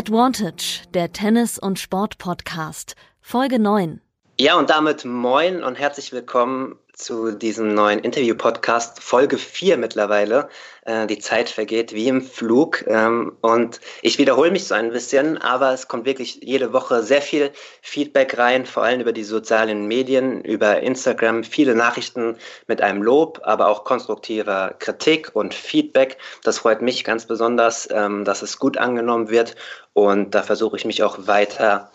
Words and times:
Advantage, 0.00 0.84
der 0.94 1.12
Tennis- 1.12 1.58
und 1.58 1.78
Sport-Podcast, 1.78 2.96
Folge 3.20 3.58
9. 3.58 4.00
Ja, 4.40 4.58
und 4.58 4.70
damit 4.70 5.04
moin 5.04 5.62
und 5.62 5.78
herzlich 5.78 6.10
willkommen 6.10 6.78
zu 7.00 7.32
diesem 7.32 7.74
neuen 7.74 8.00
Interview-Podcast, 8.00 9.02
Folge 9.02 9.38
4 9.38 9.78
mittlerweile. 9.78 10.48
Äh, 10.84 11.06
die 11.06 11.18
Zeit 11.18 11.48
vergeht 11.48 11.94
wie 11.94 12.08
im 12.08 12.20
Flug 12.22 12.84
ähm, 12.86 13.36
und 13.40 13.80
ich 14.02 14.18
wiederhole 14.18 14.50
mich 14.50 14.66
so 14.66 14.74
ein 14.74 14.90
bisschen, 14.90 15.38
aber 15.38 15.72
es 15.72 15.88
kommt 15.88 16.04
wirklich 16.04 16.40
jede 16.42 16.72
Woche 16.72 17.02
sehr 17.02 17.22
viel 17.22 17.52
Feedback 17.80 18.36
rein, 18.36 18.66
vor 18.66 18.84
allem 18.84 19.00
über 19.00 19.12
die 19.12 19.24
sozialen 19.24 19.86
Medien, 19.86 20.42
über 20.42 20.80
Instagram, 20.80 21.42
viele 21.42 21.74
Nachrichten 21.74 22.36
mit 22.66 22.82
einem 22.82 23.02
Lob, 23.02 23.40
aber 23.44 23.68
auch 23.68 23.84
konstruktiver 23.84 24.74
Kritik 24.78 25.30
und 25.34 25.54
Feedback. 25.54 26.18
Das 26.44 26.58
freut 26.58 26.82
mich 26.82 27.04
ganz 27.04 27.24
besonders, 27.24 27.88
ähm, 27.90 28.24
dass 28.24 28.42
es 28.42 28.58
gut 28.58 28.76
angenommen 28.76 29.30
wird 29.30 29.56
und 29.94 30.34
da 30.34 30.42
versuche 30.42 30.76
ich 30.76 30.84
mich 30.84 31.02
auch 31.02 31.26
weiter 31.26 31.90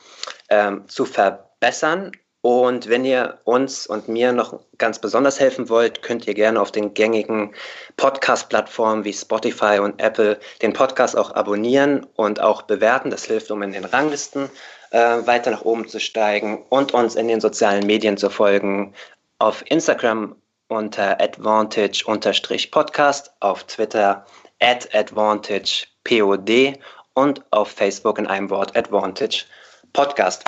ähm, 0.49 0.87
zu 0.87 1.05
verbessern. 1.05 2.11
Und 2.45 2.89
wenn 2.89 3.05
ihr 3.05 3.39
uns 3.43 3.87
und 3.87 4.07
mir 4.07 4.31
noch 4.31 4.59
ganz 4.77 4.99
besonders 4.99 5.39
helfen 5.39 5.67
wollt, 5.67 6.03
könnt 6.03 6.27
ihr 6.27 6.35
gerne 6.35 6.61
auf 6.61 6.71
den 6.71 6.93
gängigen 6.93 7.55
Podcast-Plattformen 7.97 9.03
wie 9.03 9.13
Spotify 9.13 9.79
und 9.79 9.99
Apple 9.99 10.39
den 10.61 10.71
Podcast 10.71 11.17
auch 11.17 11.33
abonnieren 11.33 12.05
und 12.15 12.39
auch 12.39 12.61
bewerten. 12.61 13.09
Das 13.09 13.25
hilft, 13.25 13.49
um 13.49 13.63
in 13.63 13.71
den 13.71 13.83
Ranglisten 13.83 14.51
äh, 14.91 15.25
weiter 15.25 15.49
nach 15.49 15.63
oben 15.63 15.87
zu 15.87 15.99
steigen 15.99 16.63
und 16.69 16.93
uns 16.93 17.15
in 17.15 17.27
den 17.27 17.41
sozialen 17.41 17.87
Medien 17.87 18.15
zu 18.15 18.29
folgen. 18.29 18.93
Auf 19.39 19.63
Instagram 19.71 20.35
unter 20.67 21.19
advantage-podcast, 21.19 23.33
auf 23.39 23.63
Twitter 23.63 24.23
at 24.59 24.87
advantagepod 24.93 26.77
und 27.15 27.41
auf 27.49 27.69
Facebook 27.69 28.19
in 28.19 28.27
einem 28.27 28.51
Wort 28.51 28.77
Advantage 28.77 29.45
Podcast. 29.93 30.43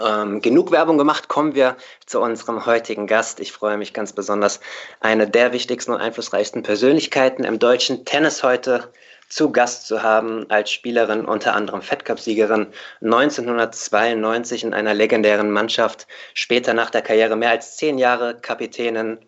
Ähm, 0.00 0.40
genug 0.40 0.70
Werbung 0.70 0.96
gemacht, 0.96 1.28
kommen 1.28 1.54
wir 1.54 1.76
zu 2.06 2.20
unserem 2.20 2.66
heutigen 2.66 3.06
Gast. 3.06 3.40
Ich 3.40 3.52
freue 3.52 3.76
mich 3.76 3.92
ganz 3.92 4.12
besonders, 4.12 4.60
eine 5.00 5.28
der 5.28 5.52
wichtigsten 5.52 5.92
und 5.92 6.00
einflussreichsten 6.00 6.62
Persönlichkeiten 6.62 7.44
im 7.44 7.58
deutschen 7.58 8.04
Tennis 8.04 8.42
heute 8.42 8.92
zu 9.28 9.52
Gast 9.52 9.86
zu 9.86 10.02
haben, 10.02 10.46
als 10.50 10.70
Spielerin, 10.70 11.24
unter 11.24 11.54
anderem 11.54 11.82
Fed 11.82 12.04
Cup-Siegerin 12.04 12.68
1992 13.02 14.64
in 14.64 14.72
einer 14.72 14.94
legendären 14.94 15.50
Mannschaft, 15.50 16.06
später 16.32 16.74
nach 16.74 16.90
der 16.90 17.02
Karriere 17.02 17.36
mehr 17.36 17.50
als 17.50 17.76
zehn 17.76 17.98
Jahre 17.98 18.40
Kapitänin 18.40 19.18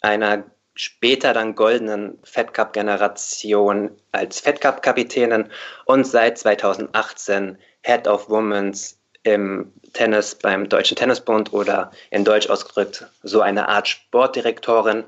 einer 0.00 0.44
später 0.74 1.32
dann 1.32 1.56
goldenen 1.56 2.18
Fed 2.22 2.54
Cup-Generation 2.54 3.98
als 4.12 4.40
Fed 4.40 4.60
Cup-Kapitänin 4.60 5.50
und 5.86 6.06
seit 6.06 6.38
2018 6.38 7.58
Head 7.82 8.06
of 8.06 8.28
Women's 8.30 8.97
im 9.34 9.72
Tennis 9.92 10.34
beim 10.34 10.68
Deutschen 10.68 10.96
Tennisbund 10.96 11.52
oder 11.52 11.90
in 12.10 12.24
Deutsch 12.24 12.48
ausgedrückt 12.48 13.06
so 13.22 13.40
eine 13.40 13.68
Art 13.68 13.88
Sportdirektorin. 13.88 15.04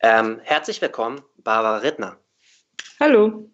Ähm, 0.00 0.40
herzlich 0.42 0.80
willkommen, 0.80 1.22
Barbara 1.38 1.78
Rittner. 1.78 2.16
Hallo. 2.98 3.50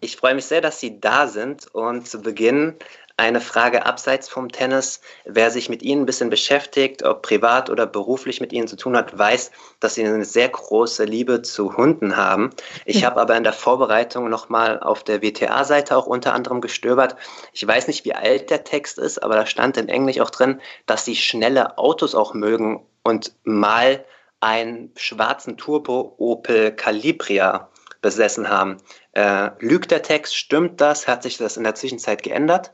Ich 0.00 0.16
freue 0.16 0.34
mich 0.34 0.46
sehr, 0.46 0.60
dass 0.60 0.80
Sie 0.80 1.00
da 1.00 1.26
sind 1.26 1.66
und 1.74 2.08
zu 2.08 2.22
Beginn 2.22 2.76
eine 3.18 3.40
Frage 3.40 3.84
abseits 3.84 4.28
vom 4.28 4.50
Tennis. 4.50 5.00
Wer 5.24 5.50
sich 5.50 5.68
mit 5.68 5.82
Ihnen 5.82 6.02
ein 6.02 6.06
bisschen 6.06 6.30
beschäftigt, 6.30 7.02
ob 7.02 7.22
privat 7.22 7.68
oder 7.68 7.84
beruflich 7.84 8.40
mit 8.40 8.52
Ihnen 8.52 8.68
zu 8.68 8.76
tun 8.76 8.96
hat, 8.96 9.18
weiß, 9.18 9.50
dass 9.80 9.94
Sie 9.94 10.04
eine 10.04 10.24
sehr 10.24 10.48
große 10.48 11.04
Liebe 11.04 11.42
zu 11.42 11.76
Hunden 11.76 12.16
haben. 12.16 12.50
Ich 12.84 13.04
habe 13.04 13.20
aber 13.20 13.36
in 13.36 13.42
der 13.42 13.52
Vorbereitung 13.52 14.28
nochmal 14.28 14.78
auf 14.78 15.02
der 15.02 15.20
WTA-Seite 15.20 15.96
auch 15.96 16.06
unter 16.06 16.32
anderem 16.32 16.60
gestöbert. 16.60 17.16
Ich 17.52 17.66
weiß 17.66 17.88
nicht, 17.88 18.04
wie 18.04 18.14
alt 18.14 18.50
der 18.50 18.62
Text 18.62 18.98
ist, 18.98 19.20
aber 19.20 19.34
da 19.34 19.46
stand 19.46 19.76
in 19.76 19.88
Englisch 19.88 20.20
auch 20.20 20.30
drin, 20.30 20.60
dass 20.86 21.04
Sie 21.04 21.16
schnelle 21.16 21.76
Autos 21.76 22.14
auch 22.14 22.34
mögen 22.34 22.86
und 23.02 23.32
mal 23.42 24.04
einen 24.38 24.92
schwarzen 24.96 25.56
Turbo 25.56 26.14
Opel 26.18 26.70
Calibria 26.70 27.68
besessen 28.00 28.48
haben. 28.48 28.76
Äh, 29.10 29.50
lügt 29.58 29.90
der 29.90 30.02
Text? 30.02 30.36
Stimmt 30.36 30.80
das? 30.80 31.08
Hat 31.08 31.24
sich 31.24 31.36
das 31.36 31.56
in 31.56 31.64
der 31.64 31.74
Zwischenzeit 31.74 32.22
geändert? 32.22 32.72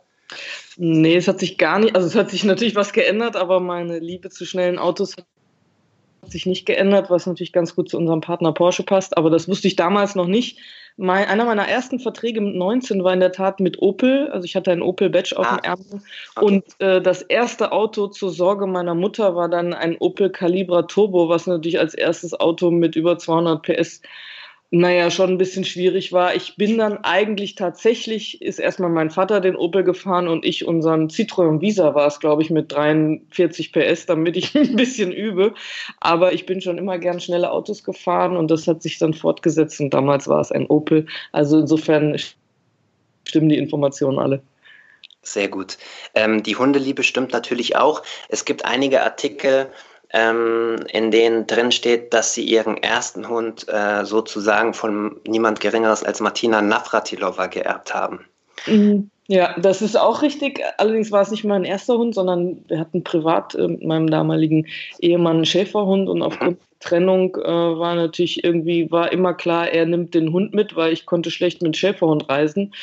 Nee, 0.76 1.16
es 1.16 1.28
hat 1.28 1.38
sich 1.38 1.58
gar 1.58 1.78
nicht, 1.78 1.94
also 1.94 2.06
es 2.06 2.14
hat 2.14 2.30
sich 2.30 2.44
natürlich 2.44 2.74
was 2.74 2.92
geändert, 2.92 3.36
aber 3.36 3.60
meine 3.60 3.98
Liebe 3.98 4.30
zu 4.30 4.44
schnellen 4.44 4.78
Autos 4.78 5.16
hat 5.16 6.32
sich 6.32 6.46
nicht 6.46 6.66
geändert, 6.66 7.10
was 7.10 7.26
natürlich 7.26 7.52
ganz 7.52 7.76
gut 7.76 7.88
zu 7.88 7.96
unserem 7.98 8.20
Partner 8.20 8.52
Porsche 8.52 8.82
passt, 8.82 9.16
aber 9.16 9.30
das 9.30 9.48
wusste 9.48 9.68
ich 9.68 9.76
damals 9.76 10.14
noch 10.14 10.26
nicht. 10.26 10.58
Mein, 10.96 11.26
einer 11.26 11.44
meiner 11.44 11.66
ersten 11.66 11.98
Verträge 11.98 12.40
mit 12.40 12.54
19 12.54 13.02
war 13.02 13.12
in 13.12 13.18
der 13.18 13.32
Tat 13.32 13.58
mit 13.58 13.82
Opel. 13.82 14.28
Also 14.30 14.44
ich 14.44 14.54
hatte 14.54 14.70
einen 14.70 14.82
Opel 14.82 15.10
Badge 15.10 15.36
auf 15.36 15.46
ah, 15.46 15.56
dem 15.56 15.64
Ärmel. 15.64 15.86
Okay. 16.36 16.44
Und 16.44 16.64
äh, 16.78 17.02
das 17.02 17.22
erste 17.22 17.72
Auto 17.72 18.06
zur 18.06 18.30
Sorge 18.30 18.68
meiner 18.68 18.94
Mutter 18.94 19.34
war 19.34 19.48
dann 19.48 19.74
ein 19.74 19.96
Opel 19.98 20.30
Calibra 20.30 20.82
Turbo, 20.82 21.28
was 21.28 21.48
natürlich 21.48 21.80
als 21.80 21.94
erstes 21.94 22.38
Auto 22.38 22.70
mit 22.70 22.94
über 22.94 23.18
200 23.18 23.62
PS 23.62 24.02
naja, 24.76 25.08
schon 25.12 25.30
ein 25.30 25.38
bisschen 25.38 25.64
schwierig 25.64 26.12
war. 26.12 26.34
Ich 26.34 26.56
bin 26.56 26.78
dann 26.78 26.98
eigentlich 27.04 27.54
tatsächlich, 27.54 28.42
ist 28.42 28.58
erstmal 28.58 28.90
mein 28.90 29.10
Vater 29.10 29.40
den 29.40 29.54
Opel 29.54 29.84
gefahren 29.84 30.26
und 30.26 30.44
ich 30.44 30.66
unseren 30.66 31.06
Citroën 31.06 31.60
Visa 31.60 31.94
war 31.94 32.08
es, 32.08 32.18
glaube 32.18 32.42
ich, 32.42 32.50
mit 32.50 32.72
43 32.72 33.72
PS, 33.72 34.06
damit 34.06 34.36
ich 34.36 34.52
ein 34.56 34.74
bisschen 34.74 35.12
übe. 35.12 35.54
Aber 36.00 36.32
ich 36.32 36.44
bin 36.44 36.60
schon 36.60 36.76
immer 36.76 36.98
gern 36.98 37.20
schnelle 37.20 37.52
Autos 37.52 37.84
gefahren 37.84 38.36
und 38.36 38.50
das 38.50 38.66
hat 38.66 38.82
sich 38.82 38.98
dann 38.98 39.14
fortgesetzt 39.14 39.80
und 39.80 39.94
damals 39.94 40.26
war 40.26 40.40
es 40.40 40.50
ein 40.50 40.66
Opel. 40.66 41.06
Also 41.30 41.60
insofern 41.60 42.18
stimmen 43.28 43.48
die 43.48 43.58
Informationen 43.58 44.18
alle. 44.18 44.42
Sehr 45.22 45.46
gut. 45.46 45.78
Ähm, 46.16 46.42
die 46.42 46.56
Hundeliebe 46.56 47.04
stimmt 47.04 47.32
natürlich 47.32 47.76
auch. 47.76 48.02
Es 48.28 48.44
gibt 48.44 48.64
einige 48.64 49.02
Artikel, 49.04 49.68
ähm, 50.14 50.76
in 50.92 51.10
denen 51.10 51.46
drin 51.46 51.72
steht, 51.72 52.14
dass 52.14 52.34
sie 52.34 52.44
ihren 52.44 52.76
ersten 52.76 53.28
Hund 53.28 53.66
äh, 53.68 54.04
sozusagen 54.04 54.72
von 54.72 55.16
niemand 55.26 55.60
Geringeres 55.60 56.04
als 56.04 56.20
Martina 56.20 56.62
Navratilova 56.62 57.48
geerbt 57.48 57.92
haben. 57.92 58.24
Mhm. 58.66 59.10
Ja, 59.26 59.58
das 59.58 59.80
ist 59.80 59.96
auch 59.96 60.20
richtig. 60.20 60.60
Allerdings 60.76 61.10
war 61.10 61.22
es 61.22 61.30
nicht 61.30 61.44
mein 61.44 61.64
erster 61.64 61.96
Hund, 61.96 62.14
sondern 62.14 62.62
wir 62.68 62.78
hatten 62.78 63.02
privat 63.02 63.54
äh, 63.54 63.66
mit 63.66 63.82
meinem 63.82 64.08
damaligen 64.08 64.66
Ehemann 65.00 65.36
einen 65.36 65.46
Schäferhund 65.46 66.08
und 66.08 66.22
aufgrund 66.22 66.58
der 66.60 66.78
Trennung 66.88 67.34
äh, 67.36 67.48
war 67.48 67.94
natürlich 67.94 68.44
irgendwie, 68.44 68.90
war 68.92 69.10
immer 69.12 69.34
klar, 69.34 69.68
er 69.68 69.86
nimmt 69.86 70.14
den 70.14 70.32
Hund 70.32 70.54
mit, 70.54 70.76
weil 70.76 70.92
ich 70.92 71.06
konnte 71.06 71.30
schlecht 71.30 71.62
mit 71.62 71.76
Schäferhund 71.76 72.28
reisen. 72.28 72.74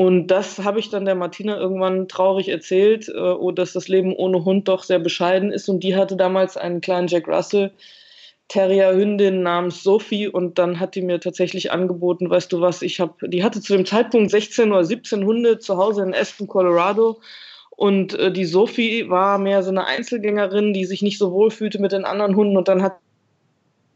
Und 0.00 0.28
das 0.28 0.60
habe 0.60 0.78
ich 0.78 0.90
dann 0.90 1.06
der 1.06 1.16
Martina 1.16 1.58
irgendwann 1.58 2.06
traurig 2.06 2.48
erzählt, 2.48 3.08
äh, 3.08 3.18
oh, 3.18 3.50
dass 3.50 3.72
das 3.72 3.88
Leben 3.88 4.14
ohne 4.14 4.44
Hund 4.44 4.68
doch 4.68 4.84
sehr 4.84 5.00
bescheiden 5.00 5.50
ist. 5.50 5.68
Und 5.68 5.80
die 5.80 5.96
hatte 5.96 6.14
damals 6.16 6.56
einen 6.56 6.80
kleinen 6.80 7.08
Jack 7.08 7.26
Russell 7.26 7.72
Terrier-Hündin 8.46 9.42
namens 9.42 9.82
Sophie. 9.82 10.28
Und 10.28 10.60
dann 10.60 10.78
hat 10.78 10.94
die 10.94 11.02
mir 11.02 11.18
tatsächlich 11.18 11.72
angeboten, 11.72 12.30
weißt 12.30 12.52
du 12.52 12.60
was, 12.60 12.82
ich 12.82 13.00
habe, 13.00 13.28
die 13.28 13.42
hatte 13.42 13.60
zu 13.60 13.72
dem 13.76 13.84
Zeitpunkt 13.86 14.30
16 14.30 14.70
oder 14.70 14.84
17 14.84 15.24
Hunde 15.24 15.58
zu 15.58 15.78
Hause 15.78 16.04
in 16.04 16.14
Aspen, 16.14 16.46
Colorado. 16.46 17.20
Und 17.70 18.14
äh, 18.14 18.30
die 18.30 18.44
Sophie 18.44 19.10
war 19.10 19.38
mehr 19.38 19.64
so 19.64 19.70
eine 19.70 19.84
Einzelgängerin, 19.84 20.74
die 20.74 20.84
sich 20.84 21.02
nicht 21.02 21.18
so 21.18 21.32
wohl 21.32 21.50
fühlte 21.50 21.80
mit 21.80 21.90
den 21.90 22.04
anderen 22.04 22.36
Hunden. 22.36 22.56
Und 22.56 22.68
dann 22.68 22.82
hat 22.82 22.98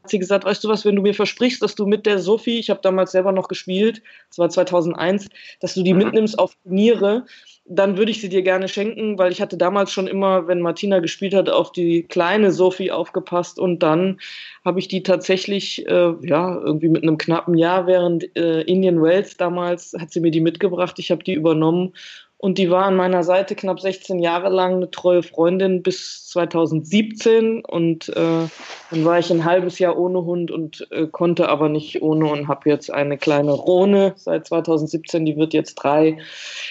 sie 0.07 0.19
gesagt, 0.19 0.45
weißt 0.45 0.63
du 0.65 0.69
was, 0.69 0.85
wenn 0.85 0.97
du 0.97 1.03
mir 1.03 1.15
versprichst, 1.15 1.63
dass 1.63 1.75
du 1.75 1.87
mit 1.87 2.07
der 2.07 2.19
Sophie, 2.19 2.59
ich 2.59 2.71
habe 2.71 2.81
damals 2.83 3.13
selber 3.13 3.33
noch 3.33 3.49
gespielt, 3.49 4.03
das 4.29 4.39
war 4.39 4.49
2001, 4.49 5.29
dass 5.61 5.75
du 5.75 5.83
die 5.83 5.93
mhm. 5.93 6.01
mitnimmst 6.01 6.39
auf 6.39 6.55
Turniere, 6.63 7.25
dann 7.65 7.97
würde 7.97 8.11
ich 8.11 8.21
sie 8.21 8.29
dir 8.29 8.43
gerne 8.43 8.67
schenken, 8.67 9.19
weil 9.19 9.31
ich 9.31 9.41
hatte 9.41 9.57
damals 9.57 9.93
schon 9.93 10.09
immer, 10.09 10.49
wenn 10.49 10.61
Martina 10.61 10.99
gespielt 10.99 11.33
hat, 11.33 11.49
auf 11.49 11.71
die 11.71 12.03
kleine 12.03 12.51
Sophie 12.51 12.91
aufgepasst 12.91 13.59
und 13.59 13.83
dann 13.83 14.19
habe 14.65 14.81
ich 14.81 14.89
die 14.89 15.03
tatsächlich, 15.03 15.87
äh, 15.87 16.13
ja, 16.23 16.61
irgendwie 16.61 16.89
mit 16.89 17.03
einem 17.03 17.19
knappen 17.19 17.57
Jahr 17.57 17.87
während 17.87 18.37
äh, 18.37 18.63
Indian 18.63 19.01
Wells 19.01 19.37
damals, 19.37 19.95
hat 19.99 20.13
sie 20.13 20.21
mir 20.21 20.33
die 20.33 20.41
mitgebracht, 20.41 20.99
ich 20.99 21.11
habe 21.11 21.23
die 21.23 21.35
übernommen 21.35 21.95
und 22.43 22.59
die 22.59 22.71
war 22.71 22.87
an 22.87 22.97
meiner 22.97 23.23
Seite 23.23 23.55
knapp 23.55 23.79
16 23.79 24.19
Jahre 24.19 24.49
lang 24.49 24.75
eine 24.75 24.91
treue 24.91 25.23
Freundin 25.23 25.81
bis 25.81 26.27
2017. 26.27 27.65
Und 27.65 28.09
äh, 28.09 28.49
dann 28.91 29.05
war 29.05 29.21
ich 29.21 29.31
ein 29.31 29.45
halbes 29.45 29.79
Jahr 29.79 29.97
ohne 29.97 30.25
Hund 30.25 30.51
und 30.51 30.89
äh, 30.91 31.07
konnte 31.07 31.49
aber 31.49 31.69
nicht 31.69 32.03
ohne 32.03 32.27
und 32.27 32.49
habe 32.49 32.69
jetzt 32.69 32.93
eine 32.93 33.17
kleine 33.17 33.53
Rhone 33.53 34.15
seit 34.17 34.49
2017. 34.49 35.25
Die 35.25 35.37
wird 35.37 35.55
jetzt 35.55 35.77
drei. 35.77 36.19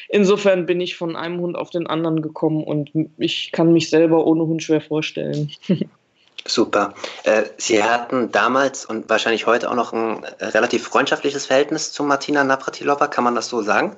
Insofern 0.10 0.66
bin 0.66 0.82
ich 0.82 0.98
von 0.98 1.16
einem 1.16 1.40
Hund 1.40 1.58
auf 1.58 1.70
den 1.70 1.88
anderen 1.88 2.22
gekommen 2.22 2.66
und 2.66 2.92
ich 3.18 3.54
kann 3.54 3.72
mich 3.72 3.90
selber 3.90 4.28
ohne 4.28 4.44
Hund 4.44 4.62
schwer 4.62 4.82
vorstellen. 4.82 5.52
Super. 6.46 6.96
Äh, 7.24 7.44
Sie 7.56 7.82
hatten 7.82 8.30
damals 8.34 8.84
und 8.84 9.10
wahrscheinlich 9.10 9.48
heute 9.48 9.72
auch 9.72 9.76
noch 9.76 9.94
ein 9.94 10.26
relativ 10.42 10.84
freundschaftliches 10.84 11.46
Verhältnis 11.46 11.94
zu 11.94 12.04
Martina 12.04 12.44
Navratilova, 12.44 13.08
kann 13.08 13.24
man 13.24 13.36
das 13.36 13.48
so 13.48 13.62
sagen? 13.62 13.96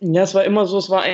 Ja, 0.00 0.22
es 0.22 0.34
war 0.34 0.44
immer 0.44 0.66
so, 0.66 0.78
es 0.78 0.90
war 0.90 1.04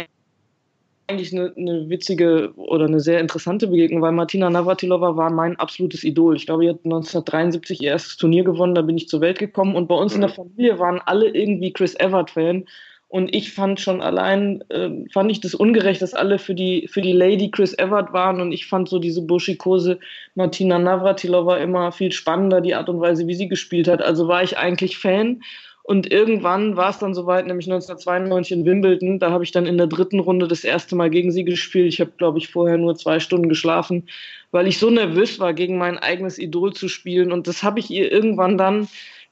eigentlich 1.09 1.33
eine, 1.33 1.53
eine, 1.57 1.89
witzige 1.89 2.53
oder 2.57 2.87
eine 2.87 3.01
sehr 3.01 3.21
interessante 3.21 3.67
Begegnung, 3.67 4.03
weil 4.03 4.13
Martina 4.13 4.49
Navratilova 4.49 5.17
war 5.17 5.31
mein 5.31 5.57
absolutes 5.57 6.05
Idol. 6.05 6.37
Ich 6.37 6.47
glaube, 6.47 6.65
sie 6.65 6.71
hat 6.71 6.85
1973 6.85 7.83
ihr 7.83 7.91
erstes 7.91 8.17
Turnier 8.17 8.45
gewonnen, 8.45 8.75
da 8.75 8.83
bin 8.83 8.97
ich 8.97 9.09
zur 9.09 9.21
Welt 9.21 9.39
gekommen 9.39 9.75
und 9.75 9.89
bei 9.89 9.95
uns 9.95 10.15
in 10.15 10.21
der 10.21 10.31
mhm. 10.31 10.35
Familie 10.35 10.79
waren 10.79 11.01
alle 11.05 11.29
irgendwie 11.29 11.73
Chris 11.73 11.99
Evert-Fan 11.99 12.65
Und 13.09 13.35
ich 13.35 13.53
fand 13.53 13.81
schon 13.81 14.01
allein, 14.01 14.63
äh, 14.69 14.91
fand 15.13 15.33
ich 15.33 15.41
das 15.41 15.57
ungerecht, 15.57 16.01
dass 16.01 16.15
alle 16.15 16.39
für 16.39 16.55
die, 16.55 16.87
für 16.89 17.03
die 17.03 17.13
Lady 17.13 17.51
Chris 17.51 17.77
Evert 17.77 18.13
waren. 18.13 18.41
Und 18.41 18.53
ich 18.53 18.67
fand 18.67 18.89
so 18.89 19.01
diese 19.01 19.23
burschikose 19.23 19.99
Martina 20.37 20.79
Navratilova 20.79 21.57
immer 21.57 21.91
viel 21.91 22.13
spannender, 22.13 22.61
die 22.61 22.77
Art 22.77 22.89
und 22.89 23.01
Weise, 23.01 23.27
wie 23.27 23.35
sie 23.35 23.49
gespielt 23.49 23.89
hat. 23.89 24.01
Also 24.01 24.29
war 24.29 24.45
ich 24.45 24.59
eigentlich 24.59 24.97
Fan. 24.97 25.43
Und 25.91 26.13
irgendwann 26.13 26.77
war 26.77 26.91
es 26.91 27.01
dann 27.01 27.15
soweit, 27.15 27.49
nämlich 27.49 27.67
1992 27.67 28.53
in 28.53 28.65
Wimbledon. 28.65 29.19
Da 29.19 29.33
habe 29.33 29.43
ich 29.43 29.51
dann 29.51 29.67
in 29.67 29.77
der 29.77 29.89
dritten 29.89 30.21
Runde 30.21 30.47
das 30.47 30.63
erste 30.63 30.95
Mal 30.95 31.11
gegen 31.11 31.33
sie 31.33 31.43
gespielt. 31.43 31.89
Ich 31.89 32.01
habe, 32.01 32.13
glaube 32.17 32.39
ich, 32.39 32.47
vorher 32.47 32.79
nur 32.79 32.95
zwei 32.95 33.19
Stunden 33.19 33.49
geschlafen, 33.49 34.07
weil 34.53 34.69
ich 34.69 34.79
so 34.79 34.89
nervös 34.89 35.41
war, 35.41 35.53
gegen 35.53 35.79
mein 35.79 35.99
eigenes 35.99 36.39
Idol 36.39 36.73
zu 36.75 36.87
spielen. 36.87 37.33
Und 37.33 37.49
das 37.49 37.65
habe 37.65 37.81
ich 37.81 37.91
ihr 37.91 38.13
irgendwann 38.13 38.57
dann 38.57 38.87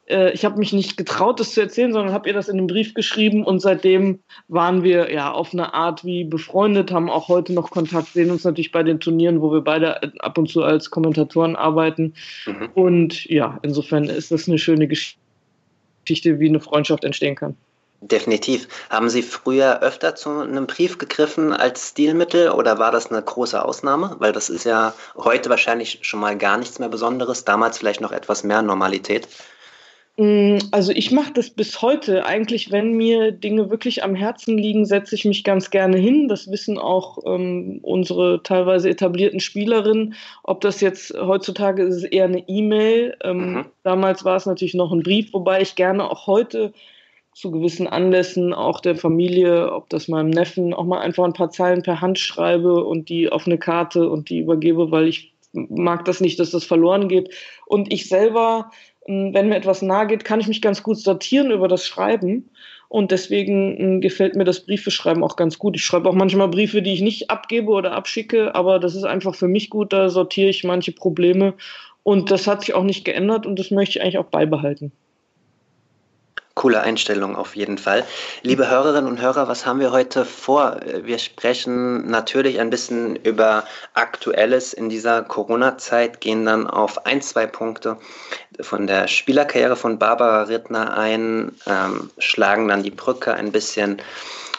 äh, 0.09 0.33
ich 0.33 0.45
habe 0.45 0.59
mich 0.59 0.73
nicht 0.73 0.97
getraut, 0.97 1.39
das 1.39 1.53
zu 1.53 1.61
erzählen, 1.61 1.93
sondern 1.93 2.13
habe 2.13 2.29
ihr 2.29 2.35
das 2.35 2.49
in 2.49 2.59
einem 2.59 2.67
Brief 2.67 2.93
geschrieben 2.93 3.45
und 3.45 3.61
seitdem 3.61 4.19
waren 4.49 4.83
wir 4.83 5.13
ja 5.13 5.31
auf 5.31 5.53
eine 5.53 5.75
Art 5.75 6.05
wie 6.05 6.25
befreundet, 6.25 6.91
haben 6.91 7.09
auch 7.09 7.29
heute 7.29 7.53
noch 7.53 7.71
Kontakt, 7.71 8.09
sehen 8.09 8.33
uns 8.33 8.43
natürlich 8.43 8.73
bei 8.73 8.83
den 8.83 8.99
Turnieren, 8.99 9.43
wo 9.43 9.53
wir 9.53 9.61
beide 9.61 10.03
ab 10.21 10.39
und 10.39 10.49
zu 10.49 10.65
als 10.65 10.91
Kommentatoren 10.91 11.55
arbeiten. 11.55 12.15
Mhm. 12.47 12.69
Und 12.75 13.25
ja, 13.27 13.61
insofern 13.63 14.05
ist 14.05 14.33
das 14.33 14.49
eine 14.49 14.59
schöne 14.59 14.89
Geschichte, 14.89 15.21
wie 16.09 16.49
eine 16.49 16.61
Freundschaft 16.61 17.05
entstehen 17.05 17.35
kann. 17.35 17.57
Definitiv. 18.01 18.69
Haben 18.91 19.11
Sie 19.11 19.23
früher 19.23 19.81
öfter 19.83 20.15
zu 20.15 20.31
einem 20.31 20.69
Brief 20.69 20.99
gegriffen 20.99 21.53
als 21.53 21.89
Stilmittel 21.89 22.51
oder 22.51 22.79
war 22.79 22.93
das 22.93 23.11
eine 23.11 23.21
große 23.21 23.63
Ausnahme? 23.63 24.15
Weil 24.21 24.33
das 24.33 24.51
ist 24.51 24.65
ja 24.65 24.95
heute 25.17 25.51
wahrscheinlich 25.51 25.99
schon 26.03 26.21
mal 26.21 26.39
gar 26.39 26.59
nichts 26.59 26.79
mehr 26.79 26.89
Besonderes, 26.89 27.45
damals 27.45 27.79
vielleicht 27.79 28.01
noch 28.01 28.13
etwas 28.13 28.45
mehr 28.45 28.63
Normalität. 28.63 29.27
Mm, 30.19 30.59
also 30.73 30.91
ich 30.91 31.13
mache 31.13 31.33
das 31.33 31.49
bis 31.49 31.81
heute. 31.81 32.27
Eigentlich, 32.27 32.73
wenn 32.73 32.93
mir 32.93 33.31
Dinge 33.31 33.71
wirklich 33.71 34.03
am 34.03 34.17
Herzen 34.17 34.59
liegen, 34.59 34.85
setze 34.85 35.15
ich 35.15 35.25
mich 35.25 35.45
ganz 35.45 35.71
gerne 35.71 35.97
hin. 35.97 36.27
Das 36.27 36.51
wissen 36.51 36.77
auch 36.77 37.19
ähm, 37.25 37.79
unsere 37.83 38.43
teilweise 38.43 38.91
etablierten 38.91 39.39
Spielerinnen. 39.39 40.15
Ob 40.43 40.61
das 40.61 40.81
jetzt 40.81 41.15
heutzutage 41.15 41.85
ist, 41.85 41.99
ist 41.99 42.13
eher 42.13 42.25
eine 42.25 42.47
E-Mail. 42.49 43.17
Ähm, 43.23 43.53
mhm. 43.53 43.65
Damals 43.85 44.25
war 44.25 44.37
es 44.37 44.47
natürlich 44.47 44.75
noch 44.75 44.91
ein 44.91 45.05
Brief, 45.05 45.33
wobei 45.33 45.63
ich 45.63 45.77
gerne 45.77 46.11
auch 46.11 46.27
heute 46.27 46.73
zu 47.33 47.53
gewissen 47.53 47.87
Anlässen 47.87 48.53
auch 48.53 48.81
der 48.81 48.97
Familie, 48.97 49.73
ob 49.73 49.89
das 49.91 50.09
meinem 50.09 50.31
Neffen, 50.31 50.75
auch 50.75 50.85
mal 50.85 50.99
einfach 50.99 51.23
ein 51.23 51.33
paar 51.33 51.51
Zeilen 51.51 51.85
per 51.85 52.01
Hand 52.01 52.19
schreibe 52.19 52.83
und 52.85 53.09
die 53.09 53.31
auf 53.31 53.47
eine 53.47 53.59
Karte 53.59 54.11
und 54.11 54.31
die 54.31 54.41
übergebe, 54.41 54.91
weil 54.91 55.07
ich 55.07 55.33
mag 55.53 56.05
das 56.05 56.21
nicht, 56.21 56.41
dass 56.41 56.51
das 56.51 56.65
verloren 56.65 57.09
geht. 57.09 57.33
Und 57.67 57.93
ich 57.93 58.09
selber 58.09 58.73
wenn 59.09 59.49
mir 59.49 59.57
etwas 59.57 59.81
nahe 59.81 60.07
geht, 60.07 60.25
kann 60.25 60.39
ich 60.39 60.49
mich 60.49 60.61
ganz 60.61 60.83
gut 60.83 60.99
sortieren 60.99 61.51
über 61.51 61.67
das 61.67 61.87
Schreiben. 61.87 62.51
Und 62.89 63.11
deswegen 63.11 63.77
hm, 63.79 64.01
gefällt 64.01 64.37
mir 64.37 64.45
das 64.45 64.61
Briefeschreiben 64.61 65.23
auch 65.23 65.37
ganz 65.37 65.59
gut. 65.59 65.77
Ich 65.77 65.85
schreibe 65.85 66.09
auch 66.09 66.15
manchmal 66.15 66.49
Briefe, 66.49 66.83
die 66.83 66.93
ich 66.93 67.01
nicht 67.01 67.31
abgebe 67.31 67.71
oder 67.71 67.93
abschicke, 67.93 68.55
aber 68.55 68.79
das 68.79 68.95
ist 68.95 69.05
einfach 69.05 69.35
für 69.35 69.49
mich 69.49 69.71
gut. 69.71 69.93
Da 69.93 70.09
sortiere 70.09 70.51
ich 70.51 70.65
manche 70.65 70.93
Probleme. 70.93 71.55
Und 72.03 72.31
das 72.31 72.47
hat 72.47 72.63
sich 72.63 72.75
auch 72.75 72.85
nicht 72.85 73.05
geändert 73.05 73.47
und 73.47 73.59
das 73.59 73.71
möchte 73.71 73.99
ich 73.99 74.03
eigentlich 74.03 74.19
auch 74.19 74.27
beibehalten. 74.27 74.93
Coole 76.59 76.81
Einstellung 76.81 77.37
auf 77.37 77.55
jeden 77.55 77.79
Fall. 77.79 78.03
Liebe 78.43 78.69
Hörerinnen 78.69 79.09
und 79.09 79.23
Hörer, 79.23 79.47
was 79.47 79.65
haben 79.65 79.79
wir 79.79 79.93
heute 79.93 80.25
vor? 80.25 80.81
Wir 81.05 81.19
sprechen 81.19 82.11
natürlich 82.11 82.59
ein 82.59 82.69
bisschen 82.69 83.15
über 83.15 83.63
Aktuelles 83.95 84.73
in 84.73 84.89
dieser 84.89 85.23
Corona-Zeit, 85.23 86.21
gehen 86.21 86.47
dann 86.47 86.67
auf 86.67 87.07
ein, 87.07 87.23
zwei 87.23 87.47
Punkte 87.47 87.97
von 88.61 88.87
der 88.87 89.09
Spielerkarriere 89.09 89.77
von 89.77 89.99
Barbara 89.99 90.43
Rittner 90.43 90.97
ein, 90.97 91.53
ähm, 91.67 92.11
schlagen 92.19 92.69
dann 92.69 92.83
die 92.83 92.91
Brücke 92.91 93.35
ein 93.35 93.53
bisschen 93.53 94.03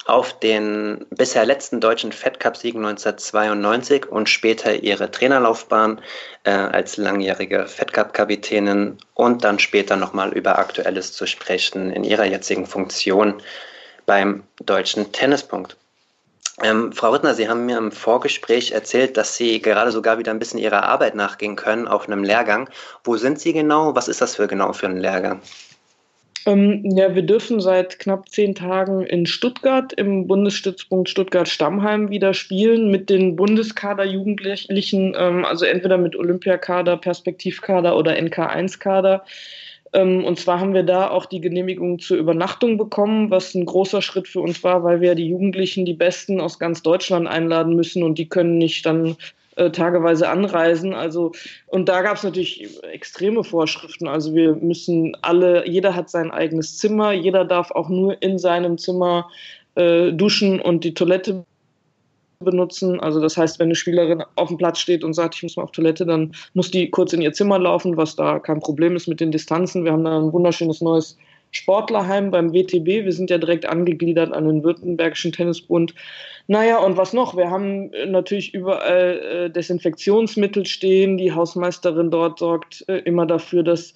auf 0.05 0.39
den 0.39 1.05
bisher 1.11 1.45
letzten 1.45 1.79
deutschen 1.79 2.11
Fed 2.11 2.39
Cup-Sieg 2.39 2.75
1992 2.75 4.07
und 4.09 4.27
später 4.27 4.73
ihre 4.73 5.11
Trainerlaufbahn 5.11 6.01
äh, 6.45 6.51
als 6.51 6.97
langjährige 6.97 7.67
Fed 7.67 7.93
Cup-Kapitänin 7.93 8.97
und 9.13 9.43
dann 9.43 9.59
später 9.59 9.95
nochmal 9.95 10.33
über 10.33 10.57
Aktuelles 10.57 11.13
zu 11.13 11.27
sprechen 11.27 11.91
in 11.91 12.03
ihrer 12.03 12.25
jetzigen 12.25 12.65
Funktion 12.65 13.35
beim 14.07 14.43
Deutschen 14.65 15.11
Tennispunkt. 15.11 15.77
Ähm, 16.63 16.91
Frau 16.91 17.11
Rittner, 17.11 17.33
Sie 17.33 17.47
haben 17.47 17.65
mir 17.65 17.77
im 17.77 17.91
Vorgespräch 17.91 18.71
erzählt, 18.71 19.15
dass 19.15 19.37
Sie 19.37 19.61
gerade 19.61 19.91
sogar 19.91 20.19
wieder 20.19 20.31
ein 20.31 20.39
bisschen 20.39 20.59
Ihrer 20.59 20.83
Arbeit 20.83 21.15
nachgehen 21.15 21.55
können 21.55 21.87
auf 21.87 22.07
einem 22.07 22.23
Lehrgang. 22.23 22.69
Wo 23.03 23.15
sind 23.17 23.39
Sie 23.39 23.53
genau? 23.53 23.95
Was 23.95 24.07
ist 24.07 24.21
das 24.21 24.35
für 24.35 24.47
genau 24.47 24.73
für 24.73 24.87
ein 24.87 24.97
Lehrgang? 24.97 25.41
Ähm, 26.45 26.83
ja, 26.83 27.15
wir 27.15 27.23
dürfen 27.23 27.59
seit 27.59 27.99
knapp 27.99 28.29
zehn 28.29 28.55
Tagen 28.55 29.05
in 29.05 29.25
Stuttgart 29.25 29.93
im 29.93 30.27
Bundesstützpunkt 30.27 31.09
Stuttgart-Stammheim 31.09 32.09
wieder 32.09 32.33
spielen 32.33 32.91
mit 32.91 33.09
den 33.09 33.35
Bundeskader-Jugendlichen, 33.35 35.15
ähm, 35.17 35.45
also 35.45 35.65
entweder 35.65 35.97
mit 35.97 36.15
Olympiakader, 36.15 36.97
Perspektivkader 36.97 37.95
oder 37.95 38.13
NK1-Kader. 38.13 39.23
Ähm, 39.93 40.23
und 40.23 40.39
zwar 40.39 40.59
haben 40.59 40.73
wir 40.73 40.83
da 40.83 41.09
auch 41.09 41.25
die 41.25 41.41
Genehmigung 41.41 41.99
zur 41.99 42.17
Übernachtung 42.17 42.77
bekommen, 42.77 43.31
was 43.31 43.55
ein 43.55 43.65
großer 43.65 44.01
Schritt 44.01 44.27
für 44.27 44.41
uns 44.41 44.63
war, 44.63 44.83
weil 44.83 45.01
wir 45.01 45.15
die 45.15 45.27
Jugendlichen, 45.27 45.85
die 45.85 45.93
Besten 45.93 46.39
aus 46.39 46.59
ganz 46.59 46.83
Deutschland 46.83 47.27
einladen 47.27 47.75
müssen 47.75 48.03
und 48.03 48.17
die 48.17 48.29
können 48.29 48.57
nicht 48.57 48.85
dann 48.85 49.17
äh, 49.55 49.71
tageweise 49.71 50.29
anreisen. 50.29 50.93
Also, 50.93 51.33
und 51.67 51.89
da 51.89 52.01
gab 52.01 52.17
es 52.17 52.23
natürlich 52.23 52.69
extreme 52.83 53.43
Vorschriften. 53.43 54.07
Also 54.07 54.33
wir 54.33 54.55
müssen 54.55 55.17
alle, 55.21 55.67
jeder 55.67 55.95
hat 55.95 56.09
sein 56.09 56.31
eigenes 56.31 56.77
Zimmer, 56.77 57.11
jeder 57.11 57.43
darf 57.43 57.71
auch 57.71 57.89
nur 57.89 58.21
in 58.21 58.37
seinem 58.37 58.77
Zimmer 58.77 59.29
äh, 59.75 60.11
duschen 60.13 60.61
und 60.61 60.83
die 60.83 60.93
Toilette 60.93 61.43
benutzen. 62.43 63.01
Also 63.01 63.19
das 63.19 63.35
heißt, 63.35 63.59
wenn 63.59 63.67
eine 63.67 63.75
Spielerin 63.75 64.23
auf 64.35 64.47
dem 64.47 64.57
Platz 64.57 64.79
steht 64.79 65.03
und 65.03 65.13
sagt, 65.13 65.35
ich 65.35 65.43
muss 65.43 65.57
mal 65.57 65.63
auf 65.63 65.71
Toilette, 65.71 66.05
dann 66.05 66.31
muss 66.53 66.71
die 66.71 66.89
kurz 66.89 67.11
in 67.11 67.21
ihr 67.21 67.33
Zimmer 67.33 67.59
laufen, 67.59 67.97
was 67.97 68.15
da 68.15 68.39
kein 68.39 68.61
Problem 68.61 68.95
ist 68.95 69.07
mit 69.07 69.19
den 69.19 69.31
Distanzen. 69.31 69.83
Wir 69.83 69.91
haben 69.91 70.05
da 70.05 70.17
ein 70.17 70.31
wunderschönes 70.31 70.79
neues 70.79 71.17
Sportlerheim 71.51 72.31
beim 72.31 72.53
WTB. 72.53 73.03
Wir 73.03 73.11
sind 73.11 73.29
ja 73.29 73.39
direkt 73.39 73.65
angegliedert 73.65 74.31
an 74.31 74.47
den 74.47 74.63
Württembergischen 74.63 75.33
Tennisbund. 75.33 75.93
Naja, 76.47 76.77
und 76.77 76.95
was 76.95 77.11
noch? 77.11 77.35
Wir 77.35 77.49
haben 77.49 77.91
natürlich 78.07 78.53
überall 78.53 79.19
äh, 79.19 79.49
Desinfektionsmittel 79.49 80.65
stehen. 80.65 81.17
Die 81.17 81.33
Hausmeisterin 81.33 82.09
dort 82.09 82.39
sorgt 82.39 82.85
äh, 82.87 82.99
immer 82.99 83.25
dafür, 83.25 83.63
dass 83.63 83.93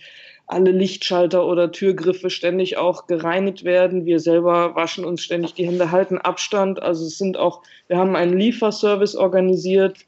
alle 0.48 0.72
Lichtschalter 0.72 1.46
oder 1.46 1.72
Türgriffe 1.72 2.30
ständig 2.30 2.78
auch 2.78 3.08
gereinigt 3.08 3.64
werden. 3.64 4.06
Wir 4.06 4.20
selber 4.20 4.76
waschen 4.76 5.06
uns 5.06 5.24
ständig 5.24 5.54
die 5.54 5.66
Hände, 5.66 5.92
halten 5.92 6.18
Abstand. 6.18 6.82
Also 6.82 7.06
es 7.06 7.18
sind 7.18 7.38
auch, 7.38 7.62
wir 7.88 7.98
haben 7.98 8.16
einen 8.16 8.38
Lieferservice 8.38 9.16
organisiert 9.16 10.06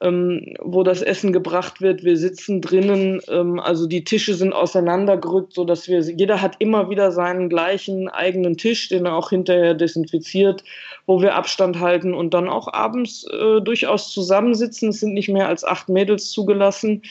ähm, 0.00 0.54
wo 0.60 0.82
das 0.82 1.02
Essen 1.02 1.32
gebracht 1.32 1.80
wird. 1.80 2.04
Wir 2.04 2.16
sitzen 2.16 2.60
drinnen, 2.60 3.20
ähm, 3.28 3.58
also 3.60 3.86
die 3.86 4.04
Tische 4.04 4.34
sind 4.34 4.52
auseinandergerückt, 4.52 5.54
so 5.54 5.64
dass 5.64 5.88
wir, 5.88 6.00
jeder 6.00 6.42
hat 6.42 6.56
immer 6.58 6.90
wieder 6.90 7.12
seinen 7.12 7.48
gleichen 7.48 8.08
eigenen 8.08 8.56
Tisch, 8.56 8.88
den 8.88 9.06
er 9.06 9.14
auch 9.14 9.30
hinterher 9.30 9.74
desinfiziert, 9.74 10.64
wo 11.06 11.22
wir 11.22 11.34
Abstand 11.34 11.80
halten 11.80 12.12
und 12.12 12.34
dann 12.34 12.48
auch 12.48 12.72
abends 12.72 13.24
äh, 13.24 13.60
durchaus 13.60 14.12
zusammensitzen. 14.12 14.90
Es 14.90 15.00
sind 15.00 15.14
nicht 15.14 15.28
mehr 15.28 15.48
als 15.48 15.64
acht 15.64 15.88
Mädels 15.88 16.30
zugelassen. 16.30 17.02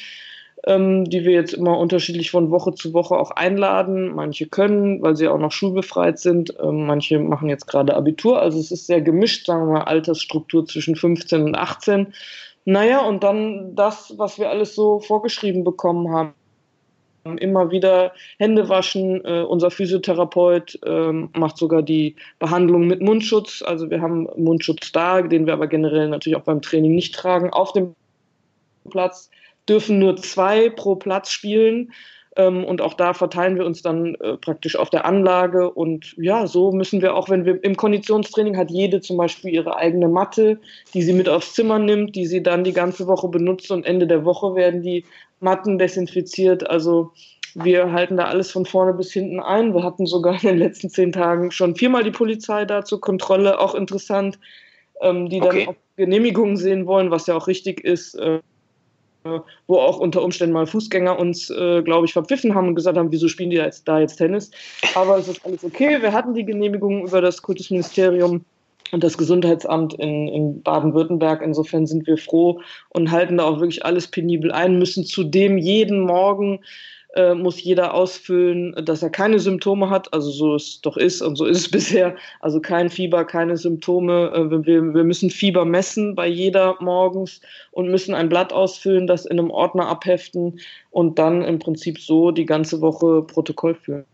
Ähm, 0.65 1.03
die 1.03 1.25
wir 1.25 1.33
jetzt 1.33 1.53
immer 1.53 1.77
unterschiedlich 1.77 2.31
von 2.31 2.49
Woche 2.49 2.73
zu 2.73 2.93
Woche 2.93 3.15
auch 3.15 3.31
einladen. 3.31 4.15
Manche 4.15 4.47
können, 4.47 5.01
weil 5.01 5.17
sie 5.17 5.27
auch 5.27 5.37
noch 5.37 5.51
schulbefreit 5.51 6.19
sind. 6.19 6.55
Ähm, 6.61 6.85
manche 6.85 7.19
machen 7.19 7.49
jetzt 7.49 7.67
gerade 7.67 7.93
Abitur. 7.93 8.41
Also 8.41 8.59
es 8.59 8.71
ist 8.71 8.87
sehr 8.87 9.01
gemischt, 9.01 9.45
sagen 9.45 9.67
wir 9.67 9.73
mal, 9.73 9.83
Altersstruktur 9.83 10.65
zwischen 10.65 10.95
15 10.95 11.43
und 11.43 11.55
18. 11.55 12.13
Naja, 12.63 13.01
und 13.01 13.25
dann 13.25 13.75
das, 13.75 14.13
was 14.17 14.39
wir 14.39 14.49
alles 14.49 14.73
so 14.73 15.01
vorgeschrieben 15.01 15.65
bekommen 15.65 16.09
haben. 16.13 16.33
Immer 17.39 17.71
wieder 17.71 18.13
Hände 18.37 18.69
waschen. 18.69 19.23
Äh, 19.25 19.41
unser 19.41 19.69
Physiotherapeut 19.69 20.79
äh, 20.85 21.11
macht 21.11 21.57
sogar 21.57 21.81
die 21.81 22.15
Behandlung 22.39 22.87
mit 22.87 23.01
Mundschutz. 23.01 23.63
Also 23.65 23.89
wir 23.89 24.01
haben 24.01 24.29
Mundschutz 24.37 24.93
da, 24.93 25.21
den 25.21 25.45
wir 25.45 25.53
aber 25.53 25.67
generell 25.67 26.07
natürlich 26.07 26.37
auch 26.37 26.43
beim 26.43 26.61
Training 26.61 26.95
nicht 26.95 27.15
tragen. 27.15 27.49
Auf 27.49 27.73
dem 27.73 27.95
Platz 28.89 29.29
dürfen 29.67 29.99
nur 29.99 30.17
zwei 30.17 30.69
pro 30.69 30.95
Platz 30.95 31.31
spielen. 31.31 31.91
Ähm, 32.35 32.63
und 32.63 32.81
auch 32.81 32.95
da 32.95 33.13
verteilen 33.13 33.57
wir 33.57 33.65
uns 33.65 33.81
dann 33.81 34.15
äh, 34.15 34.37
praktisch 34.37 34.75
auf 34.75 34.89
der 34.89 35.05
Anlage. 35.05 35.69
Und 35.69 36.15
ja, 36.17 36.47
so 36.47 36.71
müssen 36.71 37.01
wir 37.01 37.15
auch, 37.15 37.29
wenn 37.29 37.45
wir 37.45 37.63
im 37.63 37.77
Konditionstraining 37.77 38.57
hat 38.57 38.71
jede 38.71 39.01
zum 39.01 39.17
Beispiel 39.17 39.53
ihre 39.53 39.75
eigene 39.75 40.07
Matte, 40.07 40.59
die 40.93 41.03
sie 41.03 41.13
mit 41.13 41.29
aufs 41.29 41.53
Zimmer 41.53 41.79
nimmt, 41.79 42.15
die 42.15 42.25
sie 42.25 42.41
dann 42.41 42.63
die 42.63 42.73
ganze 42.73 43.07
Woche 43.07 43.27
benutzt 43.27 43.69
und 43.71 43.85
Ende 43.85 44.07
der 44.07 44.25
Woche 44.25 44.55
werden 44.55 44.81
die 44.81 45.05
Matten 45.39 45.77
desinfiziert. 45.77 46.67
Also 46.69 47.11
wir 47.53 47.91
halten 47.91 48.17
da 48.17 48.25
alles 48.25 48.51
von 48.51 48.65
vorne 48.65 48.93
bis 48.93 49.13
hinten 49.13 49.39
ein. 49.39 49.75
Wir 49.75 49.83
hatten 49.83 50.07
sogar 50.07 50.33
in 50.33 50.49
den 50.49 50.57
letzten 50.57 50.89
zehn 50.89 51.11
Tagen 51.11 51.51
schon 51.51 51.75
viermal 51.75 52.03
die 52.03 52.11
Polizei 52.11 52.65
da 52.65 52.83
zur 52.83 52.99
Kontrolle, 52.99 53.59
auch 53.59 53.75
interessant, 53.75 54.39
ähm, 55.01 55.29
die 55.29 55.39
dann 55.39 55.49
okay. 55.49 55.67
auch 55.67 55.75
Genehmigungen 55.97 56.57
sehen 56.57 56.87
wollen, 56.87 57.11
was 57.11 57.27
ja 57.27 57.35
auch 57.35 57.47
richtig 57.47 57.83
ist. 57.83 58.15
Äh, 58.15 58.39
wo 59.67 59.77
auch 59.77 59.99
unter 59.99 60.21
Umständen 60.21 60.53
mal 60.53 60.67
Fußgänger 60.67 61.17
uns, 61.17 61.49
äh, 61.49 61.81
glaube 61.81 62.05
ich, 62.05 62.13
verpfiffen 62.13 62.55
haben 62.55 62.69
und 62.69 62.75
gesagt 62.75 62.97
haben, 62.97 63.11
wieso 63.11 63.27
spielen 63.27 63.49
die 63.49 63.57
da 63.57 63.65
jetzt, 63.65 63.87
da 63.87 63.99
jetzt 63.99 64.17
Tennis? 64.17 64.51
Aber 64.95 65.17
es 65.17 65.27
ist 65.27 65.45
alles 65.45 65.63
okay. 65.63 66.01
Wir 66.01 66.13
hatten 66.13 66.33
die 66.33 66.45
Genehmigung 66.45 67.07
über 67.07 67.21
das 67.21 67.41
Kultusministerium 67.41 68.43
und 68.91 69.03
das 69.03 69.17
Gesundheitsamt 69.17 69.95
in, 69.95 70.27
in 70.27 70.61
Baden-Württemberg. 70.61 71.41
Insofern 71.41 71.87
sind 71.87 72.05
wir 72.05 72.17
froh 72.17 72.59
und 72.89 73.11
halten 73.11 73.37
da 73.37 73.45
auch 73.45 73.59
wirklich 73.59 73.85
alles 73.85 74.07
penibel 74.07 74.51
ein, 74.51 74.77
müssen 74.77 75.03
zudem 75.03 75.57
jeden 75.57 76.01
Morgen 76.01 76.59
äh, 77.13 77.33
muss 77.33 77.61
jeder 77.61 77.93
ausfüllen, 77.93 78.73
dass 78.85 79.03
er 79.03 79.09
keine 79.09 79.39
Symptome 79.39 79.89
hat, 79.89 80.13
also 80.13 80.31
so 80.31 80.55
es 80.55 80.81
doch 80.81 80.97
ist 80.97 81.21
und 81.21 81.35
so 81.35 81.45
ist 81.45 81.59
es 81.59 81.71
bisher, 81.71 82.15
also 82.39 82.59
kein 82.59 82.89
Fieber, 82.89 83.25
keine 83.25 83.57
Symptome. 83.57 84.31
Äh, 84.33 84.65
wir, 84.65 84.93
wir 84.93 85.03
müssen 85.03 85.29
Fieber 85.29 85.65
messen 85.65 86.15
bei 86.15 86.27
jeder 86.27 86.77
morgens 86.79 87.41
und 87.71 87.89
müssen 87.89 88.13
ein 88.15 88.29
Blatt 88.29 88.53
ausfüllen, 88.53 89.07
das 89.07 89.25
in 89.25 89.39
einem 89.39 89.51
Ordner 89.51 89.87
abheften 89.87 90.59
und 90.91 91.19
dann 91.19 91.43
im 91.43 91.59
Prinzip 91.59 91.99
so 91.99 92.31
die 92.31 92.45
ganze 92.45 92.81
Woche 92.81 93.21
Protokoll 93.21 93.75
führen 93.75 94.05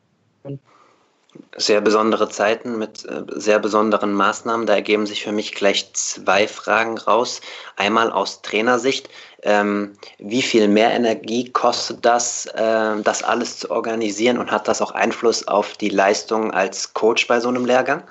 sehr 1.55 1.81
besondere 1.81 2.29
Zeiten 2.29 2.77
mit 2.77 3.05
äh, 3.05 3.23
sehr 3.35 3.59
besonderen 3.59 4.13
Maßnahmen. 4.13 4.65
Da 4.65 4.75
ergeben 4.75 5.05
sich 5.05 5.23
für 5.23 5.31
mich 5.31 5.53
gleich 5.53 5.93
zwei 5.93 6.47
Fragen 6.47 6.97
raus. 6.97 7.41
Einmal 7.75 8.11
aus 8.11 8.41
Trainersicht. 8.41 9.09
Ähm, 9.43 9.93
wie 10.17 10.41
viel 10.41 10.67
mehr 10.67 10.91
Energie 10.91 11.49
kostet 11.49 12.03
das, 12.03 12.45
äh, 12.47 13.01
das 13.03 13.23
alles 13.23 13.59
zu 13.59 13.71
organisieren 13.71 14.37
und 14.37 14.51
hat 14.51 14.67
das 14.67 14.81
auch 14.81 14.91
Einfluss 14.91 15.47
auf 15.47 15.77
die 15.77 15.89
Leistung 15.89 16.51
als 16.51 16.93
Coach 16.93 17.27
bei 17.27 17.39
so 17.39 17.49
einem 17.49 17.65
Lehrgang? 17.65 18.03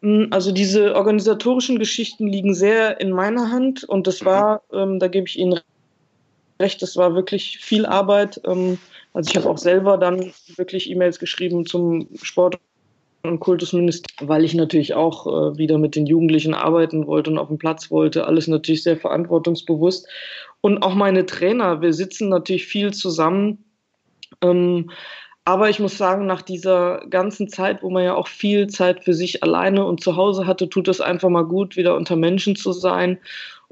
Mm, 0.00 0.24
also 0.30 0.50
diese 0.50 0.94
organisatorischen 0.94 1.78
Geschichten 1.78 2.26
liegen 2.26 2.54
sehr 2.54 3.00
in 3.00 3.12
meiner 3.12 3.50
Hand 3.50 3.84
und 3.84 4.06
das 4.06 4.24
war, 4.24 4.62
mhm. 4.72 4.78
ähm, 4.78 4.98
da 4.98 5.08
gebe 5.08 5.26
ich 5.28 5.38
Ihnen 5.38 5.60
recht, 6.62 6.80
das 6.80 6.96
war 6.96 7.14
wirklich 7.14 7.58
viel 7.58 7.84
Arbeit. 7.84 8.40
Ähm, 8.46 8.78
also 9.12 9.30
ich 9.30 9.36
habe 9.36 9.50
auch 9.50 9.58
selber 9.58 9.98
dann 9.98 10.32
wirklich 10.56 10.88
E-Mails 10.90 11.18
geschrieben 11.18 11.66
zum 11.66 12.08
Sport 12.22 12.58
und 13.24 13.40
Kultusminister, 13.40 14.08
weil 14.26 14.44
ich 14.44 14.54
natürlich 14.54 14.94
auch 14.94 15.26
äh, 15.26 15.58
wieder 15.58 15.78
mit 15.78 15.94
den 15.94 16.06
Jugendlichen 16.06 16.54
arbeiten 16.54 17.06
wollte 17.06 17.30
und 17.30 17.38
auf 17.38 17.48
dem 17.48 17.58
Platz 17.58 17.90
wollte. 17.90 18.26
Alles 18.26 18.48
natürlich 18.48 18.82
sehr 18.82 18.96
verantwortungsbewusst. 18.96 20.08
Und 20.60 20.82
auch 20.82 20.94
meine 20.94 21.26
Trainer, 21.26 21.82
wir 21.82 21.92
sitzen 21.92 22.28
natürlich 22.28 22.66
viel 22.66 22.92
zusammen. 22.92 23.64
Ähm, 24.40 24.90
aber 25.44 25.68
ich 25.68 25.80
muss 25.80 25.98
sagen, 25.98 26.26
nach 26.26 26.42
dieser 26.42 27.04
ganzen 27.10 27.48
Zeit, 27.48 27.82
wo 27.82 27.90
man 27.90 28.04
ja 28.04 28.14
auch 28.14 28.28
viel 28.28 28.68
Zeit 28.68 29.02
für 29.02 29.14
sich 29.14 29.42
alleine 29.42 29.84
und 29.84 30.00
zu 30.00 30.16
Hause 30.16 30.46
hatte, 30.46 30.68
tut 30.68 30.86
es 30.86 31.00
einfach 31.00 31.28
mal 31.28 31.44
gut, 31.44 31.76
wieder 31.76 31.96
unter 31.96 32.14
Menschen 32.14 32.54
zu 32.54 32.72
sein 32.72 33.18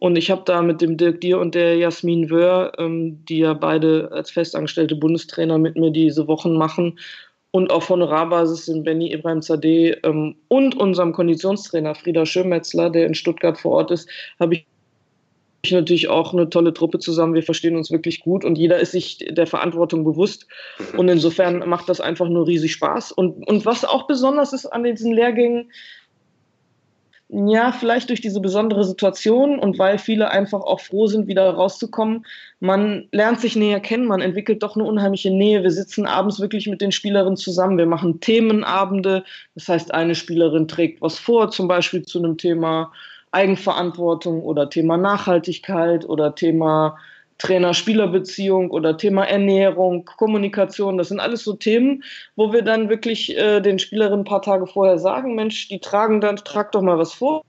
und 0.00 0.16
ich 0.16 0.30
habe 0.30 0.42
da 0.47 0.62
mit 0.62 0.80
dem 0.80 0.97
Dirk 0.97 1.21
Dier 1.21 1.38
und 1.38 1.54
der 1.54 1.76
Jasmin 1.76 2.30
Wöhr, 2.30 2.73
ähm, 2.78 3.23
die 3.26 3.38
ja 3.38 3.52
beide 3.52 4.11
als 4.12 4.30
festangestellte 4.30 4.97
Bundestrainer 4.97 5.59
mit 5.59 5.76
mir 5.76 5.90
diese 5.90 6.26
Wochen 6.26 6.54
machen, 6.54 6.99
und 7.52 7.71
auf 7.73 7.88
Honorarbasis 7.88 8.66
sind 8.66 8.85
Benny 8.85 9.12
Ibrahim 9.12 9.42
Zadeh 9.42 9.90
ähm, 10.04 10.37
und 10.49 10.76
unserem 10.76 11.12
Konditionstrainer 11.12 11.97
Frieda 11.97 12.25
Schirmetzler, 12.25 12.90
der 12.90 13.07
in 13.07 13.14
Stuttgart 13.14 13.59
vor 13.59 13.73
Ort 13.73 13.90
ist, 13.90 14.09
habe 14.38 14.54
ich 14.54 14.66
ich 15.62 15.73
natürlich 15.73 16.09
auch 16.09 16.33
eine 16.33 16.49
tolle 16.49 16.73
Truppe 16.73 16.99
zusammen. 17.00 17.35
Wir 17.35 17.42
verstehen 17.42 17.76
uns 17.76 17.90
wirklich 17.90 18.21
gut 18.21 18.47
und 18.47 18.57
jeder 18.57 18.78
ist 18.78 18.92
sich 18.92 19.19
der 19.19 19.47
Verantwortung 19.47 20.04
bewusst. 20.04 20.47
Und 20.97 21.09
insofern 21.09 21.69
macht 21.69 21.88
das 21.88 22.00
einfach 22.00 22.28
nur 22.28 22.47
riesig 22.47 22.73
Spaß. 22.73 23.12
Und, 23.12 23.47
und 23.47 23.66
was 23.66 23.85
auch 23.85 24.07
besonders 24.07 24.54
ist 24.54 24.64
an 24.66 24.85
diesen 24.85 25.12
Lehrgängen, 25.12 25.71
ja, 27.32 27.70
vielleicht 27.70 28.08
durch 28.08 28.20
diese 28.20 28.40
besondere 28.40 28.82
Situation 28.84 29.58
und 29.58 29.78
weil 29.78 29.99
viele 29.99 30.30
einfach 30.30 30.62
auch 30.62 30.80
froh 30.80 31.06
sind, 31.06 31.28
wieder 31.28 31.49
rauszukommen. 31.50 32.26
Man 32.58 33.08
lernt 33.12 33.40
sich 33.40 33.54
näher 33.54 33.78
kennen, 33.78 34.06
man 34.06 34.20
entwickelt 34.20 34.62
doch 34.62 34.75
eine 34.75 34.84
unheimliche 34.84 35.30
Nähe. 35.30 35.62
Wir 35.62 35.70
sitzen 35.70 36.06
abends 36.06 36.40
wirklich 36.40 36.66
mit 36.66 36.80
den 36.80 36.90
Spielerinnen 36.90 37.37
zusammen. 37.37 37.78
Wir 37.78 37.87
machen 37.87 38.20
Themenabende. 38.20 39.25
Das 39.54 39.68
heißt, 39.68 39.94
eine 39.94 40.16
Spielerin 40.16 40.66
trägt 40.66 41.00
was 41.02 41.18
vor, 41.18 41.50
zum 41.50 41.68
Beispiel 41.68 42.02
zu 42.02 42.18
einem 42.18 42.37
Thema 42.37 42.92
Eigenverantwortung 43.30 44.42
oder 44.42 44.68
Thema 44.68 44.96
Nachhaltigkeit 44.96 46.08
oder 46.08 46.34
Thema 46.34 46.99
Trainer-Spieler-Beziehung 47.40 48.70
oder 48.70 48.97
Thema 48.97 49.25
Ernährung, 49.25 50.04
Kommunikation, 50.04 50.99
das 50.99 51.09
sind 51.09 51.20
alles 51.20 51.42
so 51.42 51.54
Themen, 51.54 52.04
wo 52.37 52.52
wir 52.52 52.62
dann 52.62 52.88
wirklich 52.88 53.37
äh, 53.37 53.61
den 53.61 53.78
Spielerinnen 53.78 54.20
ein 54.20 54.25
paar 54.25 54.42
Tage 54.42 54.66
vorher 54.66 54.99
sagen, 54.99 55.35
Mensch, 55.35 55.68
die 55.68 55.80
tragen 55.80 56.20
dann, 56.20 56.37
trag 56.37 56.73
doch 56.73 56.82
mal 56.82 56.99
was 56.99 57.14
vor. 57.14 57.42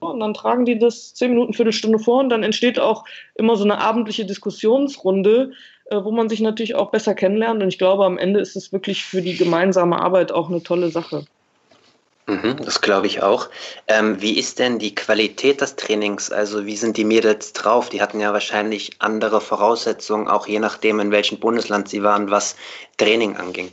Und 0.00 0.18
dann 0.18 0.34
tragen 0.34 0.64
die 0.64 0.78
das 0.78 1.14
zehn 1.14 1.30
Minuten, 1.30 1.52
Viertelstunde 1.52 2.00
vor 2.00 2.18
und 2.18 2.28
dann 2.28 2.42
entsteht 2.42 2.80
auch 2.80 3.04
immer 3.36 3.54
so 3.54 3.62
eine 3.62 3.78
abendliche 3.78 4.24
Diskussionsrunde, 4.24 5.52
äh, 5.84 6.02
wo 6.02 6.10
man 6.10 6.28
sich 6.28 6.40
natürlich 6.40 6.74
auch 6.74 6.90
besser 6.90 7.14
kennenlernt. 7.14 7.62
Und 7.62 7.68
ich 7.68 7.78
glaube, 7.78 8.04
am 8.04 8.18
Ende 8.18 8.40
ist 8.40 8.56
es 8.56 8.72
wirklich 8.72 9.04
für 9.04 9.22
die 9.22 9.36
gemeinsame 9.36 10.00
Arbeit 10.00 10.32
auch 10.32 10.48
eine 10.48 10.62
tolle 10.62 10.90
Sache. 10.90 11.24
Mhm, 12.26 12.56
das 12.64 12.80
glaube 12.80 13.08
ich 13.08 13.22
auch. 13.22 13.48
Ähm, 13.88 14.22
wie 14.22 14.38
ist 14.38 14.60
denn 14.60 14.78
die 14.78 14.94
Qualität 14.94 15.60
des 15.60 15.74
Trainings? 15.74 16.30
Also 16.30 16.66
wie 16.66 16.76
sind 16.76 16.96
die 16.96 17.04
Mädels 17.04 17.52
drauf? 17.52 17.88
Die 17.88 18.00
hatten 18.00 18.20
ja 18.20 18.32
wahrscheinlich 18.32 18.92
andere 19.00 19.40
Voraussetzungen, 19.40 20.28
auch 20.28 20.46
je 20.46 20.60
nachdem, 20.60 21.00
in 21.00 21.10
welchem 21.10 21.38
Bundesland 21.38 21.88
sie 21.88 22.02
waren, 22.02 22.30
was 22.30 22.56
Training 22.96 23.36
anging. 23.36 23.70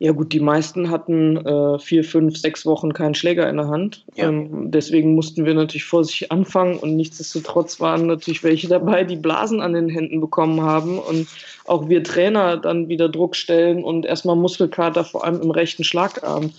Ja 0.00 0.10
gut, 0.10 0.32
die 0.32 0.40
meisten 0.40 0.90
hatten 0.90 1.36
äh, 1.46 1.78
vier, 1.78 2.02
fünf, 2.02 2.36
sechs 2.36 2.66
Wochen 2.66 2.92
keinen 2.92 3.14
Schläger 3.14 3.48
in 3.48 3.58
der 3.58 3.68
Hand. 3.68 4.04
Ja. 4.16 4.28
Ähm, 4.28 4.72
deswegen 4.72 5.14
mussten 5.14 5.44
wir 5.44 5.54
natürlich 5.54 5.84
vor 5.84 6.02
sich 6.02 6.32
anfangen 6.32 6.76
und 6.78 6.96
nichtsdestotrotz 6.96 7.78
waren 7.78 8.08
natürlich 8.08 8.42
welche 8.42 8.66
dabei, 8.66 9.04
die 9.04 9.14
Blasen 9.14 9.60
an 9.60 9.74
den 9.74 9.88
Händen 9.88 10.20
bekommen 10.20 10.60
haben 10.60 10.98
und 10.98 11.28
auch 11.66 11.88
wir 11.88 12.02
Trainer 12.02 12.56
dann 12.56 12.88
wieder 12.88 13.08
Druck 13.08 13.36
stellen 13.36 13.84
und 13.84 14.04
erstmal 14.04 14.34
Muskelkater, 14.34 15.04
vor 15.04 15.24
allem 15.24 15.40
im 15.40 15.52
rechten 15.52 15.84
Schlagarm 15.84 16.50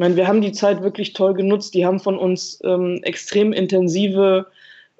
meine, 0.00 0.16
wir 0.16 0.26
haben 0.26 0.40
die 0.40 0.52
Zeit 0.52 0.82
wirklich 0.82 1.12
toll 1.12 1.34
genutzt. 1.34 1.74
Die 1.74 1.86
haben 1.86 2.00
von 2.00 2.18
uns 2.18 2.58
ähm, 2.64 3.00
extrem 3.02 3.52
intensive 3.52 4.46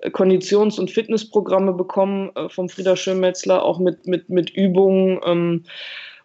äh, 0.03 0.11
Konditions- 0.11 0.79
und 0.79 0.91
Fitnessprogramme 0.91 1.73
bekommen 1.73 2.31
äh, 2.37 2.49
vom 2.49 2.69
Frieder 2.69 2.97
Schönmetzler, 2.97 3.65
auch 3.65 3.79
mit, 3.79 4.07
mit, 4.07 4.29
mit 4.29 4.51
Übungen. 4.51 5.19
Ähm, 5.25 5.65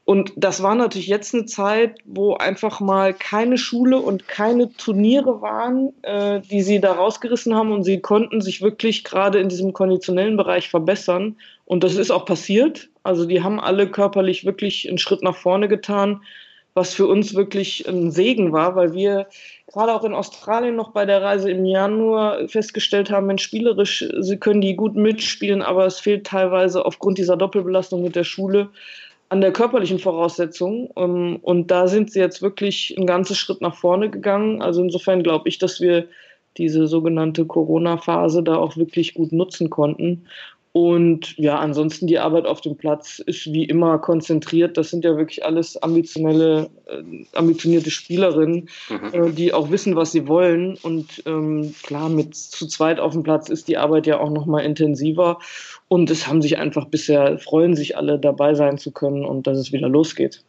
und 0.04 0.34
das 0.36 0.62
war 0.62 0.76
natürlich 0.76 1.08
jetzt 1.08 1.34
eine 1.34 1.46
Zeit, 1.46 2.00
wo 2.04 2.36
einfach 2.36 2.82
mal 2.82 3.14
keine 3.14 3.58
Schule 3.58 3.98
und 3.98 4.28
keine 4.28 4.72
Turniere 4.74 5.42
waren, 5.42 5.94
äh, 6.04 6.42
die 6.42 6.62
sie 6.62 6.80
da 6.80 6.92
rausgerissen 6.92 7.56
haben 7.56 7.72
und 7.72 7.86
sie 7.86 8.02
konnten 8.02 8.42
sich 8.42 8.62
wirklich 8.62 9.06
gerade 9.06 9.40
in 9.40 9.50
diesem 9.50 9.72
konditionellen 9.72 10.38
Bereich 10.38 10.70
verbessern. 10.70 11.38
Und 11.64 11.84
das 11.84 11.96
ist 11.96 12.12
auch 12.12 12.26
passiert. 12.26 12.90
Also 13.04 13.26
die 13.26 13.42
haben 13.42 13.60
alle 13.60 13.90
körperlich 13.90 14.46
wirklich 14.46 14.88
einen 14.88 14.98
Schritt 14.98 15.24
nach 15.24 15.38
vorne 15.38 15.70
getan 15.70 16.22
was 16.76 16.94
für 16.94 17.08
uns 17.08 17.34
wirklich 17.34 17.88
ein 17.88 18.12
Segen 18.12 18.52
war, 18.52 18.76
weil 18.76 18.94
wir 18.94 19.28
gerade 19.72 19.94
auch 19.94 20.04
in 20.04 20.14
Australien 20.14 20.76
noch 20.76 20.92
bei 20.92 21.06
der 21.06 21.22
Reise 21.22 21.50
im 21.50 21.66
Januar 21.66 22.48
festgestellt 22.50 23.10
haben, 23.10 23.30
wenn 23.30 23.38
spielerisch, 23.38 24.06
sie 24.20 24.38
können 24.38 24.62
die 24.62 24.76
gut 24.76 24.96
mitspielen, 24.96 25.62
aber 25.62 25.86
es 25.86 26.00
fehlt 26.00 26.28
teilweise 26.28 26.86
aufgrund 26.86 27.18
dieser 27.18 27.38
Doppelbelastung 27.38 28.04
mit 28.04 28.16
der 28.16 28.26
Schule 28.26 28.70
an 29.30 29.42
der 29.42 29.54
körperlichen 29.54 30.00
Voraussetzung. 30.00 30.92
Ähm, 30.98 31.40
und 31.42 31.72
da 31.72 31.88
sind 31.88 32.12
sie 32.12 32.20
jetzt 32.20 32.42
wirklich 32.42 32.94
einen 32.98 33.08
ganzen 33.08 33.36
Schritt 33.36 33.62
nach 33.62 33.76
vorne 33.76 34.10
gegangen. 34.10 34.62
Also 34.62 34.84
insofern 34.84 35.24
glaube 35.24 35.48
ich, 35.50 35.58
dass 35.58 35.80
wir 35.80 36.08
diese 36.58 36.88
sogenannte 36.88 37.46
Corona-Phase 37.46 38.44
da 38.44 38.58
auch 38.58 38.78
wirklich 38.78 39.14
gut 39.14 39.32
nutzen 39.32 39.70
konnten. 39.70 40.28
Und 40.76 41.38
ja, 41.38 41.58
ansonsten 41.58 42.06
die 42.06 42.20
Arbeit 42.20 42.46
auf 42.46 42.60
dem 42.60 42.76
Platz 42.76 43.20
ist 43.20 43.46
wie 43.46 43.64
immer 43.64 43.98
konzentriert. 43.98 44.76
Das 44.76 44.90
sind 44.90 45.06
ja 45.06 45.16
wirklich 45.16 45.46
alles 45.46 45.82
ambitionelle, 45.82 46.70
äh, 46.88 47.24
ambitionierte 47.34 47.90
Spielerinnen, 47.90 48.68
mhm. 48.90 49.14
äh, 49.14 49.32
die 49.32 49.54
auch 49.54 49.72
wissen, 49.72 49.96
was 49.96 50.12
sie 50.12 50.28
wollen. 50.28 50.78
Und 50.82 51.24
ähm, 51.28 51.74
klar, 51.82 52.10
mit 52.10 52.36
zu 52.36 52.68
zweit 52.68 53.00
auf 53.00 53.14
dem 53.14 53.24
Platz 53.24 53.48
ist 53.48 53.70
die 53.70 53.78
Arbeit 53.78 54.06
ja 54.06 54.20
auch 54.20 54.30
noch 54.30 54.48
mal 54.48 54.66
intensiver. 54.66 55.40
Und 55.88 56.12
es 56.12 56.28
haben 56.28 56.42
sich 56.42 56.58
einfach 56.58 56.88
bisher, 56.88 57.40
freuen 57.40 57.78
sich 57.78 57.96
alle 57.96 58.20
dabei 58.20 58.54
sein 58.54 58.78
zu 58.78 58.92
können 58.92 59.24
und 59.24 59.48
dass 59.48 59.58
es 59.58 59.72
wieder 59.72 59.88
losgeht. 59.88 60.44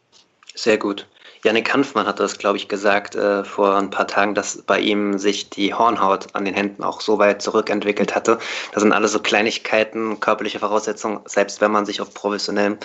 Sehr 0.55 0.77
gut. 0.77 1.07
Janik 1.43 1.73
Hanfmann 1.73 2.07
hat 2.07 2.19
das, 2.19 2.37
glaube 2.37 2.57
ich, 2.57 2.67
gesagt 2.67 3.15
äh, 3.15 3.43
vor 3.43 3.75
ein 3.75 3.89
paar 3.89 4.07
Tagen, 4.07 4.35
dass 4.35 4.61
bei 4.63 4.79
ihm 4.79 5.17
sich 5.17 5.49
die 5.49 5.73
Hornhaut 5.73 6.27
an 6.33 6.45
den 6.45 6.53
Händen 6.53 6.83
auch 6.83 7.01
so 7.01 7.19
weit 7.19 7.41
zurückentwickelt 7.41 8.15
hatte. 8.15 8.39
Das 8.73 8.83
sind 8.83 8.93
alles 8.93 9.11
so 9.11 9.19
Kleinigkeiten, 9.19 10.19
körperliche 10.19 10.59
Voraussetzungen, 10.59 11.19
selbst 11.25 11.61
wenn 11.61 11.71
man 11.71 11.85
sich 11.85 12.01
auf 12.01 12.13
professionellem 12.13 12.77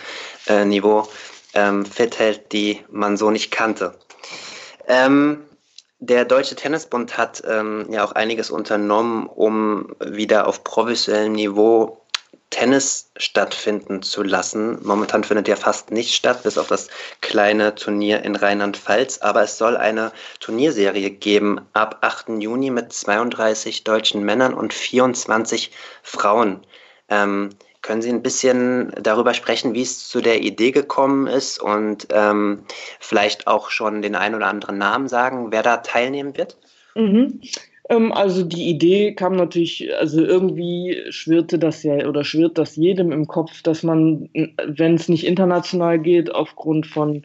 äh, 0.46 0.64
Niveau 0.64 1.08
ähm, 1.54 1.84
fit 1.84 2.18
hält, 2.18 2.52
die 2.52 2.80
man 2.90 3.16
so 3.16 3.30
nicht 3.30 3.50
kannte. 3.50 3.94
Ähm, 4.86 5.44
der 6.04 6.24
Deutsche 6.24 6.56
Tennisbund 6.56 7.16
hat 7.16 7.42
ähm, 7.46 7.86
ja 7.88 8.04
auch 8.04 8.12
einiges 8.12 8.50
unternommen, 8.50 9.26
um 9.26 9.94
wieder 10.04 10.48
auf 10.48 10.64
professionellem 10.64 11.32
Niveau 11.32 12.01
Tennis 12.50 13.10
stattfinden 13.16 14.02
zu 14.02 14.22
lassen. 14.22 14.78
Momentan 14.84 15.24
findet 15.24 15.48
ja 15.48 15.56
fast 15.56 15.90
nicht 15.90 16.14
statt, 16.14 16.42
bis 16.42 16.58
auf 16.58 16.68
das 16.68 16.88
kleine 17.20 17.74
Turnier 17.74 18.22
in 18.22 18.36
Rheinland-Pfalz. 18.36 19.18
Aber 19.18 19.42
es 19.42 19.58
soll 19.58 19.76
eine 19.76 20.12
Turnierserie 20.40 21.10
geben 21.10 21.60
ab 21.72 21.98
8. 22.02 22.40
Juni 22.40 22.70
mit 22.70 22.92
32 22.92 23.84
deutschen 23.84 24.22
Männern 24.22 24.54
und 24.54 24.74
24 24.74 25.70
Frauen. 26.02 26.60
Ähm, 27.08 27.50
Können 27.82 28.00
Sie 28.00 28.10
ein 28.10 28.22
bisschen 28.22 28.92
darüber 29.02 29.34
sprechen, 29.34 29.74
wie 29.74 29.82
es 29.82 30.08
zu 30.08 30.20
der 30.20 30.40
Idee 30.40 30.70
gekommen 30.70 31.26
ist 31.26 31.58
und 31.60 32.06
ähm, 32.10 32.64
vielleicht 33.00 33.48
auch 33.48 33.70
schon 33.70 34.02
den 34.02 34.14
einen 34.14 34.36
oder 34.36 34.46
anderen 34.46 34.78
Namen 34.78 35.08
sagen, 35.08 35.50
wer 35.50 35.64
da 35.64 35.78
teilnehmen 35.78 36.36
wird? 36.36 36.56
Mhm. 36.94 37.40
Ähm, 37.92 38.12
also 38.12 38.42
die 38.44 38.68
Idee 38.68 39.14
kam 39.14 39.36
natürlich, 39.36 39.94
also 39.98 40.22
irgendwie 40.24 41.02
schwirrte 41.10 41.58
das 41.58 41.82
ja 41.82 42.06
oder 42.08 42.24
schwirrt 42.24 42.58
das 42.58 42.76
jedem 42.76 43.12
im 43.12 43.26
Kopf, 43.26 43.62
dass 43.62 43.82
man, 43.82 44.28
wenn 44.32 44.94
es 44.94 45.08
nicht 45.08 45.26
international 45.26 45.98
geht, 45.98 46.34
aufgrund 46.34 46.86
von 46.86 47.24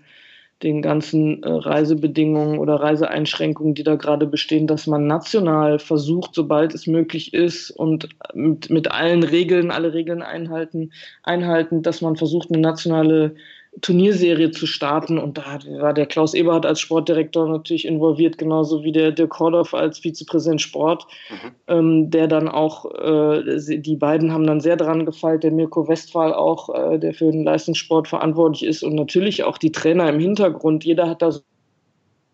den 0.64 0.82
ganzen 0.82 1.44
äh, 1.44 1.50
Reisebedingungen 1.50 2.58
oder 2.58 2.76
Reiseeinschränkungen, 2.76 3.76
die 3.76 3.84
da 3.84 3.96
gerade 3.96 4.26
bestehen, 4.26 4.66
dass 4.68 4.88
man 4.88 5.06
national 5.06 5.78
versucht, 5.80 6.34
sobald 6.34 6.74
es 6.74 6.88
möglich 6.88 7.34
ist 7.34 7.70
und 7.70 8.10
mit, 8.34 8.70
mit 8.70 8.92
allen 8.92 9.24
Regeln, 9.24 9.70
alle 9.72 9.94
Regeln 9.94 10.24
einhalten, 10.24 10.92
einhalten, 11.24 11.84
dass 11.84 12.02
man 12.02 12.16
versucht, 12.16 12.50
eine 12.50 12.60
nationale 12.60 13.36
Turnierserie 13.82 14.52
zu 14.52 14.66
starten. 14.66 15.18
Und 15.18 15.38
da 15.38 15.60
war 15.80 15.94
der 15.94 16.06
Klaus 16.06 16.34
Eberhardt 16.34 16.66
als 16.66 16.80
Sportdirektor 16.80 17.48
natürlich 17.48 17.86
involviert, 17.86 18.38
genauso 18.38 18.84
wie 18.84 18.92
der 18.92 19.12
Dirk 19.12 19.40
Hordorf 19.40 19.74
als 19.74 20.00
Vizepräsident 20.00 20.62
Sport, 20.62 21.06
mhm. 21.30 21.52
ähm, 21.68 22.10
der 22.12 22.28
dann 22.28 22.48
auch, 22.48 22.86
äh, 22.96 23.80
die 23.80 23.96
beiden 23.96 24.32
haben 24.32 24.48
dann 24.48 24.62
sehr 24.62 24.78
dran 24.78 25.06
gefeilt, 25.06 25.44
der 25.44 25.52
Mirko 25.52 25.88
Westphal 25.88 26.34
auch, 26.34 26.70
äh, 26.74 26.98
der 26.98 27.14
für 27.14 27.32
den 27.32 27.44
Leistungssport 27.44 28.08
verantwortlich 28.08 28.64
ist 28.64 28.84
und 28.84 28.96
natürlich 28.96 29.44
auch 29.44 29.58
die 29.58 29.72
Trainer 29.72 30.10
im 30.10 30.20
Hintergrund. 30.20 30.84
Jeder 30.84 31.10
hat 31.10 31.22
da 31.22 31.32
so 31.32 31.42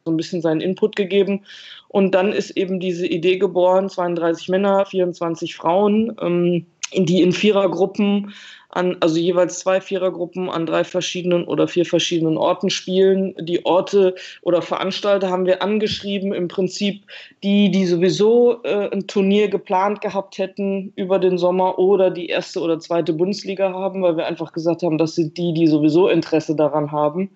ein 0.06 0.18
bisschen 0.18 0.42
seinen 0.42 0.62
Input 0.62 0.96
gegeben. 0.96 1.42
Und 1.88 2.16
dann 2.16 2.34
ist 2.34 2.52
eben 2.52 2.80
diese 2.80 3.06
Idee 3.06 3.38
geboren, 3.38 3.90
32 3.90 4.50
Männer, 4.50 4.86
24 4.86 5.56
Frauen, 5.56 6.16
ähm, 6.20 6.66
die 6.96 7.22
in 7.22 7.34
Vierergruppen 7.34 8.34
an, 8.74 8.98
also 9.02 9.20
jeweils 9.20 9.60
zwei 9.60 9.82
Vierergruppen 9.82 10.50
an 10.50 10.66
drei 10.66 10.84
verschiedenen 10.84 11.46
oder 11.46 11.68
vier 11.68 11.86
verschiedenen 11.86 12.38
Orten 12.38 12.70
spielen. 12.70 13.36
Die 13.40 13.66
Orte 13.66 14.16
oder 14.42 14.62
Veranstalter 14.62 15.30
haben 15.30 15.46
wir 15.46 15.62
angeschrieben, 15.62 16.34
im 16.34 16.48
Prinzip 16.48 17.04
die, 17.44 17.70
die 17.70 17.86
sowieso 17.86 18.64
äh, 18.64 18.90
ein 18.92 19.06
Turnier 19.08 19.48
geplant 19.48 20.02
gehabt 20.02 20.38
hätten 20.40 20.92
über 20.96 21.20
den 21.20 21.38
Sommer 21.38 21.78
oder 21.78 22.10
die 22.10 22.28
erste 22.28 22.62
oder 22.62 22.80
zweite 22.80 23.14
Bundesliga 23.14 23.72
haben, 23.72 24.02
weil 24.02 24.18
wir 24.18 24.26
einfach 24.26 24.54
gesagt 24.54 24.82
haben, 24.82 24.98
das 24.98 25.16
sind 25.16 25.38
die, 25.38 25.54
die 25.54 25.68
sowieso 25.68 26.10
Interesse 26.10 26.56
daran 26.56 26.92
haben. 26.92 27.30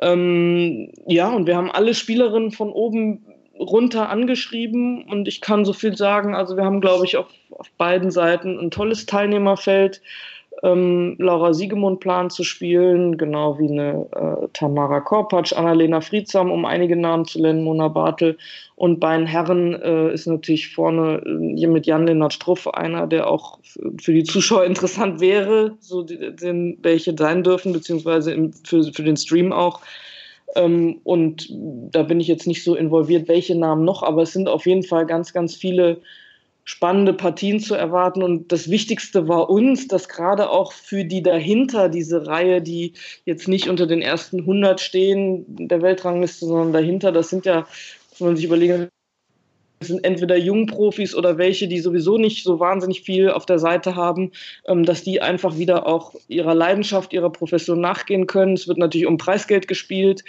Ähm, 0.00 0.92
ja, 1.06 1.30
und 1.30 1.46
wir 1.46 1.56
haben 1.56 1.70
alle 1.70 1.94
Spielerinnen 1.94 2.50
von 2.50 2.70
oben 2.70 3.24
runter 3.58 4.08
angeschrieben 4.08 5.04
und 5.04 5.28
ich 5.28 5.40
kann 5.40 5.64
so 5.64 5.72
viel 5.72 5.96
sagen. 5.96 6.34
Also 6.34 6.56
wir 6.56 6.64
haben, 6.64 6.80
glaube 6.80 7.04
ich, 7.04 7.16
auf, 7.16 7.26
auf 7.50 7.70
beiden 7.78 8.10
Seiten 8.10 8.58
ein 8.58 8.70
tolles 8.70 9.06
Teilnehmerfeld 9.06 10.00
ähm, 10.62 11.16
Laura 11.18 11.52
Siegemund 11.52 12.00
plant 12.00 12.32
zu 12.32 12.44
spielen, 12.44 13.18
genau 13.18 13.58
wie 13.58 13.68
eine 13.68 14.06
äh, 14.12 14.48
Tamara 14.52 15.00
Korpatsch, 15.00 15.52
Annalena 15.52 16.00
Friedsam, 16.00 16.50
um 16.50 16.64
einige 16.64 16.96
Namen 16.96 17.24
zu 17.26 17.40
nennen, 17.40 17.64
Mona 17.64 17.88
Bartel. 17.88 18.38
Und 18.76 18.98
bei 19.00 19.16
den 19.16 19.26
Herren 19.26 19.74
äh, 19.74 20.12
ist 20.12 20.26
natürlich 20.26 20.74
vorne 20.74 21.22
äh, 21.26 21.56
hier 21.56 21.68
mit 21.68 21.86
Jan-Lennart 21.86 22.32
Struff 22.32 22.66
einer, 22.68 23.06
der 23.06 23.28
auch 23.28 23.58
für 24.00 24.12
die 24.12 24.24
Zuschauer 24.24 24.64
interessant 24.64 25.20
wäre, 25.20 25.76
so 25.80 26.02
den, 26.02 26.78
welche 26.82 27.14
sein 27.16 27.42
dürfen, 27.42 27.72
beziehungsweise 27.72 28.32
im, 28.32 28.52
für, 28.52 28.84
für 28.84 29.02
den 29.02 29.16
Stream 29.16 29.52
auch. 29.52 29.80
Ähm, 30.54 31.00
und 31.04 31.48
da 31.50 32.02
bin 32.02 32.20
ich 32.20 32.28
jetzt 32.28 32.46
nicht 32.46 32.64
so 32.64 32.74
involviert, 32.74 33.28
welche 33.28 33.54
Namen 33.54 33.84
noch, 33.84 34.02
aber 34.02 34.22
es 34.22 34.32
sind 34.32 34.48
auf 34.48 34.66
jeden 34.66 34.82
Fall 34.82 35.06
ganz, 35.06 35.32
ganz 35.32 35.54
viele 35.54 36.00
spannende 36.64 37.12
Partien 37.12 37.60
zu 37.60 37.74
erwarten. 37.74 38.22
Und 38.22 38.50
das 38.50 38.70
Wichtigste 38.70 39.28
war 39.28 39.50
uns, 39.50 39.86
dass 39.86 40.08
gerade 40.08 40.50
auch 40.50 40.72
für 40.72 41.04
die 41.04 41.22
dahinter, 41.22 41.88
diese 41.88 42.26
Reihe, 42.26 42.62
die 42.62 42.94
jetzt 43.24 43.48
nicht 43.48 43.68
unter 43.68 43.86
den 43.86 44.02
ersten 44.02 44.40
100 44.40 44.80
stehen 44.80 45.44
der 45.46 45.82
Weltrangliste, 45.82 46.46
sondern 46.46 46.72
dahinter, 46.72 47.12
das 47.12 47.28
sind 47.28 47.44
ja, 47.44 47.66
muss 48.10 48.20
man 48.20 48.36
sich 48.36 48.46
überlegen, 48.46 48.78
das 48.78 48.88
sind 49.80 50.04
entweder 50.04 50.36
Jungprofis 50.36 51.14
oder 51.14 51.38
welche, 51.38 51.68
die 51.68 51.80
sowieso 51.80 52.16
nicht 52.16 52.44
so 52.44 52.60
wahnsinnig 52.60 53.02
viel 53.02 53.30
auf 53.30 53.46
der 53.46 53.58
Seite 53.58 53.96
haben, 53.96 54.32
ähm, 54.66 54.84
dass 54.84 55.02
die 55.02 55.20
einfach 55.20 55.58
wieder 55.58 55.86
auch 55.86 56.14
ihrer 56.28 56.54
Leidenschaft, 56.54 57.12
ihrer 57.12 57.30
Profession 57.30 57.80
nachgehen 57.80 58.26
können. 58.26 58.54
Es 58.54 58.68
wird 58.68 58.78
natürlich 58.78 59.06
um 59.06 59.18
Preisgeld 59.18 59.68
gespielt 59.68 60.24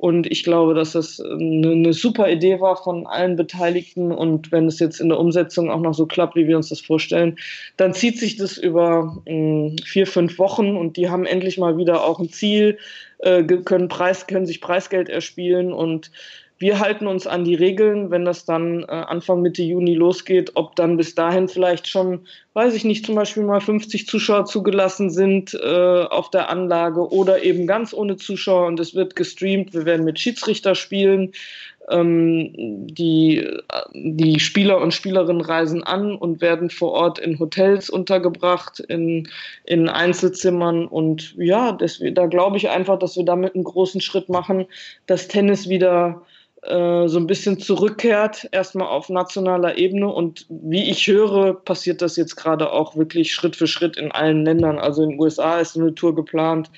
und 0.00 0.30
ich 0.30 0.44
glaube, 0.44 0.74
dass 0.74 0.92
das 0.92 1.18
eine, 1.18 1.72
eine, 1.72 1.92
super 1.92 2.30
Idee 2.30 2.60
war 2.60 2.76
von 2.76 3.08
allen 3.08 3.34
Beteiligten. 3.34 4.12
Und 4.12 4.52
wenn 4.52 4.66
es 4.66 4.78
jetzt 4.78 5.00
in 5.00 5.08
der 5.08 5.18
Umsetzung 5.18 5.72
auch 5.72 5.80
noch 5.80 5.92
so 5.92 6.06
klappt, 6.06 6.36
wie 6.36 6.46
wir 6.46 6.56
uns 6.56 6.68
das 6.68 6.80
vorstellen, 6.80 7.36
dann 7.76 7.94
zieht 7.94 8.16
sich 8.16 8.36
das 8.36 8.58
über 8.58 9.20
mh, 9.26 9.34
mm, 9.34 9.76
vier, 9.84 10.06
fünf 10.06 10.38
Wochen 10.38 10.76
und 10.76 10.96
die 10.96 11.10
haben 11.10 11.26
endlich 11.26 11.58
mal 11.58 11.76
wieder 11.78 12.04
auch 12.04 12.20
ein 12.20 12.30
Ziel, 12.30 12.78
äh, 13.18 13.42
können, 13.42 13.88
Preis, 13.88 14.28
können 14.28 14.46
sich 14.46 14.60
Preisgeld 14.60 15.08
erspielen 15.08 15.72
und 15.72 16.12
wir 16.58 16.80
halten 16.80 17.06
uns 17.06 17.26
an 17.26 17.44
die 17.44 17.54
Regeln, 17.54 18.10
wenn 18.10 18.24
das 18.24 18.44
dann 18.44 18.82
äh, 18.82 18.86
Anfang 18.86 19.42
Mitte 19.42 19.62
Juni 19.62 19.94
losgeht, 19.94 20.52
ob 20.54 20.74
dann 20.74 20.96
bis 20.96 21.14
dahin 21.14 21.48
vielleicht 21.48 21.86
schon, 21.86 22.26
weiß 22.54 22.74
ich 22.74 22.84
nicht, 22.84 23.06
zum 23.06 23.14
Beispiel 23.14 23.44
mal 23.44 23.60
50 23.60 24.06
Zuschauer 24.08 24.44
zugelassen 24.44 25.10
sind 25.10 25.54
äh, 25.54 26.02
auf 26.02 26.30
der 26.30 26.50
Anlage 26.50 27.12
oder 27.12 27.44
eben 27.44 27.68
ganz 27.68 27.94
ohne 27.94 28.16
Zuschauer 28.16 28.66
und 28.66 28.80
es 28.80 28.94
wird 28.94 29.14
gestreamt. 29.14 29.72
Wir 29.72 29.84
werden 29.84 30.04
mit 30.04 30.18
Schiedsrichter 30.18 30.74
spielen. 30.74 31.32
Ähm, 31.90 32.52
die, 32.54 33.48
die 33.94 34.40
Spieler 34.40 34.78
und 34.80 34.92
Spielerinnen 34.92 35.40
reisen 35.40 35.84
an 35.84 36.16
und 36.16 36.40
werden 36.40 36.70
vor 36.70 36.92
Ort 36.92 37.18
in 37.18 37.38
Hotels 37.38 37.88
untergebracht, 37.88 38.80
in, 38.80 39.28
in 39.64 39.88
Einzelzimmern. 39.88 40.86
Und 40.86 41.34
ja, 41.38 41.72
das, 41.72 42.02
da 42.12 42.26
glaube 42.26 42.56
ich 42.56 42.68
einfach, 42.68 42.98
dass 42.98 43.16
wir 43.16 43.24
damit 43.24 43.54
einen 43.54 43.64
großen 43.64 44.00
Schritt 44.00 44.28
machen, 44.28 44.66
dass 45.06 45.28
Tennis 45.28 45.68
wieder 45.68 46.26
äh, 46.62 47.06
so 47.08 47.18
ein 47.18 47.26
bisschen 47.26 47.58
zurückkehrt, 47.58 48.48
erstmal 48.52 48.88
auf 48.88 49.08
nationaler 49.08 49.78
Ebene. 49.78 50.08
Und 50.08 50.46
wie 50.48 50.90
ich 50.90 51.06
höre, 51.06 51.54
passiert 51.54 52.02
das 52.02 52.16
jetzt 52.16 52.36
gerade 52.36 52.72
auch 52.72 52.96
wirklich 52.96 53.32
Schritt 53.32 53.56
für 53.56 53.66
Schritt 53.66 53.96
in 53.96 54.10
allen 54.10 54.44
Ländern. 54.44 54.78
Also 54.78 55.02
in 55.02 55.10
den 55.10 55.20
USA 55.20 55.60
ist 55.60 55.76
eine 55.76 55.94
Tour 55.94 56.14
geplant, 56.14 56.70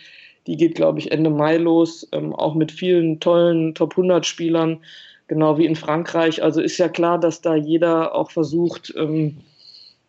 die 0.47 0.57
geht, 0.57 0.75
glaube 0.75 0.99
ich, 0.99 1.13
Ende 1.13 1.31
Mai 1.31 1.57
los, 1.57 2.07
ähm, 2.13 2.35
auch 2.35 2.55
mit 2.55 2.73
vielen 2.73 3.21
tollen 3.21 3.75
Top 3.75 3.93
100 3.93 4.27
Spielern, 4.27 4.81
genau 5.29 5.57
wie 5.59 5.67
in 5.67 5.77
Frankreich. 5.77 6.43
Also 6.43 6.61
ist 6.61 6.79
ja 6.79 6.89
klar, 6.89 7.19
dass 7.19 7.41
da 7.41 7.55
jeder 7.55 8.15
auch 8.15 8.31
versucht, 8.31 8.93
ähm, 8.97 9.39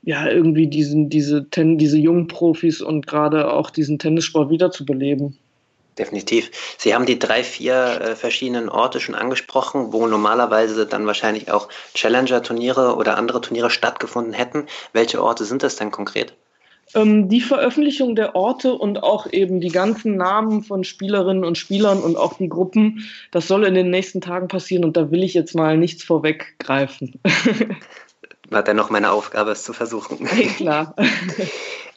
ja, 0.03 0.27
irgendwie 0.27 0.67
diesen, 0.67 1.09
diese, 1.09 1.49
Ten, 1.49 1.77
diese 1.77 1.97
jungen 1.97 2.27
Profis 2.27 2.81
und 2.81 3.07
gerade 3.07 3.53
auch 3.53 3.69
diesen 3.69 3.99
Tennissport 3.99 4.49
wiederzubeleben. 4.49 5.37
Definitiv. 5.97 6.51
Sie 6.77 6.95
haben 6.95 7.05
die 7.05 7.19
drei, 7.19 7.43
vier 7.43 7.73
äh, 7.73 8.15
verschiedenen 8.15 8.69
Orte 8.69 8.99
schon 8.99 9.15
angesprochen, 9.15 9.91
wo 9.91 10.07
normalerweise 10.07 10.85
dann 10.85 11.05
wahrscheinlich 11.05 11.51
auch 11.51 11.67
Challenger-Turniere 11.93 12.95
oder 12.95 13.17
andere 13.17 13.41
Turniere 13.41 13.69
stattgefunden 13.69 14.33
hätten. 14.33 14.67
Welche 14.93 15.21
Orte 15.21 15.43
sind 15.43 15.63
das 15.63 15.75
denn 15.75 15.91
konkret? 15.91 16.33
Ähm, 16.93 17.29
die 17.29 17.41
Veröffentlichung 17.41 18.15
der 18.15 18.35
Orte 18.35 18.73
und 18.73 19.03
auch 19.03 19.31
eben 19.31 19.59
die 19.59 19.69
ganzen 19.69 20.15
Namen 20.15 20.63
von 20.63 20.83
Spielerinnen 20.83 21.43
und 21.43 21.57
Spielern 21.57 21.99
und 21.99 22.17
auch 22.17 22.37
die 22.37 22.49
Gruppen, 22.49 23.09
das 23.31 23.47
soll 23.47 23.65
in 23.65 23.73
den 23.73 23.89
nächsten 23.89 24.21
Tagen 24.21 24.47
passieren 24.47 24.85
und 24.85 24.97
da 24.97 25.11
will 25.11 25.23
ich 25.23 25.33
jetzt 25.33 25.55
mal 25.55 25.77
nichts 25.77 26.03
vorweggreifen. 26.03 27.19
War 28.51 28.63
dennoch 28.63 28.89
meine 28.89 29.11
Aufgabe, 29.11 29.51
es 29.51 29.63
zu 29.63 29.73
versuchen. 29.73 30.25
Klar. 30.57 30.95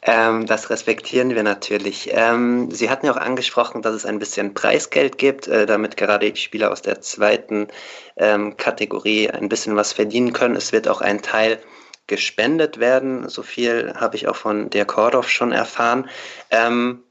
Ähm, 0.07 0.45
das 0.45 0.69
respektieren 0.69 1.33
wir 1.33 1.41
natürlich. 1.41 2.11
Ähm, 2.13 2.69
Sie 2.69 2.91
hatten 2.91 3.07
ja 3.07 3.11
auch 3.11 3.17
angesprochen, 3.17 3.81
dass 3.81 3.95
es 3.95 4.05
ein 4.05 4.19
bisschen 4.19 4.53
Preisgeld 4.53 5.17
gibt, 5.17 5.47
äh, 5.47 5.65
damit 5.65 5.97
gerade 5.97 6.31
die 6.31 6.39
Spieler 6.39 6.71
aus 6.71 6.83
der 6.83 7.01
zweiten 7.01 7.69
ähm, 8.15 8.55
Kategorie 8.55 9.31
ein 9.31 9.49
bisschen 9.49 9.75
was 9.75 9.93
verdienen 9.93 10.31
können. 10.31 10.55
Es 10.55 10.71
wird 10.71 10.87
auch 10.87 11.01
ein 11.01 11.23
Teil 11.23 11.57
gespendet 12.05 12.79
werden. 12.79 13.27
So 13.29 13.41
viel 13.41 13.95
habe 13.95 14.15
ich 14.15 14.27
auch 14.27 14.35
von 14.35 14.69
der 14.69 14.85
Kordorf 14.85 15.27
schon 15.27 15.51
erfahren. 15.51 16.07
Ähm, 16.51 17.01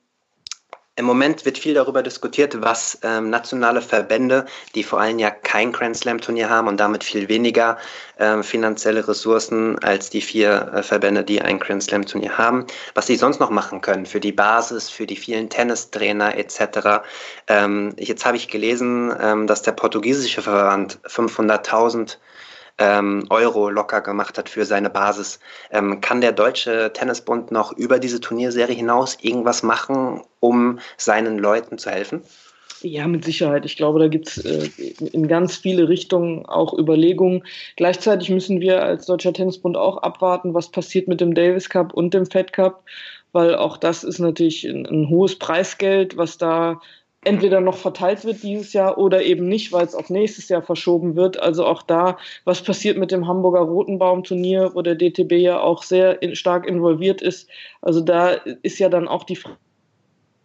im 0.96 1.06
Moment 1.06 1.44
wird 1.44 1.58
viel 1.58 1.74
darüber 1.74 2.04
diskutiert, 2.04 2.62
was 2.62 2.98
ähm, 3.02 3.28
nationale 3.28 3.82
Verbände, 3.82 4.46
die 4.76 4.84
vor 4.84 5.00
allem 5.00 5.18
ja 5.18 5.30
kein 5.30 5.72
Grand 5.72 5.96
Slam 5.96 6.20
Turnier 6.20 6.48
haben 6.48 6.68
und 6.68 6.78
damit 6.78 7.02
viel 7.02 7.28
weniger 7.28 7.78
ähm, 8.18 8.44
finanzielle 8.44 9.06
Ressourcen 9.06 9.76
als 9.80 10.10
die 10.10 10.20
vier 10.20 10.72
äh, 10.72 10.82
Verbände, 10.84 11.24
die 11.24 11.42
ein 11.42 11.58
Grand 11.58 11.82
Slam 11.82 12.06
Turnier 12.06 12.38
haben, 12.38 12.66
was 12.94 13.08
sie 13.08 13.16
sonst 13.16 13.40
noch 13.40 13.50
machen 13.50 13.80
können 13.80 14.06
für 14.06 14.20
die 14.20 14.30
Basis, 14.30 14.88
für 14.88 15.06
die 15.06 15.16
vielen 15.16 15.50
Tennistrainer 15.50 16.36
etc. 16.36 17.02
Ähm, 17.48 17.94
jetzt 17.98 18.24
habe 18.24 18.36
ich 18.36 18.46
gelesen, 18.46 19.12
ähm, 19.20 19.48
dass 19.48 19.62
der 19.62 19.72
portugiesische 19.72 20.42
Verband 20.42 21.00
500.000 21.08 22.18
ähm, 22.78 23.26
Euro 23.30 23.70
locker 23.70 24.00
gemacht 24.00 24.38
hat 24.38 24.48
für 24.48 24.64
seine 24.64 24.90
Basis. 24.90 25.40
Ähm, 25.70 26.00
kann 26.00 26.20
der 26.20 26.32
Deutsche 26.32 26.92
Tennisbund 26.92 27.50
noch 27.50 27.72
über 27.72 27.98
diese 27.98 28.20
Turnierserie 28.20 28.74
hinaus 28.74 29.18
irgendwas 29.20 29.62
machen, 29.62 30.22
um 30.40 30.78
seinen 30.96 31.38
Leuten 31.38 31.78
zu 31.78 31.90
helfen? 31.90 32.22
Ja, 32.82 33.06
mit 33.06 33.24
Sicherheit. 33.24 33.64
Ich 33.64 33.76
glaube, 33.76 33.98
da 33.98 34.08
gibt 34.08 34.28
es 34.28 34.44
äh, 34.44 34.68
in 35.12 35.26
ganz 35.28 35.56
viele 35.56 35.88
Richtungen 35.88 36.44
auch 36.44 36.76
Überlegungen. 36.76 37.44
Gleichzeitig 37.76 38.28
müssen 38.28 38.60
wir 38.60 38.82
als 38.82 39.06
Deutscher 39.06 39.32
Tennisbund 39.32 39.76
auch 39.76 39.98
abwarten, 39.98 40.52
was 40.52 40.70
passiert 40.70 41.08
mit 41.08 41.20
dem 41.20 41.34
Davis 41.34 41.70
Cup 41.70 41.94
und 41.94 42.12
dem 42.12 42.26
Fed 42.26 42.52
Cup 42.52 42.84
weil 43.34 43.56
auch 43.56 43.76
das 43.76 44.04
ist 44.04 44.20
natürlich 44.20 44.64
ein, 44.64 44.86
ein 44.86 45.08
hohes 45.10 45.36
Preisgeld, 45.38 46.16
was 46.16 46.38
da 46.38 46.80
entweder 47.24 47.60
noch 47.60 47.76
verteilt 47.76 48.24
wird 48.24 48.42
dieses 48.42 48.72
Jahr 48.72 48.98
oder 48.98 49.22
eben 49.22 49.48
nicht, 49.48 49.72
weil 49.72 49.84
es 49.84 49.94
auf 49.94 50.10
nächstes 50.10 50.48
Jahr 50.48 50.62
verschoben 50.62 51.16
wird. 51.16 51.40
Also 51.40 51.64
auch 51.66 51.82
da, 51.82 52.18
was 52.44 52.62
passiert 52.62 52.96
mit 52.96 53.10
dem 53.10 53.26
Hamburger 53.26 53.60
Rotenbaum-Turnier, 53.60 54.70
wo 54.74 54.82
der 54.82 54.94
DTB 54.94 55.32
ja 55.32 55.60
auch 55.60 55.82
sehr 55.82 56.22
in, 56.22 56.34
stark 56.36 56.66
involviert 56.66 57.22
ist. 57.22 57.48
Also 57.82 58.00
da 58.00 58.30
ist 58.62 58.78
ja 58.78 58.88
dann 58.88 59.08
auch 59.08 59.24
die 59.24 59.38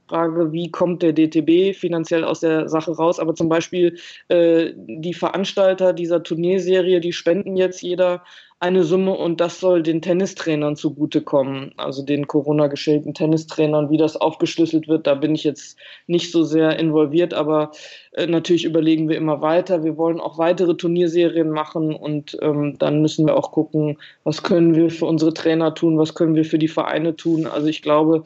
Frage, 0.08 0.52
wie 0.52 0.72
kommt 0.72 1.04
der 1.04 1.13
DTB 1.13 1.76
finanziell 1.76 2.24
aus 2.24 2.39
der 2.39 2.68
Sache 2.68 2.92
raus. 2.92 3.20
Aber 3.20 3.36
zum 3.36 3.50
Beispiel 3.50 3.98
äh, 4.28 4.72
die 4.76 5.13
Veranstalter 5.13 5.94
dieser 5.94 6.24
Turnierserie, 6.24 7.00
die 7.00 7.13
spenden 7.13 7.56
jetzt 7.56 7.82
jeder 7.82 8.24
eine 8.62 8.84
Summe 8.84 9.13
und 9.13 9.39
das 9.39 9.62
soll 9.62 9.84
den 9.84 10.02
Tennistrainern 10.02 10.76
zugutekommen, 10.76 11.72
also 11.78 12.04
den 12.04 12.28
Corona-geschädigten 12.28 13.13
Tennistrainern. 13.13 13.89
Wie 13.89 13.98
das 13.98 14.17
aufgeschlüsselt 14.17 14.89
wird, 14.89 15.08
da 15.08 15.15
bin 15.15 15.34
ich 15.34 15.45
jetzt 15.45 15.78
nicht 16.08 16.32
so 16.34 16.43
sehr 16.43 16.78
involviert, 16.78 17.34
aber 17.34 17.72
äh, 18.12 18.28
natürlich 18.28 18.65
überlegen 18.65 19.08
wir 19.08 19.15
immer 19.15 19.41
weiter. 19.41 19.86
Wir 19.86 19.95
wollen 19.95 20.19
auch 20.19 20.38
weitere 20.38 20.76
Turnierserien 20.76 21.52
machen 21.52 21.95
und 21.95 22.38
ähm, 22.41 22.78
dann 22.80 23.02
müssen 23.02 23.26
wir 23.26 23.38
auch 23.38 23.54
gucken, 23.54 23.98
was 24.26 24.43
können 24.43 24.76
wir 24.76 24.89
für 24.89 25.06
unsere 25.06 25.34
Trainer 25.34 25.74
tun, 25.74 25.98
was 25.98 26.13
können 26.13 26.36
wir 26.36 26.43
für 26.43 26.60
die 26.60 26.67
Vereine 26.67 27.15
tun. 27.15 27.48
Also 27.48 27.67
ich 27.67 27.82
glaube, 27.82 28.24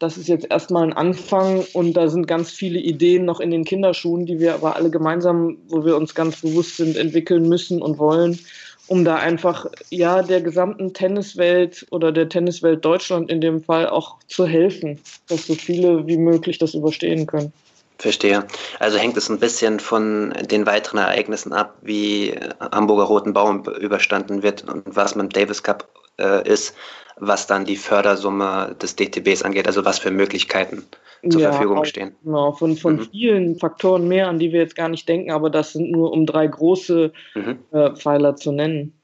das 0.00 0.18
ist 0.18 0.26
jetzt 0.26 0.50
erstmal 0.50 0.82
ein 0.82 0.92
Anfang 0.92 1.64
und 1.72 1.94
da 1.94 2.08
sind 2.08 2.26
ganz 2.26 2.50
viele 2.50 2.80
Ideen 2.80 3.24
noch 3.24 3.38
in 3.38 3.52
den 3.52 3.64
Kinderschuhen, 3.64 4.26
die 4.26 4.40
wir 4.40 4.54
aber 4.54 4.74
alle 4.74 4.90
gemeinsam, 4.90 5.58
wo 5.68 5.84
wir 5.84 5.96
uns 5.96 6.14
ganz 6.14 6.42
bewusst 6.42 6.76
sind, 6.76 6.96
entwickeln 6.96 7.48
müssen 7.48 7.80
und 7.80 7.98
wollen 7.98 8.38
um 8.88 9.04
da 9.04 9.16
einfach 9.16 9.66
ja 9.90 10.22
der 10.22 10.40
gesamten 10.40 10.94
Tenniswelt 10.94 11.86
oder 11.90 12.12
der 12.12 12.28
Tenniswelt 12.28 12.84
Deutschland 12.84 13.30
in 13.30 13.40
dem 13.40 13.62
Fall 13.62 13.88
auch 13.88 14.16
zu 14.28 14.46
helfen, 14.46 15.00
dass 15.28 15.46
so 15.46 15.54
viele 15.54 16.06
wie 16.06 16.16
möglich 16.16 16.58
das 16.58 16.74
überstehen 16.74 17.26
können. 17.26 17.52
Verstehe. 17.98 18.44
Also 18.78 18.98
hängt 18.98 19.16
es 19.16 19.30
ein 19.30 19.38
bisschen 19.38 19.80
von 19.80 20.34
den 20.50 20.66
weiteren 20.66 20.98
Ereignissen 20.98 21.52
ab, 21.52 21.76
wie 21.80 22.38
Hamburger 22.60 23.04
Roten 23.04 23.32
Baum 23.32 23.64
überstanden 23.80 24.42
wird 24.42 24.68
und 24.68 24.84
was 24.84 25.14
mit 25.14 25.24
dem 25.24 25.30
Davis 25.30 25.62
Cup 25.62 25.88
äh, 26.18 26.46
ist, 26.46 26.74
was 27.16 27.46
dann 27.46 27.64
die 27.64 27.76
Fördersumme 27.76 28.76
des 28.80 28.96
DTBs 28.96 29.42
angeht, 29.42 29.66
also 29.66 29.84
was 29.84 29.98
für 29.98 30.10
Möglichkeiten 30.10 30.86
zur 31.28 31.40
ja, 31.40 31.52
Verfügung 31.52 31.84
stehen. 31.84 32.14
Genau, 32.24 32.52
von, 32.52 32.76
von 32.76 32.96
mhm. 32.96 33.08
vielen 33.10 33.56
Faktoren 33.56 34.08
mehr, 34.08 34.28
an 34.28 34.38
die 34.38 34.52
wir 34.52 34.60
jetzt 34.60 34.76
gar 34.76 34.88
nicht 34.88 35.08
denken, 35.08 35.30
aber 35.30 35.50
das 35.50 35.72
sind 35.72 35.90
nur 35.90 36.12
um 36.12 36.26
drei 36.26 36.46
große 36.46 37.12
mhm. 37.34 37.58
äh, 37.72 37.94
Pfeiler 37.94 38.36
zu 38.36 38.52
nennen. 38.52 38.95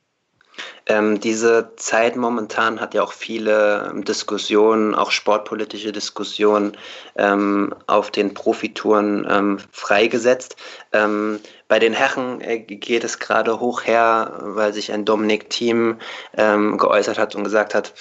Ähm, 0.86 1.20
diese 1.20 1.72
Zeit 1.76 2.16
momentan 2.16 2.80
hat 2.80 2.94
ja 2.94 3.02
auch 3.02 3.12
viele 3.12 3.90
ähm, 3.90 4.04
Diskussionen, 4.04 4.94
auch 4.94 5.10
sportpolitische 5.10 5.92
Diskussionen 5.92 6.76
ähm, 7.16 7.74
auf 7.86 8.10
den 8.10 8.34
Profitouren 8.34 9.26
ähm, 9.30 9.58
freigesetzt. 9.70 10.56
Ähm, 10.92 11.40
bei 11.68 11.78
den 11.78 11.92
Herren 11.92 12.40
äh, 12.40 12.58
geht 12.58 13.04
es 13.04 13.18
gerade 13.18 13.60
hoch 13.60 13.84
her, 13.84 14.38
weil 14.40 14.72
sich 14.72 14.92
ein 14.92 15.04
Dominik 15.04 15.50
Thiem 15.50 15.98
ähm, 16.36 16.78
geäußert 16.78 17.18
hat 17.18 17.34
und 17.34 17.44
gesagt 17.44 17.74
hat, 17.74 17.94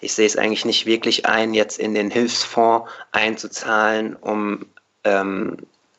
ich 0.00 0.14
sehe 0.14 0.26
es 0.26 0.36
eigentlich 0.36 0.64
nicht 0.64 0.86
wirklich 0.86 1.26
ein, 1.26 1.54
jetzt 1.54 1.78
in 1.78 1.94
den 1.94 2.10
Hilfsfonds 2.10 2.90
einzuzahlen, 3.12 4.16
um 4.16 4.66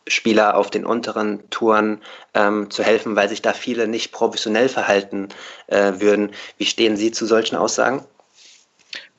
Spieler 0.08 0.58
auf 0.58 0.70
den 0.70 0.86
unteren 0.86 1.50
Touren 1.50 2.00
ähm, 2.34 2.70
zu 2.70 2.84
helfen, 2.84 3.16
weil 3.16 3.30
sich 3.30 3.42
da 3.42 3.54
viele 3.54 3.88
nicht 3.88 4.12
professionell 4.12 4.70
verhalten 4.70 5.30
äh, 5.68 5.94
würden. 6.00 6.32
Wie 6.58 6.66
stehen 6.66 6.96
Sie 6.96 7.12
zu 7.12 7.26
solchen 7.26 7.56
Aussagen? 7.56 8.04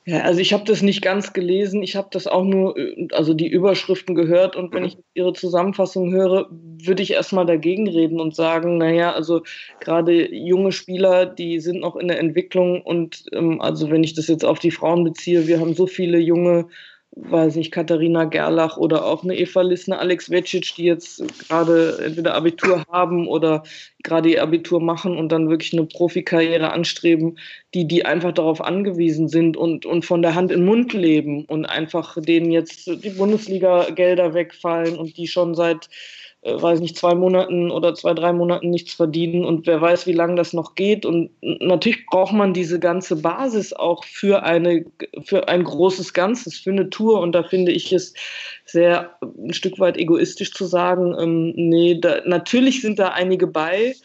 Ja, 0.07 0.21
also 0.21 0.39
ich 0.39 0.53
habe 0.53 0.63
das 0.63 0.81
nicht 0.81 1.01
ganz 1.01 1.33
gelesen. 1.33 1.83
Ich 1.83 1.97
habe 1.97 2.07
das 2.11 2.27
auch 2.27 2.45
nur, 2.45 2.77
äh, 2.77 3.09
also 3.11 3.33
die 3.33 3.49
Überschriften 3.49 4.15
gehört. 4.15 4.55
Und 4.55 4.73
wenn 4.73 4.83
mhm. 4.83 4.87
ich 4.87 4.97
Ihre 5.13 5.33
Zusammenfassung 5.33 6.13
höre, 6.13 6.47
würde 6.49 7.03
ich 7.03 7.11
erstmal 7.11 7.45
dagegen 7.45 7.89
reden 7.89 8.21
und 8.21 8.33
sagen, 8.33 8.77
naja, 8.77 9.11
also 9.11 9.41
gerade 9.81 10.33
junge 10.33 10.71
Spieler, 10.71 11.25
die 11.25 11.59
sind 11.59 11.81
noch 11.81 11.97
in 11.97 12.07
der 12.07 12.19
Entwicklung. 12.19 12.81
Und 12.81 13.25
ähm, 13.33 13.59
also 13.59 13.91
wenn 13.91 14.05
ich 14.05 14.13
das 14.13 14.27
jetzt 14.27 14.45
auf 14.45 14.59
die 14.59 14.71
Frauen 14.71 15.03
beziehe, 15.03 15.45
wir 15.47 15.59
haben 15.59 15.73
so 15.73 15.87
viele 15.87 16.19
junge 16.19 16.69
weiß 17.19 17.55
nicht, 17.55 17.71
Katharina 17.71 18.25
Gerlach 18.25 18.77
oder 18.77 19.05
auch 19.05 19.23
eine 19.23 19.37
Eva 19.37 19.61
Lissner, 19.61 19.99
Alex 19.99 20.29
Vecic, 20.29 20.75
die 20.75 20.85
jetzt 20.85 21.23
gerade 21.47 21.99
entweder 22.03 22.35
Abitur 22.35 22.83
haben 22.91 23.27
oder 23.27 23.63
gerade 24.03 24.29
ihr 24.29 24.43
Abitur 24.43 24.79
machen 24.79 25.17
und 25.17 25.31
dann 25.31 25.49
wirklich 25.49 25.73
eine 25.73 25.85
Profikarriere 25.85 26.71
anstreben, 26.71 27.37
die, 27.73 27.87
die 27.87 28.05
einfach 28.05 28.31
darauf 28.31 28.61
angewiesen 28.61 29.27
sind 29.27 29.57
und, 29.57 29.85
und 29.85 30.05
von 30.05 30.21
der 30.21 30.35
Hand 30.35 30.51
in 30.51 30.61
den 30.61 30.65
Mund 30.65 30.93
leben 30.93 31.45
und 31.45 31.65
einfach 31.65 32.17
denen 32.21 32.51
jetzt 32.51 32.87
die 32.87 33.09
Bundesliga-Gelder 33.09 34.33
wegfallen 34.33 34.97
und 34.97 35.17
die 35.17 35.27
schon 35.27 35.55
seit 35.55 35.89
weiß 36.55 36.79
nicht, 36.79 36.97
zwei 36.97 37.13
Monaten 37.13 37.71
oder 37.71 37.93
zwei, 37.93 38.13
drei 38.13 38.31
Monaten 38.31 38.69
nichts 38.69 38.93
verdienen 38.93 39.43
und 39.43 39.67
wer 39.67 39.81
weiß, 39.81 40.07
wie 40.07 40.13
lange 40.13 40.35
das 40.35 40.53
noch 40.53 40.75
geht. 40.75 41.05
Und 41.05 41.31
natürlich 41.41 42.05
braucht 42.05 42.33
man 42.33 42.53
diese 42.53 42.79
ganze 42.79 43.17
Basis 43.17 43.73
auch 43.73 44.03
für 44.05 44.43
eine, 44.43 44.85
für 45.23 45.47
ein 45.49 45.63
großes 45.63 46.13
Ganzes, 46.13 46.57
für 46.57 46.71
eine 46.71 46.89
Tour. 46.89 47.19
Und 47.19 47.33
da 47.33 47.43
finde 47.43 47.71
ich 47.71 47.91
es 47.91 48.13
sehr 48.65 49.11
ein 49.21 49.53
Stück 49.53 49.79
weit 49.79 49.97
egoistisch 49.97 50.53
zu 50.53 50.65
sagen, 50.65 51.15
ähm, 51.19 51.53
nee, 51.55 51.99
da, 51.99 52.21
natürlich 52.25 52.81
sind 52.81 52.99
da 52.99 53.09
einige 53.09 53.47
bei, 53.47 53.95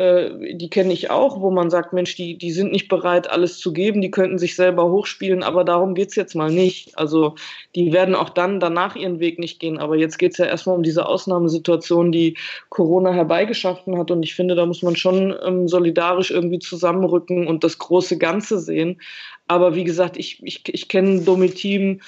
äh, 0.00 0.54
die 0.54 0.70
kenne 0.70 0.94
ich 0.94 1.10
auch, 1.10 1.42
wo 1.42 1.50
man 1.50 1.68
sagt, 1.68 1.92
Mensch, 1.92 2.16
die, 2.16 2.38
die 2.38 2.52
sind 2.52 2.72
nicht 2.72 2.88
bereit, 2.88 3.30
alles 3.30 3.58
zu 3.58 3.74
geben, 3.74 4.00
die 4.00 4.10
könnten 4.10 4.38
sich 4.38 4.56
selber 4.56 4.90
hochspielen, 4.90 5.42
aber 5.42 5.62
darum 5.62 5.94
geht 5.94 6.08
es 6.08 6.16
jetzt 6.16 6.34
mal 6.34 6.50
nicht. 6.50 6.96
Also 6.98 7.34
die 7.74 7.92
werden 7.92 8.14
auch 8.14 8.30
dann 8.30 8.60
danach 8.60 8.96
ihren 8.96 9.20
Weg 9.20 9.38
nicht 9.38 9.60
gehen. 9.60 9.78
Aber 9.78 9.96
jetzt 9.96 10.18
geht 10.18 10.32
es 10.32 10.38
ja 10.38 10.46
erstmal 10.46 10.76
um 10.76 10.82
diese 10.82 11.04
Ausnahmesituation, 11.04 12.12
die 12.12 12.38
Corona 12.70 13.12
herbeigeschaffen 13.12 13.98
hat. 13.98 14.10
Und 14.10 14.22
ich 14.22 14.34
finde, 14.34 14.54
da 14.54 14.64
muss 14.64 14.82
man 14.82 14.96
schon 14.96 15.34
ähm, 15.44 15.68
solidarisch 15.68 16.30
irgendwie 16.30 16.60
zusammenrücken 16.60 17.46
und 17.46 17.62
das 17.62 17.76
große 17.76 18.16
Ganze 18.16 18.58
sehen. 18.58 19.02
Aber 19.48 19.74
wie 19.74 19.84
gesagt, 19.84 20.16
ich, 20.16 20.40
ich, 20.42 20.62
ich 20.66 20.88
kenne 20.88 21.20
Domitim 21.20 22.00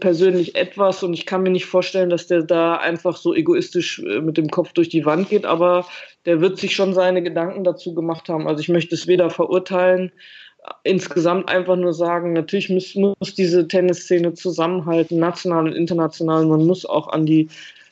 persönlich 0.00 0.56
etwas 0.56 1.02
und 1.02 1.14
ich 1.14 1.26
kann 1.26 1.42
mir 1.42 1.50
nicht 1.50 1.66
vorstellen, 1.66 2.10
dass 2.10 2.26
der 2.26 2.42
da 2.42 2.76
einfach 2.76 3.16
so 3.16 3.34
egoistisch 3.34 4.00
äh, 4.00 4.20
mit 4.20 4.36
dem 4.36 4.48
Kopf 4.48 4.72
durch 4.72 4.88
die 4.88 5.04
Wand 5.04 5.28
geht, 5.28 5.46
aber 5.46 5.86
der 6.26 6.40
wird 6.40 6.58
sich 6.58 6.74
schon 6.74 6.92
seine 6.92 7.22
Gedanken 7.22 7.62
dazu 7.62 7.94
gemacht 7.94 8.28
haben. 8.28 8.48
Also 8.48 8.60
ich 8.60 8.68
möchte 8.68 8.94
es 8.94 9.06
weder 9.06 9.30
verurteilen, 9.30 10.10
insgesamt 10.82 11.48
einfach 11.48 11.76
nur 11.76 11.92
sagen, 11.92 12.32
natürlich 12.32 12.68
muss, 12.68 12.94
muss 12.94 13.34
diese 13.34 13.66
Tennisszene 13.68 14.34
zusammenhalten, 14.34 15.18
national 15.18 15.66
und 15.68 15.74
international. 15.74 16.46
Man 16.46 16.66
muss 16.66 16.84
auch 16.84 17.08
an 17.08 17.24
die 17.24 17.48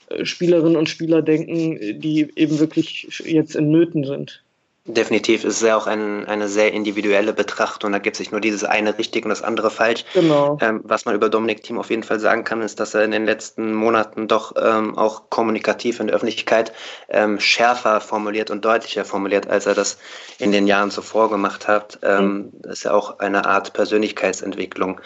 äh, 0.08 0.24
Spielerinnen 0.24 0.76
und 0.76 0.88
Spieler 0.88 1.22
denken, 1.22 2.00
die 2.00 2.28
eben 2.34 2.58
wirklich 2.58 3.22
jetzt 3.24 3.54
in 3.54 3.70
Nöten 3.70 4.04
sind. 4.04 4.42
Definitiv 4.88 5.44
ist 5.44 5.56
es 5.56 5.60
ja 5.60 5.76
auch 5.76 5.86
ein, 5.86 6.26
eine 6.26 6.48
sehr 6.48 6.72
individuelle 6.72 7.34
Betrachtung. 7.34 7.92
Da 7.92 7.98
gibt 7.98 8.16
es 8.16 8.20
nicht 8.20 8.32
nur 8.32 8.40
dieses 8.40 8.64
eine 8.64 8.96
richtig 8.96 9.24
und 9.24 9.28
das 9.28 9.42
andere 9.42 9.70
falsch. 9.70 10.04
Genau. 10.14 10.56
Ähm, 10.62 10.80
was 10.82 11.04
man 11.04 11.14
über 11.14 11.28
Dominik 11.28 11.62
Thiem 11.62 11.78
auf 11.78 11.90
jeden 11.90 12.02
Fall 12.02 12.18
sagen 12.18 12.42
kann, 12.42 12.62
ist, 12.62 12.80
dass 12.80 12.94
er 12.94 13.04
in 13.04 13.10
den 13.10 13.26
letzten 13.26 13.74
Monaten 13.74 14.28
doch 14.28 14.54
ähm, 14.58 14.96
auch 14.96 15.28
kommunikativ 15.28 16.00
in 16.00 16.06
der 16.06 16.16
Öffentlichkeit 16.16 16.72
ähm, 17.10 17.38
schärfer 17.38 18.00
formuliert 18.00 18.50
und 18.50 18.64
deutlicher 18.64 19.04
formuliert, 19.04 19.46
als 19.46 19.66
er 19.66 19.74
das 19.74 19.98
in 20.38 20.52
den 20.52 20.66
Jahren 20.66 20.90
zuvor 20.90 21.28
gemacht 21.28 21.68
hat. 21.68 21.98
Ähm, 22.02 22.24
mhm. 22.24 22.52
Das 22.62 22.78
ist 22.78 22.84
ja 22.84 22.92
auch 22.92 23.18
eine 23.18 23.44
Art 23.44 23.74
Persönlichkeitsentwicklung 23.74 25.02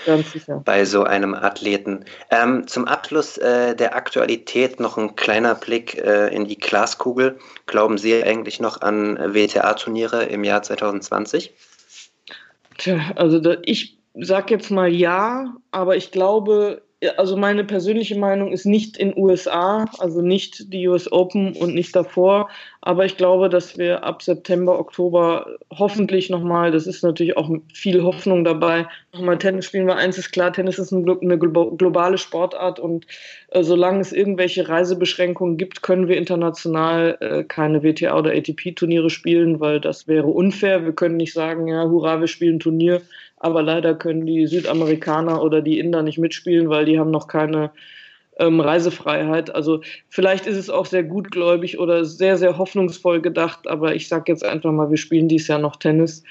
bei 0.64 0.84
so 0.84 1.02
einem 1.02 1.34
Athleten. 1.34 2.04
Ähm, 2.30 2.68
zum 2.68 2.86
Abschluss 2.86 3.36
äh, 3.38 3.74
der 3.74 3.96
Aktualität 3.96 4.78
noch 4.78 4.96
ein 4.96 5.16
kleiner 5.16 5.56
Blick 5.56 5.98
äh, 5.98 6.28
in 6.28 6.46
die 6.46 6.58
Glaskugel. 6.58 7.38
Glauben 7.72 7.96
Sie 7.96 8.22
eigentlich 8.22 8.60
noch 8.60 8.82
an 8.82 9.16
WTA? 9.16 9.72
turniere 9.72 10.24
im 10.24 10.44
Jahr 10.44 10.62
2020? 10.62 11.54
Tja, 12.76 13.12
also 13.16 13.40
da, 13.40 13.56
ich 13.62 13.96
sage 14.12 14.52
jetzt 14.52 14.70
mal 14.70 14.92
ja, 14.92 15.56
aber 15.70 15.96
ich 15.96 16.10
glaube, 16.10 16.82
also 17.16 17.36
meine 17.36 17.64
persönliche 17.64 18.16
Meinung 18.16 18.52
ist 18.52 18.64
nicht 18.64 18.96
in 18.96 19.16
USA, 19.16 19.86
also 19.98 20.22
nicht 20.22 20.72
die 20.72 20.86
US 20.88 21.10
Open 21.10 21.54
und 21.54 21.74
nicht 21.74 21.94
davor. 21.96 22.48
Aber 22.80 23.04
ich 23.04 23.16
glaube, 23.16 23.48
dass 23.48 23.78
wir 23.78 24.04
ab 24.04 24.22
September, 24.22 24.78
Oktober 24.78 25.46
hoffentlich 25.70 26.30
nochmal, 26.30 26.70
das 26.70 26.86
ist 26.86 27.02
natürlich 27.02 27.36
auch 27.36 27.50
viel 27.72 28.02
Hoffnung 28.02 28.44
dabei, 28.44 28.86
nochmal 29.12 29.38
Tennis 29.38 29.66
spielen. 29.66 29.86
Weil 29.86 29.98
eins 29.98 30.18
ist 30.18 30.32
klar, 30.32 30.52
Tennis 30.52 30.78
ist 30.78 30.92
eine 30.92 31.38
globale 31.38 32.18
Sportart 32.18 32.78
und 32.78 33.06
äh, 33.50 33.62
solange 33.62 34.00
es 34.00 34.12
irgendwelche 34.12 34.68
Reisebeschränkungen 34.68 35.56
gibt, 35.56 35.82
können 35.82 36.08
wir 36.08 36.16
international 36.16 37.16
äh, 37.20 37.44
keine 37.44 37.82
WTA 37.82 38.16
oder 38.16 38.32
ATP-Turniere 38.32 39.10
spielen, 39.10 39.60
weil 39.60 39.80
das 39.80 40.06
wäre 40.06 40.28
unfair. 40.28 40.84
Wir 40.84 40.92
können 40.92 41.16
nicht 41.16 41.32
sagen, 41.32 41.66
ja, 41.66 41.84
hurra, 41.88 42.20
wir 42.20 42.28
spielen 42.28 42.56
ein 42.56 42.60
Turnier 42.60 43.02
aber 43.42 43.62
leider 43.62 43.94
können 43.94 44.24
die 44.24 44.46
Südamerikaner 44.46 45.42
oder 45.42 45.60
die 45.62 45.78
Inder 45.78 46.02
nicht 46.02 46.18
mitspielen, 46.18 46.68
weil 46.68 46.84
die 46.84 46.98
haben 46.98 47.10
noch 47.10 47.26
keine 47.26 47.72
ähm, 48.38 48.60
Reisefreiheit. 48.60 49.52
Also 49.54 49.80
vielleicht 50.08 50.46
ist 50.46 50.56
es 50.56 50.70
auch 50.70 50.86
sehr 50.86 51.02
gutgläubig 51.02 51.78
oder 51.78 52.04
sehr, 52.04 52.38
sehr 52.38 52.56
hoffnungsvoll 52.56 53.20
gedacht, 53.20 53.66
aber 53.66 53.96
ich 53.96 54.06
sage 54.06 54.30
jetzt 54.30 54.44
einfach 54.44 54.70
mal, 54.70 54.90
wir 54.90 54.96
spielen 54.96 55.28
dieses 55.28 55.48
Jahr 55.48 55.58
noch 55.58 55.76
Tennis. 55.76 56.22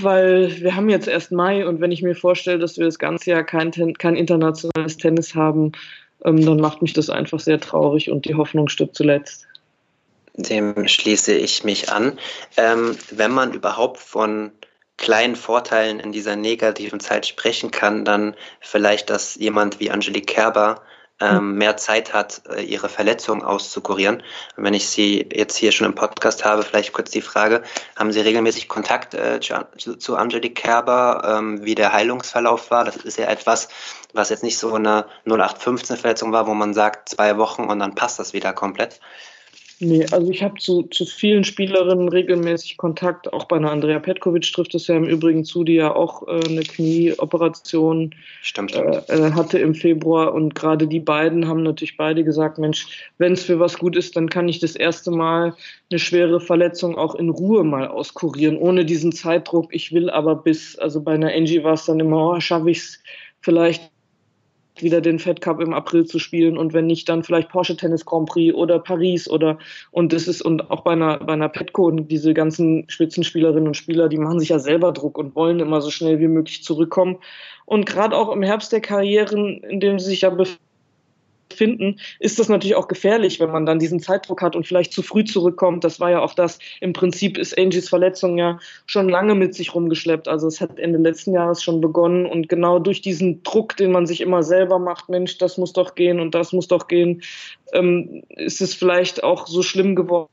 weil 0.00 0.60
wir 0.60 0.74
haben 0.74 0.90
jetzt 0.90 1.08
erst 1.08 1.30
Mai 1.30 1.66
und 1.66 1.80
wenn 1.80 1.92
ich 1.92 2.02
mir 2.02 2.16
vorstelle, 2.16 2.58
dass 2.58 2.76
wir 2.76 2.84
das 2.86 2.98
ganze 2.98 3.30
Jahr 3.30 3.44
kein, 3.44 3.70
kein 3.94 4.16
internationales 4.16 4.96
Tennis 4.98 5.34
haben, 5.36 5.72
ähm, 6.24 6.44
dann 6.44 6.58
macht 6.58 6.82
mich 6.82 6.92
das 6.92 7.08
einfach 7.08 7.38
sehr 7.38 7.60
traurig 7.60 8.10
und 8.10 8.24
die 8.24 8.34
Hoffnung 8.34 8.68
stirbt 8.68 8.96
zuletzt. 8.96 9.46
Dem 10.36 10.88
schließe 10.88 11.32
ich 11.34 11.62
mich 11.62 11.92
an. 11.92 12.18
Ähm, 12.56 12.96
wenn 13.12 13.30
man 13.30 13.52
überhaupt 13.52 13.98
von 13.98 14.50
kleinen 14.96 15.36
Vorteilen 15.36 16.00
in 16.00 16.12
dieser 16.12 16.36
negativen 16.36 17.00
Zeit 17.00 17.26
sprechen 17.26 17.70
kann, 17.70 18.04
dann 18.04 18.36
vielleicht, 18.60 19.10
dass 19.10 19.34
jemand 19.34 19.80
wie 19.80 19.90
Angelique 19.90 20.26
Kerber 20.26 20.82
ähm, 21.20 21.54
mehr 21.54 21.76
Zeit 21.76 22.12
hat, 22.12 22.42
äh, 22.48 22.62
ihre 22.62 22.88
Verletzung 22.88 23.44
auszukurieren. 23.44 24.22
Und 24.56 24.64
wenn 24.64 24.74
ich 24.74 24.88
Sie 24.88 25.28
jetzt 25.32 25.56
hier 25.56 25.70
schon 25.70 25.86
im 25.86 25.94
Podcast 25.94 26.44
habe, 26.44 26.62
vielleicht 26.62 26.92
kurz 26.92 27.10
die 27.10 27.22
Frage, 27.22 27.62
haben 27.96 28.12
Sie 28.12 28.20
regelmäßig 28.20 28.68
Kontakt 28.68 29.14
äh, 29.14 29.38
zu, 29.38 29.96
zu 29.96 30.16
Angelique 30.16 30.56
Kerber, 30.56 31.22
ähm, 31.38 31.64
wie 31.64 31.76
der 31.76 31.92
Heilungsverlauf 31.92 32.70
war? 32.70 32.84
Das 32.84 32.96
ist 32.96 33.16
ja 33.16 33.26
etwas, 33.26 33.68
was 34.12 34.30
jetzt 34.30 34.42
nicht 34.42 34.58
so 34.58 34.74
eine 34.74 35.06
0815-Verletzung 35.26 36.32
war, 36.32 36.48
wo 36.48 36.54
man 36.54 36.74
sagt, 36.74 37.10
zwei 37.10 37.38
Wochen 37.38 37.64
und 37.64 37.78
dann 37.78 37.94
passt 37.94 38.18
das 38.18 38.32
wieder 38.32 38.52
komplett. 38.52 39.00
Nee, 39.80 40.06
also 40.12 40.30
ich 40.30 40.42
habe 40.42 40.58
zu, 40.58 40.84
zu 40.84 41.04
vielen 41.04 41.42
Spielerinnen 41.42 42.08
regelmäßig 42.08 42.76
Kontakt. 42.76 43.32
Auch 43.32 43.46
bei 43.46 43.56
einer 43.56 43.72
Andrea 43.72 43.98
Petkovic 43.98 44.52
trifft 44.52 44.74
es 44.74 44.86
ja 44.86 44.96
im 44.96 45.04
Übrigen 45.04 45.44
zu, 45.44 45.64
die 45.64 45.74
ja 45.74 45.94
auch 45.94 46.28
äh, 46.28 46.40
eine 46.48 46.62
Knieoperation 46.62 48.14
stimmt, 48.40 48.74
äh, 48.74 49.02
äh, 49.08 49.32
hatte 49.32 49.58
im 49.58 49.74
Februar. 49.74 50.32
Und 50.32 50.54
gerade 50.54 50.86
die 50.86 51.00
beiden 51.00 51.48
haben 51.48 51.64
natürlich 51.64 51.96
beide 51.96 52.22
gesagt, 52.22 52.58
Mensch, 52.58 53.10
wenn 53.18 53.32
es 53.32 53.44
für 53.44 53.58
was 53.58 53.76
gut 53.76 53.96
ist, 53.96 54.16
dann 54.16 54.28
kann 54.28 54.48
ich 54.48 54.60
das 54.60 54.76
erste 54.76 55.10
Mal 55.10 55.54
eine 55.90 55.98
schwere 55.98 56.40
Verletzung 56.40 56.96
auch 56.96 57.16
in 57.16 57.28
Ruhe 57.28 57.64
mal 57.64 57.88
auskurieren, 57.88 58.56
ohne 58.56 58.84
diesen 58.84 59.10
Zeitdruck. 59.10 59.74
Ich 59.74 59.92
will 59.92 60.08
aber 60.08 60.36
bis, 60.36 60.78
also 60.78 61.02
bei 61.02 61.14
einer 61.14 61.32
Angie 61.32 61.64
war 61.64 61.74
es 61.74 61.86
dann 61.86 61.98
immer, 61.98 62.30
oh, 62.30 62.40
schaffe 62.40 62.70
ich 62.70 62.78
es 62.78 63.02
vielleicht 63.40 63.90
wieder 64.80 65.00
den 65.00 65.18
Fed 65.18 65.40
Cup 65.40 65.60
im 65.60 65.72
April 65.72 66.04
zu 66.04 66.18
spielen 66.18 66.58
und 66.58 66.72
wenn 66.72 66.86
nicht, 66.86 67.08
dann 67.08 67.22
vielleicht 67.22 67.48
Porsche 67.48 67.76
Tennis 67.76 68.04
Grand 68.04 68.28
Prix 68.28 68.54
oder 68.54 68.78
Paris 68.78 69.28
oder 69.28 69.58
und 69.92 70.12
das 70.12 70.26
ist 70.26 70.42
und 70.42 70.70
auch 70.70 70.82
bei 70.82 70.92
einer 70.92 71.18
bei 71.18 71.32
einer 71.32 71.48
Petco 71.48 71.86
und 71.86 72.08
diese 72.08 72.34
ganzen 72.34 72.84
Spitzenspielerinnen 72.88 73.68
und 73.68 73.76
Spieler, 73.76 74.08
die 74.08 74.18
machen 74.18 74.40
sich 74.40 74.48
ja 74.48 74.58
selber 74.58 74.92
Druck 74.92 75.16
und 75.18 75.34
wollen 75.36 75.60
immer 75.60 75.80
so 75.80 75.90
schnell 75.90 76.18
wie 76.18 76.28
möglich 76.28 76.64
zurückkommen. 76.64 77.18
Und 77.66 77.86
gerade 77.86 78.16
auch 78.16 78.32
im 78.32 78.42
Herbst 78.42 78.72
der 78.72 78.80
Karrieren, 78.80 79.62
in 79.62 79.80
dem 79.80 79.98
sie 79.98 80.10
sich 80.10 80.22
ja 80.22 80.30
befinden, 80.30 80.60
finden, 81.52 82.00
ist 82.20 82.38
das 82.38 82.48
natürlich 82.48 82.76
auch 82.76 82.88
gefährlich, 82.88 83.40
wenn 83.40 83.50
man 83.50 83.66
dann 83.66 83.78
diesen 83.78 84.00
Zeitdruck 84.00 84.42
hat 84.42 84.56
und 84.56 84.66
vielleicht 84.66 84.92
zu 84.92 85.02
früh 85.02 85.24
zurückkommt. 85.24 85.84
Das 85.84 86.00
war 86.00 86.10
ja 86.10 86.20
auch 86.20 86.34
das, 86.34 86.58
im 86.80 86.92
Prinzip 86.92 87.38
ist 87.38 87.58
Angies 87.58 87.88
Verletzung 87.88 88.38
ja 88.38 88.58
schon 88.86 89.08
lange 89.08 89.34
mit 89.34 89.54
sich 89.54 89.74
rumgeschleppt. 89.74 90.28
Also 90.28 90.46
es 90.46 90.60
hat 90.60 90.78
Ende 90.78 90.98
letzten 90.98 91.32
Jahres 91.32 91.62
schon 91.62 91.80
begonnen 91.80 92.26
und 92.26 92.48
genau 92.48 92.78
durch 92.78 93.02
diesen 93.02 93.42
Druck, 93.42 93.76
den 93.76 93.92
man 93.92 94.06
sich 94.06 94.20
immer 94.20 94.42
selber 94.42 94.78
macht, 94.78 95.08
Mensch, 95.08 95.38
das 95.38 95.58
muss 95.58 95.72
doch 95.72 95.94
gehen 95.94 96.20
und 96.20 96.34
das 96.34 96.52
muss 96.52 96.68
doch 96.68 96.88
gehen, 96.88 97.22
ähm, 97.72 98.22
ist 98.28 98.60
es 98.60 98.74
vielleicht 98.74 99.22
auch 99.22 99.46
so 99.46 99.62
schlimm 99.62 99.94
geworden 99.94 100.28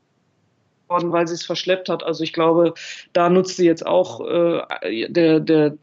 worden, 0.92 1.12
weil 1.12 1.26
sie 1.26 1.34
es 1.34 1.44
verschleppt 1.44 1.88
hat. 1.88 2.04
Also 2.04 2.22
ich 2.22 2.32
glaube, 2.32 2.74
da 3.12 3.28
nutzt 3.28 3.56
sie 3.56 3.66
jetzt 3.66 3.84
auch, 3.84 4.20
äh, 4.26 5.08
der, 5.08 5.40
der 5.40 5.76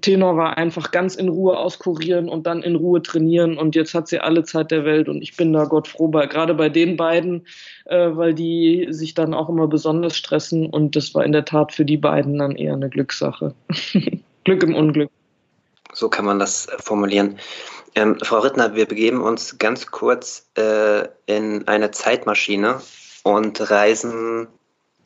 Tenor 0.00 0.36
war 0.36 0.58
einfach 0.58 0.90
ganz 0.90 1.14
in 1.14 1.28
Ruhe 1.28 1.56
auskurieren 1.56 2.28
und 2.28 2.46
dann 2.46 2.62
in 2.62 2.76
Ruhe 2.76 3.02
trainieren 3.02 3.56
und 3.56 3.74
jetzt 3.74 3.94
hat 3.94 4.08
sie 4.08 4.18
alle 4.18 4.44
Zeit 4.44 4.70
der 4.70 4.84
Welt 4.84 5.08
und 5.08 5.22
ich 5.22 5.36
bin 5.36 5.52
da 5.52 5.64
Gott 5.64 5.88
froh, 5.88 6.08
bei, 6.08 6.26
gerade 6.26 6.54
bei 6.54 6.68
den 6.68 6.96
beiden, 6.96 7.46
äh, 7.86 8.10
weil 8.12 8.34
die 8.34 8.88
sich 8.90 9.14
dann 9.14 9.32
auch 9.32 9.48
immer 9.48 9.68
besonders 9.68 10.16
stressen 10.16 10.66
und 10.66 10.96
das 10.96 11.14
war 11.14 11.24
in 11.24 11.32
der 11.32 11.44
Tat 11.44 11.72
für 11.72 11.84
die 11.84 11.96
beiden 11.96 12.38
dann 12.38 12.56
eher 12.56 12.74
eine 12.74 12.90
Glückssache. 12.90 13.54
Glück 14.44 14.62
im 14.62 14.74
Unglück. 14.74 15.10
So 15.92 16.08
kann 16.08 16.24
man 16.24 16.38
das 16.38 16.66
formulieren. 16.80 17.38
Ähm, 17.94 18.18
Frau 18.20 18.40
Rittner, 18.40 18.74
wir 18.74 18.86
begeben 18.86 19.22
uns 19.22 19.58
ganz 19.58 19.86
kurz 19.86 20.50
äh, 20.58 21.06
in 21.26 21.66
eine 21.68 21.92
Zeitmaschine 21.92 22.80
und 23.24 23.70
reisen 23.70 24.46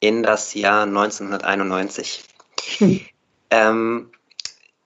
in 0.01 0.23
das 0.23 0.53
Jahr 0.53 0.83
1991. 0.83 2.25
ähm, 3.51 4.11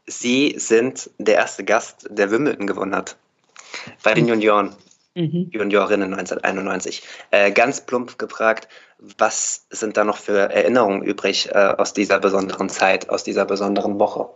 Sie 0.07 0.55
sind 0.59 1.11
der 1.18 1.37
erste 1.37 1.64
Gast, 1.64 2.07
der 2.11 2.31
Wimbledon 2.31 2.66
gewonnen 2.66 2.95
hat. 2.95 3.16
Bei 4.03 4.14
den 4.14 4.29
Junioren. 4.29 4.77
Mhm. 5.14 5.51
Juniorinnen 5.53 6.14
1991. 6.14 7.03
Äh, 7.31 7.53
ganz 7.53 7.83
plump 7.83 8.18
gefragt, 8.18 8.68
was 8.99 9.66
sind 9.71 9.97
da 9.97 10.05
noch 10.05 10.16
für 10.16 10.51
Erinnerungen 10.51 11.03
übrig 11.03 11.51
äh, 11.51 11.59
aus 11.59 11.92
dieser 11.92 12.18
besonderen 12.18 12.68
Zeit, 12.71 13.11
aus 13.11 13.23
dieser 13.23 13.45
besonderen 13.45 13.99
Woche? 13.99 14.31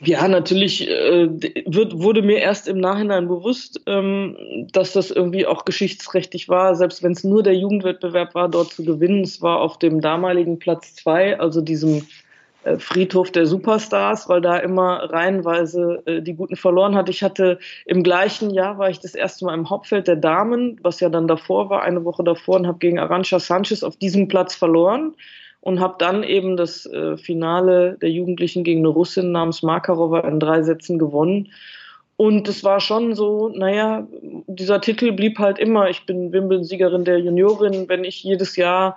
Ja, 0.00 0.28
natürlich 0.28 0.88
äh, 0.88 1.28
wird, 1.66 1.98
wurde 1.98 2.22
mir 2.22 2.38
erst 2.38 2.68
im 2.68 2.78
Nachhinein 2.78 3.26
bewusst, 3.26 3.80
ähm, 3.86 4.36
dass 4.72 4.92
das 4.92 5.10
irgendwie 5.10 5.44
auch 5.44 5.64
geschichtsträchtig 5.64 6.48
war, 6.48 6.76
selbst 6.76 7.02
wenn 7.02 7.12
es 7.12 7.24
nur 7.24 7.42
der 7.42 7.56
Jugendwettbewerb 7.56 8.36
war, 8.36 8.48
dort 8.48 8.72
zu 8.72 8.84
gewinnen. 8.84 9.22
Es 9.24 9.42
war 9.42 9.60
auf 9.60 9.76
dem 9.80 10.00
damaligen 10.00 10.60
Platz 10.60 10.94
zwei, 10.94 11.40
also 11.40 11.60
diesem 11.60 12.06
äh, 12.62 12.78
Friedhof 12.78 13.32
der 13.32 13.46
Superstars, 13.46 14.28
weil 14.28 14.40
da 14.40 14.58
immer 14.58 15.10
reihenweise 15.10 16.00
äh, 16.06 16.22
die 16.22 16.34
Guten 16.34 16.54
verloren 16.54 16.94
hat. 16.94 17.08
Ich 17.08 17.24
hatte 17.24 17.58
im 17.84 18.04
gleichen 18.04 18.50
Jahr 18.50 18.78
war 18.78 18.90
ich 18.90 19.00
das 19.00 19.16
erste 19.16 19.46
Mal 19.46 19.54
im 19.54 19.68
Hauptfeld 19.68 20.06
der 20.06 20.16
Damen, 20.16 20.78
was 20.80 21.00
ja 21.00 21.08
dann 21.08 21.26
davor 21.26 21.70
war, 21.70 21.82
eine 21.82 22.04
Woche 22.04 22.22
davor, 22.22 22.54
und 22.54 22.68
habe 22.68 22.78
gegen 22.78 23.00
Arantxa 23.00 23.40
Sanchez 23.40 23.82
auf 23.82 23.96
diesem 23.96 24.28
Platz 24.28 24.54
verloren 24.54 25.16
und 25.68 25.80
habe 25.80 25.96
dann 25.98 26.22
eben 26.22 26.56
das 26.56 26.86
äh, 26.86 27.18
Finale 27.18 27.98
der 28.00 28.10
Jugendlichen 28.10 28.64
gegen 28.64 28.80
eine 28.80 28.88
Russin 28.88 29.32
namens 29.32 29.62
Makarova 29.62 30.20
in 30.20 30.40
drei 30.40 30.62
Sätzen 30.62 30.98
gewonnen. 30.98 31.52
Und 32.16 32.48
es 32.48 32.64
war 32.64 32.80
schon 32.80 33.14
so, 33.14 33.50
naja, 33.50 34.06
dieser 34.46 34.80
Titel 34.80 35.12
blieb 35.12 35.38
halt 35.38 35.58
immer. 35.58 35.90
Ich 35.90 36.06
bin 36.06 36.32
Wimbledon-Siegerin 36.32 37.04
der 37.04 37.18
Juniorin. 37.18 37.86
Wenn 37.86 38.04
ich 38.04 38.24
jedes 38.24 38.56
Jahr 38.56 38.96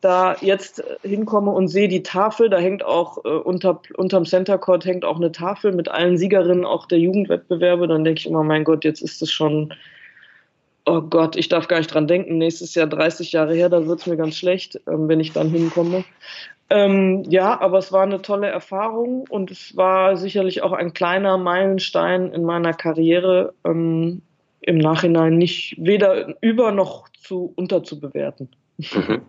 da 0.00 0.36
jetzt 0.40 0.82
hinkomme 1.02 1.50
und 1.50 1.68
sehe 1.68 1.88
die 1.88 2.02
Tafel, 2.02 2.48
da 2.48 2.56
hängt 2.56 2.82
auch 2.82 3.22
äh, 3.26 3.28
unter, 3.28 3.82
unterm 3.98 4.24
Center 4.24 4.56
Court 4.56 4.86
hängt 4.86 5.04
auch 5.04 5.16
eine 5.16 5.32
Tafel 5.32 5.72
mit 5.72 5.90
allen 5.90 6.16
Siegerinnen 6.16 6.64
auch 6.64 6.86
der 6.86 6.98
Jugendwettbewerbe, 6.98 7.88
dann 7.88 8.04
denke 8.04 8.20
ich 8.20 8.26
immer, 8.26 8.42
mein 8.42 8.64
Gott, 8.64 8.84
jetzt 8.84 9.02
ist 9.02 9.20
es 9.20 9.30
schon 9.30 9.74
oh 10.86 11.02
Gott, 11.02 11.36
ich 11.36 11.48
darf 11.48 11.68
gar 11.68 11.78
nicht 11.78 11.92
dran 11.92 12.06
denken, 12.06 12.38
nächstes 12.38 12.74
Jahr 12.74 12.86
30 12.86 13.32
Jahre 13.32 13.54
her, 13.54 13.68
da 13.68 13.86
wird 13.86 14.00
es 14.00 14.06
mir 14.06 14.16
ganz 14.16 14.36
schlecht, 14.36 14.80
ähm, 14.86 15.08
wenn 15.08 15.20
ich 15.20 15.32
dann 15.32 15.50
hinkomme. 15.50 16.04
Ähm, 16.70 17.24
ja, 17.28 17.60
aber 17.60 17.78
es 17.78 17.92
war 17.92 18.02
eine 18.02 18.22
tolle 18.22 18.48
Erfahrung 18.48 19.24
und 19.28 19.50
es 19.50 19.76
war 19.76 20.16
sicherlich 20.16 20.62
auch 20.62 20.72
ein 20.72 20.94
kleiner 20.94 21.38
Meilenstein 21.38 22.32
in 22.32 22.44
meiner 22.44 22.72
Karriere, 22.72 23.54
ähm, 23.64 24.22
im 24.60 24.78
Nachhinein 24.78 25.38
nicht 25.38 25.76
weder 25.78 26.34
über 26.40 26.72
noch 26.72 27.08
zu 27.10 27.52
unterzubewerten. 27.54 28.48
Mhm. 28.78 29.22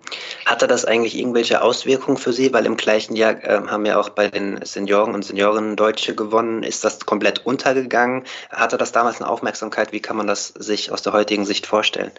Hatte 0.46 0.68
das 0.68 0.84
eigentlich 0.84 1.18
irgendwelche 1.18 1.62
Auswirkungen 1.62 2.18
für 2.18 2.34
Sie? 2.34 2.52
Weil 2.54 2.66
im 2.66 2.76
gleichen 2.76 3.16
Jahr 3.16 3.44
äh, 3.44 3.62
haben 3.68 3.86
ja 3.86 4.00
auch 4.00 4.10
bei 4.10 4.30
den 4.30 4.64
Senioren 4.66 5.14
und 5.14 5.24
Seniorinnen 5.24 5.76
Deutsche 5.76 6.16
gewonnen. 6.16 6.64
Ist 6.64 6.84
das 6.84 7.06
komplett 7.06 7.46
untergegangen? 7.46 8.24
Hatte 8.50 8.78
das 8.78 8.92
damals 8.92 9.22
eine 9.22 9.30
Aufmerksamkeit? 9.30 9.94
Wie 9.94 10.02
kann 10.02 10.18
man 10.18 10.28
das 10.28 10.48
sich 10.50 10.92
aus 10.92 11.02
der 11.02 11.14
heutigen 11.14 11.46
Sicht 11.46 11.66
vorstellen? 11.66 12.12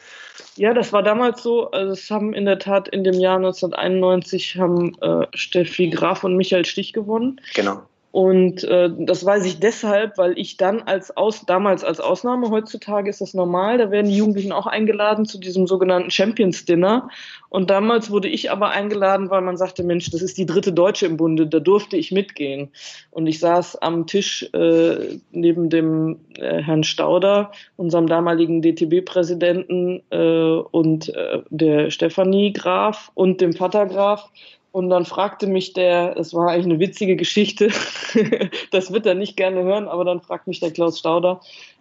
Ja, 0.56 0.72
das 0.72 0.92
war 0.92 1.02
damals 1.02 1.42
so. 1.42 1.70
Also 1.70 1.92
es 1.92 2.10
haben 2.10 2.32
in 2.32 2.46
der 2.46 2.58
Tat 2.58 2.88
in 2.88 3.04
dem 3.04 3.14
Jahr 3.14 3.36
1991 3.36 4.56
haben 4.56 4.96
äh, 5.00 5.26
Steffi 5.34 5.90
Graf 5.90 6.24
und 6.24 6.36
Michael 6.36 6.64
Stich 6.64 6.92
gewonnen. 6.92 7.40
Genau. 7.54 7.82
Und 8.11 8.64
äh, 8.64 8.90
das 8.99 9.25
weiß 9.25 9.44
ich 9.44 9.61
deshalb, 9.61 10.16
weil 10.16 10.38
ich 10.38 10.57
dann 10.57 10.81
als 10.83 11.14
Aus, 11.14 11.44
damals 11.44 11.85
als 11.85 12.01
Ausnahme, 12.01 12.49
heutzutage 12.49 13.11
ist 13.11 13.21
das 13.21 13.35
normal, 13.35 13.77
da 13.77 13.90
werden 13.90 14.09
die 14.09 14.16
Jugendlichen 14.16 14.53
auch 14.53 14.66
eingeladen 14.66 15.27
zu 15.27 15.38
diesem 15.38 15.66
sogenannten 15.66 16.11
Champions 16.11 16.64
Dinner. 16.64 17.11
Und 17.51 17.68
damals 17.68 18.11
wurde 18.11 18.29
ich 18.29 18.51
aber 18.51 18.71
eingeladen, 18.71 19.29
weil 19.29 19.42
man 19.42 19.59
sagte, 19.59 19.85
Mensch, 19.85 20.11
das 20.11 20.23
ist 20.23 20.38
die 20.38 20.47
dritte 20.47 20.73
Deutsche 20.73 21.05
im 21.05 21.18
Bunde, 21.18 21.47
da 21.47 21.61
durfte 21.61 21.99
ich 21.99 22.11
mitgehen. 22.11 22.71
Und 23.11 23.27
ich 23.27 23.40
saß 23.40 23.77
am 23.77 24.07
Tisch 24.07 24.49
äh, 24.55 25.18
neben 25.31 25.68
dem 25.68 26.21
äh, 26.38 26.62
Herrn 26.62 26.85
Stauder, 26.85 27.53
unserem 27.77 28.07
damaligen 28.07 28.62
DTB-Präsidenten 28.62 30.03
äh, 30.11 30.61
und 30.71 31.14
äh, 31.14 31.42
der 31.51 31.90
Stefanie 31.90 32.55
Graf 32.55 33.11
und 33.14 33.42
dem 33.42 33.53
Vater 33.53 33.85
Graf. 33.87 34.31
Und 34.72 34.90
dann 34.90 35.04
fragte 35.04 35.46
mich 35.46 35.72
der, 35.72 36.16
es 36.18 36.35
war 36.35 36.50
eigentlich 36.50 36.66
eine 36.66 36.78
witzige 36.78 37.16
Geschichte, 37.16 37.70
das 38.70 38.92
wird 38.92 39.07
er 39.07 39.14
nicht 39.14 39.37
gerne 39.37 39.62
hören, 39.62 39.88
aber 39.88 40.04
dann 40.04 40.20
fragt 40.20 40.46
mich 40.46 40.61
der 40.61 40.70
Klaus 40.70 40.98
Stauder, 40.98 41.40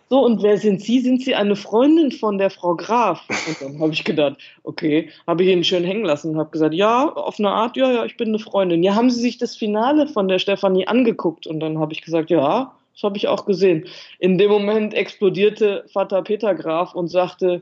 so, 0.10 0.24
und 0.24 0.42
wer 0.42 0.58
sind 0.58 0.82
Sie? 0.82 1.02
Sind 1.02 1.22
Sie 1.22 1.36
eine 1.36 1.58
Freundin 1.58 2.14
von 2.14 2.38
der 2.38 2.50
Frau 2.50 2.76
Graf? 2.76 3.28
Und 3.48 3.62
dann 3.62 3.82
habe 3.82 3.92
ich 3.92 4.06
gedacht, 4.06 4.38
okay, 4.64 5.10
habe 5.28 5.44
ich 5.44 5.50
ihn 5.50 5.66
schön 5.66 5.84
hängen 5.84 6.06
lassen 6.06 6.32
und 6.32 6.38
habe 6.38 6.50
gesagt, 6.50 6.74
ja, 6.74 7.12
auf 7.12 7.40
eine 7.40 7.50
Art, 7.50 7.76
ja, 7.76 7.92
ja, 7.92 8.06
ich 8.06 8.16
bin 8.16 8.30
eine 8.30 8.40
Freundin. 8.40 8.84
Ja, 8.84 8.96
haben 8.96 9.10
Sie 9.10 9.20
sich 9.20 9.38
das 9.38 9.58
Finale 9.58 10.08
von 10.08 10.30
der 10.30 10.40
Stefanie 10.40 10.88
angeguckt? 10.88 11.46
Und 11.46 11.60
dann 11.60 11.80
habe 11.80 11.92
ich 11.92 12.02
gesagt, 12.02 12.30
ja, 12.30 12.74
das 12.94 13.04
habe 13.04 13.18
ich 13.18 13.28
auch 13.28 13.46
gesehen. 13.46 13.86
In 14.20 14.38
dem 14.38 14.50
Moment 14.50 14.94
explodierte 14.94 15.84
Vater 15.92 16.22
Peter 16.22 16.56
Graf 16.56 16.96
und 16.96 17.10
sagte, 17.10 17.62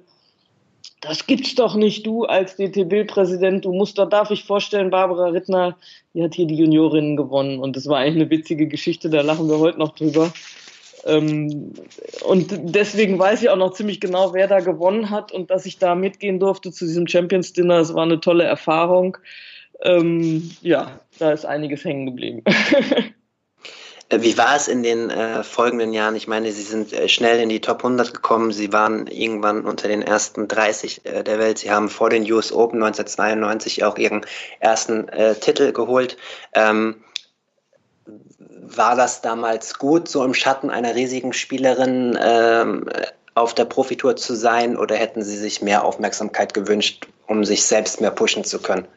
das 1.07 1.27
gibt's 1.27 1.55
doch 1.55 1.75
nicht, 1.75 2.05
du 2.05 2.25
als 2.25 2.55
DTB-Präsident, 2.55 3.65
du 3.65 3.73
musst, 3.73 3.97
da 3.97 4.05
darf 4.05 4.31
ich 4.31 4.43
vorstellen, 4.43 4.89
Barbara 4.89 5.27
Rittner, 5.27 5.77
die 6.13 6.23
hat 6.23 6.35
hier 6.35 6.47
die 6.47 6.55
Juniorinnen 6.55 7.15
gewonnen 7.15 7.59
und 7.59 7.75
das 7.75 7.87
war 7.87 7.99
eigentlich 7.99 8.21
eine 8.21 8.29
witzige 8.29 8.67
Geschichte, 8.67 9.09
da 9.09 9.21
lachen 9.21 9.49
wir 9.49 9.59
heute 9.59 9.79
noch 9.79 9.95
drüber. 9.95 10.31
Ähm, 11.05 11.73
und 12.25 12.47
deswegen 12.63 13.19
weiß 13.19 13.43
ich 13.43 13.49
auch 13.49 13.57
noch 13.57 13.73
ziemlich 13.73 14.01
genau, 14.01 14.33
wer 14.33 14.47
da 14.47 14.59
gewonnen 14.59 15.11
hat 15.11 15.31
und 15.31 15.51
dass 15.51 15.65
ich 15.65 15.77
da 15.77 15.93
mitgehen 15.95 16.39
durfte 16.39 16.71
zu 16.71 16.85
diesem 16.85 17.07
Champions 17.07 17.53
Dinner. 17.53 17.77
Es 17.77 17.93
war 17.93 18.03
eine 18.03 18.19
tolle 18.19 18.43
Erfahrung. 18.43 19.17
Ähm, 19.83 20.49
ja, 20.61 20.99
da 21.19 21.31
ist 21.31 21.45
einiges 21.45 21.85
hängen 21.85 22.07
geblieben. 22.07 22.43
Äh, 24.09 24.21
wie 24.21 24.37
war 24.37 24.55
es 24.55 24.67
in 24.67 24.83
den 24.83 25.09
äh, 25.09 25.43
folgenden 25.43 25.93
Jahren? 25.93 26.15
Ich 26.15 26.27
meine, 26.27 26.51
Sie 26.51 26.61
sind 26.61 26.93
äh, 26.93 27.07
schnell 27.09 27.39
in 27.39 27.49
die 27.49 27.61
Top 27.61 27.77
100 27.77 28.13
gekommen. 28.13 28.51
Sie 28.51 28.71
waren 28.71 29.07
irgendwann 29.07 29.65
unter 29.65 29.87
den 29.87 30.01
ersten 30.01 30.47
30 30.47 31.05
äh, 31.05 31.23
der 31.23 31.39
Welt. 31.39 31.59
Sie 31.59 31.71
haben 31.71 31.89
vor 31.89 32.09
den 32.09 32.29
US 32.31 32.51
Open 32.51 32.83
1992 32.83 33.83
auch 33.83 33.97
Ihren 33.97 34.25
ersten 34.59 35.07
äh, 35.09 35.35
Titel 35.35 35.71
geholt. 35.71 36.17
Ähm, 36.53 37.03
war 38.67 38.95
das 38.95 39.21
damals 39.21 39.77
gut, 39.77 40.07
so 40.07 40.23
im 40.23 40.33
Schatten 40.33 40.69
einer 40.69 40.95
riesigen 40.95 41.33
Spielerin 41.33 42.17
ähm, 42.19 42.89
auf 43.35 43.53
der 43.53 43.65
Profitour 43.65 44.15
zu 44.15 44.33
sein 44.33 44.77
oder 44.77 44.95
hätten 44.95 45.21
Sie 45.23 45.37
sich 45.37 45.61
mehr 45.61 45.83
Aufmerksamkeit 45.83 46.53
gewünscht, 46.53 47.07
um 47.27 47.43
sich 47.45 47.65
selbst 47.65 48.01
mehr 48.01 48.11
pushen 48.11 48.43
zu 48.43 48.59
können? 48.59 48.87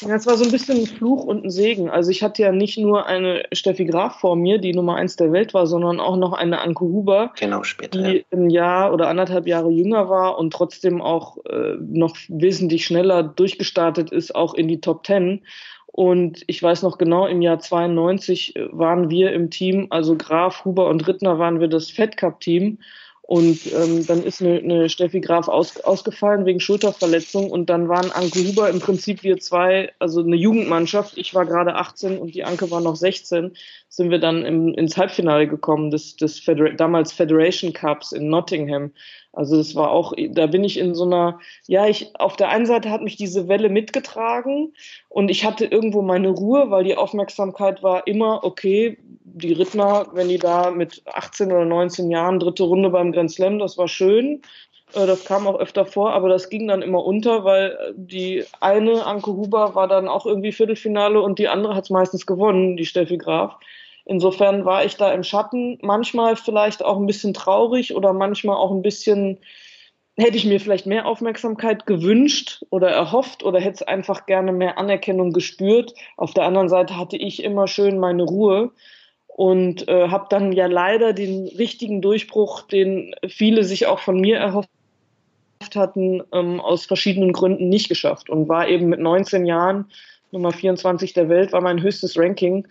Ja, 0.00 0.14
es 0.14 0.26
war 0.26 0.36
so 0.36 0.44
ein 0.44 0.50
bisschen 0.50 0.78
ein 0.78 0.86
Fluch 0.86 1.24
und 1.24 1.44
ein 1.44 1.50
Segen. 1.50 1.90
Also 1.90 2.10
ich 2.10 2.22
hatte 2.22 2.42
ja 2.42 2.52
nicht 2.52 2.78
nur 2.78 3.06
eine 3.06 3.44
Steffi 3.52 3.84
Graf 3.84 4.20
vor 4.20 4.36
mir, 4.36 4.58
die 4.58 4.74
Nummer 4.74 4.96
eins 4.96 5.16
der 5.16 5.32
Welt 5.32 5.54
war, 5.54 5.66
sondern 5.66 6.00
auch 6.00 6.16
noch 6.16 6.32
eine 6.32 6.60
Anke 6.60 6.84
Huber, 6.84 7.32
genau, 7.38 7.62
später, 7.62 8.02
die 8.02 8.16
ja. 8.18 8.22
ein 8.32 8.50
Jahr 8.50 8.92
oder 8.92 9.08
anderthalb 9.08 9.46
Jahre 9.46 9.70
jünger 9.70 10.08
war 10.08 10.38
und 10.38 10.52
trotzdem 10.52 11.00
auch 11.00 11.38
äh, 11.46 11.76
noch 11.80 12.16
wesentlich 12.28 12.84
schneller 12.84 13.22
durchgestartet 13.22 14.10
ist, 14.10 14.34
auch 14.34 14.54
in 14.54 14.68
die 14.68 14.80
Top 14.80 15.04
Ten. 15.04 15.42
Und 15.86 16.42
ich 16.46 16.62
weiß 16.62 16.82
noch 16.82 16.96
genau, 16.96 17.26
im 17.26 17.42
Jahr 17.42 17.58
92 17.58 18.54
waren 18.70 19.10
wir 19.10 19.32
im 19.32 19.50
Team, 19.50 19.88
also 19.90 20.16
Graf, 20.16 20.64
Huber 20.64 20.88
und 20.88 21.06
Rittner 21.06 21.38
waren 21.38 21.60
wir 21.60 21.68
das 21.68 21.90
Fed 21.90 22.16
Cup 22.16 22.40
Team. 22.40 22.78
Und 23.22 23.72
ähm, 23.72 24.04
dann 24.06 24.24
ist 24.24 24.42
eine, 24.42 24.58
eine 24.58 24.88
Steffi 24.88 25.20
Graf 25.20 25.46
aus, 25.46 25.78
ausgefallen 25.80 26.44
wegen 26.44 26.58
Schulterverletzung 26.58 27.50
und 27.50 27.70
dann 27.70 27.88
waren 27.88 28.10
Anke 28.10 28.40
Huber 28.40 28.68
im 28.68 28.80
Prinzip 28.80 29.22
wir 29.22 29.38
zwei, 29.38 29.92
also 30.00 30.22
eine 30.22 30.36
Jugendmannschaft. 30.36 31.16
Ich 31.16 31.32
war 31.34 31.46
gerade 31.46 31.76
18 31.76 32.18
und 32.18 32.34
die 32.34 32.44
Anke 32.44 32.70
war 32.70 32.80
noch 32.80 32.96
16. 32.96 33.56
Sind 33.94 34.10
wir 34.10 34.18
dann 34.18 34.42
im, 34.46 34.72
ins 34.72 34.96
Halbfinale 34.96 35.46
gekommen 35.46 35.90
des, 35.90 36.16
des 36.16 36.40
Federa 36.40 36.70
damals 36.70 37.12
Federation 37.12 37.74
Cups 37.74 38.12
in 38.12 38.30
Nottingham. 38.30 38.92
Also 39.34 39.58
das 39.58 39.74
war 39.74 39.90
auch, 39.90 40.14
da 40.30 40.46
bin 40.46 40.64
ich 40.64 40.78
in 40.78 40.94
so 40.94 41.04
einer, 41.04 41.40
ja, 41.66 41.86
ich, 41.86 42.10
auf 42.18 42.36
der 42.36 42.48
einen 42.48 42.64
Seite 42.64 42.88
hat 42.88 43.02
mich 43.02 43.16
diese 43.16 43.48
Welle 43.48 43.68
mitgetragen 43.68 44.72
und 45.10 45.30
ich 45.30 45.44
hatte 45.44 45.66
irgendwo 45.66 46.00
meine 46.00 46.30
Ruhe, 46.30 46.70
weil 46.70 46.84
die 46.84 46.96
Aufmerksamkeit 46.96 47.82
war 47.82 48.06
immer, 48.06 48.44
okay, 48.44 48.96
die 49.24 49.52
Rittner, 49.52 50.06
wenn 50.14 50.30
die 50.30 50.38
da 50.38 50.70
mit 50.70 51.02
18 51.04 51.52
oder 51.52 51.66
19 51.66 52.10
Jahren 52.10 52.40
dritte 52.40 52.62
Runde 52.62 52.88
beim 52.88 53.12
Grand 53.12 53.30
Slam, 53.30 53.58
das 53.58 53.76
war 53.76 53.88
schön. 53.88 54.40
Äh, 54.94 55.06
das 55.06 55.26
kam 55.26 55.46
auch 55.46 55.58
öfter 55.58 55.84
vor, 55.84 56.14
aber 56.14 56.30
das 56.30 56.48
ging 56.48 56.66
dann 56.68 56.80
immer 56.80 57.04
unter, 57.04 57.44
weil 57.44 57.92
die 57.94 58.44
eine, 58.60 59.04
Anke 59.04 59.32
Huber, 59.32 59.74
war 59.74 59.88
dann 59.88 60.08
auch 60.08 60.24
irgendwie 60.24 60.52
Viertelfinale 60.52 61.20
und 61.20 61.38
die 61.38 61.48
andere 61.48 61.74
hat 61.74 61.84
es 61.84 61.90
meistens 61.90 62.26
gewonnen, 62.26 62.78
die 62.78 62.86
Steffi 62.86 63.18
Graf. 63.18 63.58
Insofern 64.04 64.64
war 64.64 64.84
ich 64.84 64.96
da 64.96 65.12
im 65.12 65.22
Schatten, 65.22 65.78
manchmal 65.82 66.36
vielleicht 66.36 66.84
auch 66.84 66.98
ein 66.98 67.06
bisschen 67.06 67.34
traurig 67.34 67.94
oder 67.94 68.12
manchmal 68.12 68.56
auch 68.56 68.72
ein 68.72 68.82
bisschen, 68.82 69.38
hätte 70.16 70.36
ich 70.36 70.44
mir 70.44 70.60
vielleicht 70.60 70.86
mehr 70.86 71.06
Aufmerksamkeit 71.06 71.86
gewünscht 71.86 72.64
oder 72.70 72.90
erhofft 72.90 73.44
oder 73.44 73.60
hätte 73.60 73.76
es 73.76 73.82
einfach 73.82 74.26
gerne 74.26 74.52
mehr 74.52 74.76
Anerkennung 74.78 75.32
gespürt. 75.32 75.94
Auf 76.16 76.34
der 76.34 76.44
anderen 76.44 76.68
Seite 76.68 76.96
hatte 76.96 77.16
ich 77.16 77.42
immer 77.42 77.68
schön 77.68 77.98
meine 77.98 78.24
Ruhe 78.24 78.72
und 79.28 79.88
äh, 79.88 80.08
habe 80.08 80.26
dann 80.28 80.52
ja 80.52 80.66
leider 80.66 81.12
den 81.12 81.48
richtigen 81.48 82.02
Durchbruch, 82.02 82.62
den 82.62 83.14
viele 83.28 83.64
sich 83.64 83.86
auch 83.86 84.00
von 84.00 84.20
mir 84.20 84.36
erhofft 84.36 84.68
hatten, 85.74 86.22
ähm, 86.32 86.60
aus 86.60 86.86
verschiedenen 86.86 87.32
Gründen 87.32 87.68
nicht 87.68 87.88
geschafft 87.88 88.28
und 88.28 88.48
war 88.48 88.68
eben 88.68 88.88
mit 88.88 89.00
19 89.00 89.46
Jahren 89.46 89.90
Nummer 90.32 90.52
24 90.52 91.12
der 91.12 91.28
Welt, 91.28 91.52
war 91.52 91.60
mein 91.60 91.82
höchstes 91.82 92.18
Ranking 92.18 92.66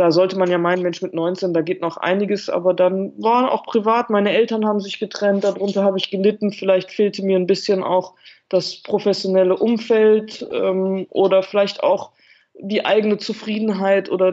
da 0.00 0.10
sollte 0.12 0.38
man 0.38 0.50
ja 0.50 0.56
meinen, 0.56 0.80
Mensch, 0.80 1.02
mit 1.02 1.12
19, 1.12 1.52
da 1.52 1.60
geht 1.60 1.82
noch 1.82 1.98
einiges, 1.98 2.48
aber 2.48 2.72
dann 2.72 3.12
war 3.18 3.52
auch 3.52 3.64
privat, 3.64 4.08
meine 4.08 4.32
Eltern 4.32 4.64
haben 4.64 4.80
sich 4.80 4.98
getrennt, 4.98 5.44
darunter 5.44 5.84
habe 5.84 5.98
ich 5.98 6.10
gelitten, 6.10 6.52
vielleicht 6.52 6.90
fehlte 6.90 7.22
mir 7.22 7.36
ein 7.36 7.46
bisschen 7.46 7.82
auch 7.82 8.14
das 8.48 8.82
professionelle 8.82 9.54
Umfeld 9.54 10.48
ähm, 10.50 11.06
oder 11.10 11.42
vielleicht 11.42 11.82
auch 11.82 12.12
die 12.58 12.86
eigene 12.86 13.18
Zufriedenheit 13.18 14.10
oder 14.10 14.32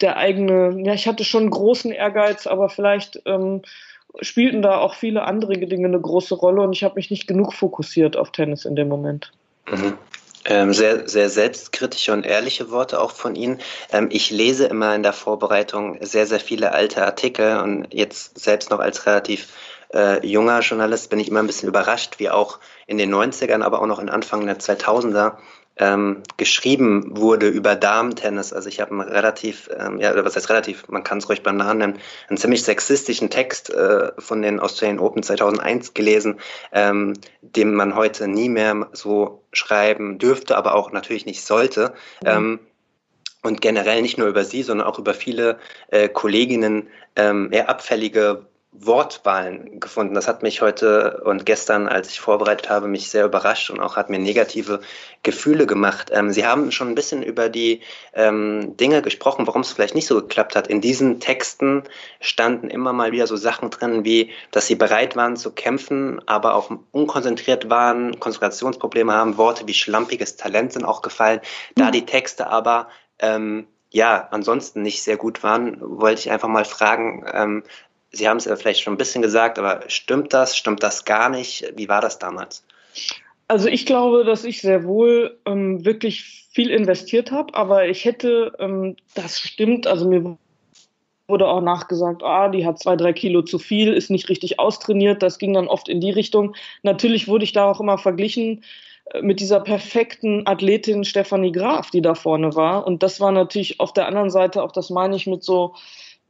der 0.00 0.16
eigene, 0.16 0.82
ja, 0.84 0.92
ich 0.92 1.06
hatte 1.06 1.22
schon 1.22 1.50
großen 1.50 1.92
Ehrgeiz, 1.92 2.48
aber 2.48 2.68
vielleicht 2.68 3.22
ähm, 3.26 3.62
spielten 4.22 4.60
da 4.60 4.78
auch 4.78 4.94
viele 4.94 5.22
andere 5.22 5.56
Dinge 5.56 5.86
eine 5.86 6.00
große 6.00 6.34
Rolle 6.34 6.62
und 6.62 6.72
ich 6.72 6.82
habe 6.82 6.96
mich 6.96 7.12
nicht 7.12 7.28
genug 7.28 7.54
fokussiert 7.54 8.16
auf 8.16 8.32
Tennis 8.32 8.64
in 8.64 8.74
dem 8.74 8.88
Moment. 8.88 9.30
Mhm. 9.70 9.96
Ähm, 10.44 10.72
sehr, 10.72 11.08
sehr 11.08 11.28
selbstkritische 11.28 12.12
und 12.12 12.24
ehrliche 12.24 12.70
Worte 12.70 13.00
auch 13.00 13.12
von 13.12 13.34
Ihnen. 13.34 13.58
Ähm, 13.92 14.08
ich 14.10 14.30
lese 14.30 14.66
immer 14.66 14.94
in 14.94 15.02
der 15.02 15.12
Vorbereitung 15.12 15.98
sehr, 16.00 16.26
sehr 16.26 16.40
viele 16.40 16.72
alte 16.72 17.04
Artikel 17.04 17.58
und 17.58 17.92
jetzt 17.92 18.38
selbst 18.38 18.70
noch 18.70 18.78
als 18.78 19.06
relativ 19.06 19.48
äh, 19.92 20.24
junger 20.26 20.60
Journalist 20.60 21.10
bin 21.10 21.18
ich 21.18 21.28
immer 21.28 21.40
ein 21.40 21.46
bisschen 21.46 21.68
überrascht, 21.68 22.18
wie 22.18 22.30
auch 22.30 22.58
in 22.86 22.98
den 22.98 23.14
90ern, 23.14 23.62
aber 23.62 23.80
auch 23.80 23.86
noch 23.86 23.98
in 23.98 24.08
Anfang 24.08 24.46
der 24.46 24.58
2000er 24.58 25.36
ähm, 25.78 26.22
geschrieben 26.36 27.16
wurde 27.16 27.48
über 27.48 27.76
Damen-Tennis. 27.76 28.52
Also 28.52 28.68
ich 28.68 28.80
habe 28.80 28.90
einen 28.90 29.00
relativ, 29.00 29.70
ähm, 29.78 30.00
ja, 30.00 30.24
was 30.24 30.36
heißt 30.36 30.50
relativ, 30.50 30.88
man 30.88 31.04
kann 31.04 31.18
es 31.18 31.28
ruhig 31.28 31.42
beim 31.42 31.56
Namen 31.56 31.78
nennen, 31.78 31.98
einen 32.28 32.36
ziemlich 32.36 32.62
sexistischen 32.62 33.30
Text 33.30 33.70
äh, 33.70 34.12
von 34.18 34.42
den 34.42 34.60
Australian 34.60 34.98
Open 34.98 35.22
2001 35.22 35.94
gelesen, 35.94 36.40
ähm, 36.72 37.14
den 37.42 37.74
man 37.74 37.94
heute 37.94 38.28
nie 38.28 38.48
mehr 38.48 38.88
so 38.92 39.44
schreiben 39.52 40.18
dürfte, 40.18 40.56
aber 40.56 40.74
auch 40.74 40.92
natürlich 40.92 41.26
nicht 41.26 41.44
sollte. 41.44 41.94
Mhm. 42.22 42.28
Ähm, 42.28 42.60
und 43.42 43.60
generell 43.60 44.02
nicht 44.02 44.18
nur 44.18 44.26
über 44.26 44.44
sie, 44.44 44.64
sondern 44.64 44.86
auch 44.86 44.98
über 44.98 45.14
viele 45.14 45.58
äh, 45.88 46.08
Kolleginnen 46.08 46.88
ähm, 47.14 47.50
eher 47.52 47.68
abfällige 47.68 48.46
Wortwahlen 48.70 49.80
gefunden. 49.80 50.14
Das 50.14 50.28
hat 50.28 50.42
mich 50.42 50.60
heute 50.60 51.22
und 51.24 51.46
gestern, 51.46 51.88
als 51.88 52.10
ich 52.10 52.20
vorbereitet 52.20 52.68
habe, 52.68 52.86
mich 52.86 53.10
sehr 53.10 53.24
überrascht 53.24 53.70
und 53.70 53.80
auch 53.80 53.96
hat 53.96 54.10
mir 54.10 54.18
negative 54.18 54.80
Gefühle 55.22 55.66
gemacht. 55.66 56.10
Ähm, 56.12 56.30
Sie 56.30 56.46
haben 56.46 56.70
schon 56.70 56.88
ein 56.88 56.94
bisschen 56.94 57.22
über 57.22 57.48
die 57.48 57.80
ähm, 58.12 58.76
Dinge 58.76 59.00
gesprochen, 59.00 59.46
warum 59.46 59.62
es 59.62 59.72
vielleicht 59.72 59.94
nicht 59.94 60.06
so 60.06 60.16
geklappt 60.16 60.54
hat. 60.54 60.68
In 60.68 60.82
diesen 60.82 61.18
Texten 61.18 61.82
standen 62.20 62.68
immer 62.68 62.92
mal 62.92 63.10
wieder 63.10 63.26
so 63.26 63.36
Sachen 63.36 63.70
drin, 63.70 64.04
wie, 64.04 64.32
dass 64.50 64.66
Sie 64.66 64.74
bereit 64.74 65.16
waren 65.16 65.36
zu 65.36 65.50
kämpfen, 65.52 66.20
aber 66.26 66.54
auch 66.54 66.70
unkonzentriert 66.92 67.70
waren, 67.70 68.20
Konzentrationsprobleme 68.20 69.12
haben. 69.12 69.38
Worte 69.38 69.66
wie 69.66 69.74
schlampiges 69.74 70.36
Talent 70.36 70.74
sind 70.74 70.84
auch 70.84 71.00
gefallen. 71.00 71.40
Da 71.74 71.86
mhm. 71.86 71.92
die 71.92 72.06
Texte 72.06 72.48
aber 72.48 72.88
ähm, 73.18 73.66
ja, 73.90 74.28
ansonsten 74.30 74.82
nicht 74.82 75.02
sehr 75.02 75.16
gut 75.16 75.42
waren, 75.42 75.78
wollte 75.80 76.20
ich 76.20 76.30
einfach 76.30 76.48
mal 76.48 76.66
fragen, 76.66 77.24
ähm, 77.32 77.62
Sie 78.10 78.28
haben 78.28 78.38
es 78.38 78.46
ja 78.46 78.56
vielleicht 78.56 78.80
schon 78.80 78.94
ein 78.94 78.98
bisschen 78.98 79.22
gesagt, 79.22 79.58
aber 79.58 79.82
stimmt 79.88 80.32
das? 80.32 80.56
Stimmt 80.56 80.82
das 80.82 81.04
gar 81.04 81.28
nicht? 81.28 81.72
Wie 81.76 81.88
war 81.88 82.00
das 82.00 82.18
damals? 82.18 82.64
Also 83.48 83.68
ich 83.68 83.86
glaube, 83.86 84.24
dass 84.24 84.44
ich 84.44 84.60
sehr 84.60 84.84
wohl 84.84 85.38
ähm, 85.46 85.84
wirklich 85.84 86.48
viel 86.52 86.70
investiert 86.70 87.30
habe, 87.30 87.54
aber 87.54 87.86
ich 87.86 88.04
hätte, 88.04 88.52
ähm, 88.58 88.96
das 89.14 89.38
stimmt, 89.38 89.86
also 89.86 90.08
mir 90.08 90.36
wurde 91.28 91.46
auch 91.46 91.60
nachgesagt, 91.60 92.22
ah, 92.22 92.48
die 92.48 92.66
hat 92.66 92.78
zwei, 92.78 92.96
drei 92.96 93.12
Kilo 93.12 93.42
zu 93.42 93.58
viel, 93.58 93.92
ist 93.92 94.10
nicht 94.10 94.28
richtig 94.28 94.58
austrainiert. 94.58 95.22
Das 95.22 95.38
ging 95.38 95.52
dann 95.52 95.68
oft 95.68 95.88
in 95.88 96.00
die 96.00 96.10
Richtung. 96.10 96.56
Natürlich 96.82 97.28
wurde 97.28 97.44
ich 97.44 97.52
da 97.52 97.70
auch 97.70 97.80
immer 97.80 97.98
verglichen 97.98 98.64
äh, 99.12 99.22
mit 99.22 99.40
dieser 99.40 99.60
perfekten 99.60 100.46
Athletin 100.46 101.04
Stefanie 101.04 101.52
Graf, 101.52 101.90
die 101.90 102.02
da 102.02 102.14
vorne 102.14 102.54
war. 102.54 102.86
Und 102.86 103.02
das 103.02 103.20
war 103.20 103.30
natürlich 103.30 103.78
auf 103.78 103.92
der 103.92 104.06
anderen 104.06 104.30
Seite, 104.30 104.62
auch 104.62 104.72
das 104.72 104.90
meine 104.90 105.16
ich 105.16 105.26
mit 105.26 105.44
so 105.44 105.74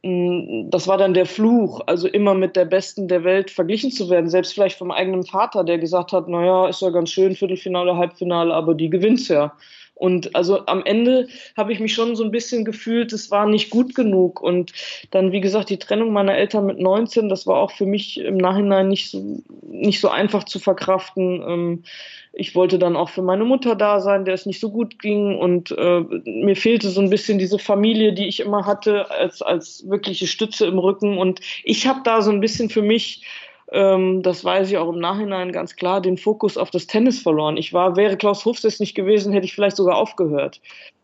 das 0.01 0.87
war 0.87 0.97
dann 0.97 1.13
der 1.13 1.25
Fluch, 1.25 1.81
also 1.85 2.07
immer 2.07 2.33
mit 2.33 2.55
der 2.55 2.63
Besten 2.63 3.09
der 3.09 3.25
Welt 3.25 3.51
verglichen 3.51 3.91
zu 3.91 4.09
werden, 4.09 4.29
selbst 4.29 4.53
vielleicht 4.53 4.77
vom 4.77 4.91
eigenen 4.91 5.25
Vater, 5.25 5.65
der 5.65 5.77
gesagt 5.77 6.13
hat, 6.13 6.29
naja, 6.29 6.69
ist 6.69 6.81
ja 6.81 6.89
ganz 6.89 7.09
schön, 7.09 7.35
Viertelfinale, 7.35 7.97
Halbfinale, 7.97 8.53
aber 8.53 8.75
die 8.75 8.89
gewinnt's 8.89 9.27
ja. 9.27 9.53
Und 9.99 10.33
also 10.33 10.65
am 10.65 10.81
Ende 10.85 11.27
habe 11.57 11.73
ich 11.73 11.81
mich 11.81 11.93
schon 11.93 12.15
so 12.15 12.23
ein 12.23 12.31
bisschen 12.31 12.63
gefühlt, 12.63 13.11
es 13.11 13.31
war 13.31 13.45
nicht 13.45 13.69
gut 13.69 13.95
genug. 13.95 14.41
Und 14.41 14.71
dann, 15.11 15.33
wie 15.33 15.41
gesagt, 15.41 15.69
die 15.69 15.77
Trennung 15.77 16.13
meiner 16.13 16.35
Eltern 16.35 16.65
mit 16.65 16.79
19, 16.79 17.27
das 17.27 17.45
war 17.45 17.57
auch 17.57 17.71
für 17.71 17.85
mich 17.85 18.17
im 18.17 18.37
Nachhinein 18.37 18.87
nicht 18.87 19.11
so, 19.11 19.43
nicht 19.61 19.99
so 19.99 20.07
einfach 20.07 20.45
zu 20.45 20.57
verkraften. 20.59 21.43
Ähm, 21.45 21.83
ich 22.31 22.55
wollte 22.55 22.79
dann 22.79 22.95
auch 22.95 23.09
für 23.09 23.21
meine 23.21 23.43
Mutter 23.43 23.75
da 23.75 23.99
sein, 23.99 24.23
der 24.23 24.35
es 24.35 24.45
nicht 24.45 24.61
so 24.61 24.71
gut 24.71 24.99
ging. 24.99 25.37
Und 25.37 25.71
äh, 25.71 25.99
mir 26.25 26.55
fehlte 26.55 26.89
so 26.89 27.01
ein 27.01 27.09
bisschen 27.09 27.37
diese 27.37 27.59
Familie, 27.59 28.13
die 28.13 28.27
ich 28.27 28.39
immer 28.39 28.65
hatte, 28.65 29.11
als, 29.11 29.41
als 29.41 29.83
wirkliche 29.89 30.27
Stütze 30.27 30.65
im 30.65 30.79
Rücken. 30.79 31.17
Und 31.17 31.41
ich 31.65 31.87
habe 31.87 31.99
da 32.05 32.21
so 32.21 32.31
ein 32.31 32.39
bisschen 32.39 32.69
für 32.69 32.81
mich 32.81 33.25
ähm, 33.71 34.21
das 34.23 34.43
weiß 34.43 34.69
ich 34.69 34.77
auch 34.77 34.91
im 34.91 34.99
Nachhinein 34.99 35.51
ganz 35.51 35.75
klar, 35.75 36.01
den 36.01 36.17
Fokus 36.17 36.57
auf 36.57 36.71
das 36.71 36.87
Tennis 36.87 37.21
verloren. 37.21 37.57
Ich 37.57 37.73
war, 37.73 37.95
wäre 37.95 38.17
Klaus 38.17 38.45
Hofstess 38.45 38.79
nicht 38.79 38.95
gewesen, 38.95 39.33
hätte 39.33 39.45
ich 39.45 39.53
vielleicht 39.53 39.77
sogar 39.77 39.97
aufgehört. 39.97 40.61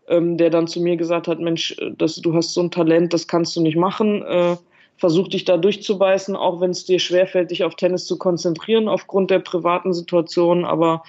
Ähm, 0.07 0.37
der 0.37 0.51
dann 0.51 0.67
zu 0.67 0.81
mir 0.81 0.97
gesagt 0.97 1.27
hat, 1.27 1.39
Mensch, 1.39 1.75
das, 1.97 2.17
du 2.17 2.35
hast 2.35 2.53
so 2.53 2.61
ein 2.61 2.69
Talent, 2.69 3.11
das 3.11 3.27
kannst 3.27 3.55
du 3.55 3.61
nicht 3.61 3.75
machen. 3.75 4.21
Äh, 4.23 4.55
versuch 4.97 5.27
dich 5.27 5.45
da 5.45 5.57
durchzubeißen, 5.57 6.35
auch 6.35 6.61
wenn 6.61 6.71
es 6.71 6.85
dir 6.85 6.99
schwerfällt, 6.99 7.51
dich 7.51 7.63
auf 7.63 7.75
Tennis 7.75 8.05
zu 8.05 8.17
konzentrieren 8.17 8.87
aufgrund 8.87 9.31
der 9.31 9.39
privaten 9.39 9.93
Situation. 9.93 10.63
Aber 10.63 11.03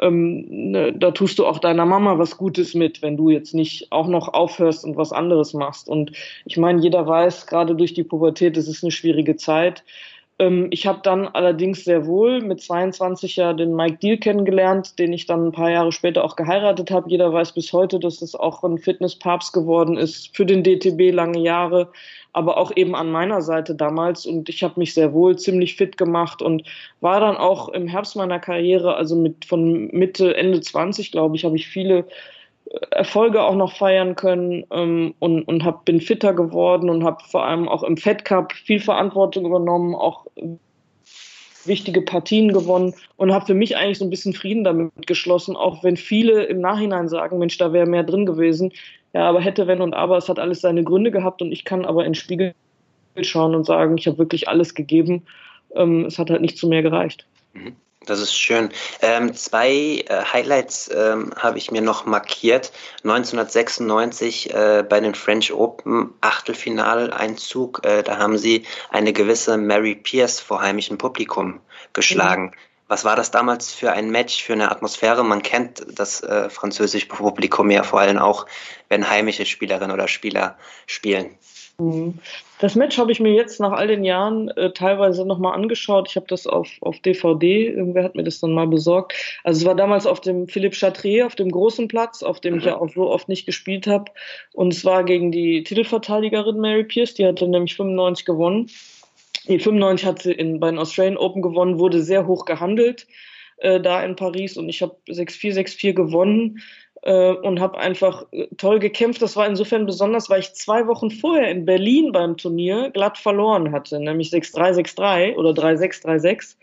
ähm, 0.00 0.46
ne, 0.48 0.92
da 0.92 1.10
tust 1.10 1.38
du 1.38 1.46
auch 1.46 1.58
deiner 1.58 1.86
Mama 1.86 2.18
was 2.18 2.36
Gutes 2.36 2.74
mit, 2.74 3.02
wenn 3.02 3.16
du 3.16 3.30
jetzt 3.30 3.54
nicht 3.54 3.92
auch 3.92 4.06
noch 4.06 4.28
aufhörst 4.28 4.84
und 4.84 4.96
was 4.96 5.12
anderes 5.12 5.54
machst. 5.54 5.88
Und 5.88 6.12
ich 6.44 6.56
meine, 6.56 6.80
jeder 6.80 7.06
weiß, 7.06 7.46
gerade 7.46 7.74
durch 7.74 7.94
die 7.94 8.04
Pubertät, 8.04 8.56
es 8.56 8.68
ist 8.68 8.82
eine 8.82 8.90
schwierige 8.90 9.36
Zeit. 9.36 9.84
Ähm, 10.42 10.66
ich 10.70 10.86
habe 10.88 11.00
dann 11.04 11.28
allerdings 11.28 11.84
sehr 11.84 12.04
wohl 12.06 12.40
mit 12.40 12.60
22 12.60 13.36
ja 13.36 13.52
den 13.52 13.76
Mike 13.76 13.98
Deal 13.98 14.18
kennengelernt, 14.18 14.98
den 14.98 15.12
ich 15.12 15.26
dann 15.26 15.46
ein 15.46 15.52
paar 15.52 15.70
Jahre 15.70 15.92
später 15.92 16.24
auch 16.24 16.34
geheiratet 16.34 16.90
habe. 16.90 17.08
Jeder 17.08 17.32
weiß 17.32 17.52
bis 17.52 17.72
heute, 17.72 18.00
dass 18.00 18.22
es 18.22 18.34
auch 18.34 18.64
ein 18.64 18.78
Fitnesspapst 18.78 19.52
geworden 19.52 19.96
ist 19.96 20.36
für 20.36 20.44
den 20.44 20.64
DTB 20.64 21.14
lange 21.14 21.38
Jahre, 21.38 21.92
aber 22.32 22.58
auch 22.58 22.72
eben 22.74 22.96
an 22.96 23.12
meiner 23.12 23.40
Seite 23.40 23.76
damals. 23.76 24.26
Und 24.26 24.48
ich 24.48 24.64
habe 24.64 24.80
mich 24.80 24.94
sehr 24.94 25.12
wohl 25.12 25.38
ziemlich 25.38 25.76
fit 25.76 25.96
gemacht 25.96 26.42
und 26.42 26.64
war 27.00 27.20
dann 27.20 27.36
auch 27.36 27.68
im 27.68 27.86
Herbst 27.86 28.16
meiner 28.16 28.40
Karriere, 28.40 28.96
also 28.96 29.14
mit 29.14 29.44
von 29.44 29.88
Mitte, 29.92 30.36
Ende 30.36 30.60
20, 30.60 31.12
glaube 31.12 31.36
ich, 31.36 31.44
habe 31.44 31.56
ich 31.56 31.68
viele 31.68 32.06
Erfolge 32.90 33.42
auch 33.42 33.54
noch 33.54 33.76
feiern 33.76 34.16
können 34.16 34.64
ähm, 34.70 35.14
und, 35.18 35.42
und 35.42 35.64
hab, 35.64 35.84
bin 35.84 36.00
fitter 36.00 36.32
geworden 36.32 36.88
und 36.88 37.04
habe 37.04 37.22
vor 37.28 37.44
allem 37.44 37.68
auch 37.68 37.82
im 37.82 37.96
Fed 37.96 38.24
Cup 38.24 38.52
viel 38.52 38.80
Verantwortung 38.80 39.44
übernommen, 39.44 39.94
auch 39.94 40.26
wichtige 41.64 42.02
Partien 42.02 42.52
gewonnen 42.52 42.94
und 43.16 43.32
habe 43.32 43.46
für 43.46 43.54
mich 43.54 43.76
eigentlich 43.76 43.98
so 43.98 44.04
ein 44.04 44.10
bisschen 44.10 44.32
Frieden 44.32 44.64
damit 44.64 45.06
geschlossen, 45.06 45.54
auch 45.54 45.84
wenn 45.84 45.96
viele 45.96 46.44
im 46.44 46.60
Nachhinein 46.60 47.08
sagen, 47.08 47.38
Mensch, 47.38 47.58
da 47.58 47.72
wäre 47.72 47.86
mehr 47.86 48.02
drin 48.02 48.26
gewesen. 48.26 48.72
Ja, 49.12 49.28
aber 49.28 49.40
hätte, 49.40 49.66
wenn 49.66 49.82
und 49.82 49.94
aber, 49.94 50.16
es 50.16 50.28
hat 50.28 50.38
alles 50.38 50.62
seine 50.62 50.82
Gründe 50.82 51.10
gehabt 51.10 51.42
und 51.42 51.52
ich 51.52 51.64
kann 51.64 51.84
aber 51.84 52.04
in 52.04 52.12
den 52.12 52.14
Spiegel 52.14 52.54
schauen 53.20 53.54
und 53.54 53.64
sagen, 53.64 53.98
ich 53.98 54.06
habe 54.06 54.18
wirklich 54.18 54.48
alles 54.48 54.74
gegeben. 54.74 55.24
Ähm, 55.74 56.06
es 56.06 56.18
hat 56.18 56.30
halt 56.30 56.40
nicht 56.40 56.56
zu 56.56 56.66
mehr 56.68 56.82
gereicht. 56.82 57.26
Mhm. 57.52 57.76
Das 58.06 58.20
ist 58.20 58.34
schön. 58.36 58.70
Ähm, 59.00 59.34
zwei 59.34 60.04
äh, 60.08 60.24
Highlights 60.32 60.90
ähm, 60.94 61.32
habe 61.36 61.58
ich 61.58 61.70
mir 61.70 61.82
noch 61.82 62.04
markiert. 62.06 62.72
1996 63.04 64.52
äh, 64.52 64.84
bei 64.88 65.00
den 65.00 65.14
French 65.14 65.52
Open 65.52 66.12
Achtelfinaleinzug, 66.20 67.84
äh, 67.84 68.02
da 68.02 68.18
haben 68.18 68.38
sie 68.38 68.64
eine 68.90 69.12
gewisse 69.12 69.56
Mary 69.56 69.94
Pierce 69.94 70.40
vor 70.40 70.62
heimischem 70.62 70.98
Publikum 70.98 71.60
geschlagen. 71.92 72.46
Mhm. 72.46 72.52
Was 72.88 73.04
war 73.04 73.16
das 73.16 73.30
damals 73.30 73.72
für 73.72 73.92
ein 73.92 74.10
Match, 74.10 74.42
für 74.44 74.52
eine 74.52 74.70
Atmosphäre? 74.70 75.24
Man 75.24 75.42
kennt 75.42 75.82
das 75.88 76.22
äh, 76.22 76.50
französische 76.50 77.08
Publikum 77.08 77.70
ja 77.70 77.84
vor 77.84 78.00
allem 78.00 78.18
auch, 78.18 78.46
wenn 78.90 79.08
heimische 79.08 79.46
Spielerinnen 79.46 79.92
oder 79.92 80.08
Spieler 80.08 80.58
spielen. 80.86 81.38
Mhm. 81.78 82.18
Das 82.60 82.76
Match 82.76 82.96
habe 82.98 83.10
ich 83.10 83.18
mir 83.18 83.32
jetzt 83.32 83.58
nach 83.58 83.72
all 83.72 83.88
den 83.88 84.04
Jahren 84.04 84.48
äh, 84.50 84.72
teilweise 84.72 85.26
nochmal 85.26 85.54
angeschaut. 85.54 86.08
Ich 86.08 86.16
habe 86.16 86.26
das 86.28 86.46
auf, 86.46 86.68
auf 86.80 87.00
DVD, 87.00 87.68
irgendwer 87.68 88.04
hat 88.04 88.14
mir 88.14 88.22
das 88.22 88.40
dann 88.40 88.52
mal 88.52 88.68
besorgt. 88.68 89.14
Also 89.42 89.60
es 89.60 89.66
war 89.66 89.74
damals 89.74 90.06
auf 90.06 90.20
dem 90.20 90.46
Philippe 90.46 90.76
Chatrier, 90.76 91.26
auf 91.26 91.34
dem 91.34 91.50
großen 91.50 91.88
Platz, 91.88 92.22
auf 92.22 92.40
dem 92.40 92.58
ich 92.58 92.64
ja 92.64 92.78
auch 92.78 92.88
so 92.88 93.10
oft 93.10 93.28
nicht 93.28 93.46
gespielt 93.46 93.86
habe. 93.86 94.12
Und 94.52 94.72
es 94.72 94.84
war 94.84 95.02
gegen 95.02 95.32
die 95.32 95.64
Titelverteidigerin 95.64 96.60
Mary 96.60 96.84
Pierce, 96.84 97.14
die 97.14 97.26
hatte 97.26 97.48
nämlich 97.48 97.74
95 97.74 98.24
gewonnen. 98.24 98.70
Die 99.48 99.58
95 99.58 100.06
hat 100.06 100.22
sie 100.22 100.32
in, 100.32 100.60
bei 100.60 100.70
den 100.70 100.78
Australian 100.78 101.16
Open 101.16 101.42
gewonnen, 101.42 101.80
wurde 101.80 102.00
sehr 102.02 102.28
hoch 102.28 102.44
gehandelt 102.44 103.08
äh, 103.62 103.80
da 103.80 104.04
in 104.04 104.16
Paris 104.16 104.56
und 104.56 104.68
ich 104.68 104.82
habe 104.82 104.96
6-4, 105.08 105.54
6-4 105.54 105.92
gewonnen 105.94 106.60
und 107.10 107.60
habe 107.60 107.78
einfach 107.78 108.26
äh, 108.30 108.46
toll 108.56 108.78
gekämpft. 108.78 109.22
Das 109.22 109.36
war 109.36 109.46
insofern 109.46 109.86
besonders, 109.86 110.30
weil 110.30 110.40
ich 110.40 110.54
zwei 110.54 110.86
Wochen 110.86 111.10
vorher 111.10 111.50
in 111.50 111.64
Berlin 111.64 112.12
beim 112.12 112.36
Turnier 112.36 112.90
glatt 112.90 113.18
verloren 113.18 113.72
hatte, 113.72 113.98
nämlich 113.98 114.30
6-3, 114.30 114.94
6-3 114.94 115.34
oder 115.36 115.50
3-6, 115.50 116.04
3-6 116.04 116.56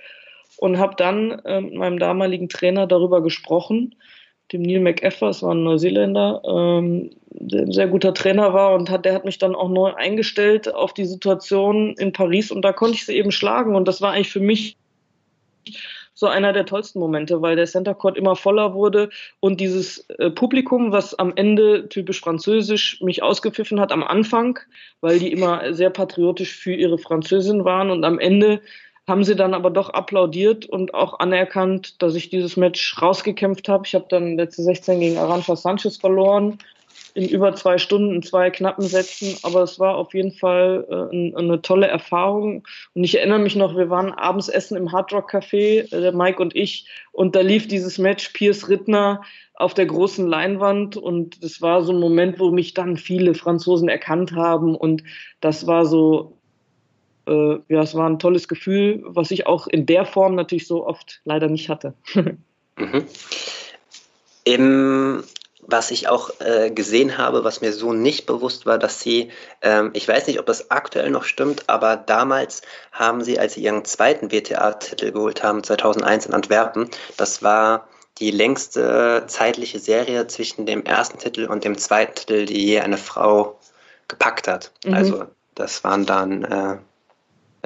und 0.58 0.78
habe 0.78 0.96
dann 0.98 1.32
äh, 1.46 1.62
mit 1.62 1.76
meinem 1.76 2.00
damaligen 2.00 2.50
Trainer 2.50 2.88
darüber 2.88 3.22
gesprochen, 3.22 3.96
dem 4.52 4.62
Neil 4.64 4.80
McEffer, 4.80 5.28
das 5.28 5.44
war 5.44 5.54
ein 5.54 5.64
Neuseeländer, 5.64 6.42
ähm, 6.46 7.12
der 7.30 7.62
ein 7.62 7.72
sehr 7.72 7.88
guter 7.88 8.14
Trainer 8.14 8.54
war 8.54 8.74
und 8.74 8.90
hat, 8.90 9.06
der 9.06 9.14
hat 9.14 9.26
mich 9.26 9.38
dann 9.38 9.56
auch 9.56 9.70
neu 9.70 9.94
eingestellt 9.94 10.74
auf 10.74 10.94
die 10.94 11.06
Situation 11.06 11.94
in 11.98 12.14
Paris 12.14 12.52
und 12.52 12.64
da 12.64 12.74
konnte 12.74 12.96
ich 12.96 13.06
sie 13.06 13.16
eben 13.16 13.32
schlagen 13.32 13.76
und 13.76 13.88
das 13.88 14.02
war 14.02 14.14
eigentlich 14.14 14.32
für 14.32 14.40
mich 14.40 14.76
so 16.20 16.28
einer 16.28 16.52
der 16.52 16.66
tollsten 16.66 17.00
Momente, 17.00 17.42
weil 17.42 17.56
der 17.56 17.66
Center 17.66 17.94
Court 17.94 18.18
immer 18.18 18.36
voller 18.36 18.74
wurde 18.74 19.10
und 19.40 19.62
dieses 19.62 20.06
äh, 20.10 20.30
Publikum, 20.30 20.92
was 20.92 21.18
am 21.18 21.32
Ende 21.34 21.88
typisch 21.88 22.20
französisch 22.20 23.00
mich 23.02 23.24
ausgepfiffen 23.24 23.80
hat 23.80 23.94
am 23.94 24.04
Anfang, 24.04 24.60
weil 25.00 25.18
die 25.18 25.32
immer 25.32 25.74
sehr 25.74 25.90
patriotisch 25.90 26.54
für 26.54 26.74
ihre 26.74 26.98
Französin 26.98 27.64
waren 27.64 27.90
und 27.90 28.04
am 28.04 28.20
Ende 28.20 28.60
haben 29.08 29.24
sie 29.24 29.38
dann 29.38 29.54
aber 29.54 29.70
doch 29.70 29.90
applaudiert 29.90 30.66
und 30.66 30.94
auch 30.94 31.20
anerkannt, 31.20 32.02
dass 32.02 32.16
ich 32.16 32.30
dieses 32.30 32.58
Match 32.58 33.02
rausgekämpft 33.02 33.70
habe. 33.70 33.86
Ich 33.88 33.96
habe 33.96 34.06
dann 34.10 34.36
letzte 34.36 34.62
16 34.62 35.00
gegen 35.00 35.18
Arancha 35.18 35.56
Sanchez 35.56 35.96
verloren 35.96 36.60
in 37.14 37.28
über 37.28 37.53
zwei 37.55 37.78
Stunden, 37.78 38.22
zwei 38.24 38.49
knappen 38.49 38.86
Sätzen, 38.86 39.38
aber 39.43 39.64
es 39.64 39.80
war 39.80 39.95
auf 39.95 40.14
jeden 40.14 40.32
Fall 40.32 40.86
äh, 40.89 41.38
eine 41.38 41.62
tolle 41.62 41.88
Erfahrung. 41.88 42.64
Und 42.93 43.03
ich 43.03 43.18
erinnere 43.18 43.39
mich 43.39 43.55
noch, 43.55 43.76
wir 43.76 43.89
waren 43.89 44.12
abends 44.12 44.49
essen 44.49 44.78
im 44.78 44.91
Hard 44.91 45.14
Rock 45.14 45.34
Café, 45.34 45.93
äh, 45.93 46.01
der 46.01 46.12
Mike 46.12 46.41
und 46.41 46.55
ich, 46.55 46.88
und 47.12 47.36
da 47.36 47.41
lief 47.41 47.68
dieses 47.68 47.97
Match 47.97 48.30
Piers 48.30 48.70
Rittner 48.70 49.22
auf 49.55 49.74
der 49.74 49.88
großen 49.88 50.26
Leinwand 50.26 50.95
und 50.95 51.43
es 51.43 51.62
war 51.62 51.84
so 51.84 51.91
ein 51.91 51.99
Moment, 51.99 52.39
wo 52.39 52.49
mich 52.49 52.74
dann 52.74 52.95
viele 52.95 53.34
Franzosen 53.34 53.89
erkannt 53.89 54.32
haben 54.32 54.76
und 54.76 55.03
das 55.41 55.68
war 55.68 55.86
so, 55.86 56.38
äh, 57.28 57.57
ja, 57.68 57.82
es 57.82 57.93
war 57.93 58.10
ein 58.10 58.20
tolles 58.20 58.47
Gefühl, 58.47 59.03
was 59.05 59.32
ich 59.32 59.47
auch 59.47 59.68
in 59.68 59.86
der 59.86 60.05
Form 60.05 60.36
natürlich 60.36 60.66
so 60.66 60.88
oft 60.88 61.22
leider 61.26 61.49
nicht 61.49 61.70
hatte. 61.70 61.93
mhm. 62.14 63.05
Im 64.45 65.24
was 65.62 65.91
ich 65.91 66.07
auch 66.07 66.32
äh, 66.39 66.72
gesehen 66.72 67.18
habe, 67.18 67.43
was 67.43 67.62
mir 67.62 67.74
so 67.74 67.93
nicht 67.93 68.26
bewusst 68.26 68.66
war, 68.66 68.78
dass 68.78 69.01
sie, 69.01 69.30
ähm, 69.62 69.91
ich 69.93 70.07
weiß 70.07 70.28
nicht, 70.28 70.39
ob 70.39 70.45
das 70.45 70.72
aktuell 70.72 71.10
noch 71.10 71.24
stimmt, 71.24 71.64
aber 71.68 71.95
damals 71.95 72.62
haben 72.91 73.24
sie, 73.24 73.39
als 73.39 73.53
sie 73.53 73.64
ihren 73.64 73.86
zweiten 73.86 74.32
WTA-Titel 74.32 75.12
geholt 75.12 75.43
haben, 75.43 75.64
2001 75.64 76.28
in 76.28 76.34
Antwerpen, 76.34 76.89
das 77.18 77.43
war 77.43 77.88
die 78.18 78.32
längste 78.32 79.26
zeitliche 79.28 79.80
Serie 79.80 80.28
zwischen 80.28 80.66
dem 80.66 80.84
ersten 80.86 81.20
Titel 81.20 81.45
und 81.45 81.64
dem 81.64 81.78
zweiten 81.78 82.16
Titel, 82.16 82.45
die 82.45 82.66
je 82.66 82.80
eine 82.82 82.97
Frau 82.97 83.57
gepackt 84.07 84.47
hat. 84.47 84.72
Mhm. 84.84 84.93
Also 84.93 85.26
das 85.55 85.84
waren 85.84 86.05
dann 86.05 86.43
äh, 86.43 86.74
äh, 86.74 86.78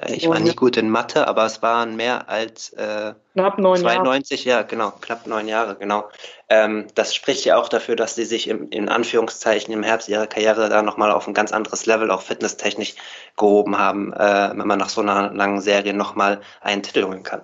ich 0.09 0.27
war 0.27 0.39
nicht 0.39 0.57
gut 0.57 0.77
in 0.77 0.89
Mathe, 0.89 1.27
aber 1.27 1.45
es 1.45 1.61
waren 1.61 1.95
mehr 1.95 2.29
als 2.29 2.73
äh, 2.73 3.13
knapp 3.33 3.57
neun 3.59 3.79
92, 3.79 4.45
Jahre. 4.45 4.61
ja, 4.61 4.67
genau, 4.67 4.91
knapp 5.01 5.27
neun 5.27 5.47
Jahre, 5.47 5.75
genau. 5.75 6.09
Ähm, 6.49 6.87
das 6.95 7.15
spricht 7.15 7.45
ja 7.45 7.57
auch 7.57 7.69
dafür, 7.69 7.95
dass 7.95 8.15
sie 8.15 8.25
sich 8.25 8.47
im, 8.47 8.69
in 8.69 8.89
Anführungszeichen 8.89 9.73
im 9.73 9.83
Herbst 9.83 10.09
ihrer 10.09 10.27
Karriere 10.27 10.69
da 10.69 10.81
nochmal 10.81 11.11
auf 11.11 11.27
ein 11.27 11.33
ganz 11.33 11.51
anderes 11.51 11.85
Level, 11.85 12.11
auch 12.11 12.21
fitnesstechnisch, 12.21 12.95
gehoben 13.37 13.77
haben, 13.77 14.13
äh, 14.13 14.51
wenn 14.55 14.67
man 14.67 14.79
nach 14.79 14.89
so 14.89 15.01
einer 15.01 15.33
langen 15.33 15.61
Serie 15.61 15.93
nochmal 15.93 16.41
einen 16.61 16.83
Titel 16.83 17.05
holen 17.05 17.23
kann. 17.23 17.41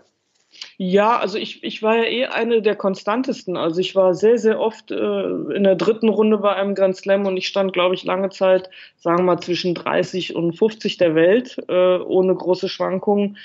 Ja, 0.81 1.17
also 1.19 1.37
ich, 1.37 1.61
ich 1.65 1.83
war 1.83 1.97
ja 1.97 2.05
eh 2.05 2.25
eine 2.27 2.61
der 2.61 2.73
konstantesten. 2.77 3.57
Also 3.57 3.81
ich 3.81 3.95
war 3.97 4.13
sehr, 4.13 4.37
sehr 4.37 4.61
oft 4.61 4.91
äh, 4.91 4.95
in 4.95 5.65
der 5.65 5.75
dritten 5.75 6.07
Runde 6.07 6.37
bei 6.37 6.53
einem 6.55 6.73
Grand 6.73 6.95
Slam 6.95 7.25
und 7.25 7.35
ich 7.35 7.47
stand, 7.49 7.73
glaube 7.73 7.95
ich, 7.95 8.05
lange 8.05 8.29
Zeit, 8.29 8.69
sagen 8.95 9.17
wir 9.19 9.23
mal, 9.23 9.41
zwischen 9.41 9.75
30 9.75 10.37
und 10.37 10.53
50 10.53 10.95
der 10.95 11.15
Welt, 11.15 11.57
äh, 11.67 11.97
ohne 11.97 12.33
große 12.33 12.69
Schwankungen. 12.69 13.37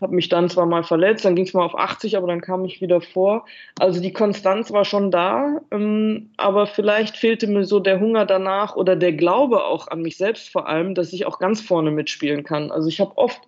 Habe 0.00 0.14
mich 0.14 0.30
dann 0.30 0.48
zwar 0.48 0.64
mal 0.64 0.82
verletzt, 0.82 1.26
dann 1.26 1.36
ging 1.36 1.44
es 1.44 1.52
mal 1.52 1.64
auf 1.64 1.76
80, 1.76 2.16
aber 2.16 2.26
dann 2.26 2.40
kam 2.40 2.64
ich 2.64 2.80
wieder 2.80 3.02
vor. 3.02 3.44
Also 3.78 4.00
die 4.00 4.14
Konstanz 4.14 4.72
war 4.72 4.86
schon 4.86 5.10
da, 5.10 5.60
ähm, 5.70 6.30
aber 6.38 6.66
vielleicht 6.66 7.18
fehlte 7.18 7.48
mir 7.48 7.66
so 7.66 7.80
der 7.80 8.00
Hunger 8.00 8.24
danach 8.24 8.76
oder 8.76 8.96
der 8.96 9.12
Glaube 9.12 9.62
auch 9.64 9.88
an 9.88 10.00
mich 10.00 10.16
selbst 10.16 10.48
vor 10.48 10.66
allem, 10.66 10.94
dass 10.94 11.12
ich 11.12 11.26
auch 11.26 11.38
ganz 11.38 11.60
vorne 11.60 11.90
mitspielen 11.90 12.44
kann. 12.44 12.70
Also 12.70 12.88
ich 12.88 12.98
habe 13.00 13.12
oft 13.18 13.42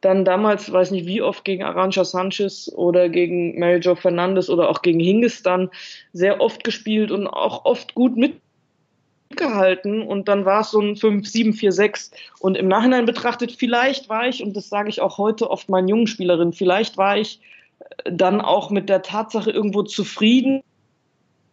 dann 0.00 0.24
damals, 0.24 0.72
weiß 0.72 0.90
nicht 0.92 1.06
wie 1.06 1.22
oft, 1.22 1.44
gegen 1.44 1.62
Arantxa 1.62 2.04
Sanchez 2.04 2.70
oder 2.74 3.08
gegen 3.08 3.58
Mary 3.58 3.80
Jo 3.80 3.94
Fernandez 3.94 4.48
oder 4.48 4.68
auch 4.68 4.82
gegen 4.82 5.00
Hingis 5.00 5.42
dann 5.42 5.70
sehr 6.12 6.40
oft 6.40 6.64
gespielt 6.64 7.10
und 7.10 7.26
auch 7.26 7.64
oft 7.64 7.94
gut 7.94 8.16
mitgehalten. 8.16 10.02
Und 10.02 10.28
dann 10.28 10.44
war 10.44 10.62
es 10.62 10.70
so 10.70 10.80
ein 10.80 10.96
5, 10.96 11.28
7, 11.28 11.52
4, 11.52 11.72
6 11.72 12.10
und 12.40 12.56
im 12.56 12.68
Nachhinein 12.68 13.04
betrachtet, 13.04 13.52
vielleicht 13.52 14.08
war 14.08 14.26
ich, 14.26 14.42
und 14.42 14.56
das 14.56 14.68
sage 14.68 14.88
ich 14.88 15.00
auch 15.00 15.18
heute 15.18 15.50
oft 15.50 15.68
meinen 15.68 15.88
jungen 15.88 16.06
Spielerinnen, 16.06 16.54
vielleicht 16.54 16.96
war 16.96 17.18
ich 17.18 17.40
dann 18.04 18.40
auch 18.40 18.70
mit 18.70 18.88
der 18.88 19.02
Tatsache 19.02 19.50
irgendwo 19.50 19.82
zufrieden, 19.82 20.62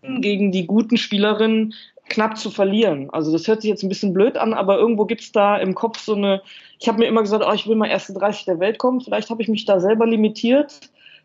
gegen 0.02 0.52
die 0.52 0.66
guten 0.68 0.98
Spielerinnen 0.98 1.74
knapp 2.10 2.38
zu 2.38 2.50
verlieren. 2.50 3.10
Also 3.12 3.32
das 3.32 3.48
hört 3.48 3.62
sich 3.62 3.70
jetzt 3.70 3.84
ein 3.84 3.90
bisschen 3.90 4.14
blöd 4.14 4.38
an, 4.38 4.54
aber 4.54 4.78
irgendwo 4.78 5.06
gibt 5.06 5.22
es 5.22 5.32
da 5.32 5.58
im 5.58 5.76
Kopf 5.76 6.00
so 6.00 6.16
eine, 6.16 6.42
ich 6.80 6.88
habe 6.88 7.00
mir 7.00 7.08
immer 7.08 7.22
gesagt, 7.22 7.44
oh, 7.48 7.54
ich 7.54 7.68
will 7.68 7.76
mal 7.76 7.88
erste 7.88 8.14
30 8.14 8.46
der 8.46 8.60
Welt 8.60 8.78
kommen, 8.78 9.02
vielleicht 9.02 9.30
habe 9.30 9.42
ich 9.42 9.48
mich 9.48 9.66
da 9.66 9.80
selber 9.80 10.06
limitiert, 10.06 10.80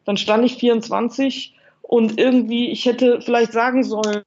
dann 0.04 0.16
stand 0.16 0.44
ich 0.44 0.56
24 0.56 1.54
und 1.82 2.18
irgendwie, 2.18 2.70
ich 2.70 2.86
hätte 2.86 3.20
vielleicht 3.20 3.52
sagen 3.52 3.84
sollen, 3.84 4.22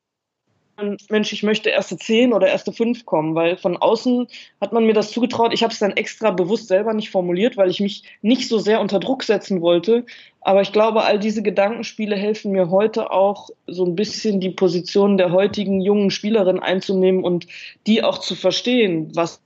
Mensch, 1.10 1.32
ich 1.32 1.42
möchte 1.42 1.70
erste 1.70 1.98
zehn 1.98 2.34
oder 2.34 2.48
erste 2.48 2.74
fünf 2.74 3.06
kommen, 3.06 3.34
weil 3.34 3.56
von 3.56 3.78
außen 3.78 4.28
hat 4.60 4.74
man 4.74 4.86
mir 4.86 4.94
das 4.94 5.12
zugetraut. 5.12 5.54
Ich 5.54 5.64
habe 5.64 5.72
es 5.72 5.80
dann 5.80 5.92
extra 5.92 6.32
bewusst 6.32 6.68
selber 6.68 6.94
nicht 6.94 7.12
formuliert, 7.12 7.56
weil 7.56 7.70
ich 7.70 7.80
mich 7.80 8.04
nicht 8.22 8.50
so 8.50 8.60
sehr 8.60 8.82
unter 8.82 9.00
Druck 9.00 9.24
setzen 9.24 9.62
wollte. 9.62 10.06
Aber 10.42 10.62
ich 10.62 10.74
glaube, 10.74 11.04
all 11.04 11.18
diese 11.18 11.42
Gedankenspiele 11.42 12.18
helfen 12.18 12.52
mir 12.52 12.70
heute 12.70 13.12
auch 13.12 13.50
so 13.68 13.86
ein 13.86 13.96
bisschen 13.96 14.42
die 14.42 14.50
Position 14.50 15.18
der 15.18 15.32
heutigen 15.32 15.80
jungen 15.80 16.12
Spielerin 16.12 16.60
einzunehmen 16.60 17.24
und 17.24 17.48
die 17.88 18.04
auch 18.04 18.18
zu 18.18 18.36
verstehen, 18.36 19.12
was 19.16 19.42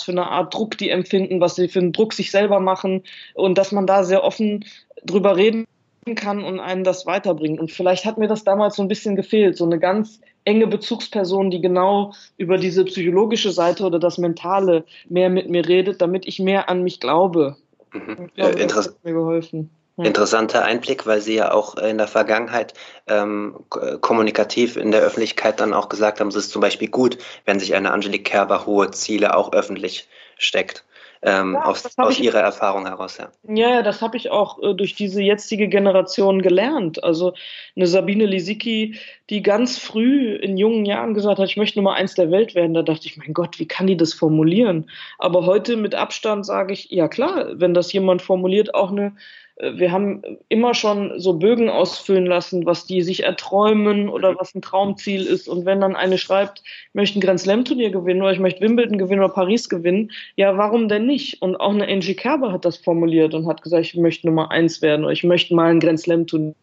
für 0.00 0.12
eine 0.12 0.28
Art 0.28 0.54
Druck 0.54 0.78
die 0.78 0.90
empfinden, 0.90 1.40
was 1.40 1.56
sie 1.56 1.68
für 1.68 1.80
einen 1.80 1.92
Druck 1.92 2.12
sich 2.12 2.30
selber 2.30 2.60
machen 2.60 3.02
und 3.34 3.58
dass 3.58 3.72
man 3.72 3.86
da 3.86 4.04
sehr 4.04 4.22
offen 4.22 4.64
drüber 5.04 5.36
reden 5.36 5.66
kann 6.14 6.44
und 6.44 6.60
einen 6.60 6.84
das 6.84 7.04
weiterbringt. 7.04 7.58
Und 7.58 7.72
vielleicht 7.72 8.04
hat 8.04 8.16
mir 8.16 8.28
das 8.28 8.44
damals 8.44 8.76
so 8.76 8.82
ein 8.82 8.88
bisschen 8.88 9.16
gefehlt, 9.16 9.56
so 9.56 9.64
eine 9.64 9.80
ganz 9.80 10.20
enge 10.46 10.66
Bezugsperson, 10.66 11.50
die 11.50 11.60
genau 11.60 12.14
über 12.38 12.56
diese 12.56 12.84
psychologische 12.84 13.50
Seite 13.50 13.84
oder 13.84 13.98
das 13.98 14.16
Mentale 14.16 14.84
mehr 15.08 15.28
mit 15.28 15.50
mir 15.50 15.66
redet, 15.66 16.00
damit 16.00 16.26
ich 16.26 16.38
mehr 16.38 16.70
an 16.70 16.82
mich 16.82 17.00
glaube. 17.00 17.56
Mhm. 17.92 18.30
Das 18.36 18.88
hat 18.88 19.04
mir 19.04 19.12
geholfen. 19.12 19.70
Ja. 19.98 20.04
Interessanter 20.04 20.62
Einblick, 20.62 21.06
weil 21.06 21.22
Sie 21.22 21.36
ja 21.36 21.52
auch 21.52 21.76
in 21.76 21.96
der 21.96 22.06
Vergangenheit 22.06 22.74
ähm, 23.06 23.56
kommunikativ 24.02 24.76
in 24.76 24.90
der 24.90 25.00
Öffentlichkeit 25.00 25.58
dann 25.58 25.72
auch 25.72 25.88
gesagt 25.88 26.20
haben, 26.20 26.28
es 26.28 26.36
ist 26.36 26.50
zum 26.50 26.60
Beispiel 26.60 26.88
gut, 26.88 27.16
wenn 27.46 27.58
sich 27.58 27.74
eine 27.74 27.92
Angelique 27.92 28.24
Kerber 28.24 28.66
hohe 28.66 28.90
Ziele 28.90 29.34
auch 29.34 29.52
öffentlich 29.52 30.06
steckt 30.36 30.85
ähm, 31.22 31.54
ja, 31.54 31.64
aus, 31.64 31.96
aus 31.96 32.18
Ihrer 32.18 32.40
Erfahrung 32.40 32.86
heraus. 32.86 33.18
Ja, 33.18 33.30
ja 33.48 33.82
das 33.82 34.02
habe 34.02 34.16
ich 34.16 34.30
auch 34.30 34.62
äh, 34.62 34.74
durch 34.74 34.94
diese 34.94 35.22
jetzige 35.22 35.68
Generation 35.68 36.42
gelernt. 36.42 37.02
Also 37.02 37.34
eine 37.74 37.86
Sabine 37.86 38.26
Lisicki, 38.26 38.98
die 39.30 39.42
ganz 39.42 39.78
früh 39.78 40.34
in 40.34 40.56
jungen 40.56 40.84
Jahren 40.84 41.14
gesagt 41.14 41.38
hat, 41.38 41.48
ich 41.48 41.56
möchte 41.56 41.78
Nummer 41.78 41.94
eins 41.94 42.14
der 42.14 42.30
Welt 42.30 42.54
werden, 42.54 42.74
da 42.74 42.82
dachte 42.82 43.06
ich, 43.06 43.16
mein 43.16 43.34
Gott, 43.34 43.58
wie 43.58 43.66
kann 43.66 43.86
die 43.86 43.96
das 43.96 44.12
formulieren? 44.12 44.90
Aber 45.18 45.46
heute 45.46 45.76
mit 45.76 45.94
Abstand 45.94 46.46
sage 46.46 46.72
ich, 46.72 46.90
ja 46.90 47.08
klar, 47.08 47.48
wenn 47.54 47.74
das 47.74 47.92
jemand 47.92 48.22
formuliert, 48.22 48.74
auch 48.74 48.90
eine 48.90 49.12
wir 49.58 49.90
haben 49.90 50.22
immer 50.48 50.74
schon 50.74 51.18
so 51.18 51.34
Bögen 51.34 51.70
ausfüllen 51.70 52.26
lassen, 52.26 52.66
was 52.66 52.84
die 52.84 53.00
sich 53.00 53.22
erträumen 53.22 54.10
oder 54.10 54.38
was 54.38 54.54
ein 54.54 54.60
Traumziel 54.60 55.24
ist. 55.24 55.48
Und 55.48 55.64
wenn 55.64 55.80
dann 55.80 55.96
eine 55.96 56.18
schreibt, 56.18 56.62
ich 56.64 56.94
möchte 56.94 57.18
ein 57.18 57.22
Grand 57.22 57.40
Slam 57.40 57.64
Turnier 57.64 57.90
gewinnen 57.90 58.20
oder 58.20 58.32
ich 58.32 58.38
möchte 58.38 58.60
Wimbledon 58.60 58.98
gewinnen 58.98 59.22
oder 59.22 59.32
Paris 59.32 59.70
gewinnen, 59.70 60.12
ja, 60.36 60.58
warum 60.58 60.88
denn 60.88 61.06
nicht? 61.06 61.40
Und 61.40 61.56
auch 61.56 61.72
eine 61.72 61.88
Angie 61.88 62.14
Kerber 62.14 62.52
hat 62.52 62.66
das 62.66 62.76
formuliert 62.76 63.32
und 63.32 63.46
hat 63.46 63.62
gesagt, 63.62 63.86
ich 63.86 63.94
möchte 63.94 64.26
Nummer 64.26 64.50
eins 64.50 64.82
werden 64.82 65.04
oder 65.04 65.12
ich 65.12 65.24
möchte 65.24 65.54
mal 65.54 65.70
ein 65.70 65.80
Grand 65.80 66.00
Slam 66.00 66.26
Turnier 66.26 66.54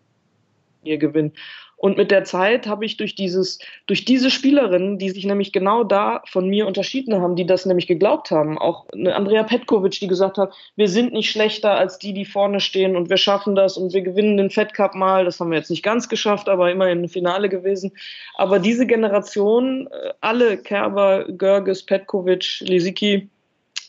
gewinnen. 0.83 1.33
Und 1.77 1.97
mit 1.97 2.11
der 2.11 2.23
Zeit 2.23 2.65
habe 2.65 2.85
ich 2.85 2.95
durch 2.95 3.13
dieses, 3.13 3.59
durch 3.87 4.05
diese 4.05 4.29
Spielerinnen, 4.29 4.97
die 4.97 5.09
sich 5.09 5.25
nämlich 5.25 5.51
genau 5.51 5.83
da 5.83 6.21
von 6.25 6.47
mir 6.47 6.65
unterschieden 6.65 7.21
haben, 7.21 7.35
die 7.35 7.45
das 7.45 7.65
nämlich 7.65 7.87
geglaubt 7.87 8.31
haben, 8.31 8.57
auch 8.57 8.87
eine 8.93 9.15
Andrea 9.15 9.43
Petkovic, 9.43 9.99
die 9.99 10.07
gesagt 10.07 10.37
hat, 10.37 10.53
wir 10.77 10.87
sind 10.87 11.11
nicht 11.11 11.29
schlechter 11.29 11.71
als 11.71 11.99
die, 11.99 12.13
die 12.13 12.23
vorne 12.23 12.61
stehen 12.61 12.95
und 12.95 13.09
wir 13.09 13.17
schaffen 13.17 13.55
das 13.55 13.75
und 13.75 13.93
wir 13.93 14.01
gewinnen 14.01 14.37
den 14.37 14.49
Fed 14.49 14.73
Cup 14.73 14.95
mal. 14.95 15.25
Das 15.25 15.39
haben 15.39 15.51
wir 15.51 15.57
jetzt 15.57 15.69
nicht 15.69 15.83
ganz 15.83 16.07
geschafft, 16.07 16.47
aber 16.47 16.71
immerhin 16.71 17.03
im 17.03 17.09
Finale 17.09 17.49
gewesen. 17.49 17.91
Aber 18.35 18.59
diese 18.59 18.87
Generation, 18.87 19.87
äh, 19.87 20.13
alle 20.21 20.57
Kerber, 20.57 21.25
Görges, 21.25 21.83
Petkovic, 21.83 22.61
Lisicki, 22.61 23.29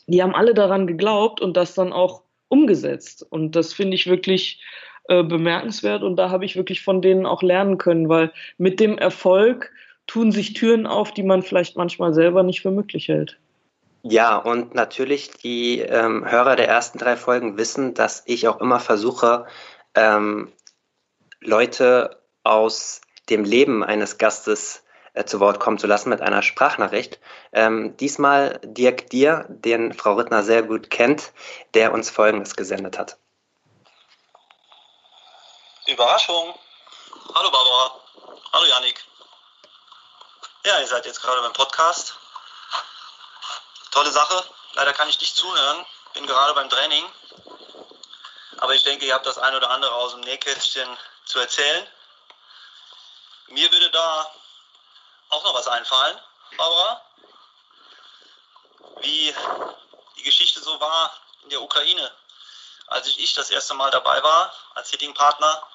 die 0.07 0.23
haben 0.23 0.35
alle 0.35 0.55
daran 0.55 0.87
geglaubt 0.87 1.41
und 1.41 1.57
das 1.57 1.75
dann 1.75 1.93
auch 1.93 2.23
umgesetzt. 2.49 3.27
Und 3.31 3.57
das 3.57 3.73
finde 3.73 3.95
ich 3.95 4.07
wirklich 4.07 4.61
äh, 5.09 5.23
bemerkenswert 5.23 6.03
und 6.03 6.17
da 6.17 6.31
habe 6.31 6.45
ich 6.45 6.57
wirklich 6.57 6.83
von 6.83 7.03
denen 7.03 7.27
auch 7.27 7.43
lernen 7.43 7.79
können, 7.79 8.09
weil 8.09 8.33
mit 8.59 8.81
dem 8.81 8.99
Erfolg 8.99 9.71
tun 10.07 10.33
sich 10.33 10.53
Türen 10.53 10.87
auf, 10.87 11.13
die 11.13 11.23
man 11.23 11.43
vielleicht 11.43 11.77
manchmal 11.77 12.15
selber 12.15 12.43
nicht 12.43 12.63
für 12.63 12.71
möglich 12.71 13.09
hält. 13.09 13.39
Ja, 14.03 14.37
und 14.37 14.75
natürlich 14.75 15.31
die 15.31 15.81
ähm, 15.81 16.31
Hörer 16.31 16.57
der 16.57 16.69
ersten 16.69 16.99
drei 16.99 17.17
Folgen 17.17 17.57
wissen, 17.57 17.95
dass 17.95 18.23
ich 18.27 18.49
auch 18.49 18.61
immer 18.61 18.79
versuche, 18.79 19.47
ähm, 19.95 20.53
Leute 21.41 22.19
aus 22.43 23.01
dem 23.31 23.45
Leben 23.45 23.83
eines 23.83 24.19
Gastes 24.19 24.85
äh, 25.15 25.25
zu 25.25 25.41
Wort 25.41 25.59
kommen 25.59 25.79
zu 25.79 25.87
lassen 25.87 26.11
mit 26.11 26.21
einer 26.21 26.43
Sprachnachricht. 26.43 27.19
Ähm, 27.53 27.97
diesmal 27.99 28.61
Dirk 28.63 29.09
Dir, 29.09 29.47
den 29.49 29.95
Frau 29.95 30.15
Rittner 30.15 30.43
sehr 30.43 30.63
gut 30.63 30.91
kennt, 30.91 31.33
der 31.73 31.95
uns 31.95 32.11
Folgendes 32.11 32.57
gesendet 32.57 32.99
hat. 32.99 33.17
Überraschung. 35.87 36.59
Hallo 37.35 37.51
Barbara. 37.51 38.01
Hallo 38.55 38.65
Janik. 38.65 39.05
Ja, 40.65 40.81
ihr 40.81 40.87
seid 40.87 41.05
jetzt 41.05 41.21
gerade 41.21 41.43
beim 41.43 41.53
Podcast. 41.53 42.15
Tolle 43.91 44.11
Sache. 44.11 44.49
Leider 44.73 44.95
kann 44.95 45.11
ich 45.11 45.21
nicht 45.21 45.37
zuhören. 45.37 45.85
Bin 46.15 46.27
gerade 46.27 46.55
beim 46.55 46.71
Training. 46.71 47.05
Aber 48.61 48.75
ich 48.75 48.83
denke, 48.83 49.05
ihr 49.05 49.13
habt 49.13 49.27
das 49.27 49.37
ein 49.37 49.55
oder 49.55 49.69
andere 49.69 49.95
aus 49.95 50.13
dem 50.13 50.21
Nähkästchen 50.21 50.89
zu 51.27 51.39
erzählen. 51.39 51.87
Mir 53.49 53.71
würde 53.71 53.91
da 53.91 54.35
auch 55.29 55.45
noch 55.45 55.53
was 55.53 55.69
einfallen, 55.69 56.19
Barbara. 56.57 57.03
Wie 59.01 59.35
die 60.17 60.23
Geschichte 60.23 60.61
so 60.61 60.81
war 60.81 61.13
in 61.43 61.51
der 61.51 61.61
Ukraine. 61.61 62.11
Als 62.87 63.07
ich 63.07 63.35
das 63.35 63.51
erste 63.51 63.75
Mal 63.75 63.91
dabei 63.91 64.23
war 64.23 64.51
als 64.75 64.89
Hitting-Partner, 64.91 65.69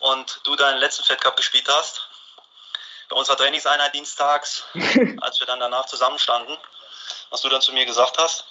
und 0.00 0.40
du 0.44 0.56
deinen 0.56 0.78
letzten 0.78 1.04
Fed 1.04 1.20
Cup 1.20 1.36
gespielt 1.36 1.68
hast. 1.68 2.08
Bei 3.08 3.16
unserer 3.16 3.36
Trainingseinheit 3.36 3.94
dienstags, 3.94 4.64
als 5.20 5.40
wir 5.40 5.46
dann 5.46 5.60
danach 5.60 5.86
zusammenstanden, 5.86 6.56
was 7.30 7.40
du 7.40 7.48
dann 7.48 7.62
zu 7.62 7.72
mir 7.72 7.86
gesagt 7.86 8.18
hast 8.18 8.44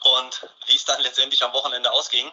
und 0.00 0.48
wie 0.66 0.76
es 0.76 0.84
dann 0.84 1.00
letztendlich 1.00 1.42
am 1.42 1.52
Wochenende 1.52 1.90
ausging. 1.90 2.30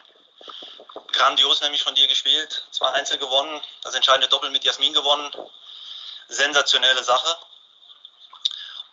Grandios 1.12 1.62
nämlich 1.62 1.84
von 1.84 1.96
dir 1.96 2.08
gespielt, 2.08 2.66
zwei 2.72 2.90
Einzel 2.90 3.18
gewonnen, 3.18 3.62
das 3.82 3.96
entscheidende 3.96 4.28
Doppel 4.28 4.50
mit 4.50 4.64
Jasmin 4.64 4.94
gewonnen. 4.94 5.32
Sensationelle 6.28 7.04
Sache. 7.04 7.38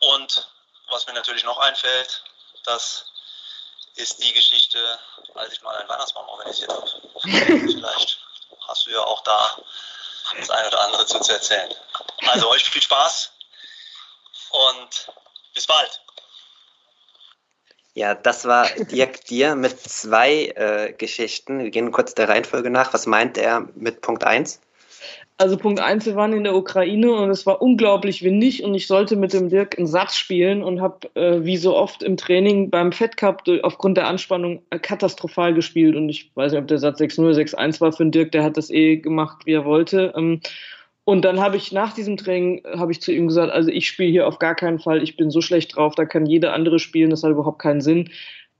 Und 0.00 0.48
was 0.88 1.06
mir 1.06 1.12
natürlich 1.12 1.44
noch 1.44 1.58
einfällt, 1.58 2.24
das 2.64 3.04
ist 3.94 4.22
die 4.22 4.32
Geschichte, 4.32 4.98
als 5.34 5.52
ich 5.52 5.62
mal 5.62 5.76
einen 5.76 5.88
Weihnachtsbaum 5.88 6.28
organisiert 6.28 6.72
habe. 6.72 6.88
Vielleicht 7.22 8.18
hast 8.68 8.86
du 8.86 8.90
ja 8.90 9.00
auch 9.00 9.22
da 9.24 9.56
das 10.38 10.50
eine 10.50 10.68
oder 10.68 10.80
andere 10.82 11.06
zu, 11.06 11.16
erzählen. 11.32 11.74
Also 12.28 12.50
euch 12.50 12.68
viel 12.68 12.82
Spaß 12.82 13.32
und 14.50 15.12
bis 15.54 15.66
bald. 15.66 16.00
Ja, 17.94 18.14
das 18.14 18.44
war 18.44 18.68
Dirk 18.68 19.24
Dir 19.24 19.56
mit 19.56 19.80
zwei 19.80 20.52
äh, 20.54 20.92
Geschichten. 20.92 21.58
Wir 21.64 21.70
gehen 21.70 21.90
kurz 21.90 22.14
der 22.14 22.28
Reihenfolge 22.28 22.70
nach. 22.70 22.92
Was 22.92 23.06
meint 23.06 23.38
er 23.38 23.60
mit 23.74 24.02
Punkt 24.02 24.22
1? 24.22 24.60
Also 25.40 25.56
Punkt 25.56 25.78
eins, 25.78 26.04
wir 26.04 26.16
waren 26.16 26.32
in 26.32 26.42
der 26.42 26.56
Ukraine 26.56 27.12
und 27.12 27.30
es 27.30 27.46
war 27.46 27.62
unglaublich 27.62 28.24
windig 28.24 28.64
und 28.64 28.74
ich 28.74 28.88
sollte 28.88 29.14
mit 29.14 29.32
dem 29.32 29.48
Dirk 29.48 29.78
einen 29.78 29.86
Satz 29.86 30.16
spielen 30.16 30.64
und 30.64 30.80
habe 30.80 31.14
äh, 31.14 31.44
wie 31.44 31.56
so 31.56 31.76
oft 31.76 32.02
im 32.02 32.16
Training 32.16 32.70
beim 32.70 32.90
Fed 32.90 33.16
Cup 33.16 33.44
aufgrund 33.62 33.96
der 33.96 34.08
Anspannung 34.08 34.62
äh, 34.70 34.80
katastrophal 34.80 35.54
gespielt 35.54 35.94
und 35.94 36.08
ich 36.08 36.32
weiß 36.34 36.50
nicht, 36.50 36.60
ob 36.60 36.66
der 36.66 36.78
Satz 36.78 37.00
6-0, 37.00 37.54
6-1 37.54 37.80
war 37.80 37.92
für 37.92 38.02
den 38.02 38.10
Dirk, 38.10 38.32
der 38.32 38.42
hat 38.42 38.56
das 38.56 38.68
eh 38.70 38.96
gemacht, 38.96 39.46
wie 39.46 39.52
er 39.52 39.64
wollte. 39.64 40.12
Ähm, 40.16 40.40
und 41.04 41.24
dann 41.24 41.38
habe 41.38 41.56
ich 41.56 41.70
nach 41.70 41.94
diesem 41.94 42.16
Training 42.16 42.64
habe 42.76 42.90
ich 42.90 43.00
zu 43.00 43.12
ihm 43.12 43.28
gesagt, 43.28 43.52
also 43.52 43.70
ich 43.70 43.86
spiele 43.86 44.10
hier 44.10 44.26
auf 44.26 44.40
gar 44.40 44.56
keinen 44.56 44.80
Fall, 44.80 45.04
ich 45.04 45.16
bin 45.16 45.30
so 45.30 45.40
schlecht 45.40 45.76
drauf, 45.76 45.94
da 45.94 46.04
kann 46.04 46.26
jeder 46.26 46.52
andere 46.52 46.80
spielen, 46.80 47.10
das 47.10 47.22
hat 47.22 47.30
überhaupt 47.30 47.60
keinen 47.60 47.80
Sinn 47.80 48.10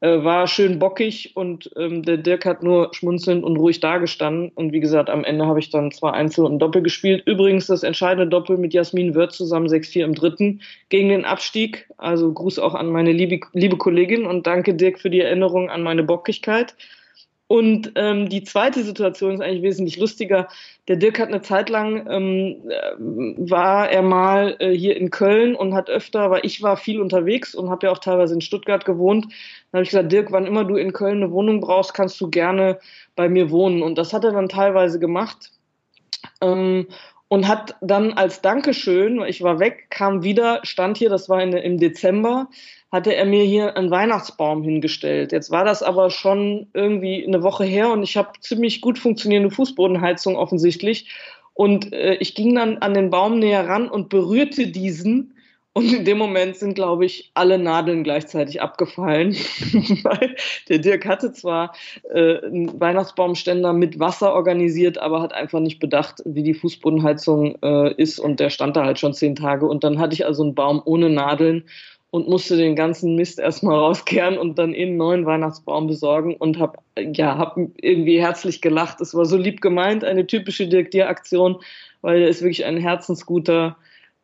äh, 0.01 0.23
war 0.23 0.47
schön 0.47 0.79
bockig 0.79 1.33
und 1.35 1.71
ähm, 1.77 2.03
der 2.03 2.19
Dirk 2.19 2.45
hat 2.45 2.63
nur 2.63 2.95
schmunzelnd 2.95 3.43
und 3.43 3.57
ruhig 3.57 3.81
dagestanden. 3.81 4.53
Und 4.55 4.73
wie 4.73 4.81
gesagt, 4.81 5.11
am 5.11 5.25
Ende 5.25 5.47
habe 5.47 5.59
ich 5.59 5.71
dann 5.71 5.91
zwei 5.91 6.11
Einzel 6.13 6.45
und 6.45 6.61
Doppel 6.61 6.83
gespielt. 6.83 7.23
Übrigens 7.27 7.67
das 7.67 7.83
entscheidende 7.83 8.29
Doppel 8.29 8.59
mit 8.59 8.73
Jasmin 8.75 9.15
Wirth 9.15 9.33
zusammen 9.33 9.67
6-4 9.67 10.05
im 10.05 10.15
dritten 10.15 10.61
gegen 10.89 11.09
den 11.09 11.25
Abstieg. 11.25 11.89
Also 11.97 12.33
Gruß 12.33 12.61
auch 12.61 12.75
an 12.75 12.91
meine 12.91 13.13
liebe, 13.13 13.41
liebe 13.55 13.77
Kollegin 13.77 14.25
und 14.25 14.47
danke 14.47 14.75
Dirk 14.75 15.01
für 15.01 15.11
die 15.11 15.21
Erinnerung 15.21 15.69
an 15.69 15.83
meine 15.83 16.05
Bockigkeit. 16.05 16.77
Und 17.49 17.93
ähm, 17.95 18.29
die 18.29 18.45
zweite 18.45 18.85
Situation 18.85 19.33
ist 19.33 19.41
eigentlich 19.41 19.63
wesentlich 19.63 19.97
lustiger. 19.97 20.49
Der 20.87 20.97
Dirk 20.97 21.19
hat 21.19 21.29
eine 21.29 21.41
Zeit 21.41 21.71
lang, 21.71 22.07
ähm, 22.09 22.57
äh, 22.69 22.93
war 22.99 23.89
er 23.89 24.03
mal 24.03 24.57
äh, 24.59 24.71
hier 24.71 24.99
in 24.99 25.09
Köln 25.11 25.55
und 25.57 25.73
hat 25.73 25.89
öfter, 25.89 26.31
weil 26.31 26.43
ich 26.45 26.63
war 26.63 26.77
viel 26.77 27.01
unterwegs 27.01 27.55
und 27.55 27.71
habe 27.71 27.87
ja 27.87 27.93
auch 27.93 27.99
teilweise 27.99 28.35
in 28.35 28.43
Stuttgart 28.43 28.85
gewohnt. 28.85 29.25
Dann 29.73 29.79
habe 29.79 29.83
ich 29.83 29.89
gesagt, 29.89 30.13
Dirk, 30.13 30.31
wann 30.31 30.45
immer 30.45 30.65
du 30.65 30.77
in 30.77 30.93
Köln 30.93 31.23
eine 31.23 31.33
Wohnung 31.33 31.61
brauchst, 31.61 31.95
kannst 31.95 32.21
du 32.21 32.29
gerne 32.29 32.79
bei 33.17 33.31
mir 33.31 33.51
wohnen. 33.51 33.83
Und 33.83 33.97
das 33.97 34.13
hat 34.13 34.25
er 34.25 34.33
dann 34.33 34.51
teilweise 34.51 34.99
gemacht. 35.01 35.51
Ähm, 36.43 36.87
und 37.29 37.47
hat 37.47 37.77
dann 37.81 38.13
als 38.15 38.41
Dankeschön, 38.41 39.23
ich 39.27 39.43
war 39.43 39.61
weg, 39.61 39.87
kam 39.91 40.23
wieder, 40.23 40.61
stand 40.63 40.97
hier, 40.97 41.11
das 41.11 41.29
war 41.29 41.43
in, 41.43 41.53
im 41.53 41.79
Dezember, 41.79 42.49
hatte 42.91 43.15
er 43.15 43.27
mir 43.27 43.45
hier 43.45 43.77
einen 43.77 43.91
Weihnachtsbaum 43.91 44.63
hingestellt. 44.63 45.33
Jetzt 45.33 45.51
war 45.51 45.65
das 45.65 45.83
aber 45.83 46.09
schon 46.11 46.69
irgendwie 46.73 47.27
eine 47.27 47.43
Woche 47.43 47.65
her 47.65 47.91
und 47.91 48.03
ich 48.03 48.17
habe 48.17 48.33
ziemlich 48.41 48.81
gut 48.81 48.99
funktionierende 48.99 49.51
Fußbodenheizung 49.51 50.37
offensichtlich. 50.37 51.11
Und 51.53 51.93
äh, 51.93 52.15
ich 52.15 52.35
ging 52.35 52.55
dann 52.55 52.79
an 52.79 52.95
den 52.95 53.11
Baum 53.11 53.39
näher 53.39 53.69
ran 53.69 53.91
und 53.91 54.09
berührte 54.09 54.69
diesen 54.69 55.35
und 55.79 55.93
in 55.93 56.05
dem 56.05 56.19
Moment 56.19 56.57
sind, 56.57 56.75
glaube 56.75 57.07
ich, 57.07 57.31
alle 57.35 57.57
Nadeln 57.57 58.03
gleichzeitig 58.03 58.61
abgefallen. 58.61 59.33
Weil 60.03 60.35
der 60.69 60.79
Dirk 60.81 61.07
hatte 61.07 61.33
zwar 61.33 61.73
äh, 62.13 62.39
einen 62.39 62.81
Weihnachtsbaumständer 62.81 63.73
mit 63.73 64.01
Wasser 64.01 64.35
organisiert, 64.35 64.99
aber 64.99 65.23
hat 65.23 65.33
einfach 65.33 65.61
nicht 65.61 65.79
bedacht, 65.79 66.21
wie 66.25 66.43
die 66.43 66.55
Fußbodenheizung 66.55 67.59
äh, 67.63 67.95
ist. 67.95 68.19
Und 68.19 68.41
der 68.41 68.51
stand 68.51 68.77
da 68.77 68.85
halt 68.85 68.99
schon 68.99 69.15
zehn 69.15 69.37
Tage. 69.37 69.67
Und 69.67 69.85
dann 69.85 70.01
hatte 70.01 70.15
ich 70.15 70.27
also 70.27 70.43
einen 70.43 70.57
Baum 70.57 70.83
ohne 70.85 71.11
Nadeln 71.11 71.63
und 72.11 72.27
musste 72.27 72.57
den 72.57 72.75
ganzen 72.75 73.15
Mist 73.15 73.39
erstmal 73.39 73.79
rauskehren 73.79 74.37
und 74.37 74.59
dann 74.59 74.75
einen 74.75 74.97
neuen 74.97 75.27
Weihnachtsbaum 75.27 75.87
besorgen 75.87 76.35
und 76.35 76.59
habe 76.59 76.79
ja, 76.99 77.39
hab 77.39 77.57
irgendwie 77.57 78.21
herzlich 78.21 78.63
gelacht. 78.63 79.01
Es 79.01 79.15
war 79.15 79.27
so 79.27 79.37
lieb 79.37 79.61
gemeint, 79.61 80.03
eine 80.03 80.27
typische 80.27 80.67
Dirk 80.67 80.91
Dier-Aktion, 80.91 81.61
weil 82.01 82.23
er 82.23 82.29
ist 82.29 82.43
wirklich 82.43 82.65
ein 82.65 82.79
herzensguter 82.79 83.77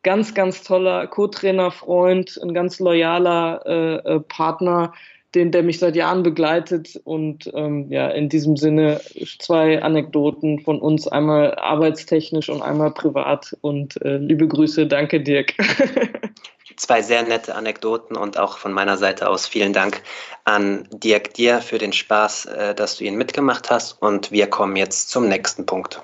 ganz, 0.05 0.35
ganz 0.35 0.61
toller 0.61 1.07
Co-Trainer, 1.07 1.71
Freund, 1.71 2.39
ein 2.41 2.53
ganz 2.53 2.79
loyaler 2.79 3.61
äh, 3.65 3.95
äh, 3.95 4.19
Partner, 4.19 4.93
den, 5.33 5.51
der 5.51 5.63
mich 5.63 5.79
seit 5.79 5.95
Jahren 5.95 6.21
begleitet. 6.21 7.01
Und 7.03 7.51
ähm, 7.55 7.91
ja, 7.91 8.09
in 8.09 8.29
diesem 8.29 8.55
Sinne 8.55 9.01
zwei 9.39 9.81
Anekdoten 9.81 10.59
von 10.59 10.79
uns, 10.79 11.07
einmal 11.07 11.55
arbeitstechnisch 11.55 12.49
und 12.49 12.61
einmal 12.61 12.91
privat. 12.91 13.57
Und 13.61 13.99
äh, 14.03 14.17
liebe 14.17 14.47
Grüße, 14.47 14.85
danke 14.85 15.21
Dirk. 15.21 15.55
zwei 16.77 17.01
sehr 17.01 17.23
nette 17.23 17.55
Anekdoten 17.55 18.15
und 18.15 18.37
auch 18.37 18.59
von 18.59 18.73
meiner 18.73 18.97
Seite 18.97 19.27
aus 19.27 19.47
vielen 19.47 19.73
Dank 19.73 20.03
an 20.43 20.87
Dirk 20.91 21.33
dir 21.33 21.61
für 21.61 21.79
den 21.79 21.93
Spaß, 21.93 22.45
äh, 22.45 22.75
dass 22.75 22.97
du 22.97 23.05
ihn 23.05 23.15
mitgemacht 23.15 23.71
hast. 23.71 23.99
Und 23.99 24.31
wir 24.31 24.47
kommen 24.47 24.75
jetzt 24.75 25.09
zum 25.09 25.27
nächsten 25.27 25.65
Punkt. 25.65 25.99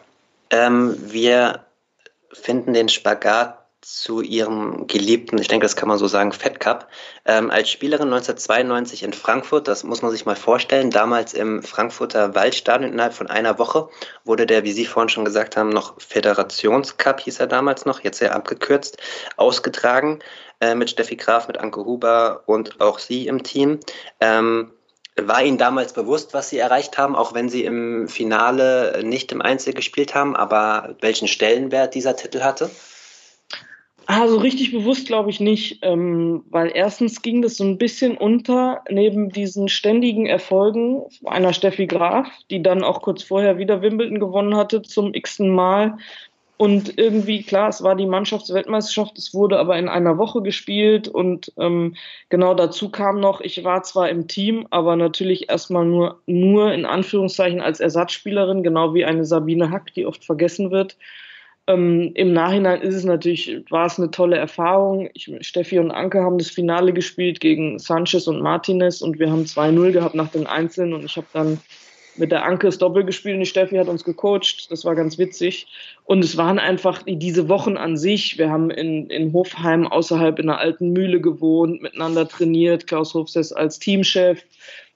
Ähm, 0.49 0.97
wir 0.99 1.65
finden 2.33 2.73
den 2.73 2.89
Spagat 2.89 3.60
zu 3.81 4.21
ihrem 4.21 4.85
geliebten, 4.85 5.39
ich 5.39 5.47
denke, 5.47 5.65
das 5.65 5.75
kann 5.75 5.89
man 5.89 5.97
so 5.97 6.07
sagen, 6.07 6.31
Fed 6.31 6.59
Cup. 6.59 6.87
Ähm, 7.25 7.49
als 7.49 7.69
Spielerin 7.69 8.13
1992 8.13 9.03
in 9.03 9.13
Frankfurt, 9.13 9.67
das 9.67 9.83
muss 9.83 10.03
man 10.03 10.11
sich 10.11 10.25
mal 10.25 10.35
vorstellen, 10.35 10.91
damals 10.91 11.33
im 11.33 11.63
Frankfurter 11.63 12.35
Waldstadion 12.35 12.93
innerhalb 12.93 13.13
von 13.13 13.27
einer 13.27 13.57
Woche 13.57 13.89
wurde 14.23 14.45
der, 14.45 14.63
wie 14.63 14.71
Sie 14.71 14.85
vorhin 14.85 15.09
schon 15.09 15.25
gesagt 15.25 15.57
haben, 15.57 15.69
noch 15.69 15.99
Föderationscup, 15.99 17.21
hieß 17.21 17.39
er 17.39 17.47
damals 17.47 17.85
noch, 17.85 18.01
jetzt 18.01 18.19
sehr 18.19 18.35
abgekürzt, 18.35 18.97
ausgetragen 19.35 20.19
äh, 20.59 20.75
mit 20.75 20.91
Steffi 20.91 21.15
Graf, 21.15 21.47
mit 21.47 21.57
Anke 21.57 21.83
Huber 21.83 22.43
und 22.45 22.79
auch 22.81 22.99
Sie 22.99 23.25
im 23.25 23.41
Team. 23.41 23.79
Ähm, 24.19 24.71
war 25.17 25.43
Ihnen 25.43 25.57
damals 25.57 25.93
bewusst, 25.93 26.33
was 26.33 26.49
Sie 26.49 26.59
erreicht 26.59 26.97
haben, 26.97 27.15
auch 27.15 27.33
wenn 27.33 27.49
Sie 27.49 27.65
im 27.65 28.07
Finale 28.07 29.01
nicht 29.03 29.31
im 29.31 29.41
Einzel 29.41 29.73
gespielt 29.73 30.13
haben, 30.15 30.35
aber 30.35 30.95
welchen 31.01 31.27
Stellenwert 31.27 31.95
dieser 31.95 32.15
Titel 32.15 32.41
hatte? 32.41 32.69
Also 34.07 34.37
richtig 34.37 34.71
bewusst 34.71 35.07
glaube 35.07 35.29
ich 35.29 35.39
nicht, 35.39 35.79
ähm, 35.83 36.43
weil 36.49 36.71
erstens 36.73 37.21
ging 37.21 37.41
das 37.41 37.57
so 37.57 37.63
ein 37.63 37.77
bisschen 37.77 38.17
unter 38.17 38.81
neben 38.89 39.29
diesen 39.29 39.69
ständigen 39.69 40.25
Erfolgen 40.25 41.03
einer 41.25 41.53
Steffi 41.53 41.87
Graf, 41.87 42.27
die 42.49 42.61
dann 42.61 42.83
auch 42.83 43.01
kurz 43.01 43.23
vorher 43.23 43.57
wieder 43.57 43.81
Wimbledon 43.81 44.19
gewonnen 44.19 44.55
hatte 44.55 44.81
zum 44.81 45.13
x-ten 45.13 45.49
Mal. 45.49 45.97
Und 46.57 46.99
irgendwie, 46.99 47.41
klar, 47.41 47.69
es 47.69 47.81
war 47.81 47.95
die 47.95 48.05
Mannschaftsweltmeisterschaft, 48.05 49.17
es 49.17 49.33
wurde 49.33 49.57
aber 49.57 49.79
in 49.79 49.89
einer 49.89 50.19
Woche 50.19 50.43
gespielt 50.43 51.07
und 51.07 51.51
ähm, 51.57 51.95
genau 52.29 52.53
dazu 52.53 52.89
kam 52.89 53.19
noch, 53.19 53.41
ich 53.41 53.63
war 53.63 53.81
zwar 53.81 54.09
im 54.09 54.27
Team, 54.27 54.67
aber 54.69 54.95
natürlich 54.95 55.49
erstmal 55.49 55.85
nur, 55.85 56.21
nur 56.27 56.71
in 56.71 56.85
Anführungszeichen 56.85 57.61
als 57.61 57.79
Ersatzspielerin, 57.79 58.61
genau 58.61 58.93
wie 58.93 59.05
eine 59.05 59.25
Sabine 59.25 59.71
Hack, 59.71 59.91
die 59.95 60.05
oft 60.05 60.23
vergessen 60.23 60.69
wird. 60.69 60.97
Ähm, 61.71 62.11
Im 62.15 62.33
Nachhinein 62.33 62.81
ist 62.81 62.95
es 62.95 63.03
natürlich, 63.03 63.63
war 63.69 63.85
es 63.85 63.97
eine 63.97 64.11
tolle 64.11 64.37
Erfahrung. 64.37 65.09
Ich, 65.13 65.31
Steffi 65.41 65.79
und 65.79 65.91
Anke 65.91 66.21
haben 66.21 66.37
das 66.37 66.49
Finale 66.49 66.93
gespielt 66.93 67.39
gegen 67.39 67.79
Sanchez 67.79 68.27
und 68.27 68.41
Martinez 68.41 69.01
und 69.01 69.19
wir 69.19 69.31
haben 69.31 69.45
2-0 69.45 69.91
gehabt 69.91 70.15
nach 70.15 70.29
den 70.29 70.47
Einzelnen 70.47 70.93
und 70.93 71.05
ich 71.05 71.15
habe 71.15 71.27
dann 71.33 71.59
mit 72.17 72.31
der 72.31 72.43
Anke 72.43 72.67
das 72.67 72.77
Doppel 72.77 73.05
gespielt 73.05 73.35
und 73.35 73.39
die 73.41 73.45
Steffi 73.45 73.77
hat 73.77 73.87
uns 73.87 74.03
gecoacht. 74.03 74.69
Das 74.69 74.83
war 74.83 74.95
ganz 74.95 75.17
witzig. 75.17 75.67
Und 76.03 76.23
es 76.25 76.35
waren 76.35 76.59
einfach 76.59 77.03
diese 77.07 77.47
Wochen 77.47 77.77
an 77.77 77.95
sich. 77.95 78.37
Wir 78.37 78.49
haben 78.49 78.69
in, 78.69 79.09
in 79.09 79.31
Hofheim 79.31 79.87
außerhalb 79.87 80.37
in 80.39 80.49
einer 80.49 80.59
alten 80.59 80.91
Mühle 80.91 81.21
gewohnt, 81.21 81.81
miteinander 81.81 82.27
trainiert. 82.27 82.85
Klaus 82.85 83.13
Hofsess 83.13 83.53
als 83.53 83.79
Teamchef, 83.79 84.43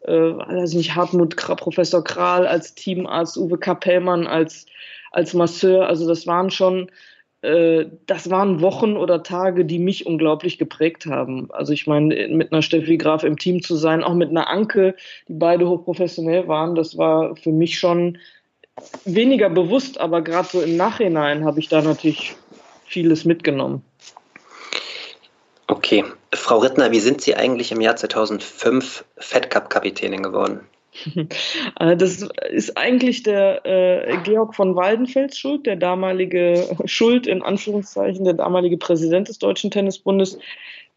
äh, 0.02 0.12
weiß 0.12 0.74
nicht, 0.74 0.96
Hartmut 0.96 1.38
Professor 1.38 2.04
Kral 2.04 2.46
als 2.46 2.76
Teamarzt, 2.76 3.38
Uwe 3.38 3.58
Kapellmann 3.58 4.28
als 4.28 4.66
als 5.16 5.34
Masseur. 5.34 5.88
Also 5.88 6.08
das 6.08 6.28
waren 6.28 6.52
schon, 6.52 6.92
äh, 7.42 7.86
das 8.06 8.30
waren 8.30 8.62
Wochen 8.62 8.98
oder 8.98 9.24
Tage, 9.24 9.66
die 9.66 9.80
mich 9.80 10.06
unglaublich 10.06 10.58
geprägt 10.58 11.06
haben. 11.06 11.50
Also 11.52 11.72
ich 11.72 11.88
meine, 11.88 12.28
mit 12.28 12.52
einer 12.52 12.62
Steffi 12.62 12.98
Graf 12.98 13.24
im 13.24 13.40
Team 13.40 13.64
zu 13.64 13.76
sein, 13.78 14.04
auch 14.04 14.14
mit 14.14 14.30
einer 14.30 14.50
Anke, 14.50 14.96
die 15.28 15.34
beide 15.34 15.68
hochprofessionell 15.68 16.48
waren, 16.48 16.76
das 16.76 16.98
war 16.98 17.36
für 17.38 17.52
mich 17.52 17.80
schon 17.80 18.18
weniger 19.06 19.50
bewusst, 19.50 20.00
aber 20.02 20.22
gerade 20.22 20.50
so 20.50 20.62
im 20.62 20.76
Nachhinein 20.76 21.46
habe 21.46 21.62
ich 21.62 21.70
da 21.70 21.82
natürlich 21.82 22.36
vieles 22.84 23.24
mitgenommen. 23.24 23.84
Okay. 25.68 26.04
Frau 26.34 26.58
Rittner, 26.58 26.92
wie 26.92 27.00
sind 27.00 27.22
Sie 27.22 27.36
eigentlich 27.36 27.72
im 27.72 27.80
Jahr 27.80 27.96
2005 27.96 29.06
Fed 29.18 29.50
Cup 29.50 29.70
Kapitänin 29.70 30.22
geworden? 30.22 30.60
Äh, 31.80 31.98
das 31.98 32.28
ist 32.52 32.78
eigentlich 32.78 33.24
der 33.24 33.66
äh, 33.66 34.18
Georg 34.24 34.56
von 34.56 34.76
Waldenfels 34.76 35.38
Schuld, 35.38 35.66
der 35.66 35.76
damalige 35.76 36.78
Schuld 36.86 37.28
in 37.28 37.42
Anführungszeichen, 37.42 38.24
der 38.24 38.34
damalige 38.34 38.78
Präsident 38.78 39.28
des 39.28 39.40
Deutschen 39.40 39.72
Tennisbundes, 39.72 40.38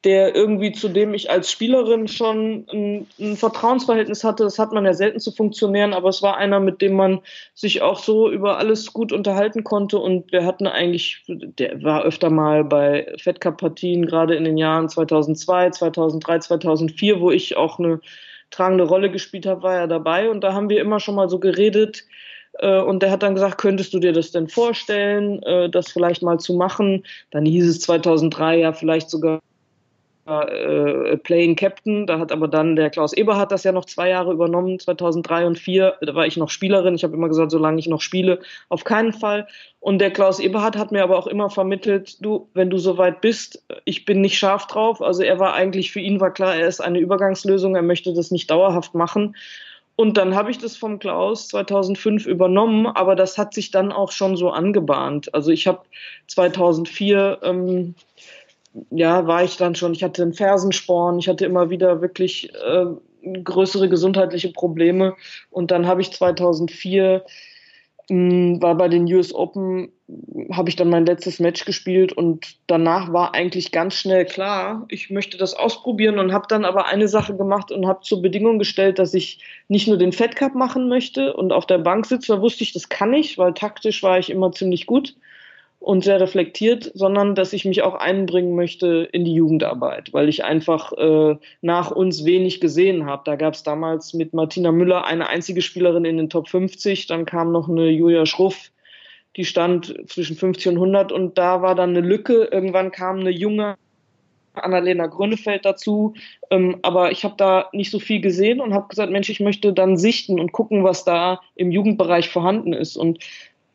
der 0.05 0.35
irgendwie 0.35 0.71
zu 0.71 0.89
dem 0.89 1.13
ich 1.15 1.31
als 1.31 1.51
Spielerin 1.51 2.07
schon 2.07 2.65
ein, 2.73 3.07
ein, 3.19 3.37
Vertrauensverhältnis 3.37 4.23
hatte. 4.23 4.45
Das 4.45 4.59
hat 4.59 4.73
man 4.73 4.85
ja 4.85 4.95
selten 4.95 5.19
zu 5.19 5.33
Funktionären, 5.33 5.93
aber 5.93 6.09
es 6.11 6.23
war 6.23 6.37
einer, 6.37 6.61
mit 6.61 6.81
dem 6.81 6.95
man 6.95 7.21
sich 7.55 7.83
auch 7.83 7.99
so 7.99 8.31
über 8.31 8.59
alles 8.59 8.93
gut 8.93 9.13
unterhalten 9.13 9.65
konnte 9.65 9.99
und 9.99 10.31
wir 10.31 10.45
hatten 10.45 10.69
eigentlich, 10.69 11.25
der 11.27 11.83
war 11.83 12.05
öfter 12.05 12.31
mal 12.31 12.63
bei 12.63 13.13
Fed 13.19 13.41
Cup 13.41 13.59
Partien, 13.59 14.07
gerade 14.07 14.37
in 14.37 14.45
den 14.45 14.57
Jahren 14.57 14.89
2002, 14.89 15.71
2003, 15.71 16.39
2004, 16.39 17.21
wo 17.21 17.33
ich 17.33 17.57
auch 17.57 17.81
eine 17.81 18.01
tragende 18.51 18.85
Rolle 18.85 19.11
gespielt 19.11 19.47
habe, 19.47 19.63
war 19.63 19.75
er 19.75 19.87
dabei 19.87 20.31
und 20.31 20.43
da 20.43 20.53
haben 20.53 20.69
wir 20.69 20.81
immer 20.81 21.01
schon 21.01 21.15
mal 21.15 21.29
so 21.29 21.39
geredet. 21.39 22.05
Äh, 22.55 22.81
und 22.81 23.03
der 23.03 23.11
hat 23.11 23.23
dann 23.23 23.35
gesagt, 23.35 23.59
könntest 23.59 23.93
du 23.95 23.99
dir 23.99 24.13
das 24.13 24.31
denn 24.31 24.49
vorstellen, 24.49 25.43
äh, 25.43 25.71
das 25.71 25.91
vielleicht 25.91 26.23
mal 26.23 26.39
zu 26.39 26.55
machen? 26.55 27.05
Dann 27.31 27.45
hieß 27.45 27.69
es 27.69 27.81
2003 27.81 28.59
ja 28.59 28.73
vielleicht 28.73 29.11
sogar 29.11 29.41
äh, 30.29 31.17
Playing 31.17 31.57
Captain. 31.57 32.07
Da 32.07 32.19
hat 32.19 32.33
aber 32.33 32.49
dann 32.49 32.77
der 32.77 32.91
Klaus 32.91 33.13
Eberhardt 33.13 33.53
das 33.53 33.65
ja 33.65 33.73
noch 33.73 33.85
zwei 33.85 34.09
Jahre 34.11 34.33
übernommen, 34.33 34.79
2003 34.79 35.47
und 35.47 35.57
2004. 35.57 35.95
Da 36.01 36.15
war 36.15 36.27
ich 36.27 36.37
noch 36.37 36.51
Spielerin. 36.51 36.95
Ich 36.95 37.05
habe 37.05 37.15
immer 37.15 37.29
gesagt, 37.29 37.51
solange 37.51 37.79
ich 37.79 37.89
noch 37.89 38.01
spiele, 38.01 38.41
auf 38.69 38.85
keinen 38.85 39.13
Fall. 39.13 39.47
Und 39.81 39.99
der 40.01 40.11
Klaus 40.11 40.41
Eberhardt 40.41 40.77
hat 40.77 40.93
mir 40.93 41.03
aber 41.03 41.19
auch 41.19 41.27
immer 41.27 41.51
vermittelt, 41.51 42.25
du, 42.25 42.49
wenn 42.55 42.71
du 42.71 42.79
soweit 42.79 43.21
bist, 43.21 43.65
ich 43.85 44.05
bin 44.05 44.21
nicht 44.21 44.39
scharf 44.39 44.67
drauf. 44.67 45.01
Also 45.01 45.23
er 45.23 45.39
war 45.39 45.55
eigentlich, 45.55 45.93
für 45.93 46.01
ihn 46.01 46.21
war 46.21 46.33
klar, 46.33 46.57
er 46.57 46.69
ist 46.69 46.81
eine 46.81 46.99
Übergangslösung, 46.99 47.77
er 47.77 47.83
möchte 47.83 48.13
das 48.13 48.31
nicht 48.31 48.51
dauerhaft 48.51 48.95
machen. 48.95 49.35
Und 50.01 50.17
dann 50.17 50.37
habe 50.37 50.53
ich 50.53 50.59
das 50.59 50.77
vom 50.77 51.01
Klaus 51.01 51.49
2005 51.49 52.27
übernommen, 52.27 52.87
aber 52.87 53.17
das 53.17 53.37
hat 53.37 53.53
sich 53.53 53.73
dann 53.73 53.91
auch 53.91 54.13
schon 54.13 54.37
so 54.37 54.51
angebahnt. 54.51 55.35
Also 55.35 55.51
ich 55.51 55.67
habe 55.67 55.81
2004 56.29 57.39
ähm, 57.43 57.97
ja, 58.91 59.27
war 59.27 59.45
ich 59.45 59.57
dann 59.57 59.75
schon, 59.75 59.93
ich 59.93 60.05
hatte 60.05 60.23
einen 60.23 60.35
Fersensporn, 60.35 61.19
ich 61.19 61.29
hatte 61.29 61.45
immer 61.45 61.71
wieder 61.71 62.01
wirklich 62.01 62.53
äh, 62.55 62.87
größere 63.45 63.89
gesundheitliche 63.89 64.53
Probleme. 64.53 65.15
Und 65.51 65.71
dann 65.71 65.87
habe 65.87 66.01
ich 66.01 66.13
2004, 66.13 67.25
mh, 68.09 68.31
hm, 68.31 68.63
war 68.63 68.77
bei 68.77 68.89
den 68.89 69.13
US 69.13 69.35
Open, 69.35 69.93
habe 70.53 70.71
ich 70.71 70.77
dann 70.77 70.91
mein 70.91 71.07
letztes 71.07 71.41
Match 71.41 71.65
gespielt. 71.65 72.13
Und 72.13 72.57
danach 72.67 73.13
war 73.13 73.35
eigentlich 73.35 73.73
ganz 73.73 73.95
schnell 73.95 74.25
klar, 74.25 74.87
ich 74.89 75.11
möchte 75.11 75.37
das 75.37 75.55
ausprobieren 75.55 76.19
und 76.19 76.33
habe 76.33 76.47
dann 76.49 76.65
aber 76.65 76.87
eine 76.87 77.09
Sache 77.09 77.37
gemacht 77.37 77.73
und 77.73 77.87
habe 77.87 78.01
zur 78.03 78.23
Bedingung 78.23 78.59
gestellt, 78.59 78.99
dass 78.99 79.15
ich 79.15 79.41
nicht 79.69 79.89
nur 79.89 79.99
den 79.99 80.13
Fed 80.13 80.37
Cup 80.37 80.55
machen 80.55 80.89
möchte 80.89 81.35
und 81.35 81.53
auf 81.53 81.67
der 81.67 81.79
Bank 81.79 82.07
sitze, 82.07 82.35
da 82.35 82.41
wusste 82.41 82.65
ich, 82.65 82.73
das 82.73 82.89
kann 82.89 83.13
ich, 83.15 83.39
weil 83.39 83.55
taktisch 83.55 84.03
war 84.03 84.19
ich 84.19 84.31
immer 84.31 84.53
ziemlich 84.53 84.87
gut 84.87 85.15
und 85.81 86.05
sehr 86.05 86.21
reflektiert, 86.21 86.91
sondern 86.95 87.35
dass 87.35 87.53
ich 87.53 87.65
mich 87.65 87.83
auch 87.83 87.95
einbringen 87.95 88.55
möchte 88.55 89.09
in 89.13 89.25
die 89.25 89.35
Jugendarbeit, 89.35 90.13
weil 90.13 90.29
ich 90.29 90.45
einfach 90.45 90.93
äh, 90.93 91.37
nach 91.61 91.91
uns 91.91 92.25
wenig 92.25 92.61
gesehen 92.61 93.07
habe. 93.07 93.23
Da 93.25 93.37
gab 93.37 93.55
es 93.55 93.63
damals 93.63 94.13
mit 94.13 94.35
Martina 94.35 94.73
Müller 94.73 95.05
eine 95.05 95.29
einzige 95.29 95.63
Spielerin 95.63 96.05
in 96.05 96.17
den 96.17 96.31
Top 96.31 96.49
50, 96.49 97.07
dann 97.07 97.27
kam 97.27 97.53
noch 97.53 97.69
eine 97.69 97.89
Julia 97.91 98.27
Schruff, 98.27 98.71
die 99.37 99.45
stand 99.45 99.95
zwischen 100.09 100.37
50 100.37 100.69
und 100.69 100.75
100 100.75 101.13
und 101.13 101.39
da 101.39 101.63
war 101.63 101.77
dann 101.77 101.91
eine 101.91 102.01
Lücke. 102.01 102.49
Irgendwann 102.51 102.91
kam 102.91 103.21
eine 103.21 103.31
junge 103.31 103.77
Annalena 104.55 105.07
Grönefeld 105.07 105.65
dazu. 105.65 106.15
Ähm, 106.51 106.79
aber 106.83 107.13
ich 107.13 107.25
habe 107.25 107.35
da 107.37 107.69
nicht 107.73 107.93
so 107.93 108.01
viel 108.01 108.21
gesehen 108.21 108.61
und 108.61 108.75
habe 108.75 108.89
gesagt, 108.89 109.13
Mensch, 109.13 109.31
ich 109.31 109.39
möchte 109.39 109.73
dann 109.73 109.97
sichten 109.97 110.41
und 110.41 110.51
gucken, 110.51 110.83
was 110.83 111.05
da 111.05 111.41
im 111.55 111.71
Jugendbereich 111.71 112.29
vorhanden 112.29 112.73
ist. 112.73 112.97
Und 112.97 113.21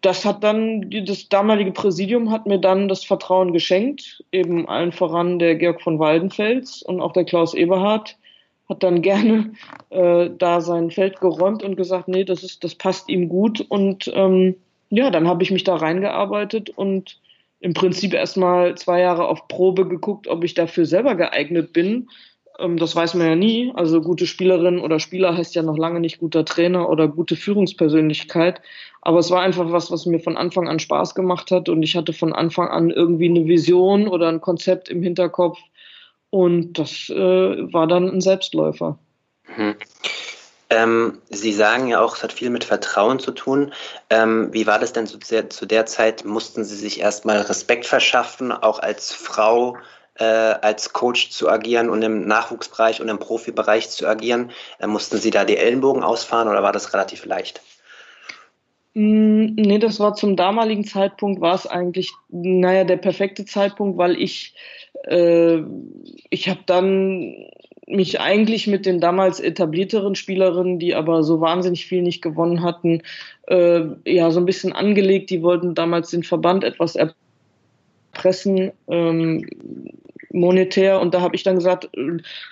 das 0.03 0.25
hat 0.25 0.43
dann, 0.43 0.91
das 1.05 1.29
damalige 1.29 1.71
Präsidium 1.71 2.29
hat 2.29 2.45
mir 2.45 2.59
dann 2.59 2.89
das 2.89 3.05
Vertrauen 3.05 3.53
geschenkt, 3.53 4.23
eben 4.31 4.67
allen 4.67 4.91
voran 4.91 5.39
der 5.39 5.55
Georg 5.55 5.81
von 5.81 5.97
Waldenfels 5.97 6.83
und 6.83 6.99
auch 6.99 7.13
der 7.13 7.23
Klaus 7.23 7.53
Eberhardt 7.53 8.17
hat 8.67 8.83
dann 8.83 9.01
gerne 9.01 9.53
äh, 9.89 10.29
da 10.37 10.61
sein 10.61 10.91
Feld 10.91 11.21
geräumt 11.21 11.63
und 11.63 11.77
gesagt, 11.77 12.09
nee, 12.09 12.25
das 12.25 12.43
ist, 12.43 12.63
das 12.63 12.75
passt 12.75 13.09
ihm 13.09 13.29
gut. 13.29 13.61
Und 13.61 14.11
ähm, 14.13 14.55
ja, 14.89 15.09
dann 15.09 15.27
habe 15.27 15.41
ich 15.41 15.51
mich 15.51 15.63
da 15.63 15.75
reingearbeitet 15.77 16.69
und 16.69 17.19
im 17.61 17.73
Prinzip 17.73 18.13
erstmal 18.13 18.75
zwei 18.75 18.99
Jahre 18.99 19.29
auf 19.29 19.47
Probe 19.47 19.87
geguckt, 19.87 20.27
ob 20.27 20.43
ich 20.43 20.53
dafür 20.53 20.85
selber 20.85 21.15
geeignet 21.15 21.71
bin. 21.71 22.09
Ähm, 22.59 22.77
das 22.77 22.95
weiß 22.95 23.13
man 23.15 23.27
ja 23.27 23.35
nie. 23.35 23.71
Also 23.75 24.01
gute 24.01 24.27
Spielerin 24.27 24.79
oder 24.79 24.99
Spieler 24.99 25.35
heißt 25.35 25.55
ja 25.55 25.63
noch 25.63 25.77
lange 25.77 25.99
nicht 25.99 26.19
guter 26.19 26.45
Trainer 26.45 26.89
oder 26.89 27.07
gute 27.07 27.35
Führungspersönlichkeit. 27.35 28.61
Aber 29.01 29.19
es 29.19 29.31
war 29.31 29.41
einfach 29.41 29.71
was, 29.71 29.91
was 29.91 30.05
mir 30.05 30.19
von 30.19 30.37
Anfang 30.37 30.67
an 30.67 30.79
Spaß 30.79 31.15
gemacht 31.15 31.51
hat 31.51 31.69
und 31.69 31.83
ich 31.83 31.95
hatte 31.95 32.13
von 32.13 32.33
Anfang 32.33 32.69
an 32.69 32.89
irgendwie 32.89 33.29
eine 33.29 33.45
Vision 33.45 34.07
oder 34.07 34.29
ein 34.29 34.41
Konzept 34.41 34.89
im 34.89 35.03
Hinterkopf. 35.03 35.59
Und 36.29 36.79
das 36.79 37.09
äh, 37.09 37.15
war 37.73 37.85
dann 37.87 38.09
ein 38.09 38.21
Selbstläufer. 38.21 38.97
Mhm. 39.55 39.75
Ähm, 40.69 41.21
Sie 41.29 41.53
sagen 41.53 41.87
ja 41.87 42.01
auch, 42.01 42.15
es 42.15 42.23
hat 42.23 42.33
viel 42.33 42.49
mit 42.49 42.63
Vertrauen 42.63 43.19
zu 43.19 43.31
tun. 43.31 43.71
Ähm, 44.09 44.49
wie 44.51 44.65
war 44.65 44.79
das 44.79 44.93
denn 44.93 45.05
zu 45.05 45.17
der, 45.17 45.49
zu 45.51 45.67
der, 45.67 45.85
Zeit? 45.85 46.25
Mussten 46.25 46.63
Sie 46.63 46.75
sich 46.75 46.99
erstmal 46.99 47.41
Respekt 47.41 47.85
verschaffen, 47.85 48.51
auch 48.51 48.79
als 48.79 49.13
Frau, 49.13 49.77
äh, 50.15 50.23
als 50.23 50.93
Coach 50.93 51.29
zu 51.29 51.49
agieren 51.49 51.89
und 51.89 52.01
im 52.01 52.27
Nachwuchsbereich 52.27 53.01
und 53.01 53.09
im 53.09 53.19
Profibereich 53.19 53.89
zu 53.89 54.07
agieren? 54.07 54.51
Äh, 54.79 54.87
mussten 54.87 55.17
Sie 55.17 55.31
da 55.31 55.45
die 55.45 55.57
Ellenbogen 55.57 56.03
ausfahren 56.03 56.47
oder 56.47 56.63
war 56.63 56.71
das 56.71 56.93
relativ 56.93 57.25
leicht? 57.25 57.61
Mm, 58.93 59.55
nee, 59.55 59.79
das 59.79 59.99
war 59.99 60.13
zum 60.13 60.35
damaligen 60.35 60.85
Zeitpunkt, 60.85 61.41
war 61.41 61.55
es 61.55 61.65
eigentlich, 61.65 62.11
naja, 62.29 62.83
der 62.83 62.97
perfekte 62.97 63.45
Zeitpunkt, 63.45 63.97
weil 63.97 64.21
ich, 64.21 64.55
äh, 65.07 65.59
ich 66.29 66.49
habe 66.49 66.59
dann 66.65 67.35
mich 67.87 68.19
eigentlich 68.21 68.67
mit 68.67 68.85
den 68.85 68.99
damals 68.99 69.39
etablierteren 69.39 70.15
Spielerinnen, 70.15 70.79
die 70.79 70.95
aber 70.95 71.23
so 71.23 71.41
wahnsinnig 71.41 71.85
viel 71.85 72.01
nicht 72.01 72.21
gewonnen 72.21 72.63
hatten, 72.63 73.01
äh, 73.47 73.81
ja, 74.05 74.31
so 74.31 74.39
ein 74.39 74.45
bisschen 74.45 74.73
angelegt. 74.73 75.29
Die 75.29 75.41
wollten 75.41 75.75
damals 75.75 76.11
den 76.11 76.23
Verband 76.23 76.63
etwas 76.63 76.95
erpressen, 78.13 78.71
ähm, 78.87 79.45
monetär. 80.31 80.99
Und 80.99 81.13
da 81.13 81.21
habe 81.21 81.35
ich 81.35 81.43
dann 81.43 81.55
gesagt, 81.55 81.89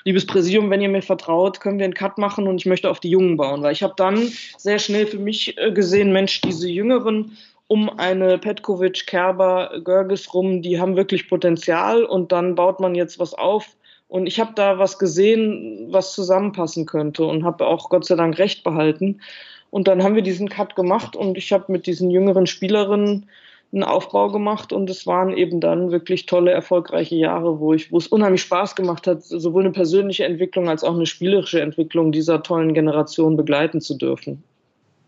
liebes 0.03 0.26
Präsidium, 0.26 0.70
wenn 0.70 0.82
ihr 0.82 0.89
mir 0.89 1.01
vertraut, 1.01 1.59
können 1.59 1.80
wir 1.80 1.86
einen 1.86 1.93
Cut 1.93 2.18
machen 2.18 2.47
und 2.47 2.57
ich 2.57 2.66
möchte 2.66 2.89
auf 2.89 2.99
die 2.99 3.09
Jungen 3.09 3.38
bauen. 3.38 3.62
Weil 3.64 3.74
ich 3.74 3.84
habe 3.84 3.93
dann 3.97 4.32
sehr 4.57 4.80
schnell 4.80 5.07
für 5.07 5.20
mich 5.20 5.57
äh, 5.57 5.72
gesehen, 5.72 6.12
Mensch, 6.12 6.41
diese 6.41 6.70
Jüngeren 6.70 7.38
um 7.68 7.89
eine 7.89 8.38
Petkovic, 8.38 9.07
Kerber, 9.07 9.80
Görges 9.86 10.34
rum, 10.34 10.62
die 10.62 10.80
haben 10.80 10.97
wirklich 10.97 11.30
Potenzial 11.30 12.03
und 12.03 12.34
dann 12.34 12.55
baut 12.55 12.82
man 12.82 12.95
jetzt 12.95 13.18
was 13.18 13.34
auf 13.34 13.78
und 14.09 14.28
ich 14.28 14.41
habe 14.41 14.51
da 14.55 14.78
was 14.78 14.99
gesehen, 14.99 15.88
was 15.89 16.12
zusammenpassen 16.12 16.86
könnte 16.86 17.24
und 17.24 17.45
habe 17.45 17.66
auch 17.66 17.88
Gott 17.88 18.03
sei 18.03 18.16
Dank 18.16 18.38
recht 18.39 18.66
behalten. 18.66 19.22
Und 19.70 19.88
dann 19.88 20.03
haben 20.03 20.16
wir 20.16 20.22
diesen 20.22 20.49
Cut 20.49 20.76
gemacht 20.76 21.16
und 21.16 21.38
ich 21.38 21.53
habe 21.53 21.72
mit 21.72 21.88
diesen 21.88 22.12
jüngeren 22.12 22.45
Spielerinnen 22.45 23.30
einen 23.74 23.84
Aufbau 23.84 24.30
gemacht 24.30 24.74
und 24.74 24.89
es 24.89 25.07
waren 25.07 25.36
eben 25.36 25.61
dann 25.61 25.91
wirklich 25.91 26.26
tolle, 26.26 26.51
erfolgreiche 26.51 27.15
Jahre, 27.15 27.59
wo 27.59 27.74
ich, 27.74 27.91
wo 27.91 27.97
es 27.97 28.07
unheimlich 28.07 28.41
Spaß 28.41 28.76
gemacht 28.76 29.07
hat, 29.07 29.24
sowohl 29.24 29.63
eine 29.63 29.72
persönliche 29.72 30.26
Entwicklung 30.26 30.67
als 30.69 30.84
auch 30.84 30.93
eine 30.93 31.05
spielerische 31.05 31.61
Entwicklung 31.61 32.11
dieser 32.11 32.43
tollen 32.43 32.74
Generation 32.74 33.38
begleiten 33.38 33.80
zu 33.80 33.97
dürfen. 33.97 34.43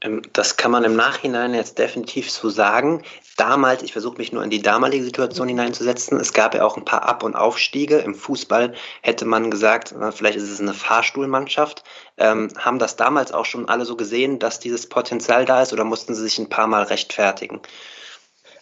Ähm, 0.03 0.21
das 0.33 0.57
kann 0.57 0.71
man 0.71 0.83
im 0.83 0.95
Nachhinein 0.95 1.53
jetzt 1.53 1.79
definitiv 1.79 2.29
so 2.29 2.49
sagen. 2.49 3.03
Damals, 3.35 3.81
ich 3.81 3.93
versuche 3.93 4.17
mich 4.17 4.31
nur 4.31 4.43
in 4.43 4.49
die 4.49 4.61
damalige 4.61 5.03
Situation 5.03 5.47
hineinzusetzen, 5.47 6.19
es 6.19 6.33
gab 6.33 6.53
ja 6.53 6.63
auch 6.63 6.77
ein 6.77 6.85
paar 6.85 7.03
Ab- 7.03 7.23
und 7.23 7.35
Aufstiege. 7.35 7.97
Im 7.97 8.13
Fußball 8.13 8.73
hätte 9.01 9.25
man 9.25 9.49
gesagt, 9.49 9.95
vielleicht 10.13 10.37
ist 10.37 10.51
es 10.51 10.61
eine 10.61 10.73
Fahrstuhlmannschaft. 10.73 11.83
Ähm, 12.17 12.49
haben 12.57 12.77
das 12.77 12.95
damals 12.95 13.31
auch 13.31 13.45
schon 13.45 13.67
alle 13.67 13.85
so 13.85 13.95
gesehen, 13.95 14.37
dass 14.37 14.59
dieses 14.59 14.87
Potenzial 14.87 15.45
da 15.45 15.63
ist 15.63 15.73
oder 15.73 15.83
mussten 15.83 16.13
sie 16.13 16.23
sich 16.23 16.37
ein 16.37 16.49
paar 16.49 16.67
Mal 16.67 16.83
rechtfertigen? 16.83 17.61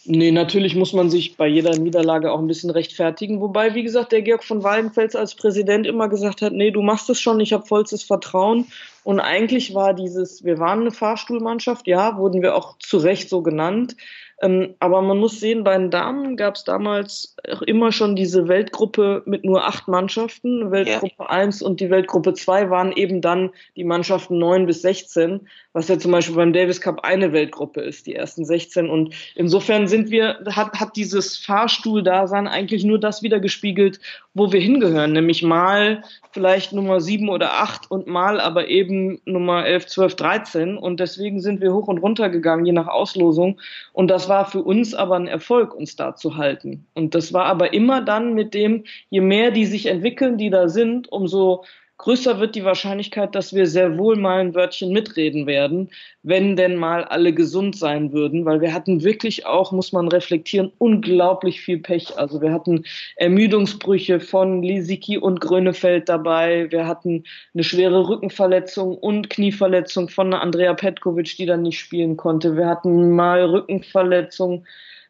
Nee, 0.04 0.32
natürlich 0.32 0.76
muss 0.76 0.94
man 0.94 1.12
sich 1.12 1.38
bei 1.38 1.48
jeder 1.48 1.78
Niederlage 1.78 2.32
auch 2.32 2.40
ein 2.40 2.48
bisschen 2.48 2.72
rechtfertigen. 2.72 3.40
Wobei, 3.40 3.76
wie 3.76 3.84
gesagt, 3.84 4.12
der 4.12 4.24
Georg 4.24 4.44
von 4.44 4.64
Waldenfels 4.64 5.16
als 5.16 5.36
Präsident 5.36 5.86
immer 5.86 6.10
gesagt 6.10 6.42
hat, 6.42 6.54
nee, 6.54 6.72
du 6.72 6.82
machst 6.82 7.08
es 7.12 7.20
schon, 7.20 7.40
ich 7.40 7.54
habe 7.54 7.68
vollstes 7.68 8.04
Vertrauen. 8.04 8.66
Und 9.04 9.20
eigentlich 9.20 9.76
war 9.76 9.94
dieses, 9.94 10.44
wir 10.44 10.58
waren 10.58 10.82
eine 10.82 10.92
Fahrstuhlmannschaft, 10.92 11.86
ja, 11.88 12.18
wurden 12.18 12.42
wir 12.42 12.56
auch 12.56 12.78
zu 12.80 12.98
Recht 12.98 13.30
so 13.30 13.44
genannt. 13.44 13.96
Ähm, 14.42 14.74
aber 14.80 15.04
man 15.04 15.20
muss 15.20 15.40
sehen, 15.40 15.64
bei 15.64 15.78
den 15.78 15.92
Damen 15.92 16.36
gab 16.36 16.56
es 16.56 16.64
damals 16.64 17.36
immer 17.68 17.92
schon 17.92 18.16
diese 18.16 18.48
Weltgruppe 18.48 19.22
mit 19.26 19.46
nur 19.46 19.66
acht 19.66 19.88
Mannschaften. 19.88 20.72
Weltgruppe 20.72 21.14
ja. 21.20 21.30
1 21.30 21.62
und 21.62 21.80
die 21.80 21.92
Weltgruppe 21.92 22.34
2 22.34 22.72
waren 22.72 22.92
eben 22.92 23.22
dann 23.22 23.52
die 23.76 23.84
Mannschaften 23.84 24.40
9 24.40 24.66
bis 24.66 24.82
16, 24.82 25.48
was 25.74 25.88
ja 25.88 25.98
zum 25.98 26.12
Beispiel 26.12 26.36
beim 26.36 26.54
Davis 26.54 26.82
Cup 26.82 27.04
eine 27.04 27.32
Weltgruppe 27.32 27.82
ist, 27.82 28.06
die 28.08 28.16
ersten 28.16 28.44
16. 28.44 28.90
Und 28.90 29.14
insofern 29.36 29.88
sind 29.88 30.12
wir, 30.12 30.40
hat, 30.48 30.80
hat 30.80 30.96
dieses 30.96 31.38
Fahrstuhldasein 31.38 32.48
eigentlich 32.48 32.84
nur 32.84 33.00
das 33.00 33.24
wieder 33.24 33.40
gespiegelt, 33.40 34.00
wo 34.34 34.52
wir 34.52 34.60
hingehören, 34.60 35.14
nämlich 35.14 35.44
mal 35.44 36.04
vielleicht 36.32 36.74
Nummer 36.74 37.02
7 37.02 37.30
oder 37.30 37.54
8 37.54 37.90
und 37.90 38.08
mal 38.08 38.40
aber 38.40 38.68
eben 38.68 39.22
Nummer 39.26 39.66
11, 39.66 39.88
12, 39.88 40.16
13. 40.16 40.78
Und 40.78 41.00
deswegen 41.00 41.42
sind 41.42 41.62
wir 41.62 41.74
hoch 41.74 41.88
und 41.88 42.00
runter 42.00 42.30
gegangen, 42.30 42.66
je 42.66 42.72
nach 42.72 42.88
Auslosung. 42.88 43.60
Und 43.94 44.10
das 44.10 44.30
war 44.30 44.46
für 44.46 44.62
uns 44.62 44.94
aber 44.94 45.16
ein 45.16 45.28
Erfolg, 45.28 45.74
uns 45.74 45.96
da 45.96 46.16
zu 46.16 46.38
halten. 46.38 46.86
Und 46.94 47.16
das 47.16 47.34
war 47.34 47.46
aber 47.46 47.74
immer 47.74 48.02
dann 48.02 48.34
mit 48.34 48.54
dem, 48.54 48.84
je 49.10 49.22
mehr 49.22 49.52
die 49.52 49.66
sich 49.66 49.86
entwickeln, 49.86 50.38
die 50.38 50.50
da 50.50 50.68
sind, 50.68 51.12
umso 51.12 51.64
größer 52.02 52.40
wird 52.40 52.56
die 52.56 52.66
Wahrscheinlichkeit, 52.66 53.36
dass 53.36 53.54
wir 53.54 53.68
sehr 53.68 53.96
wohl 53.98 54.16
mal 54.16 54.40
ein 54.40 54.56
Wörtchen 54.56 54.92
mitreden 54.92 55.46
werden, 55.46 55.92
wenn 56.24 56.56
denn 56.56 56.76
mal 56.76 57.04
alle 57.04 57.32
gesund 57.32 57.78
sein 57.78 58.12
würden, 58.12 58.44
weil 58.44 58.60
wir 58.60 58.74
hatten 58.74 59.04
wirklich 59.04 59.46
auch, 59.46 59.72
muss 59.72 59.94
man 59.94 60.08
reflektieren, 60.08 60.72
unglaublich 60.80 61.62
viel 61.62 61.78
Pech. 61.78 62.18
Also 62.18 62.42
wir 62.42 62.52
hatten 62.52 62.86
Ermüdungsbrüche 63.18 64.20
von 64.20 64.64
Lisicki 64.64 65.20
und 65.20 65.42
Grönefeld 65.42 66.10
dabei, 66.10 66.72
wir 66.72 66.88
hatten 66.88 67.24
eine 67.54 67.64
schwere 67.64 68.10
Rückenverletzung 68.10 68.98
und 68.98 69.30
Knieverletzung 69.30 70.10
von 70.10 70.34
Andrea 70.34 70.74
Petkovic, 70.74 71.38
die 71.38 71.46
dann 71.46 71.62
nicht 71.62 71.80
spielen 71.80 72.18
konnte. 72.18 72.58
Wir 72.58 72.66
hatten 72.66 73.12
mal 73.12 73.46
Rückenverletzung 73.46 74.66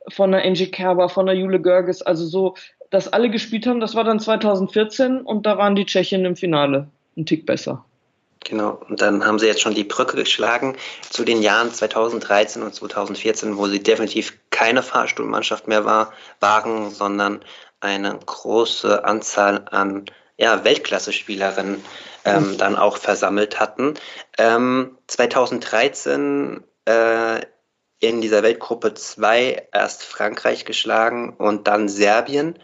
von 0.09 0.31
der 0.31 0.43
Angie 0.43 0.69
Kerber, 0.69 1.07
von 1.07 1.27
der 1.27 1.35
Jule 1.35 1.61
Görges, 1.61 2.01
also 2.01 2.25
so 2.25 2.55
dass 2.91 3.11
alle 3.11 3.31
gespielt 3.31 3.65
haben, 3.65 3.79
das 3.79 3.95
war 3.95 4.03
dann 4.03 4.19
2014 4.19 5.21
und 5.21 5.45
da 5.47 5.57
waren 5.57 5.75
die 5.75 5.85
Tschechen 5.85 6.23
im 6.25 6.35
Finale 6.35 6.87
ein 7.17 7.25
Tick 7.25 7.45
besser. 7.47 7.83
Genau, 8.43 8.81
und 8.89 9.01
dann 9.01 9.25
haben 9.25 9.39
sie 9.39 9.45
jetzt 9.45 9.61
schon 9.61 9.75
die 9.75 9.83
Brücke 9.83 10.15
geschlagen 10.15 10.75
zu 11.09 11.23
den 11.23 11.41
Jahren 11.41 11.71
2013 11.71 12.63
und 12.63 12.73
2014, 12.73 13.57
wo 13.57 13.67
sie 13.67 13.81
definitiv 13.81 14.37
keine 14.49 14.83
Fahrstuhlmannschaft 14.83 15.67
mehr 15.67 15.85
war, 15.85 16.11
waren, 16.39 16.89
sondern 16.89 17.41
eine 17.79 18.17
große 18.25 19.05
Anzahl 19.05 19.65
an 19.69 20.05
ja, 20.37 20.63
Weltklasse-Spielerinnen 20.63 21.83
ähm, 22.25 22.57
dann 22.57 22.75
auch 22.75 22.97
versammelt 22.97 23.59
hatten. 23.59 23.93
Ähm, 24.39 24.97
2013 25.07 26.63
äh, 26.85 27.41
in 28.01 28.19
dieser 28.19 28.43
Weltgruppe 28.43 28.93
2 28.93 29.67
erst 29.71 30.03
Frankreich 30.03 30.65
geschlagen 30.65 31.33
und 31.37 31.67
dann 31.67 31.87
Serbien. 31.87 32.55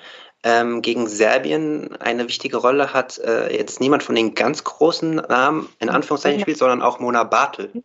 Ähm, 0.43 0.81
gegen 0.81 1.07
Serbien 1.07 1.95
eine 1.97 2.27
wichtige 2.27 2.57
Rolle 2.57 2.93
hat 2.93 3.19
äh, 3.19 3.55
jetzt 3.55 3.79
niemand 3.79 4.03
von 4.03 4.15
den 4.15 4.33
ganz 4.35 4.63
großen 4.63 5.15
Namen 5.15 5.69
in 5.79 5.89
Anführungszeichen 5.89 6.41
spielt, 6.41 6.57
sondern 6.57 6.81
auch 6.81 6.99
Mona 6.99 7.23
Bartel. 7.23 7.83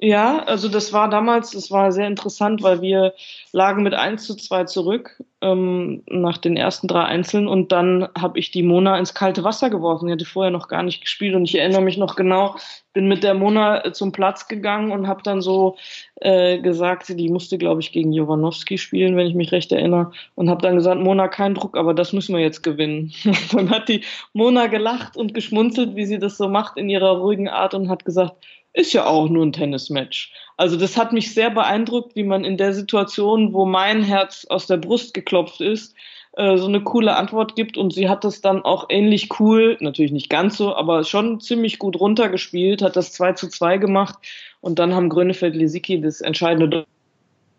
Ja, 0.00 0.44
also 0.44 0.68
das 0.68 0.92
war 0.92 1.10
damals, 1.10 1.50
das 1.50 1.72
war 1.72 1.90
sehr 1.90 2.06
interessant, 2.06 2.62
weil 2.62 2.80
wir 2.80 3.14
lagen 3.50 3.82
mit 3.82 3.94
1 3.94 4.24
zu 4.24 4.36
2 4.36 4.64
zurück 4.64 5.20
ähm, 5.40 6.04
nach 6.06 6.38
den 6.38 6.56
ersten 6.56 6.86
drei 6.86 7.02
Einzeln 7.02 7.48
und 7.48 7.72
dann 7.72 8.08
habe 8.16 8.38
ich 8.38 8.52
die 8.52 8.62
Mona 8.62 8.96
ins 8.96 9.14
kalte 9.14 9.42
Wasser 9.42 9.70
geworfen. 9.70 10.06
Die 10.06 10.12
hatte 10.12 10.24
vorher 10.24 10.52
noch 10.52 10.68
gar 10.68 10.84
nicht 10.84 11.00
gespielt 11.00 11.34
und 11.34 11.44
ich 11.44 11.58
erinnere 11.58 11.82
mich 11.82 11.96
noch 11.96 12.14
genau, 12.14 12.54
bin 12.92 13.08
mit 13.08 13.24
der 13.24 13.34
Mona 13.34 13.84
äh, 13.84 13.92
zum 13.92 14.12
Platz 14.12 14.46
gegangen 14.46 14.92
und 14.92 15.08
habe 15.08 15.22
dann 15.24 15.40
so 15.40 15.76
äh, 16.20 16.58
gesagt, 16.60 17.08
die 17.08 17.28
musste, 17.28 17.58
glaube 17.58 17.80
ich, 17.80 17.90
gegen 17.90 18.12
Jovanovski 18.12 18.78
spielen, 18.78 19.16
wenn 19.16 19.26
ich 19.26 19.34
mich 19.34 19.50
recht 19.50 19.72
erinnere, 19.72 20.12
und 20.36 20.48
habe 20.48 20.62
dann 20.62 20.76
gesagt, 20.76 21.00
Mona, 21.00 21.26
kein 21.26 21.54
Druck, 21.54 21.76
aber 21.76 21.92
das 21.92 22.12
müssen 22.12 22.36
wir 22.36 22.42
jetzt 22.42 22.62
gewinnen. 22.62 23.12
dann 23.52 23.70
hat 23.70 23.88
die 23.88 24.04
Mona 24.32 24.68
gelacht 24.68 25.16
und 25.16 25.34
geschmunzelt, 25.34 25.96
wie 25.96 26.06
sie 26.06 26.20
das 26.20 26.36
so 26.36 26.48
macht 26.48 26.76
in 26.76 26.88
ihrer 26.88 27.18
ruhigen 27.18 27.48
Art 27.48 27.74
und 27.74 27.88
hat 27.88 28.04
gesagt, 28.04 28.36
ist 28.78 28.92
ja 28.92 29.06
auch 29.06 29.28
nur 29.28 29.44
ein 29.44 29.52
Tennismatch. 29.52 30.32
Also 30.56 30.76
das 30.76 30.96
hat 30.96 31.12
mich 31.12 31.34
sehr 31.34 31.50
beeindruckt, 31.50 32.14
wie 32.14 32.22
man 32.22 32.44
in 32.44 32.56
der 32.56 32.72
Situation, 32.72 33.52
wo 33.52 33.64
mein 33.64 34.02
Herz 34.02 34.46
aus 34.48 34.66
der 34.66 34.76
Brust 34.76 35.14
geklopft 35.14 35.60
ist, 35.60 35.96
äh, 36.36 36.56
so 36.56 36.66
eine 36.66 36.82
coole 36.82 37.16
Antwort 37.16 37.56
gibt 37.56 37.76
und 37.76 37.92
sie 37.92 38.08
hat 38.08 38.22
das 38.22 38.40
dann 38.40 38.62
auch 38.62 38.86
ähnlich 38.88 39.40
cool, 39.40 39.76
natürlich 39.80 40.12
nicht 40.12 40.30
ganz 40.30 40.56
so, 40.56 40.76
aber 40.76 41.02
schon 41.02 41.40
ziemlich 41.40 41.80
gut 41.80 41.98
runtergespielt, 41.98 42.80
hat 42.80 42.94
das 42.94 43.12
2 43.12 43.32
zu 43.32 43.48
2 43.48 43.78
gemacht 43.78 44.18
und 44.60 44.78
dann 44.78 44.94
haben 44.94 45.08
Grönefeld-Lisicki 45.08 46.00
das 46.00 46.20
entscheidende 46.20 46.86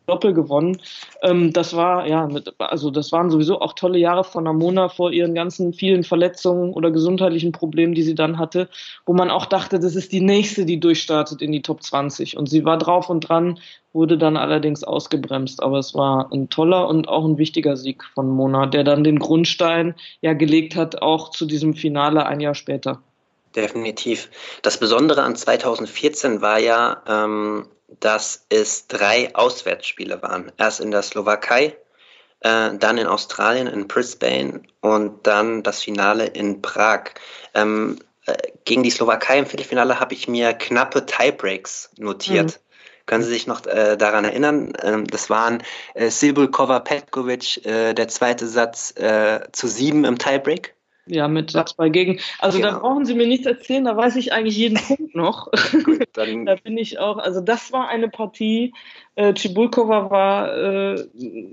Doppel 0.09 0.33
gewonnen. 0.33 0.81
Ähm, 1.21 1.53
das 1.53 1.75
war, 1.75 2.07
ja, 2.07 2.27
also 2.57 2.89
das 2.89 3.11
waren 3.11 3.29
sowieso 3.29 3.61
auch 3.61 3.73
tolle 3.73 3.99
Jahre 3.99 4.23
von 4.23 4.47
Ramona 4.47 4.89
vor 4.89 5.11
ihren 5.11 5.35
ganzen 5.35 5.71
vielen 5.71 6.03
Verletzungen 6.03 6.73
oder 6.73 6.89
gesundheitlichen 6.89 7.51
Problemen, 7.51 7.93
die 7.93 8.01
sie 8.01 8.15
dann 8.15 8.39
hatte, 8.39 8.67
wo 9.05 9.13
man 9.13 9.29
auch 9.29 9.45
dachte, 9.45 9.79
das 9.79 9.95
ist 9.95 10.11
die 10.11 10.21
nächste, 10.21 10.65
die 10.65 10.79
durchstartet 10.79 11.41
in 11.41 11.51
die 11.51 11.61
Top 11.61 11.83
20. 11.83 12.37
Und 12.37 12.49
sie 12.49 12.65
war 12.65 12.77
drauf 12.77 13.09
und 13.09 13.21
dran, 13.21 13.59
wurde 13.93 14.17
dann 14.17 14.35
allerdings 14.35 14.83
ausgebremst. 14.83 15.61
Aber 15.61 15.77
es 15.77 15.93
war 15.93 16.31
ein 16.31 16.49
toller 16.49 16.87
und 16.87 17.07
auch 17.07 17.25
ein 17.25 17.37
wichtiger 17.37 17.77
Sieg 17.77 18.03
von 18.15 18.29
Mona, 18.29 18.65
der 18.65 18.83
dann 18.83 19.03
den 19.03 19.19
Grundstein 19.19 19.93
ja 20.21 20.33
gelegt 20.33 20.75
hat, 20.75 21.01
auch 21.03 21.29
zu 21.29 21.45
diesem 21.45 21.75
Finale 21.75 22.25
ein 22.25 22.39
Jahr 22.39 22.55
später. 22.55 23.01
Definitiv. 23.55 24.29
Das 24.61 24.79
Besondere 24.79 25.23
an 25.23 25.35
2014 25.35 26.41
war 26.41 26.59
ja, 26.59 27.01
ähm, 27.07 27.65
dass 27.99 28.45
es 28.49 28.87
drei 28.87 29.33
Auswärtsspiele 29.35 30.21
waren. 30.21 30.51
Erst 30.57 30.79
in 30.79 30.91
der 30.91 31.01
Slowakei, 31.01 31.77
äh, 32.41 32.71
dann 32.75 32.97
in 32.97 33.07
Australien, 33.07 33.67
in 33.67 33.87
Brisbane 33.87 34.63
und 34.81 35.25
dann 35.27 35.63
das 35.63 35.83
Finale 35.83 36.25
in 36.25 36.61
Prag. 36.61 37.11
Ähm, 37.53 37.99
äh, 38.25 38.35
gegen 38.65 38.83
die 38.83 38.91
Slowakei 38.91 39.39
im 39.39 39.45
Viertelfinale 39.45 39.99
habe 39.99 40.13
ich 40.13 40.27
mir 40.27 40.53
knappe 40.53 41.05
Tiebreaks 41.05 41.91
notiert. 41.97 42.47
Mhm. 42.47 42.69
Können 43.05 43.23
Sie 43.23 43.31
sich 43.31 43.47
noch 43.47 43.65
äh, 43.65 43.97
daran 43.97 44.23
erinnern? 44.23 44.73
Ähm, 44.83 45.07
das 45.07 45.31
waren 45.31 45.63
äh, 45.95 46.11
Silbulkova, 46.11 46.79
Petkovic, 46.79 47.65
äh, 47.65 47.95
der 47.95 48.07
zweite 48.07 48.47
Satz 48.47 48.93
äh, 48.97 49.39
zu 49.51 49.67
sieben 49.67 50.05
im 50.05 50.19
Tiebreak. 50.19 50.75
Ja, 51.09 51.27
mit 51.27 51.51
Satz 51.51 51.73
bei 51.73 51.89
Gegen. 51.89 52.19
Also 52.37 52.59
genau. 52.59 52.71
da 52.71 52.79
brauchen 52.79 53.05
Sie 53.05 53.15
mir 53.15 53.25
nichts 53.25 53.47
erzählen, 53.47 53.85
da 53.85 53.97
weiß 53.97 54.15
ich 54.15 54.31
eigentlich 54.31 54.57
jeden 54.57 54.77
Punkt 54.87 55.15
noch. 55.15 55.51
Gut, 55.83 56.07
dann 56.13 56.45
da 56.45 56.55
bin 56.55 56.77
ich 56.77 56.99
auch, 56.99 57.17
also 57.17 57.41
das 57.41 57.71
war 57.71 57.89
eine 57.89 58.09
Partie. 58.09 58.73
Äh, 59.15 59.33
Cibulkova 59.35 60.11
war 60.11 60.55
äh, 60.55 61.03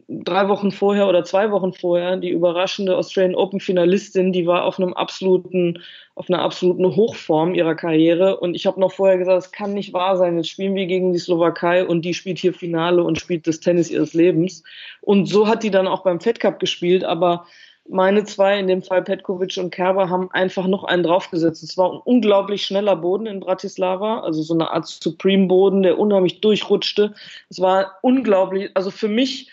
drei 0.09 0.49
Wochen 0.49 0.71
vorher 0.73 1.09
oder 1.09 1.25
zwei 1.25 1.51
Wochen 1.51 1.73
vorher 1.73 2.17
die 2.17 2.29
überraschende 2.29 2.97
Australian 2.97 3.35
Open 3.35 3.61
Finalistin, 3.61 4.33
die 4.33 4.47
war 4.47 4.65
auf 4.65 4.79
einem 4.79 4.93
absoluten, 4.93 5.83
auf 6.15 6.29
einer 6.29 6.43
absoluten 6.43 6.95
Hochform 6.95 7.55
ihrer 7.55 7.75
Karriere. 7.75 8.39
Und 8.39 8.55
ich 8.55 8.67
habe 8.67 8.79
noch 8.79 8.93
vorher 8.93 9.17
gesagt, 9.17 9.39
es 9.39 9.53
kann 9.53 9.73
nicht 9.73 9.93
wahr 9.95 10.17
sein. 10.17 10.37
Jetzt 10.37 10.51
spielen 10.51 10.75
wir 10.75 10.87
gegen 10.87 11.13
die 11.13 11.19
Slowakei 11.19 11.85
und 11.85 12.05
die 12.05 12.15
spielt 12.15 12.39
hier 12.39 12.53
Finale 12.53 13.03
und 13.03 13.19
spielt 13.19 13.47
das 13.47 13.61
Tennis 13.61 13.91
ihres 13.91 14.13
Lebens. 14.13 14.63
Und 15.01 15.27
so 15.27 15.49
hat 15.49 15.63
die 15.63 15.71
dann 15.71 15.89
auch 15.89 16.05
beim 16.05 16.21
Fed 16.21 16.41
Cup 16.41 16.61
gespielt, 16.61 17.05
aber 17.05 17.47
meine 17.89 18.25
zwei, 18.25 18.59
in 18.59 18.67
dem 18.67 18.83
Fall 18.83 19.03
Petkovic 19.03 19.57
und 19.59 19.71
Kerber, 19.71 20.09
haben 20.09 20.31
einfach 20.33 20.67
noch 20.67 20.85
einen 20.85 21.03
draufgesetzt. 21.03 21.63
Es 21.63 21.77
war 21.77 21.93
ein 21.93 22.01
unglaublich 22.05 22.65
schneller 22.65 22.97
Boden 22.97 23.27
in 23.27 23.41
Bratislava, 23.41 24.21
also 24.21 24.43
so 24.43 24.55
eine 24.55 24.71
Art 24.71 24.87
Supreme-Boden, 24.87 25.83
der 25.83 25.99
unheimlich 25.99 26.41
durchrutschte. 26.41 27.15
Es 27.49 27.61
war 27.61 27.99
unglaublich, 28.03 28.71
also 28.75 28.91
für 28.91 29.09
mich 29.09 29.51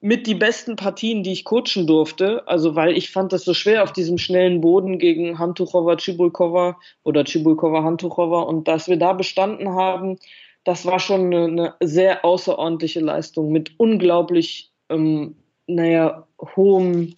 mit 0.00 0.26
die 0.26 0.34
besten 0.34 0.76
Partien, 0.76 1.22
die 1.22 1.32
ich 1.32 1.44
coachen 1.44 1.86
durfte. 1.86 2.46
Also 2.46 2.74
weil 2.74 2.96
ich 2.96 3.10
fand 3.10 3.32
das 3.32 3.44
so 3.44 3.54
schwer 3.54 3.82
auf 3.82 3.92
diesem 3.92 4.18
schnellen 4.18 4.60
Boden 4.60 4.98
gegen 4.98 5.38
Hantuchova, 5.38 5.96
Chibulkova 5.96 6.76
oder 7.02 7.24
Chibulkova, 7.24 7.82
Hantuchova 7.82 8.42
und 8.42 8.68
dass 8.68 8.88
wir 8.88 8.98
da 8.98 9.12
bestanden 9.12 9.70
haben, 9.70 10.18
das 10.64 10.84
war 10.84 10.98
schon 10.98 11.26
eine, 11.26 11.44
eine 11.44 11.74
sehr 11.80 12.24
außerordentliche 12.24 13.00
Leistung 13.00 13.52
mit 13.52 13.72
unglaublich, 13.78 14.72
ähm, 14.90 15.36
naja, 15.68 16.26
hohem 16.56 17.14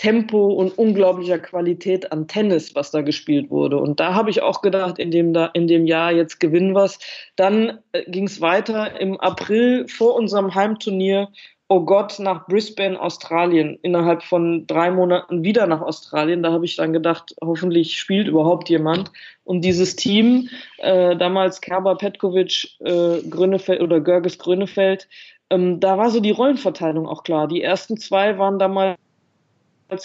Tempo 0.00 0.46
und 0.46 0.78
unglaublicher 0.78 1.38
Qualität 1.38 2.10
an 2.10 2.26
Tennis, 2.26 2.74
was 2.74 2.90
da 2.90 3.02
gespielt 3.02 3.50
wurde. 3.50 3.76
Und 3.76 4.00
da 4.00 4.14
habe 4.14 4.30
ich 4.30 4.40
auch 4.40 4.62
gedacht, 4.62 4.98
in 4.98 5.10
dem, 5.10 5.34
da, 5.34 5.50
in 5.52 5.66
dem 5.66 5.86
Jahr 5.86 6.10
jetzt 6.10 6.40
gewinnen 6.40 6.72
wir 6.74 6.90
Dann 7.36 7.80
äh, 7.92 8.10
ging 8.10 8.24
es 8.24 8.40
weiter 8.40 8.98
im 8.98 9.20
April 9.20 9.86
vor 9.88 10.14
unserem 10.14 10.54
Heimturnier. 10.54 11.28
Oh 11.68 11.82
Gott, 11.82 12.18
nach 12.18 12.46
Brisbane, 12.46 12.98
Australien. 12.98 13.78
Innerhalb 13.82 14.22
von 14.22 14.66
drei 14.66 14.90
Monaten 14.90 15.44
wieder 15.44 15.66
nach 15.66 15.82
Australien. 15.82 16.42
Da 16.42 16.50
habe 16.50 16.64
ich 16.64 16.76
dann 16.76 16.94
gedacht, 16.94 17.36
hoffentlich 17.44 17.98
spielt 17.98 18.26
überhaupt 18.26 18.70
jemand. 18.70 19.12
Und 19.44 19.66
dieses 19.66 19.96
Team, 19.96 20.48
äh, 20.78 21.14
damals 21.14 21.60
Kerber 21.60 21.96
Petkovic, 21.96 22.68
äh, 22.80 23.20
Grönefeld 23.28 23.82
oder 23.82 24.00
Görges 24.00 24.38
Grönefeld, 24.38 25.08
ähm, 25.50 25.78
da 25.78 25.98
war 25.98 26.08
so 26.08 26.20
die 26.20 26.30
Rollenverteilung 26.30 27.06
auch 27.06 27.22
klar. 27.22 27.48
Die 27.48 27.60
ersten 27.60 27.98
zwei 27.98 28.38
waren 28.38 28.58
damals 28.58 28.96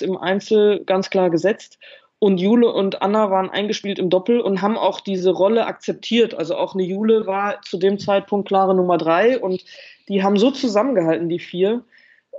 im 0.02 0.18
Einzel 0.18 0.84
ganz 0.86 1.10
klar 1.10 1.30
gesetzt. 1.30 1.80
Und 2.20 2.40
Jule 2.40 2.72
und 2.72 3.02
Anna 3.02 3.30
waren 3.30 3.50
eingespielt 3.50 4.00
im 4.00 4.10
Doppel 4.10 4.40
und 4.40 4.62
haben 4.62 4.78
auch 4.78 5.00
diese 5.00 5.32
Rolle 5.32 5.68
akzeptiert. 5.68 6.34
Also 6.34 6.56
auch 6.56 6.74
eine 6.74 6.84
Jule 6.84 7.28
war 7.28 7.62
zu 7.62 7.78
dem 7.78 8.00
Zeitpunkt 8.00 8.48
klare 8.48 8.74
Nummer 8.74 8.98
drei 8.98 9.40
und 9.40 9.64
die 10.08 10.24
haben 10.24 10.38
so 10.38 10.52
zusammengehalten, 10.52 11.30
die 11.30 11.40
vier. 11.40 11.84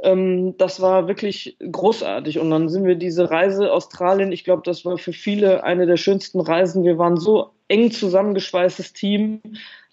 Ähm, 0.02 0.56
das 0.58 0.80
war 0.80 1.08
wirklich 1.08 1.56
großartig. 1.70 2.38
Und 2.38 2.50
dann 2.50 2.68
sind 2.68 2.86
wir 2.86 2.96
diese 2.96 3.30
Reise 3.30 3.72
Australien, 3.72 4.32
ich 4.32 4.44
glaube, 4.44 4.62
das 4.64 4.84
war 4.84 4.98
für 4.98 5.12
viele 5.12 5.64
eine 5.64 5.86
der 5.86 5.96
schönsten 5.96 6.40
Reisen. 6.40 6.84
Wir 6.84 6.98
waren 6.98 7.16
so 7.16 7.50
eng 7.68 7.90
zusammengeschweißtes 7.90 8.92
Team, 8.92 9.40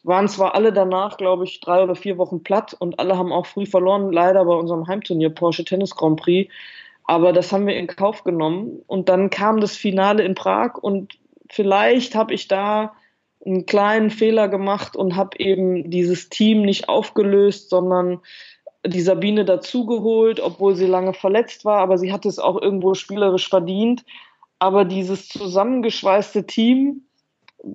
waren 0.04 0.28
zwar 0.28 0.56
alle 0.56 0.74
danach, 0.74 1.18
glaube 1.18 1.45
ich, 1.45 1.60
drei 1.60 1.82
oder 1.82 1.95
vier 1.95 2.18
Wochen 2.18 2.43
platt 2.43 2.76
und 2.78 2.99
alle 2.99 3.18
haben 3.18 3.32
auch 3.32 3.45
früh 3.45 3.66
verloren, 3.66 4.12
leider 4.12 4.43
bei 4.45 4.54
unserem 4.54 4.88
Heimturnier 4.88 5.30
Porsche 5.30 5.66
Tennis 5.66 5.95
Grand 5.95 6.20
Prix. 6.20 6.51
Aber 7.06 7.34
das 7.34 7.51
haben 7.51 7.68
wir 7.68 7.76
in 7.76 7.88
Kauf 7.88 8.24
genommen. 8.24 8.82
Und 8.88 9.10
dann 9.10 9.30
kam 9.30 9.60
das 9.60 9.76
Finale 9.76 10.24
in 10.24 10.36
Prag 10.36 10.76
und 10.76 11.20
vielleicht 11.49 12.16
habe 12.16 12.34
ich 12.34 12.47
da 12.47 12.93
einen 13.45 13.66
kleinen 13.66 14.10
Fehler 14.10 14.47
gemacht 14.47 14.95
und 14.95 15.16
habe 15.16 15.38
eben 15.39 15.89
dieses 15.89 16.30
Team 16.30 16.62
nicht 16.62 16.88
aufgelöst, 16.88 17.70
sondern 17.70 18.22
die 18.86 19.01
Sabine 19.01 19.45
dazugeholt, 19.45 20.39
obwohl 20.39 20.76
sie 20.76 20.86
lange 20.86 21.14
verletzt 21.14 21.66
war, 21.66 21.80
aber 21.80 21.97
sie 21.97 22.12
hat 22.12 22.26
es 22.26 22.39
auch 22.39 22.62
irgendwo 22.62 22.93
spielerisch 22.93 23.47
verdient. 23.47 24.04
Aber 24.60 24.86
dieses 24.86 25.28
zusammengeschweißte 25.28 26.45
Team, 26.45 27.06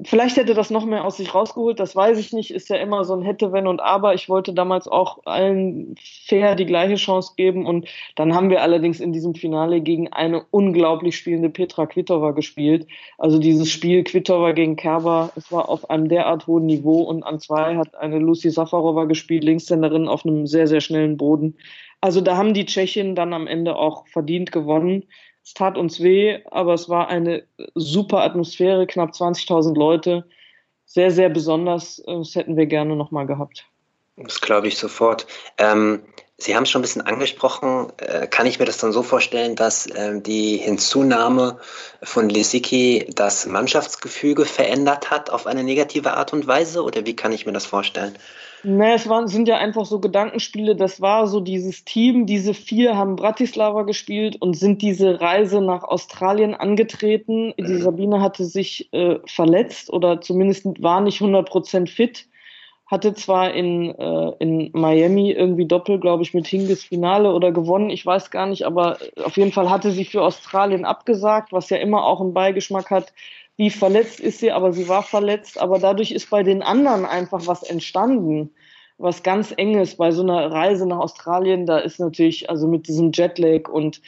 Vielleicht 0.05 0.37
hätte 0.37 0.53
das 0.53 0.69
noch 0.69 0.85
mehr 0.85 1.07
aus 1.07 1.17
sich 1.17 1.35
rausgeholt, 1.35 1.81
das 1.81 1.97
weiß 1.97 2.19
ich 2.19 2.35
nicht, 2.35 2.51
ist 2.51 2.69
ja 2.69 2.77
immer 2.77 3.05
so 3.05 3.15
ein 3.15 3.23
hätte, 3.23 3.53
wenn 3.53 3.67
und 3.67 3.81
aber. 3.81 4.13
Ich 4.13 4.29
wollte 4.29 4.53
damals 4.53 4.87
auch 4.87 5.21
allen 5.25 5.95
fair 6.27 6.57
die 6.57 6.67
gleiche 6.67 6.97
Chance 6.97 7.33
geben 7.39 7.65
und 7.65 7.89
dann 8.15 8.35
haben 8.35 8.51
wir 8.51 8.61
allerdings 8.61 9.01
in 9.01 9.15
diesem 9.15 9.35
Finale 9.35 9.81
gegen 9.81 10.13
eine 10.13 10.45
unglaublich 10.51 11.17
spielende 11.17 11.49
Petra 11.49 11.87
Kvitova 11.87 12.33
gespielt. 12.33 12.87
Also 13.17 13.39
dieses 13.39 13.71
Spiel 13.71 14.05
Kvitova 14.05 14.53
gegen 14.53 14.77
Kerber, 14.77 15.33
es 15.37 15.51
war 15.51 15.71
auf 15.71 15.89
einem 15.89 16.11
derart 16.11 16.47
hohen 16.47 16.67
Niveau 16.67 17.01
und 17.01 17.23
an 17.23 17.41
zwei 17.41 17.77
hat 17.77 17.95
eine 17.95 18.19
Lucy 18.19 18.51
Safarova 18.51 19.07
gespielt, 19.07 19.43
Linkshänderin 19.43 20.07
auf 20.07 20.27
einem 20.27 20.47
sehr, 20.47 20.67
sehr 20.67 20.83
schnellen 20.83 21.17
Boden. 21.17 21.57
Also 22.03 22.21
da 22.21 22.37
haben 22.37 22.53
die 22.53 22.67
Tschechinnen 22.67 23.15
dann 23.15 23.33
am 23.33 23.47
Ende 23.47 23.75
auch 23.77 24.07
verdient 24.07 24.53
gewonnen. 24.53 25.05
Es 25.49 25.55
tat 25.55 25.79
uns 25.79 26.03
weh, 26.03 26.41
aber 26.51 26.75
es 26.75 26.91
war 26.91 27.09
eine 27.09 27.43
super 27.75 28.21
Atmosphäre, 28.21 28.87
knapp 28.87 29.13
20.000 29.13 29.75
Leute. 29.79 30.29
Sehr, 30.85 31.11
sehr 31.11 31.31
besonders. 31.31 32.03
Das 32.05 32.35
hätten 32.35 32.59
wir 32.59 32.67
gerne 32.67 32.95
nochmal 32.97 33.27
gehabt. 33.27 33.65
Das 34.19 34.43
glaube 34.43 34.69
ich 34.69 34.77
sofort. 34.77 35.27
Ähm, 35.57 36.03
Sie 36.41 36.55
haben 36.55 36.63
es 36.63 36.71
schon 36.71 36.79
ein 36.79 36.83
bisschen 36.83 37.03
angesprochen. 37.03 37.89
Äh, 37.97 38.29
kann 38.29 38.47
ich 38.47 38.61
mir 38.61 38.65
das 38.65 38.79
dann 38.79 38.93
so 38.93 39.03
vorstellen, 39.03 39.57
dass 39.57 39.87
äh, 39.87 40.21
die 40.21 40.57
Hinzunahme 40.59 41.59
von 42.01 42.29
Lisicki 42.29 43.11
das 43.13 43.47
Mannschaftsgefüge 43.47 44.45
verändert 44.45 45.11
hat 45.11 45.31
auf 45.31 45.49
eine 45.49 45.65
negative 45.65 46.15
Art 46.15 46.33
und 46.33 46.47
Weise? 46.47 46.85
Oder 46.85 47.05
wie 47.05 47.17
kann 47.17 47.33
ich 47.33 47.45
mir 47.45 47.53
das 47.53 47.67
vorstellen? 47.67 48.17
Ne, 48.63 48.95
es 48.95 49.09
waren, 49.09 49.27
sind 49.27 49.49
ja 49.49 49.59
einfach 49.59 49.85
so 49.85 49.99
Gedankenspiele. 49.99 50.77
Das 50.77 51.01
war 51.01 51.27
so 51.27 51.41
dieses 51.41 51.85
Team, 51.85 52.27
diese 52.27 52.55
vier 52.55 52.97
haben 52.97 53.17
Bratislava 53.17 53.83
gespielt 53.83 54.37
und 54.41 54.55
sind 54.55 54.81
diese 54.81 55.21
Reise 55.21 55.61
nach 55.61 55.83
Australien 55.83 56.55
angetreten. 56.55 57.53
Die 57.59 57.65
mhm. 57.65 57.83
Sabine 57.83 58.21
hatte 58.21 58.45
sich 58.45 58.93
äh, 58.93 59.19
verletzt 59.27 59.91
oder 59.91 60.21
zumindest 60.21 60.67
war 60.81 61.01
nicht 61.01 61.21
100% 61.21 61.89
fit. 61.89 62.28
Hatte 62.89 63.15
zwar 63.15 63.53
in, 63.53 63.95
äh, 63.95 64.33
in 64.39 64.71
Miami 64.73 65.31
irgendwie 65.31 65.67
Doppel, 65.67 66.01
glaube 66.01 66.23
ich, 66.23 66.35
mit 66.35 66.47
Hingis 66.47 66.85
Finale 66.85 67.33
oder 67.33 67.53
gewonnen, 67.53 67.91
ich 67.91 68.05
weiß 68.05 68.31
gar 68.31 68.47
nicht, 68.47 68.65
aber 68.65 68.99
auf 69.23 69.37
jeden 69.37 69.53
Fall 69.53 69.71
hatte 69.71 69.91
sie 69.91 70.05
für 70.05 70.23
Australien 70.23 70.85
abgesagt, 70.85 71.53
was 71.53 71.71
ja 71.71 71.77
immer 71.77 72.05
auch 72.05 72.21
einen 72.21 72.35
Beigeschmack 72.35 72.91
hat 72.91 73.13
wie 73.59 73.71
verletzt 73.71 74.21
ist 74.21 74.39
sie, 74.39 74.53
aber 74.53 74.73
sie 74.73 74.89
war 74.89 75.03
verletzt. 75.03 75.61
Aber 75.61 75.79
dadurch 75.79 76.13
ist 76.13 76.31
bei 76.31 76.43
den 76.43 76.63
anderen 76.63 77.05
einfach 77.05 77.47
was 77.47 77.65
entstanden, 77.65 78.55
was 78.99 79.23
ganz 79.23 79.53
enges 79.55 79.97
bei 79.97 80.13
so 80.13 80.23
einer 80.23 80.51
Reise 80.51 80.87
nach 80.87 80.99
Australien. 80.99 81.67
Da 81.67 81.79
ist 81.79 81.99
natürlich, 81.99 82.49
also 82.49 82.69
mit 82.69 82.87
diesem 82.87 83.11
Jetlag 83.13 83.69
und 83.69 84.01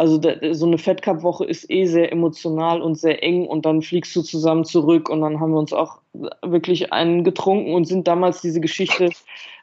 Also 0.00 0.16
der, 0.16 0.54
so 0.54 0.64
eine 0.64 0.78
Fed 0.78 1.02
Cup 1.02 1.22
Woche 1.22 1.44
ist 1.44 1.70
eh 1.70 1.84
sehr 1.84 2.10
emotional 2.10 2.80
und 2.80 2.94
sehr 2.94 3.22
eng 3.22 3.46
und 3.46 3.66
dann 3.66 3.82
fliegst 3.82 4.16
du 4.16 4.22
zusammen 4.22 4.64
zurück 4.64 5.10
und 5.10 5.20
dann 5.20 5.40
haben 5.40 5.52
wir 5.52 5.58
uns 5.58 5.74
auch 5.74 5.98
wirklich 6.40 6.90
einen 6.90 7.22
getrunken 7.22 7.74
und 7.74 7.84
sind 7.84 8.08
damals 8.08 8.40
diese 8.40 8.62
Geschichte 8.62 9.10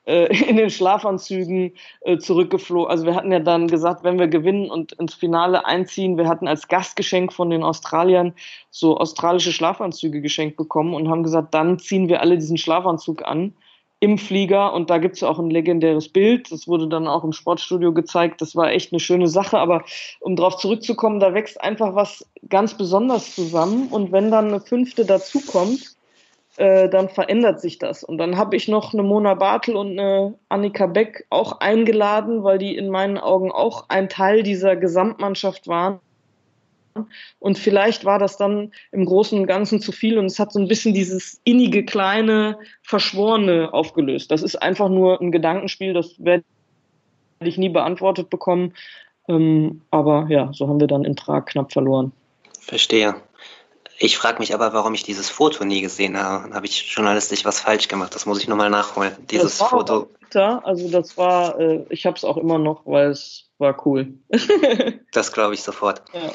äh, 0.05 0.27
in 0.47 0.57
den 0.57 0.69
Schlafanzügen 0.69 1.73
äh, 2.01 2.19
zurückgeflogen. 2.19 2.87
Also 2.87 3.07
wir 3.07 3.15
hatten 3.15 3.31
ja 3.31 3.39
dann 3.39 3.67
gesagt, 3.67 4.03
wenn 4.03 4.19
wir 4.19 4.27
gewinnen 4.27 4.69
und 4.69 4.91
ins 4.91 5.15
Finale 5.15 5.65
einziehen, 5.65 6.19
wir 6.19 6.27
hatten 6.27 6.47
als 6.47 6.67
Gastgeschenk 6.67 7.33
von 7.33 7.49
den 7.49 7.63
Australiern 7.63 8.35
so 8.69 8.95
australische 8.95 9.51
Schlafanzüge 9.51 10.21
geschenkt 10.21 10.55
bekommen 10.55 10.93
und 10.93 11.09
haben 11.09 11.23
gesagt, 11.23 11.55
dann 11.55 11.79
ziehen 11.79 12.09
wir 12.09 12.21
alle 12.21 12.37
diesen 12.37 12.59
Schlafanzug 12.59 13.25
an 13.25 13.55
im 13.99 14.17
Flieger 14.17 14.73
und 14.73 14.89
da 14.89 14.99
gibt 14.99 15.15
es 15.15 15.23
auch 15.23 15.39
ein 15.39 15.49
legendäres 15.49 16.09
Bild. 16.09 16.51
Das 16.51 16.67
wurde 16.67 16.87
dann 16.87 17.07
auch 17.07 17.23
im 17.23 17.33
Sportstudio 17.33 17.93
gezeigt. 17.93 18.41
Das 18.41 18.55
war 18.55 18.71
echt 18.71 18.93
eine 18.93 18.99
schöne 18.99 19.27
Sache. 19.27 19.57
Aber 19.57 19.83
um 20.19 20.35
darauf 20.35 20.57
zurückzukommen, 20.57 21.19
da 21.19 21.33
wächst 21.33 21.59
einfach 21.59 21.95
was 21.95 22.25
ganz 22.47 22.75
Besonderes 22.75 23.33
zusammen. 23.33 23.87
Und 23.89 24.11
wenn 24.11 24.29
dann 24.29 24.49
eine 24.49 24.59
fünfte 24.59 25.03
dazukommt, 25.03 25.95
äh, 26.57 26.89
dann 26.89 27.09
verändert 27.09 27.59
sich 27.59 27.79
das. 27.79 28.03
Und 28.03 28.19
dann 28.19 28.37
habe 28.37 28.55
ich 28.55 28.67
noch 28.67 28.93
eine 28.93 29.03
Mona 29.03 29.33
Bartel 29.33 29.75
und 29.75 29.91
eine 29.91 30.35
Annika 30.49 30.85
Beck 30.85 31.25
auch 31.31 31.59
eingeladen, 31.59 32.43
weil 32.43 32.59
die 32.59 32.75
in 32.75 32.89
meinen 32.89 33.17
Augen 33.17 33.51
auch 33.51 33.85
ein 33.89 34.09
Teil 34.09 34.43
dieser 34.43 34.75
Gesamtmannschaft 34.75 35.67
waren. 35.67 35.99
Und 37.39 37.57
vielleicht 37.57 38.05
war 38.05 38.19
das 38.19 38.37
dann 38.37 38.71
im 38.91 39.05
Großen 39.05 39.39
und 39.39 39.47
Ganzen 39.47 39.81
zu 39.81 39.91
viel 39.91 40.17
und 40.17 40.25
es 40.25 40.39
hat 40.39 40.51
so 40.51 40.59
ein 40.59 40.67
bisschen 40.67 40.93
dieses 40.93 41.41
innige, 41.43 41.85
kleine, 41.85 42.57
Verschworene 42.81 43.73
aufgelöst. 43.73 44.31
Das 44.31 44.41
ist 44.41 44.55
einfach 44.55 44.89
nur 44.89 45.21
ein 45.21 45.31
Gedankenspiel, 45.31 45.93
das 45.93 46.15
werde 46.23 46.43
ich 47.41 47.57
nie 47.57 47.69
beantwortet 47.69 48.29
bekommen. 48.29 48.73
Ähm, 49.27 49.81
aber 49.91 50.27
ja, 50.29 50.51
so 50.53 50.67
haben 50.67 50.79
wir 50.79 50.87
dann 50.87 51.03
in 51.03 51.15
Prag 51.15 51.45
knapp 51.45 51.71
verloren. 51.71 52.11
Verstehe. 52.59 53.15
Ich 53.99 54.17
frage 54.17 54.39
mich 54.39 54.53
aber, 54.53 54.73
warum 54.73 54.93
ich 54.93 55.03
dieses 55.03 55.29
Foto 55.29 55.65
nie 55.65 55.81
gesehen 55.81 56.17
habe. 56.17 56.53
Habe 56.53 56.65
ich 56.65 56.93
journalistisch 56.93 57.45
was 57.45 57.59
falsch 57.59 57.87
gemacht? 57.87 58.13
Das 58.13 58.25
muss 58.25 58.39
ich 58.39 58.47
nochmal 58.47 58.69
nachholen. 58.69 59.15
Dieses 59.29 59.57
das 59.57 59.69
Foto. 59.69 60.09
Twitter, 60.19 60.61
also 60.65 60.89
das 60.89 61.17
war, 61.17 61.59
äh, 61.59 61.85
ich 61.89 62.05
habe 62.05 62.15
es 62.15 62.23
auch 62.23 62.37
immer 62.37 62.59
noch, 62.59 62.81
weil 62.85 63.09
es 63.09 63.45
war 63.57 63.87
cool. 63.87 64.13
das 65.11 65.31
glaube 65.31 65.55
ich 65.55 65.63
sofort. 65.63 66.03
Ja. 66.13 66.31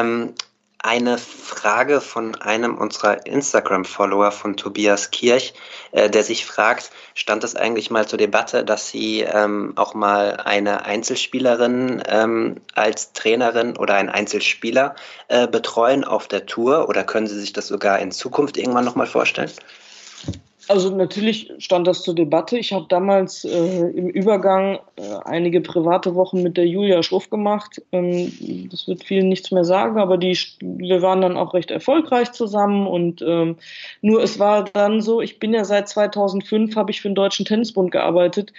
Ähm, 0.00 0.34
eine 0.82 1.16
Frage 1.16 2.00
von 2.00 2.34
einem 2.34 2.76
unserer 2.76 3.24
Instagram-Follower 3.26 4.32
von 4.32 4.56
Tobias 4.56 5.12
Kirch, 5.12 5.54
äh, 5.92 6.10
der 6.10 6.24
sich 6.24 6.44
fragt, 6.44 6.90
stand 7.14 7.44
es 7.44 7.54
eigentlich 7.54 7.90
mal 7.90 8.06
zur 8.06 8.18
Debatte, 8.18 8.64
dass 8.64 8.88
Sie 8.88 9.20
ähm, 9.20 9.72
auch 9.76 9.94
mal 9.94 10.38
eine 10.44 10.84
Einzelspielerin 10.84 12.02
ähm, 12.06 12.60
als 12.74 13.12
Trainerin 13.12 13.76
oder 13.76 13.94
einen 13.94 14.08
Einzelspieler 14.08 14.96
äh, 15.28 15.46
betreuen 15.46 16.04
auf 16.04 16.26
der 16.26 16.46
Tour 16.46 16.88
oder 16.88 17.04
können 17.04 17.28
Sie 17.28 17.38
sich 17.38 17.52
das 17.52 17.68
sogar 17.68 18.00
in 18.00 18.10
Zukunft 18.10 18.56
irgendwann 18.56 18.84
nochmal 18.84 19.06
vorstellen? 19.06 19.52
Also 20.68 20.94
natürlich 20.94 21.52
stand 21.58 21.86
das 21.86 22.02
zur 22.02 22.14
Debatte. 22.14 22.56
Ich 22.56 22.72
habe 22.72 22.86
damals 22.88 23.44
äh, 23.44 23.90
im 23.90 24.08
Übergang 24.08 24.78
äh, 24.96 25.02
einige 25.24 25.60
private 25.60 26.14
Wochen 26.14 26.42
mit 26.42 26.56
der 26.56 26.66
Julia 26.66 27.02
Schruff 27.02 27.30
gemacht. 27.30 27.82
Ähm, 27.90 28.68
das 28.70 28.86
wird 28.86 29.04
vielen 29.04 29.28
nichts 29.28 29.50
mehr 29.50 29.64
sagen, 29.64 29.98
aber 29.98 30.18
die, 30.18 30.38
wir 30.60 31.02
waren 31.02 31.20
dann 31.20 31.36
auch 31.36 31.54
recht 31.54 31.70
erfolgreich 31.70 32.32
zusammen. 32.32 32.86
Und 32.86 33.22
ähm, 33.22 33.56
nur 34.00 34.22
es 34.22 34.38
war 34.38 34.64
dann 34.64 35.00
so, 35.00 35.20
ich 35.20 35.38
bin 35.38 35.52
ja 35.52 35.64
seit 35.64 35.88
2005, 35.88 36.76
habe 36.76 36.90
ich 36.90 37.00
für 37.00 37.08
den 37.08 37.16
Deutschen 37.16 37.44
Tennisbund 37.44 37.90
gearbeitet. 37.90 38.52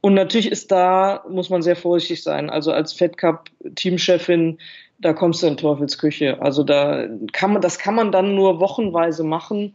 Und 0.00 0.14
natürlich 0.14 0.50
ist 0.50 0.72
da, 0.72 1.24
muss 1.28 1.50
man 1.50 1.60
sehr 1.60 1.76
vorsichtig 1.76 2.22
sein. 2.22 2.48
Also 2.48 2.72
als 2.72 2.94
Fed 2.94 3.18
Cup 3.18 3.50
Teamchefin 3.74 4.58
da 5.00 5.14
kommst 5.14 5.42
du 5.42 5.46
in 5.46 5.56
Teufelsküche. 5.56 6.40
Also 6.40 6.62
da 6.62 7.06
kann 7.32 7.52
man, 7.52 7.62
das 7.62 7.78
kann 7.78 7.94
man 7.94 8.12
dann 8.12 8.34
nur 8.34 8.60
wochenweise 8.60 9.24
machen. 9.24 9.74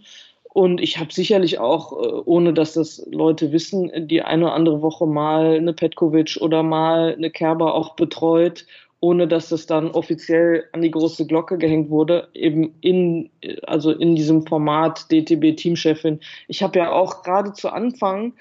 Und 0.55 0.79
ich 0.79 0.97
habe 0.99 1.11
sicherlich 1.11 1.59
auch, 1.59 1.91
äh, 1.91 2.21
ohne 2.23 2.53
dass 2.53 2.75
das 2.75 3.05
Leute 3.11 3.51
wissen, 3.51 3.91
die 4.07 4.21
eine 4.21 4.45
oder 4.45 4.53
andere 4.53 4.81
Woche 4.81 5.05
mal 5.05 5.57
eine 5.57 5.73
Petkovic 5.73 6.37
oder 6.39 6.63
mal 6.63 7.13
eine 7.13 7.29
Kerber 7.29 7.73
auch 7.73 7.97
betreut, 7.97 8.65
ohne 9.01 9.27
dass 9.27 9.49
das 9.49 9.65
dann 9.65 9.91
offiziell 9.91 10.63
an 10.71 10.81
die 10.81 10.91
große 10.91 11.27
Glocke 11.27 11.57
gehängt 11.57 11.89
wurde, 11.89 12.29
eben 12.33 12.73
in, 12.79 13.29
also 13.67 13.91
in 13.91 14.15
diesem 14.15 14.47
Format 14.47 15.11
DTB 15.11 15.57
Teamchefin. 15.57 16.21
Ich 16.47 16.63
habe 16.63 16.79
ja 16.79 16.93
auch 16.93 17.21
gerade 17.23 17.51
zu 17.51 17.67
Anfang 17.67 18.31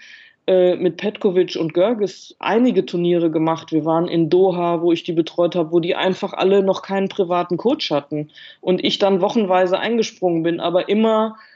äh, 0.46 0.76
mit 0.76 0.98
Petkovic 0.98 1.56
und 1.56 1.74
Görges 1.74 2.36
einige 2.38 2.86
Turniere 2.86 3.32
gemacht. 3.32 3.72
Wir 3.72 3.84
waren 3.84 4.06
in 4.06 4.30
Doha, 4.30 4.82
wo 4.82 4.92
ich 4.92 5.02
die 5.02 5.14
betreut 5.14 5.56
habe, 5.56 5.72
wo 5.72 5.80
die 5.80 5.96
einfach 5.96 6.32
alle 6.32 6.62
noch 6.62 6.82
keinen 6.82 7.08
privaten 7.08 7.56
Coach 7.56 7.90
hatten 7.90 8.30
und 8.60 8.84
ich 8.84 9.00
dann 9.00 9.20
wochenweise 9.20 9.80
eingesprungen 9.80 10.44
bin, 10.44 10.60
aber 10.60 10.88
immer 10.88 11.34
Mm, 11.34 11.53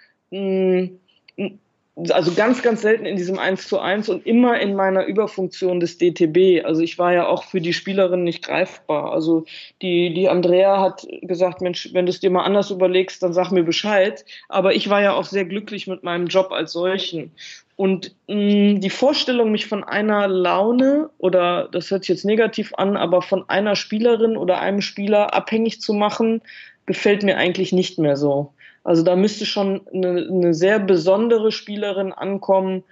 also 2.10 2.32
ganz, 2.34 2.62
ganz 2.62 2.82
selten 2.82 3.06
in 3.06 3.16
diesem 3.16 3.38
1 3.38 3.66
zu 3.66 3.80
1 3.80 4.08
und 4.08 4.24
immer 4.24 4.60
in 4.60 4.76
meiner 4.76 5.04
Überfunktion 5.06 5.80
des 5.80 5.98
DTB. 5.98 6.64
Also 6.64 6.82
ich 6.82 6.98
war 6.98 7.12
ja 7.12 7.26
auch 7.26 7.44
für 7.44 7.60
die 7.60 7.72
Spielerin 7.72 8.22
nicht 8.22 8.44
greifbar. 8.44 9.12
Also 9.12 9.44
die, 9.82 10.14
die 10.14 10.28
Andrea 10.28 10.80
hat 10.80 11.06
gesagt, 11.22 11.60
Mensch, 11.60 11.90
wenn 11.92 12.06
du 12.06 12.10
es 12.10 12.20
dir 12.20 12.30
mal 12.30 12.44
anders 12.44 12.70
überlegst, 12.70 13.22
dann 13.22 13.32
sag 13.32 13.50
mir 13.50 13.64
Bescheid. 13.64 14.24
Aber 14.48 14.74
ich 14.74 14.88
war 14.88 15.02
ja 15.02 15.14
auch 15.14 15.24
sehr 15.24 15.44
glücklich 15.44 15.86
mit 15.88 16.04
meinem 16.04 16.28
Job 16.28 16.52
als 16.52 16.72
solchen. 16.72 17.32
Und 17.74 18.14
mh, 18.28 18.34
mm, 18.34 18.80
die 18.80 18.90
Vorstellung, 18.90 19.50
mich 19.50 19.66
von 19.66 19.82
einer 19.82 20.28
Laune 20.28 21.10
oder 21.18 21.68
das 21.70 21.90
hört 21.90 22.04
sich 22.04 22.10
jetzt 22.10 22.24
negativ 22.24 22.74
an, 22.74 22.96
aber 22.96 23.22
von 23.22 23.48
einer 23.48 23.76
Spielerin 23.76 24.36
oder 24.36 24.60
einem 24.60 24.82
Spieler 24.82 25.34
abhängig 25.34 25.80
zu 25.80 25.94
machen, 25.94 26.42
gefällt 26.86 27.22
mir 27.22 27.36
eigentlich 27.36 27.72
nicht 27.72 27.98
mehr 27.98 28.16
so. 28.16 28.52
Also 28.88 29.02
da 29.02 29.16
müsste 29.16 29.44
schon 29.44 29.82
eine, 29.92 30.26
eine 30.30 30.54
sehr 30.54 30.78
besondere 30.78 31.52
Spielerin 31.52 32.10
ankommen. 32.10 32.84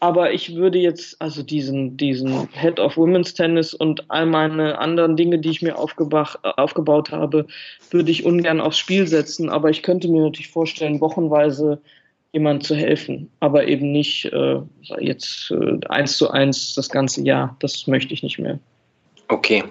Aber 0.00 0.32
ich 0.32 0.56
würde 0.56 0.78
jetzt, 0.78 1.20
also 1.20 1.42
diesen, 1.42 1.98
diesen 1.98 2.48
Head 2.54 2.80
of 2.80 2.96
Women's 2.96 3.34
Tennis 3.34 3.74
und 3.74 4.10
all 4.10 4.24
meine 4.24 4.78
anderen 4.78 5.14
Dinge, 5.14 5.38
die 5.38 5.50
ich 5.50 5.60
mir 5.60 5.76
aufgebaut 5.76 7.12
habe, 7.12 7.46
würde 7.90 8.10
ich 8.10 8.24
ungern 8.24 8.62
aufs 8.62 8.78
Spiel 8.78 9.06
setzen. 9.06 9.50
Aber 9.50 9.68
ich 9.68 9.82
könnte 9.82 10.08
mir 10.08 10.22
natürlich 10.22 10.48
vorstellen, 10.48 11.02
wochenweise 11.02 11.82
jemand 12.32 12.64
zu 12.64 12.74
helfen. 12.74 13.28
Aber 13.40 13.68
eben 13.68 13.92
nicht 13.92 14.24
äh, 14.32 14.58
jetzt 15.00 15.50
äh, 15.50 15.78
eins 15.90 16.16
zu 16.16 16.30
eins 16.30 16.74
das 16.74 16.88
ganze 16.88 17.22
Jahr. 17.24 17.56
Das 17.58 17.86
möchte 17.86 18.14
ich 18.14 18.22
nicht 18.22 18.38
mehr. 18.38 18.58
Okay. 19.32 19.64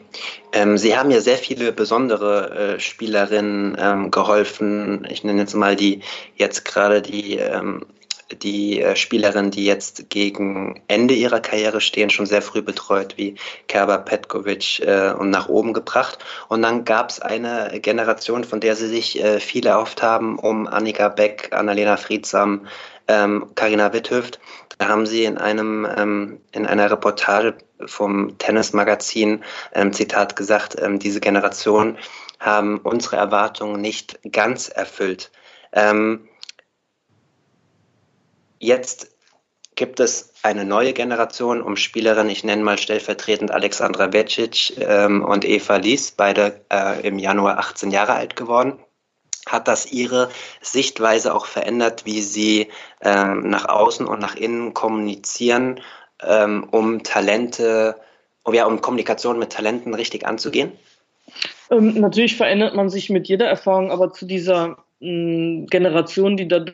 Ähm, 0.53 0.75
Sie 0.79 0.97
haben 0.97 1.11
ja 1.11 1.21
sehr 1.21 1.37
viele 1.37 1.71
besondere 1.71 2.49
äh, 2.49 2.79
Spielerinnen 2.79 3.77
ähm, 3.79 4.09
geholfen. 4.09 5.07
Ich 5.07 5.23
nenne 5.23 5.41
jetzt 5.41 5.53
mal 5.53 5.75
die 5.75 6.01
jetzt 6.35 6.65
gerade 6.65 7.03
die, 7.03 7.35
ähm, 7.35 7.85
die 8.41 8.81
äh, 8.81 8.95
Spielerinnen, 8.95 9.51
die 9.51 9.65
jetzt 9.65 10.09
gegen 10.09 10.81
Ende 10.87 11.13
ihrer 11.13 11.41
Karriere 11.41 11.79
stehen, 11.79 12.09
schon 12.09 12.25
sehr 12.25 12.41
früh 12.41 12.63
betreut, 12.63 13.13
wie 13.17 13.35
Kerber 13.67 13.99
Petkovic 13.99 14.79
äh, 14.79 15.11
und 15.11 15.29
nach 15.29 15.47
oben 15.47 15.73
gebracht. 15.73 16.17
Und 16.49 16.63
dann 16.63 16.83
gab 16.83 17.11
es 17.11 17.19
eine 17.19 17.79
Generation, 17.81 18.43
von 18.43 18.61
der 18.61 18.75
Sie 18.75 18.87
sich 18.87 19.23
äh, 19.23 19.39
viele 19.39 19.69
erhofft 19.69 20.01
haben, 20.01 20.39
um 20.39 20.65
Annika 20.65 21.07
Beck, 21.09 21.49
Annalena 21.51 21.97
Friedsam, 21.97 22.65
Karina 23.05 23.87
ähm, 23.87 23.93
Witthöft. 23.93 24.39
Da 24.79 24.87
haben 24.87 25.05
Sie 25.05 25.25
in 25.25 25.37
einem 25.37 25.85
ähm, 25.95 26.41
in 26.51 26.65
einer 26.65 26.89
Reportage 26.89 27.53
vom 27.87 28.37
Tennismagazin 28.37 29.43
ähm, 29.73 29.93
Zitat 29.93 30.35
gesagt, 30.35 30.75
ähm, 30.79 30.99
diese 30.99 31.19
Generation 31.19 31.97
haben 32.39 32.79
unsere 32.79 33.17
Erwartungen 33.17 33.81
nicht 33.81 34.19
ganz 34.31 34.67
erfüllt. 34.67 35.31
Ähm, 35.73 36.27
jetzt 38.59 39.11
gibt 39.75 39.99
es 39.99 40.33
eine 40.43 40.65
neue 40.65 40.93
Generation 40.93 41.61
um 41.61 41.75
Spielerinnen, 41.75 42.31
ich 42.31 42.43
nenne 42.43 42.63
mal 42.63 42.77
stellvertretend 42.77 43.51
Alexandra 43.51 44.11
Vecic 44.11 44.73
ähm, 44.79 45.23
und 45.23 45.45
Eva 45.45 45.77
Lies, 45.77 46.11
beide 46.11 46.61
äh, 46.71 47.07
im 47.07 47.19
Januar 47.19 47.59
18 47.59 47.91
Jahre 47.91 48.13
alt 48.13 48.35
geworden. 48.35 48.79
Hat 49.47 49.67
das 49.67 49.91
Ihre 49.91 50.29
Sichtweise 50.61 51.33
auch 51.33 51.45
verändert, 51.47 52.05
wie 52.05 52.21
Sie 52.21 52.67
ähm, 53.01 53.49
nach 53.49 53.65
außen 53.65 54.05
und 54.05 54.19
nach 54.19 54.35
innen 54.35 54.73
kommunizieren 54.73 55.79
ähm, 56.25 56.67
um 56.71 57.03
Talente, 57.03 57.95
um, 58.43 58.53
ja, 58.53 58.65
um 58.65 58.81
Kommunikation 58.81 59.39
mit 59.39 59.51
Talenten 59.51 59.93
richtig 59.93 60.25
anzugehen? 60.25 60.71
Ähm, 61.69 61.99
natürlich 61.99 62.35
verändert 62.35 62.75
man 62.75 62.89
sich 62.89 63.09
mit 63.09 63.27
jeder 63.27 63.47
Erfahrung, 63.47 63.91
aber 63.91 64.11
zu 64.11 64.25
dieser 64.25 64.77
mh, 64.99 65.63
mm, 65.63 65.67
Generation, 65.67 66.37
die 66.37 66.47
da 66.47 66.65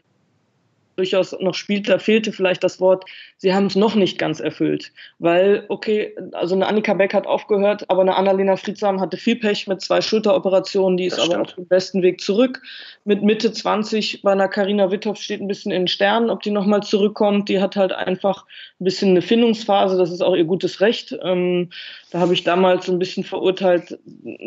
durchaus 0.98 1.36
noch 1.40 1.54
spielt, 1.54 1.88
da 1.88 2.00
fehlte 2.00 2.32
vielleicht 2.34 2.64
das 2.64 2.80
Wort, 2.80 3.06
sie 3.38 3.54
haben 3.54 3.68
es 3.68 3.76
noch 3.76 3.96
nicht 3.96 4.18
ganz 4.18 4.40
erfüllt. 4.40 4.92
Weil, 5.20 5.66
okay, 5.70 6.16
also 6.34 6.56
eine 6.56 6.68
Annika 6.68 6.94
Beck 6.94 7.14
hat 7.14 7.28
aufgehört, 7.28 7.86
aber 7.90 8.02
eine 8.02 8.16
Annalena 8.16 8.58
Friedsam 8.58 9.00
hatte 9.00 9.16
viel 9.18 9.36
Pech 9.36 9.68
mit 9.68 9.82
zwei 9.82 10.02
Schulteroperationen, 10.02 10.98
die 10.98 11.06
ist 11.06 11.20
aber 11.20 11.42
auf 11.42 11.54
dem 11.54 11.68
besten 11.68 12.02
Weg 12.02 12.20
zurück. 12.20 12.62
Mit 13.06 13.24
Mitte 13.24 13.52
20 13.52 14.24
bei 14.24 14.32
einer 14.32 14.48
Carina 14.48 14.92
Witthoff 14.92 15.22
steht 15.22 15.40
ein 15.40 15.48
bisschen 15.48 15.72
in 15.72 15.84
den 15.84 15.88
Sternen, 15.88 16.30
ob 16.30 16.42
die 16.42 16.52
nochmal 16.52 16.84
zurückkommt. 16.84 17.48
Die 17.48 17.62
hat 17.62 17.76
halt 17.76 17.94
einfach 17.94 18.46
ein 18.80 18.84
bisschen 18.84 19.12
eine 19.12 19.22
Findungsphase, 19.22 19.98
das 19.98 20.12
ist 20.12 20.22
auch 20.22 20.36
ihr 20.36 20.46
gutes 20.46 20.82
Recht. 20.82 21.16
Ähm, 21.24 21.70
da 22.12 22.20
habe 22.20 22.34
ich 22.34 22.44
damals 22.44 22.86
so 22.86 22.92
ein 22.94 23.00
bisschen 23.00 23.24
verurteilt, 23.24 24.00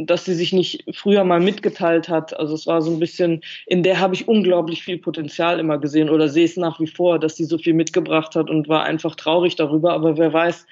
dass 0.04 0.24
sie 0.24 0.34
sich 0.34 0.52
nicht 0.52 0.84
früher 0.94 1.24
mal 1.24 1.40
mitgeteilt 1.40 2.08
hat. 2.08 2.38
Also 2.38 2.54
es 2.54 2.66
war 2.66 2.80
so 2.80 2.90
ein 2.90 2.98
bisschen, 2.98 3.42
in 3.66 3.82
der 3.82 4.00
habe 4.00 4.14
ich 4.14 4.28
unglaublich 4.28 4.82
viel 4.82 4.98
Potenzial 4.98 5.60
immer 5.60 5.78
gesehen 5.78 6.08
oder 6.08 6.28
sehe 6.28 6.46
es 6.46 6.56
nach 6.56 6.80
wie 6.80 6.86
vor, 6.86 7.18
dass 7.18 7.36
sie 7.36 7.44
so 7.44 7.58
viel 7.58 7.74
mitgebracht 7.74 8.34
hat 8.34 8.48
und 8.48 8.68
war 8.68 8.84
einfach 8.84 9.14
traurig 9.14 9.56
darüber. 9.56 9.92
Aber 9.92 10.16
wer 10.16 10.32
weiß, 10.32 10.66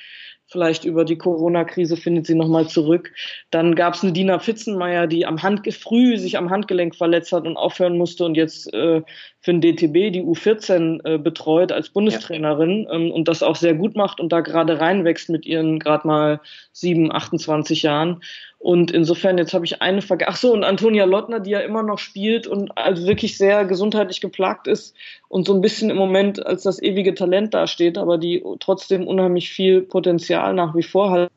vielleicht 0.49 0.84
über 0.84 1.05
die 1.05 1.18
Corona-Krise 1.18 1.96
findet 1.96 2.26
sie 2.26 2.34
nochmal 2.34 2.66
zurück. 2.68 3.12
Dann 3.51 3.74
gab 3.74 3.94
es 3.94 4.03
eine 4.03 4.12
Dina 4.12 4.38
Fitzenmeier, 4.38 5.07
die 5.07 5.26
am 5.26 5.42
Hand 5.42 5.72
früh 5.74 6.16
sich 6.16 6.38
am 6.38 6.51
Handgelenk 6.51 6.94
verletzt 6.96 7.32
hat 7.32 7.46
und 7.46 7.57
aufhören 7.57 7.99
musste 7.99 8.24
und 8.24 8.36
jetzt 8.36 8.72
äh, 8.72 9.03
für 9.40 9.53
den 9.53 9.61
DTB 9.61 10.12
die 10.12 10.22
U14 10.22 11.05
äh, 11.05 11.18
betreut 11.18 11.72
als 11.72 11.90
Bundestrainerin 11.90 12.84
ja. 12.84 12.92
ähm, 12.94 13.11
und 13.11 13.28
das 13.28 13.42
auch 13.42 13.57
sehr 13.57 13.74
gut 13.74 13.96
macht 13.96 14.20
und 14.20 14.32
da 14.32 14.40
gerade 14.40 14.80
reinwächst 14.80 15.28
mit 15.28 15.46
ihren 15.46 15.78
gerade 15.78 16.07
mal 16.07 16.40
7, 16.72 17.12
28 17.12 17.82
Jahren. 17.82 18.22
Und 18.59 18.90
insofern, 18.90 19.38
jetzt 19.38 19.54
habe 19.54 19.64
ich 19.64 19.82
eine 19.82 20.02
vergessen. 20.02 20.30
Ach 20.32 20.36
so, 20.36 20.52
und 20.52 20.64
Antonia 20.64 21.04
Lottner, 21.04 21.38
die 21.38 21.50
ja 21.50 21.61
immer 21.61 21.84
noch 21.84 21.98
spielt 21.98 22.48
und 22.48 22.76
also 22.76 23.06
wirklich 23.06 23.38
sehr 23.38 23.64
gesundheitlich 23.64 24.20
geplagt 24.20 24.66
ist 24.66 24.96
und 25.28 25.46
so 25.46 25.54
ein 25.54 25.61
bisschen 25.61 25.90
im 25.90 25.96
Moment 25.96 26.44
als 26.44 26.64
das 26.64 26.82
ewige 26.82 27.14
Talent 27.14 27.54
dasteht, 27.54 27.96
aber 27.96 28.18
die 28.18 28.44
trotzdem 28.59 29.06
unheimlich 29.06 29.50
viel 29.50 29.82
Potenzial 29.82 30.54
nach 30.54 30.74
wie 30.74 30.82
vor 30.82 31.12
hat. 31.12 31.30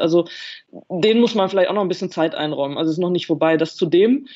Also 0.00 0.26
den 0.88 1.20
muss 1.20 1.36
man 1.36 1.48
vielleicht 1.48 1.70
auch 1.70 1.74
noch 1.74 1.82
ein 1.82 1.88
bisschen 1.88 2.10
Zeit 2.10 2.34
einräumen. 2.34 2.76
Also 2.76 2.90
es 2.90 2.96
ist 2.96 3.02
noch 3.02 3.10
nicht 3.10 3.28
vorbei. 3.28 3.56
Das 3.56 3.76
zudem. 3.76 4.26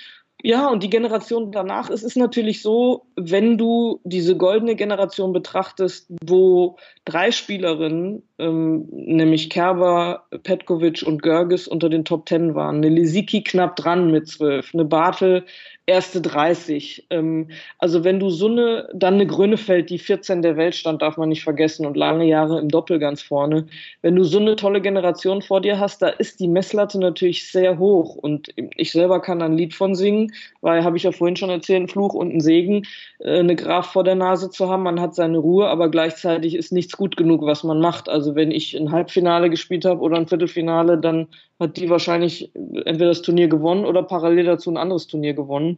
Ja, 0.43 0.69
und 0.69 0.83
die 0.83 0.91
Generation 0.91 1.53
danach, 1.53 1.91
es 1.91 2.03
ist 2.03 2.17
natürlich 2.17 2.63
so, 2.63 3.07
wenn 3.17 3.59
du 3.59 4.01
diese 4.05 4.37
goldene 4.37 4.75
Generation 4.75 5.33
betrachtest, 5.33 6.11
wo 6.25 6.77
drei 7.05 7.31
Spielerinnen, 7.31 8.23
ähm, 8.39 8.87
nämlich 8.91 9.51
Kerber, 9.51 10.27
Petkovic 10.43 11.03
und 11.03 11.23
Görges 11.23 11.69
unter 11.69 11.91
den 11.91 12.05
Top 12.05 12.27
Ten 12.27 12.55
waren, 12.55 12.77
eine 12.77 12.89
Lisicki 12.89 13.43
knapp 13.43 13.77
dran 13.77 14.11
mit 14.11 14.29
zwölf, 14.29 14.73
eine 14.73 14.85
Bartel 14.87 15.45
erste 15.91 16.21
30. 16.21 17.09
Ähm, 17.11 17.49
also 17.79 18.05
wenn 18.05 18.21
du 18.21 18.31
so 18.31 18.47
eine, 18.47 18.89
dann 18.95 19.15
eine 19.15 19.27
Grönefeld, 19.27 19.91
die 19.91 19.99
14 19.99 20.41
der 20.41 20.57
Welt 20.57 20.75
stand, 20.75 21.03
darf 21.03 21.17
man 21.17 21.29
nicht 21.29 21.43
vergessen 21.43 21.85
und 21.85 21.97
lange 21.97 22.25
Jahre 22.25 22.61
im 22.61 22.69
Doppel 22.69 22.99
ganz 22.99 23.21
vorne. 23.21 23.67
Wenn 24.01 24.17
du 24.17 24.25
so 24.25 24.39
eine 24.39 24.57
tolle 24.57 24.81
Generation 24.81 25.43
vor 25.43 25.61
dir 25.61 25.79
hast, 25.79 26.01
da 26.01 26.09
ist 26.09 26.41
die 26.41 26.49
Messlatte 26.49 26.99
natürlich 26.99 27.51
sehr 27.51 27.79
hoch 27.79 28.15
und 28.15 28.49
ich 28.57 28.93
selber 28.93 29.21
kann 29.21 29.43
ein 29.43 29.57
Lied 29.57 29.75
von 29.75 29.95
singen, 29.95 30.33
weil 30.61 30.85
habe 30.85 30.97
ich 30.97 31.03
ja 31.03 31.13
vorhin 31.13 31.37
schon 31.37 31.51
erzählt, 31.51 31.83
ein 31.83 31.89
Fluch 31.89 32.15
und 32.15 32.33
ein 32.33 32.41
Segen, 32.41 32.85
äh, 33.19 33.41
eine 33.41 33.57
Graf 33.57 33.93
vor 33.93 34.05
der 34.05 34.15
Nase 34.15 34.51
zu 34.51 34.69
haben. 34.69 34.85
Man 34.85 35.01
hat 35.01 35.15
seine 35.15 35.39
Ruhe, 35.39 35.69
aber 35.69 35.91
gleichzeitig 35.91 36.55
ist 36.55 36.73
nichts 36.73 36.97
gut 36.97 37.17
genug, 37.17 37.43
was 37.45 37.65
man 37.65 37.81
macht. 37.81 38.09
Also 38.09 38.35
wenn 38.37 38.53
ich 38.53 38.77
ein 38.77 38.93
Halbfinale 38.93 39.51
gespielt 39.51 39.85
habe 39.85 40.01
oder 40.01 40.17
ein 40.17 40.29
Viertelfinale, 40.29 40.99
dann 40.99 41.27
hat 41.61 41.77
die 41.77 41.91
wahrscheinlich 41.91 42.51
entweder 42.55 43.09
das 43.09 43.23
Turnier 43.23 43.49
gewonnen 43.49 43.85
oder 43.85 44.03
parallel 44.03 44.47
dazu 44.47 44.71
ein 44.71 44.79
anderes 44.79 45.07
Turnier 45.07 45.35
gewonnen. 45.35 45.77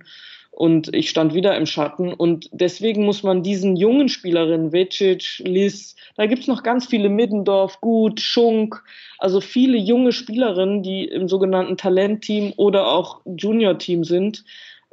Und 0.50 0.94
ich 0.94 1.08
stand 1.08 1.32
wieder 1.32 1.56
im 1.56 1.64
Schatten. 1.64 2.12
Und 2.12 2.48
deswegen 2.52 3.04
muss 3.04 3.22
man 3.22 3.42
diesen 3.42 3.74
jungen 3.74 4.10
Spielerinnen, 4.10 4.72
Vecic, 4.72 5.38
Liz, 5.38 5.96
da 6.16 6.26
gibt's 6.26 6.46
noch 6.46 6.62
ganz 6.62 6.86
viele, 6.86 7.08
Middendorf, 7.08 7.80
Gut, 7.80 8.20
Schunk, 8.20 8.82
also 9.18 9.40
viele 9.40 9.78
junge 9.78 10.12
Spielerinnen, 10.12 10.82
die 10.82 11.04
im 11.04 11.26
sogenannten 11.26 11.78
Talentteam 11.78 12.52
oder 12.56 12.88
auch 12.88 13.22
Junior-Team 13.24 14.04
sind. 14.04 14.44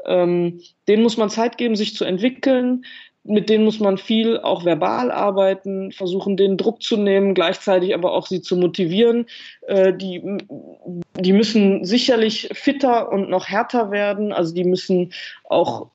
Ähm, 0.06 0.62
denen 0.88 1.04
muss 1.04 1.18
man 1.18 1.30
Zeit 1.30 1.58
geben, 1.58 1.76
sich 1.76 1.94
zu 1.94 2.06
entwickeln 2.06 2.86
mit 3.24 3.50
denen 3.50 3.66
muss 3.66 3.80
man 3.80 3.98
viel 3.98 4.40
auch 4.40 4.66
verbal 4.66 5.12
arbeiten, 5.12 5.92
versuchen, 5.92 6.38
den 6.38 6.58
Druck 6.58 6.82
zu 6.82 6.98
nehmen, 6.98 7.34
gleichzeitig 7.34 7.94
aber 7.94 8.14
auch 8.14 8.28
sie 8.28 8.42
zu 8.42 8.56
motivieren. 8.58 9.26
Äh, 9.68 9.94
die, 9.94 10.22
die 11.20 11.34
müssen 11.34 11.86
sicherlich 11.86 12.50
fitter 12.54 13.12
und 13.12 13.30
noch 13.30 13.48
härter 13.48 13.92
werden. 13.92 14.32
Also 14.32 14.54
die 14.54 14.64
müssen 14.64 15.14
auch 15.44 15.90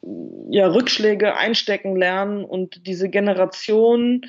ja, 0.51 0.67
Rückschläge 0.67 1.37
einstecken 1.37 1.97
lernen 1.97 2.45
und 2.45 2.87
diese 2.87 3.09
Generation, 3.09 4.27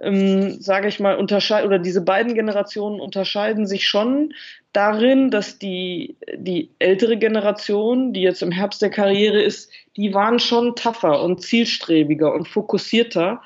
ähm, 0.00 0.60
sage 0.60 0.88
ich 0.88 1.00
mal, 1.00 1.16
unterscheiden 1.16 1.66
oder 1.66 1.78
diese 1.78 2.02
beiden 2.02 2.34
Generationen 2.34 3.00
unterscheiden 3.00 3.66
sich 3.66 3.86
schon 3.86 4.34
darin, 4.72 5.30
dass 5.30 5.58
die, 5.58 6.16
die 6.36 6.70
ältere 6.78 7.16
Generation, 7.16 8.12
die 8.12 8.22
jetzt 8.22 8.42
im 8.42 8.50
Herbst 8.50 8.82
der 8.82 8.90
Karriere 8.90 9.40
ist, 9.40 9.70
die 9.96 10.12
waren 10.12 10.38
schon 10.38 10.74
tougher 10.74 11.22
und 11.22 11.42
zielstrebiger 11.42 12.34
und 12.34 12.48
fokussierter. 12.48 13.40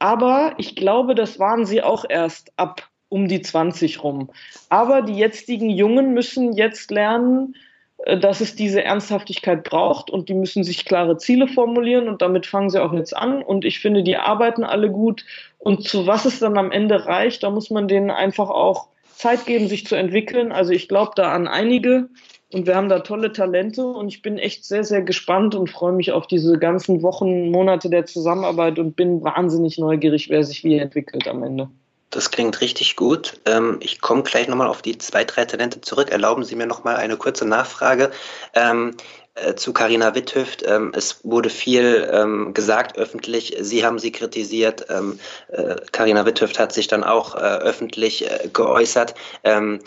Aber 0.00 0.54
ich 0.58 0.74
glaube, 0.74 1.14
das 1.14 1.38
waren 1.38 1.64
sie 1.64 1.82
auch 1.82 2.04
erst 2.08 2.52
ab 2.56 2.91
um 3.12 3.28
die 3.28 3.42
20 3.42 4.02
rum. 4.02 4.30
Aber 4.70 5.02
die 5.02 5.14
jetzigen 5.14 5.68
Jungen 5.68 6.14
müssen 6.14 6.54
jetzt 6.54 6.90
lernen, 6.90 7.54
äh, 7.98 8.18
dass 8.18 8.40
es 8.40 8.56
diese 8.56 8.82
Ernsthaftigkeit 8.82 9.64
braucht 9.64 10.10
und 10.10 10.30
die 10.30 10.34
müssen 10.34 10.64
sich 10.64 10.86
klare 10.86 11.18
Ziele 11.18 11.46
formulieren 11.46 12.08
und 12.08 12.22
damit 12.22 12.46
fangen 12.46 12.70
sie 12.70 12.82
auch 12.82 12.94
jetzt 12.94 13.14
an 13.14 13.42
und 13.42 13.66
ich 13.66 13.80
finde, 13.80 14.02
die 14.02 14.16
arbeiten 14.16 14.64
alle 14.64 14.90
gut 14.90 15.26
und 15.58 15.86
zu 15.86 16.06
was 16.06 16.24
es 16.24 16.38
dann 16.38 16.56
am 16.56 16.72
Ende 16.72 17.06
reicht, 17.06 17.42
da 17.42 17.50
muss 17.50 17.68
man 17.68 17.86
denen 17.86 18.10
einfach 18.10 18.48
auch 18.48 18.88
Zeit 19.14 19.44
geben, 19.44 19.68
sich 19.68 19.86
zu 19.86 19.94
entwickeln. 19.94 20.50
Also 20.50 20.72
ich 20.72 20.88
glaube 20.88 21.12
da 21.14 21.32
an 21.32 21.46
einige 21.46 22.08
und 22.52 22.66
wir 22.66 22.76
haben 22.76 22.88
da 22.88 23.00
tolle 23.00 23.32
Talente 23.32 23.86
und 23.86 24.08
ich 24.08 24.22
bin 24.22 24.38
echt 24.38 24.64
sehr, 24.64 24.84
sehr 24.84 25.02
gespannt 25.02 25.54
und 25.54 25.68
freue 25.68 25.92
mich 25.92 26.12
auf 26.12 26.26
diese 26.26 26.58
ganzen 26.58 27.02
Wochen, 27.02 27.50
Monate 27.50 27.90
der 27.90 28.06
Zusammenarbeit 28.06 28.78
und 28.78 28.96
bin 28.96 29.22
wahnsinnig 29.22 29.78
neugierig, 29.78 30.30
wer 30.30 30.42
sich 30.44 30.64
wie 30.64 30.78
entwickelt 30.78 31.28
am 31.28 31.42
Ende. 31.42 31.68
Das 32.12 32.30
klingt 32.30 32.60
richtig 32.60 32.94
gut. 32.94 33.40
Ähm, 33.46 33.78
ich 33.80 34.02
komme 34.02 34.22
gleich 34.22 34.46
nochmal 34.46 34.68
auf 34.68 34.82
die 34.82 34.98
zwei, 34.98 35.24
drei 35.24 35.46
Talente 35.46 35.80
zurück. 35.80 36.10
Erlauben 36.10 36.44
Sie 36.44 36.54
mir 36.56 36.66
nochmal 36.66 36.96
eine 36.96 37.16
kurze 37.16 37.46
Nachfrage. 37.46 38.10
Ähm, 38.54 38.94
äh, 39.34 39.54
zu 39.54 39.72
Karina 39.72 40.14
Witthöft. 40.14 40.62
Ähm, 40.66 40.92
es 40.94 41.24
wurde 41.24 41.48
viel 41.48 42.06
ähm, 42.12 42.52
gesagt 42.52 42.98
öffentlich. 42.98 43.56
Sie 43.60 43.82
haben 43.82 43.98
sie 43.98 44.12
kritisiert. 44.12 44.84
Ähm, 44.90 45.18
äh, 45.48 45.76
Karina 45.90 46.26
Witthöft 46.26 46.58
hat 46.58 46.74
sich 46.74 46.86
dann 46.86 47.02
auch 47.02 47.34
äh, 47.34 47.38
öffentlich 47.38 48.30
äh, 48.30 48.50
geäußert. 48.52 49.14
Ähm, 49.42 49.78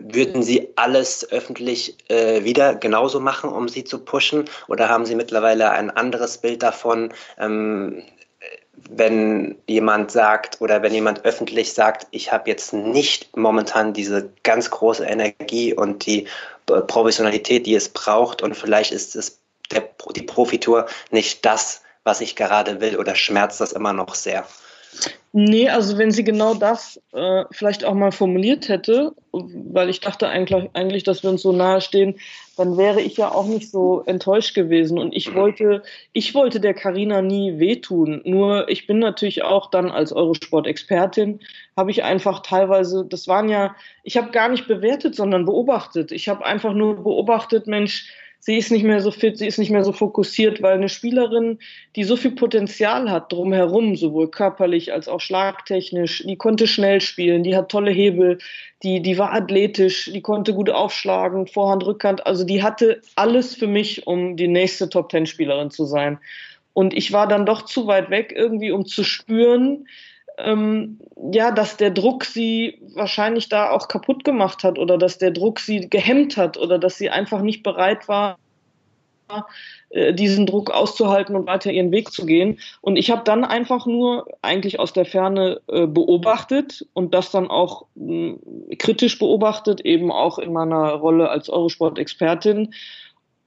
würden 0.00 0.42
Sie 0.42 0.70
alles 0.76 1.30
öffentlich 1.30 1.98
äh, 2.08 2.44
wieder 2.44 2.76
genauso 2.76 3.20
machen, 3.20 3.50
um 3.50 3.68
sie 3.68 3.84
zu 3.84 3.98
pushen? 3.98 4.46
Oder 4.68 4.88
haben 4.88 5.04
Sie 5.04 5.16
mittlerweile 5.16 5.70
ein 5.70 5.90
anderes 5.90 6.38
Bild 6.38 6.62
davon? 6.62 7.12
Wenn 8.90 9.58
jemand 9.66 10.10
sagt 10.10 10.60
oder 10.60 10.82
wenn 10.82 10.94
jemand 10.94 11.24
öffentlich 11.24 11.74
sagt, 11.74 12.06
ich 12.10 12.32
habe 12.32 12.48
jetzt 12.48 12.72
nicht 12.72 13.36
momentan 13.36 13.92
diese 13.92 14.30
ganz 14.42 14.70
große 14.70 15.04
Energie 15.04 15.74
und 15.74 16.06
die 16.06 16.26
Professionalität, 16.66 17.66
die 17.66 17.74
es 17.74 17.90
braucht 17.90 18.42
und 18.42 18.56
vielleicht 18.56 18.92
ist 18.92 19.14
es 19.14 19.40
der, 19.70 19.88
die 20.16 20.22
Profitour 20.22 20.86
nicht 21.10 21.44
das, 21.44 21.82
was 22.04 22.20
ich 22.20 22.36
gerade 22.36 22.80
will 22.80 22.96
oder 22.96 23.14
schmerzt 23.14 23.60
das 23.60 23.72
immer 23.72 23.92
noch 23.92 24.14
sehr? 24.14 24.46
Nee, 25.32 25.68
also 25.68 25.98
wenn 25.98 26.10
sie 26.10 26.24
genau 26.24 26.54
das 26.54 27.00
äh, 27.12 27.44
vielleicht 27.50 27.84
auch 27.84 27.92
mal 27.92 28.12
formuliert 28.12 28.68
hätte, 28.68 29.12
weil 29.30 29.90
ich 29.90 30.00
dachte 30.00 30.28
eigentlich, 30.28 30.70
eigentlich, 30.72 31.04
dass 31.04 31.22
wir 31.22 31.28
uns 31.28 31.42
so 31.42 31.52
nahe 31.52 31.82
stehen, 31.82 32.18
dann 32.56 32.78
wäre 32.78 33.02
ich 33.02 33.18
ja 33.18 33.30
auch 33.30 33.46
nicht 33.46 33.70
so 33.70 34.02
enttäuscht 34.06 34.54
gewesen. 34.54 34.98
Und 34.98 35.14
ich 35.14 35.34
wollte, 35.34 35.82
ich 36.14 36.34
wollte 36.34 36.60
der 36.60 36.72
Karina 36.72 37.20
nie 37.20 37.58
wehtun. 37.58 38.22
Nur 38.24 38.70
ich 38.70 38.86
bin 38.86 39.00
natürlich 39.00 39.44
auch 39.44 39.70
dann 39.70 39.90
als 39.90 40.12
Eurosport-Expertin, 40.12 41.40
habe 41.76 41.90
ich 41.90 42.04
einfach 42.04 42.40
teilweise, 42.40 43.04
das 43.04 43.28
waren 43.28 43.50
ja, 43.50 43.76
ich 44.04 44.16
habe 44.16 44.30
gar 44.30 44.48
nicht 44.48 44.66
bewertet, 44.66 45.14
sondern 45.14 45.44
beobachtet. 45.44 46.10
Ich 46.10 46.28
habe 46.28 46.44
einfach 46.44 46.72
nur 46.72 47.04
beobachtet, 47.04 47.66
Mensch, 47.66 48.10
sie 48.40 48.56
ist 48.56 48.70
nicht 48.70 48.84
mehr 48.84 49.00
so 49.00 49.10
fit, 49.10 49.38
sie 49.38 49.46
ist 49.46 49.58
nicht 49.58 49.70
mehr 49.70 49.84
so 49.84 49.92
fokussiert, 49.92 50.62
weil 50.62 50.74
eine 50.74 50.88
Spielerin, 50.88 51.58
die 51.96 52.04
so 52.04 52.16
viel 52.16 52.30
Potenzial 52.30 53.10
hat 53.10 53.32
drumherum, 53.32 53.96
sowohl 53.96 54.30
körperlich 54.30 54.92
als 54.92 55.08
auch 55.08 55.20
schlagtechnisch, 55.20 56.24
die 56.26 56.36
konnte 56.36 56.66
schnell 56.66 57.00
spielen, 57.00 57.42
die 57.42 57.56
hat 57.56 57.70
tolle 57.70 57.90
Hebel, 57.90 58.38
die, 58.82 59.02
die 59.02 59.18
war 59.18 59.32
athletisch, 59.32 60.10
die 60.12 60.22
konnte 60.22 60.54
gut 60.54 60.70
aufschlagen, 60.70 61.46
Vorhand, 61.46 61.84
Rückhand, 61.84 62.26
also 62.26 62.44
die 62.44 62.62
hatte 62.62 63.00
alles 63.16 63.54
für 63.54 63.66
mich, 63.66 64.06
um 64.06 64.36
die 64.36 64.48
nächste 64.48 64.88
Top-Ten-Spielerin 64.88 65.70
zu 65.70 65.84
sein. 65.84 66.18
Und 66.74 66.94
ich 66.94 67.12
war 67.12 67.26
dann 67.26 67.44
doch 67.44 67.62
zu 67.62 67.88
weit 67.88 68.08
weg 68.08 68.32
irgendwie, 68.36 68.70
um 68.70 68.86
zu 68.86 69.02
spüren, 69.02 69.88
ähm, 70.38 71.00
ja, 71.32 71.50
dass 71.50 71.76
der 71.76 71.90
Druck 71.90 72.24
sie 72.24 72.80
wahrscheinlich 72.94 73.48
da 73.48 73.70
auch 73.70 73.88
kaputt 73.88 74.24
gemacht 74.24 74.64
hat 74.64 74.78
oder 74.78 74.96
dass 74.96 75.18
der 75.18 75.32
Druck 75.32 75.58
sie 75.60 75.88
gehemmt 75.88 76.36
hat 76.36 76.56
oder 76.56 76.78
dass 76.78 76.96
sie 76.96 77.10
einfach 77.10 77.42
nicht 77.42 77.62
bereit 77.62 78.08
war, 78.08 78.38
äh, 79.90 80.14
diesen 80.14 80.46
Druck 80.46 80.70
auszuhalten 80.70 81.34
und 81.34 81.46
weiter 81.46 81.72
ihren 81.72 81.90
Weg 81.92 82.12
zu 82.12 82.24
gehen. 82.24 82.58
Und 82.80 82.96
ich 82.96 83.10
habe 83.10 83.22
dann 83.24 83.44
einfach 83.44 83.86
nur 83.86 84.26
eigentlich 84.42 84.78
aus 84.78 84.92
der 84.92 85.04
Ferne 85.04 85.60
äh, 85.66 85.86
beobachtet 85.86 86.86
und 86.92 87.14
das 87.14 87.30
dann 87.30 87.48
auch 87.48 87.86
mh, 87.94 88.36
kritisch 88.78 89.18
beobachtet, 89.18 89.80
eben 89.80 90.12
auch 90.12 90.38
in 90.38 90.52
meiner 90.52 90.92
Rolle 90.92 91.30
als 91.30 91.48
Eurosport-Expertin 91.48 92.74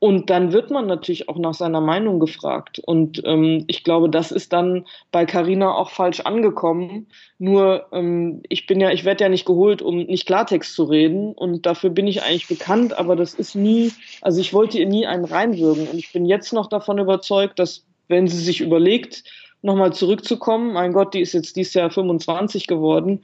und 0.02 0.32
dann 0.32 0.52
wird 0.52 0.72
man 0.72 0.88
natürlich 0.88 1.30
auch 1.30 1.38
nach 1.38 1.53
seiner 1.53 1.80
Meinung 1.80 2.19
gefragt. 2.19 2.80
Und 2.84 3.22
ähm, 3.23 3.65
ich 3.68 3.84
glaube, 3.84 4.10
das 4.10 4.32
ist 4.32 4.52
dann 4.52 4.88
bei 5.11 5.28
Carina 5.28 5.76
auch 5.76 5.91
falsch 5.91 6.22
angekommen. 6.22 7.06
Nur 7.38 7.86
ähm, 7.91 8.41
ich 8.49 8.65
bin 8.65 8.82
ja, 8.82 8.90
ich 8.90 9.06
werde 9.06 9.26
ja 9.26 9.30
nicht 9.30 9.45
geholt, 9.45 9.84
um 9.84 9.98
nicht 9.98 10.26
Klartext 10.26 10.73
zu 10.73 10.86
reden. 10.86 11.34
Und 11.34 11.68
dafür 11.68 11.91
bin 11.91 12.07
ich 12.07 12.23
eigentlich 12.23 12.48
bekannt, 12.48 12.98
aber 12.98 13.15
das 13.15 13.36
ist 13.36 13.53
nie, 13.53 13.91
also 14.23 14.41
ich 14.41 14.56
wollte 14.56 14.80
ihr 14.80 14.88
nie 14.88 15.06
einen 15.06 15.23
reinwürgen. 15.23 15.88
Und 15.88 15.99
ich 15.99 16.11
bin 16.11 16.26
jetzt 16.26 16.52
noch 16.52 16.65
davon 16.65 16.98
überzeugt, 16.98 17.60
dass 17.60 17.86
wenn 18.07 18.28
sie 18.28 18.40
sich 18.40 18.60
überlegt, 18.60 19.23
nochmal 19.61 19.94
zurückzukommen, 19.94 20.73
mein 20.73 20.94
Gott, 20.94 21.14
die 21.14 21.22
ist 21.22 21.34
jetzt 21.34 21.56
dieses 21.56 21.76
Jahr 21.76 21.91
25 21.91 22.65
geworden, 22.65 23.22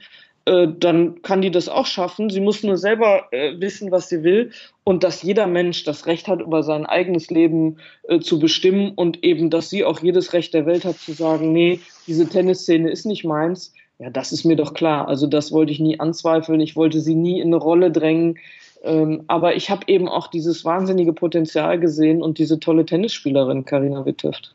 äh, 0.48 0.66
dann 0.78 1.20
kann 1.20 1.42
die 1.42 1.50
das 1.50 1.68
auch 1.68 1.84
schaffen. 1.84 2.30
Sie 2.30 2.40
muss 2.40 2.62
nur 2.62 2.78
selber 2.78 3.24
äh, 3.32 3.60
wissen, 3.60 3.90
was 3.90 4.08
sie 4.08 4.22
will 4.22 4.50
und 4.82 5.04
dass 5.04 5.22
jeder 5.22 5.46
Mensch 5.46 5.84
das 5.84 6.06
Recht 6.06 6.26
hat, 6.26 6.40
über 6.40 6.62
sein 6.62 6.86
eigenes 6.86 7.28
Leben 7.28 7.76
äh, 8.04 8.18
zu 8.20 8.38
bestimmen 8.38 8.92
und 8.94 9.22
eben, 9.24 9.50
dass 9.50 9.68
sie 9.68 9.84
auch 9.84 10.00
jedes 10.00 10.32
Recht 10.32 10.54
der 10.54 10.64
Welt 10.64 10.86
hat 10.86 10.96
zu 10.96 11.12
sagen, 11.12 11.52
nee, 11.52 11.80
diese 12.06 12.26
Tennisszene 12.26 12.90
ist 12.90 13.04
nicht 13.04 13.24
meins. 13.24 13.74
Ja, 13.98 14.08
das 14.08 14.32
ist 14.32 14.44
mir 14.44 14.56
doch 14.56 14.72
klar. 14.72 15.06
Also 15.06 15.26
das 15.26 15.52
wollte 15.52 15.72
ich 15.72 15.80
nie 15.80 16.00
anzweifeln. 16.00 16.60
Ich 16.60 16.76
wollte 16.76 17.00
sie 17.00 17.14
nie 17.14 17.40
in 17.40 17.48
eine 17.48 17.56
Rolle 17.56 17.90
drängen. 17.90 18.38
Ähm, 18.84 19.24
aber 19.26 19.54
ich 19.54 19.68
habe 19.68 19.82
eben 19.88 20.08
auch 20.08 20.28
dieses 20.28 20.64
wahnsinnige 20.64 21.12
Potenzial 21.12 21.78
gesehen 21.78 22.22
und 22.22 22.38
diese 22.38 22.58
tolle 22.58 22.86
Tennisspielerin, 22.86 23.66
Karina 23.66 24.06
Witthöft. 24.06 24.54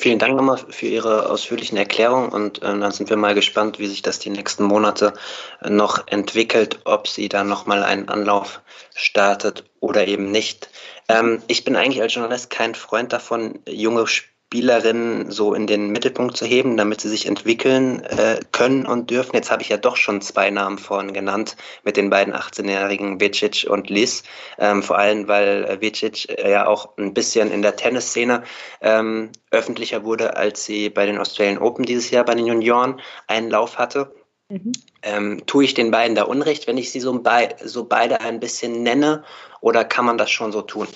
Vielen 0.00 0.18
Dank 0.18 0.34
nochmal 0.34 0.56
für 0.56 0.86
Ihre 0.86 1.28
ausführlichen 1.28 1.76
Erklärungen 1.76 2.30
und 2.30 2.62
äh, 2.62 2.78
dann 2.78 2.90
sind 2.90 3.10
wir 3.10 3.18
mal 3.18 3.34
gespannt, 3.34 3.78
wie 3.78 3.86
sich 3.86 4.00
das 4.00 4.18
die 4.18 4.30
nächsten 4.30 4.64
Monate 4.64 5.12
äh, 5.60 5.68
noch 5.68 6.06
entwickelt, 6.06 6.80
ob 6.84 7.06
sie 7.06 7.28
da 7.28 7.44
nochmal 7.44 7.82
einen 7.82 8.08
Anlauf 8.08 8.62
startet 8.94 9.64
oder 9.78 10.08
eben 10.08 10.30
nicht. 10.30 10.70
Ähm, 11.06 11.42
ich 11.48 11.64
bin 11.64 11.76
eigentlich 11.76 12.00
als 12.00 12.14
Journalist 12.14 12.48
kein 12.48 12.74
Freund 12.74 13.12
davon, 13.12 13.58
junge 13.68 14.06
Spieler 14.06 14.39
Spielerinnen 14.52 15.30
so 15.30 15.54
in 15.54 15.68
den 15.68 15.90
Mittelpunkt 15.90 16.36
zu 16.36 16.44
heben, 16.44 16.76
damit 16.76 17.00
sie 17.00 17.08
sich 17.08 17.26
entwickeln 17.26 18.02
äh, 18.02 18.40
können 18.50 18.84
und 18.84 19.08
dürfen. 19.08 19.36
Jetzt 19.36 19.52
habe 19.52 19.62
ich 19.62 19.68
ja 19.68 19.76
doch 19.76 19.96
schon 19.96 20.20
zwei 20.22 20.50
Namen 20.50 20.76
vorhin 20.76 21.12
genannt 21.12 21.56
mit 21.84 21.96
den 21.96 22.10
beiden 22.10 22.34
18-jährigen 22.34 23.20
Vicic 23.20 23.70
und 23.70 23.90
Liz. 23.90 24.24
Ähm, 24.58 24.82
vor 24.82 24.98
allem, 24.98 25.28
weil 25.28 25.66
äh, 25.66 25.80
Vicic 25.80 26.28
äh, 26.30 26.50
ja 26.50 26.66
auch 26.66 26.96
ein 26.98 27.14
bisschen 27.14 27.52
in 27.52 27.62
der 27.62 27.76
Tennisszene 27.76 28.42
ähm, 28.80 29.30
öffentlicher 29.52 30.02
wurde, 30.02 30.36
als 30.36 30.64
sie 30.64 30.90
bei 30.90 31.06
den 31.06 31.18
Australian 31.18 31.58
Open 31.58 31.84
dieses 31.84 32.10
Jahr 32.10 32.24
bei 32.24 32.34
den 32.34 32.46
Junioren 32.46 33.00
einen 33.28 33.50
Lauf 33.50 33.78
hatte. 33.78 34.12
Mhm. 34.48 34.72
Ähm, 35.02 35.42
tue 35.46 35.62
ich 35.62 35.74
den 35.74 35.92
beiden 35.92 36.16
da 36.16 36.24
Unrecht, 36.24 36.66
wenn 36.66 36.76
ich 36.76 36.90
sie 36.90 36.98
so, 36.98 37.16
bei, 37.22 37.54
so 37.64 37.84
beide 37.84 38.20
ein 38.20 38.40
bisschen 38.40 38.82
nenne, 38.82 39.22
oder 39.60 39.84
kann 39.84 40.06
man 40.06 40.18
das 40.18 40.32
schon 40.32 40.50
so 40.50 40.62
tun? 40.62 40.88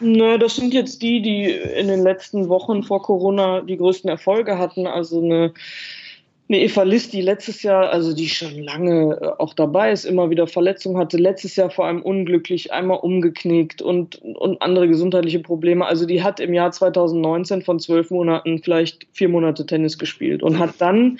Na, 0.00 0.38
das 0.38 0.56
sind 0.56 0.72
jetzt 0.72 1.02
die, 1.02 1.20
die 1.20 1.44
in 1.44 1.88
den 1.88 2.02
letzten 2.02 2.48
Wochen 2.48 2.82
vor 2.82 3.02
Corona 3.02 3.60
die 3.60 3.76
größten 3.76 4.08
Erfolge 4.08 4.58
hatten. 4.58 4.86
Also 4.86 5.22
eine, 5.22 5.52
eine 6.48 6.60
Eva 6.60 6.84
List, 6.84 7.12
die 7.12 7.20
letztes 7.20 7.62
Jahr, 7.62 7.90
also 7.90 8.14
die 8.14 8.28
schon 8.28 8.58
lange 8.58 9.18
äh, 9.20 9.26
auch 9.38 9.52
dabei 9.52 9.92
ist, 9.92 10.06
immer 10.06 10.30
wieder 10.30 10.46
Verletzungen 10.46 10.96
hatte, 10.96 11.18
letztes 11.18 11.56
Jahr 11.56 11.70
vor 11.70 11.84
allem 11.84 12.00
unglücklich, 12.00 12.72
einmal 12.72 12.98
umgeknickt 12.98 13.82
und, 13.82 14.22
und 14.22 14.62
andere 14.62 14.88
gesundheitliche 14.88 15.40
Probleme. 15.40 15.84
Also 15.84 16.06
die 16.06 16.22
hat 16.22 16.40
im 16.40 16.54
Jahr 16.54 16.72
2019 16.72 17.60
von 17.60 17.78
zwölf 17.78 18.10
Monaten 18.10 18.62
vielleicht 18.62 19.06
vier 19.12 19.28
Monate 19.28 19.66
Tennis 19.66 19.98
gespielt 19.98 20.42
und 20.42 20.58
hat 20.58 20.74
dann 20.78 21.18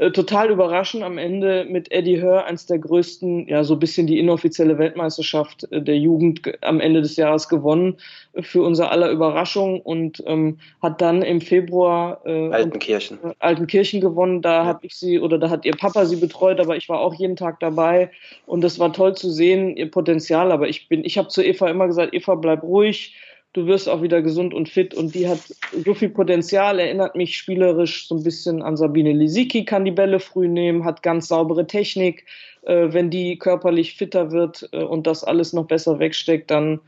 äh, 0.00 0.12
total 0.12 0.50
überraschend 0.50 1.02
am 1.02 1.18
Ende 1.18 1.66
mit 1.68 1.92
Eddie 1.92 2.22
Hör 2.22 2.46
eins 2.46 2.64
der 2.64 2.78
größten, 2.78 3.46
ja, 3.48 3.64
so 3.64 3.74
ein 3.74 3.80
bisschen 3.80 4.06
die 4.06 4.18
inoffizielle 4.18 4.78
Weltmeisterschaft 4.78 5.70
äh, 5.70 5.82
der 5.82 5.98
Jugend 5.98 6.40
am 6.62 6.80
Ende 6.80 7.02
des 7.02 7.16
Jahres 7.16 7.50
gewonnen, 7.50 7.98
äh, 8.32 8.40
für 8.42 8.62
unser 8.62 8.90
aller 8.90 9.10
Überraschung 9.10 9.78
und 9.82 10.22
ähm, 10.26 10.58
hat 10.80 11.02
dann 11.02 11.20
im 11.20 11.42
Februar 11.42 12.22
äh, 12.24 12.50
Altenkirchen. 12.50 13.18
Äh, 13.22 13.34
Altenkirchen 13.40 14.00
gewonnen. 14.00 14.40
Da 14.40 14.62
ja. 14.62 14.64
habe 14.64 14.86
ich 14.86 14.94
sie 14.94 15.20
oder 15.20 15.38
da 15.38 15.50
hat 15.50 15.66
ihr 15.66 15.76
Papa 15.76 16.06
sie 16.06 16.16
betreut, 16.16 16.60
aber 16.60 16.78
ich 16.78 16.88
war 16.88 17.00
auch 17.00 17.12
jeden 17.12 17.36
Tag 17.36 17.60
dabei 17.60 18.10
und 18.46 18.62
das 18.62 18.78
war 18.78 18.94
toll 18.94 19.14
zu 19.14 19.30
sehen, 19.30 19.76
ihr 19.76 19.90
Potenzial. 19.90 20.50
Aber 20.50 20.66
ich 20.66 20.88
bin, 20.88 21.04
ich 21.04 21.18
habe 21.18 21.28
zu 21.28 21.44
Eva 21.44 21.68
immer 21.68 21.86
gesagt, 21.86 22.14
Eva, 22.14 22.36
bleib 22.36 22.62
ruhig 22.62 23.14
du 23.52 23.66
wirst 23.66 23.88
auch 23.88 24.02
wieder 24.02 24.22
gesund 24.22 24.54
und 24.54 24.68
fit 24.68 24.94
und 24.94 25.14
die 25.14 25.28
hat 25.28 25.40
so 25.84 25.94
viel 25.94 26.10
Potenzial, 26.10 26.78
erinnert 26.78 27.16
mich 27.16 27.36
spielerisch 27.36 28.06
so 28.06 28.16
ein 28.16 28.22
bisschen 28.22 28.62
an 28.62 28.76
Sabine 28.76 29.12
Lisicki, 29.12 29.64
kann 29.64 29.84
die 29.84 29.90
Bälle 29.90 30.20
früh 30.20 30.48
nehmen, 30.48 30.84
hat 30.84 31.02
ganz 31.02 31.28
saubere 31.28 31.66
Technik. 31.66 32.26
Äh, 32.62 32.92
wenn 32.92 33.10
die 33.10 33.38
körperlich 33.38 33.94
fitter 33.94 34.30
wird 34.30 34.68
äh, 34.72 34.82
und 34.82 35.06
das 35.06 35.24
alles 35.24 35.52
noch 35.52 35.66
besser 35.66 35.98
wegsteckt, 35.98 36.50
dann 36.50 36.80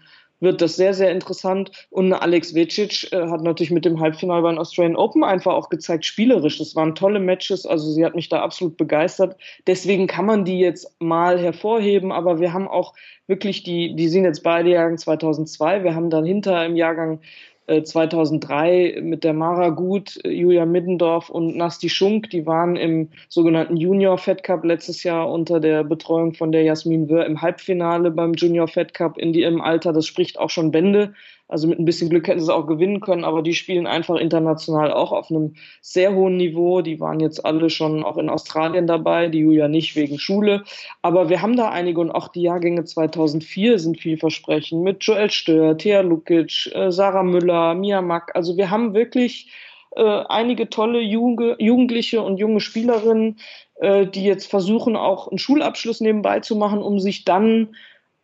wird 0.43 0.61
das 0.61 0.77
sehr, 0.77 0.93
sehr 0.93 1.11
interessant. 1.11 1.71
Und 1.91 2.13
Alex 2.13 2.55
Vecic 2.55 3.13
äh, 3.13 3.29
hat 3.29 3.43
natürlich 3.43 3.71
mit 3.71 3.85
dem 3.85 4.01
Halbfinale 4.01 4.43
beim 4.43 4.59
Australian 4.59 4.97
Open 4.97 5.25
einfach 5.25 5.55
auch 5.55 5.69
gezeigt, 5.69 6.05
spielerisch. 6.05 6.59
Das 6.59 6.75
waren 6.77 6.95
tolle 6.95 7.21
Matches, 7.21 7.65
also 7.65 7.91
sie 7.91 8.05
hat 8.05 8.15
mich 8.15 8.29
da 8.29 8.43
absolut 8.43 8.77
begeistert. 8.77 9.37
Deswegen 9.67 10.07
kann 10.07 10.27
man 10.27 10.45
die 10.45 10.59
jetzt 10.59 10.95
mal 11.01 11.39
hervorheben, 11.39 12.13
aber 12.13 12.41
wir 12.41 12.53
haben 12.53 12.69
auch 12.69 12.95
wirklich 13.27 13.63
die, 13.63 13.95
die 13.95 14.09
sind 14.09 14.25
jetzt 14.25 14.43
beide 14.43 14.71
Jahrgang 14.71 14.99
2002. 14.99 15.85
Wir 15.85 15.95
haben 15.95 16.11
dann 16.11 16.25
hinter 16.25 16.67
im 16.67 16.77
Jahrgang 16.77 17.21
2003 17.67 18.71
äh, 18.71 19.01
mit 19.01 19.25
der 19.25 19.33
Mara 19.33 19.71
Gut, 19.71 20.19
äh, 20.25 20.31
Julia 20.31 20.67
Middendorf 20.67 21.31
und 21.31 21.57
Nasti 21.57 21.89
Schunk, 21.89 22.31
die 22.31 22.47
waren 22.47 22.77
im 22.77 23.09
sogenannten 23.29 23.77
Junior 23.77 24.19
Fed 24.19 24.43
Cup 24.43 24.65
letztes 24.65 25.03
Jahr 25.03 25.31
unter 25.31 25.61
der 25.61 25.85
Betreuung 25.85 26.35
von 26.35 26.53
der 26.53 26.63
Jasmin 26.63 27.09
Wörr 27.09 27.27
im 27.27 27.41
Halbfinale 27.41 28.11
beim 28.11 28.35
Junior 28.35 28.69
Fed 28.69 28.95
Cup 28.95 29.17
in 29.19 29.33
die, 29.33 29.43
im 29.43 29.61
Alter. 29.61 29.93
Das 29.93 30.07
spricht 30.07 30.39
auch 30.39 30.51
schon 30.51 30.73
Bände. 30.73 31.15
Also 31.53 31.69
mit 31.69 31.79
ein 31.79 31.85
bisschen 31.85 32.09
Glück 32.09 32.27
hätten 32.27 32.41
sie 32.41 32.45
es 32.45 32.49
auch 32.49 32.67
gewinnen 32.67 33.01
können, 33.01 33.25
aber 33.25 33.43
die 33.43 33.53
spielen 33.53 33.87
einfach 33.87 34.17
international 34.17 34.91
auch 34.91 35.13
auf 35.13 35.31
einem 35.31 35.55
sehr 35.83 36.15
hohen 36.15 36.39
Niveau. 36.39 36.81
Die 36.81 36.99
waren 36.99 37.21
jetzt 37.21 37.45
alle 37.45 37.69
schon 37.69 38.03
auch 38.03 38.17
in 38.17 38.31
Australien 38.31 38.87
dabei, 38.87 39.29
die 39.29 39.41
Julia 39.41 39.69
nicht 39.69 39.95
wegen 39.95 40.19
Schule. 40.19 40.65
Aber 41.03 41.29
wir 41.29 41.43
haben 41.43 41.57
da 41.57 41.69
einige 41.69 42.01
und 42.01 42.11
auch 42.11 42.29
die 42.29 42.41
Jahrgänge 42.41 42.85
2004 42.85 43.79
sind 43.79 44.01
vielversprechend 44.01 44.83
mit 44.83 45.05
Joel 45.05 45.31
Stör, 45.31 45.77
Thea 45.77 46.01
Lukic, 46.01 46.71
äh, 46.75 46.91
Sarah 46.91 47.23
Müller, 47.23 47.75
Mia 47.75 48.01
Mack. 48.01 48.33
Also 48.35 48.57
wir 48.57 48.71
haben 48.71 48.95
wirklich 48.95 49.51
äh, 49.95 50.03
einige 50.03 50.71
tolle 50.71 51.01
Jugendliche 51.01 52.23
und 52.23 52.39
junge 52.39 52.61
Spielerinnen, 52.61 53.41
äh, 53.77 54.07
die 54.07 54.25
jetzt 54.25 54.47
versuchen, 54.47 54.97
auch 54.97 55.29
einen 55.29 55.39
Schulabschluss 55.39 56.01
nebenbei 56.01 56.41
zu 56.41 56.57
machen, 56.57 56.81
um 56.81 56.99
sich 56.99 57.27
dann 57.27 57.75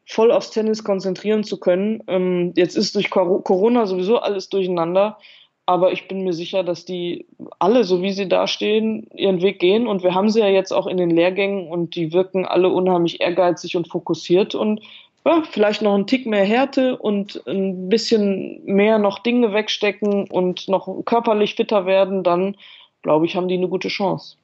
voll 0.08 0.32
aufs 0.32 0.50
Tennis 0.50 0.84
konzentrieren 0.84 1.44
zu 1.44 1.60
können. 1.60 2.02
Ähm, 2.08 2.52
jetzt 2.56 2.76
ist 2.76 2.94
durch 2.94 3.10
Corona 3.10 3.86
sowieso 3.86 4.18
alles 4.18 4.48
durcheinander, 4.48 5.18
aber 5.66 5.92
ich 5.92 6.08
bin 6.08 6.24
mir 6.24 6.32
sicher, 6.32 6.64
dass 6.64 6.86
die 6.86 7.26
alle, 7.58 7.84
so 7.84 8.00
wie 8.00 8.12
sie 8.12 8.26
da 8.26 8.46
stehen, 8.46 9.06
ihren 9.14 9.42
Weg 9.42 9.58
gehen. 9.58 9.86
Und 9.86 10.02
wir 10.02 10.14
haben 10.14 10.30
sie 10.30 10.40
ja 10.40 10.48
jetzt 10.48 10.72
auch 10.72 10.86
in 10.86 10.96
den 10.96 11.10
Lehrgängen 11.10 11.68
und 11.68 11.94
die 11.94 12.14
wirken 12.14 12.46
alle 12.46 12.70
unheimlich 12.70 13.20
ehrgeizig 13.20 13.76
und 13.76 13.86
fokussiert 13.86 14.54
und 14.54 14.80
ja, 15.26 15.42
vielleicht 15.50 15.82
noch 15.82 15.94
einen 15.94 16.06
Tick 16.06 16.24
mehr 16.24 16.44
Härte 16.44 16.96
und 16.96 17.42
ein 17.46 17.90
bisschen 17.90 18.64
mehr 18.64 18.98
noch 18.98 19.18
Dinge 19.18 19.52
wegstecken 19.52 20.30
und 20.30 20.68
noch 20.68 21.04
körperlich 21.04 21.54
fitter 21.54 21.84
werden, 21.84 22.22
dann 22.22 22.56
glaube 23.02 23.26
ich, 23.26 23.36
haben 23.36 23.48
die 23.48 23.56
eine 23.56 23.68
gute 23.68 23.88
Chance. 23.88 24.38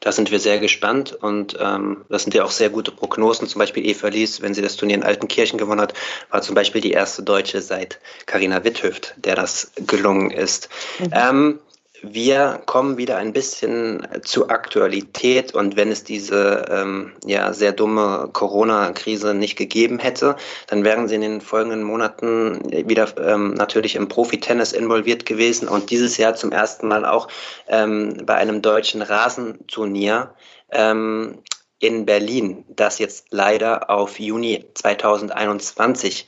Da 0.00 0.12
sind 0.12 0.30
wir 0.30 0.38
sehr 0.38 0.58
gespannt 0.58 1.12
und 1.12 1.56
ähm, 1.60 2.04
das 2.08 2.22
sind 2.22 2.34
ja 2.34 2.44
auch 2.44 2.50
sehr 2.50 2.70
gute 2.70 2.92
Prognosen. 2.92 3.48
Zum 3.48 3.58
Beispiel 3.58 3.86
Eva 3.86 4.08
Lies, 4.08 4.42
wenn 4.42 4.54
sie 4.54 4.62
das 4.62 4.76
Turnier 4.76 4.96
in 4.96 5.02
Altenkirchen 5.02 5.58
gewonnen 5.58 5.80
hat, 5.80 5.94
war 6.30 6.42
zum 6.42 6.54
Beispiel 6.54 6.80
die 6.80 6.92
erste 6.92 7.22
Deutsche 7.22 7.60
seit 7.62 7.98
Karina 8.26 8.62
Witthöft, 8.62 9.14
der 9.16 9.34
das 9.34 9.72
gelungen 9.86 10.30
ist. 10.30 10.68
Mhm. 10.98 11.10
Ähm, 11.12 11.58
wir 12.02 12.60
kommen 12.66 12.96
wieder 12.98 13.16
ein 13.16 13.32
bisschen 13.32 14.06
zur 14.22 14.50
Aktualität 14.50 15.54
und 15.54 15.76
wenn 15.76 15.90
es 15.90 16.04
diese 16.04 16.66
ähm, 16.70 17.12
ja, 17.24 17.52
sehr 17.52 17.72
dumme 17.72 18.28
Corona-Krise 18.32 19.34
nicht 19.34 19.56
gegeben 19.56 19.98
hätte, 19.98 20.36
dann 20.66 20.84
wären 20.84 21.08
sie 21.08 21.16
in 21.16 21.20
den 21.22 21.40
folgenden 21.40 21.82
Monaten 21.82 22.60
wieder 22.88 23.08
ähm, 23.18 23.54
natürlich 23.54 23.96
im 23.96 24.08
Profi-Tennis 24.08 24.72
involviert 24.72 25.26
gewesen 25.26 25.68
und 25.68 25.90
dieses 25.90 26.16
Jahr 26.16 26.34
zum 26.34 26.52
ersten 26.52 26.88
Mal 26.88 27.04
auch 27.04 27.28
ähm, 27.68 28.22
bei 28.24 28.34
einem 28.34 28.62
deutschen 28.62 29.02
Rasenturnier 29.02 30.34
ähm, 30.70 31.38
in 31.78 32.06
Berlin, 32.06 32.64
das 32.68 32.98
jetzt 32.98 33.26
leider 33.30 33.90
auf 33.90 34.18
Juni 34.18 34.64
2021 34.74 36.26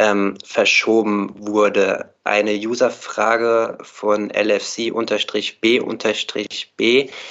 ähm, 0.00 0.34
verschoben 0.42 1.34
wurde. 1.36 2.14
Eine 2.24 2.54
Userfrage 2.54 3.76
von 3.82 4.30
LFC-B-B. 4.30 4.90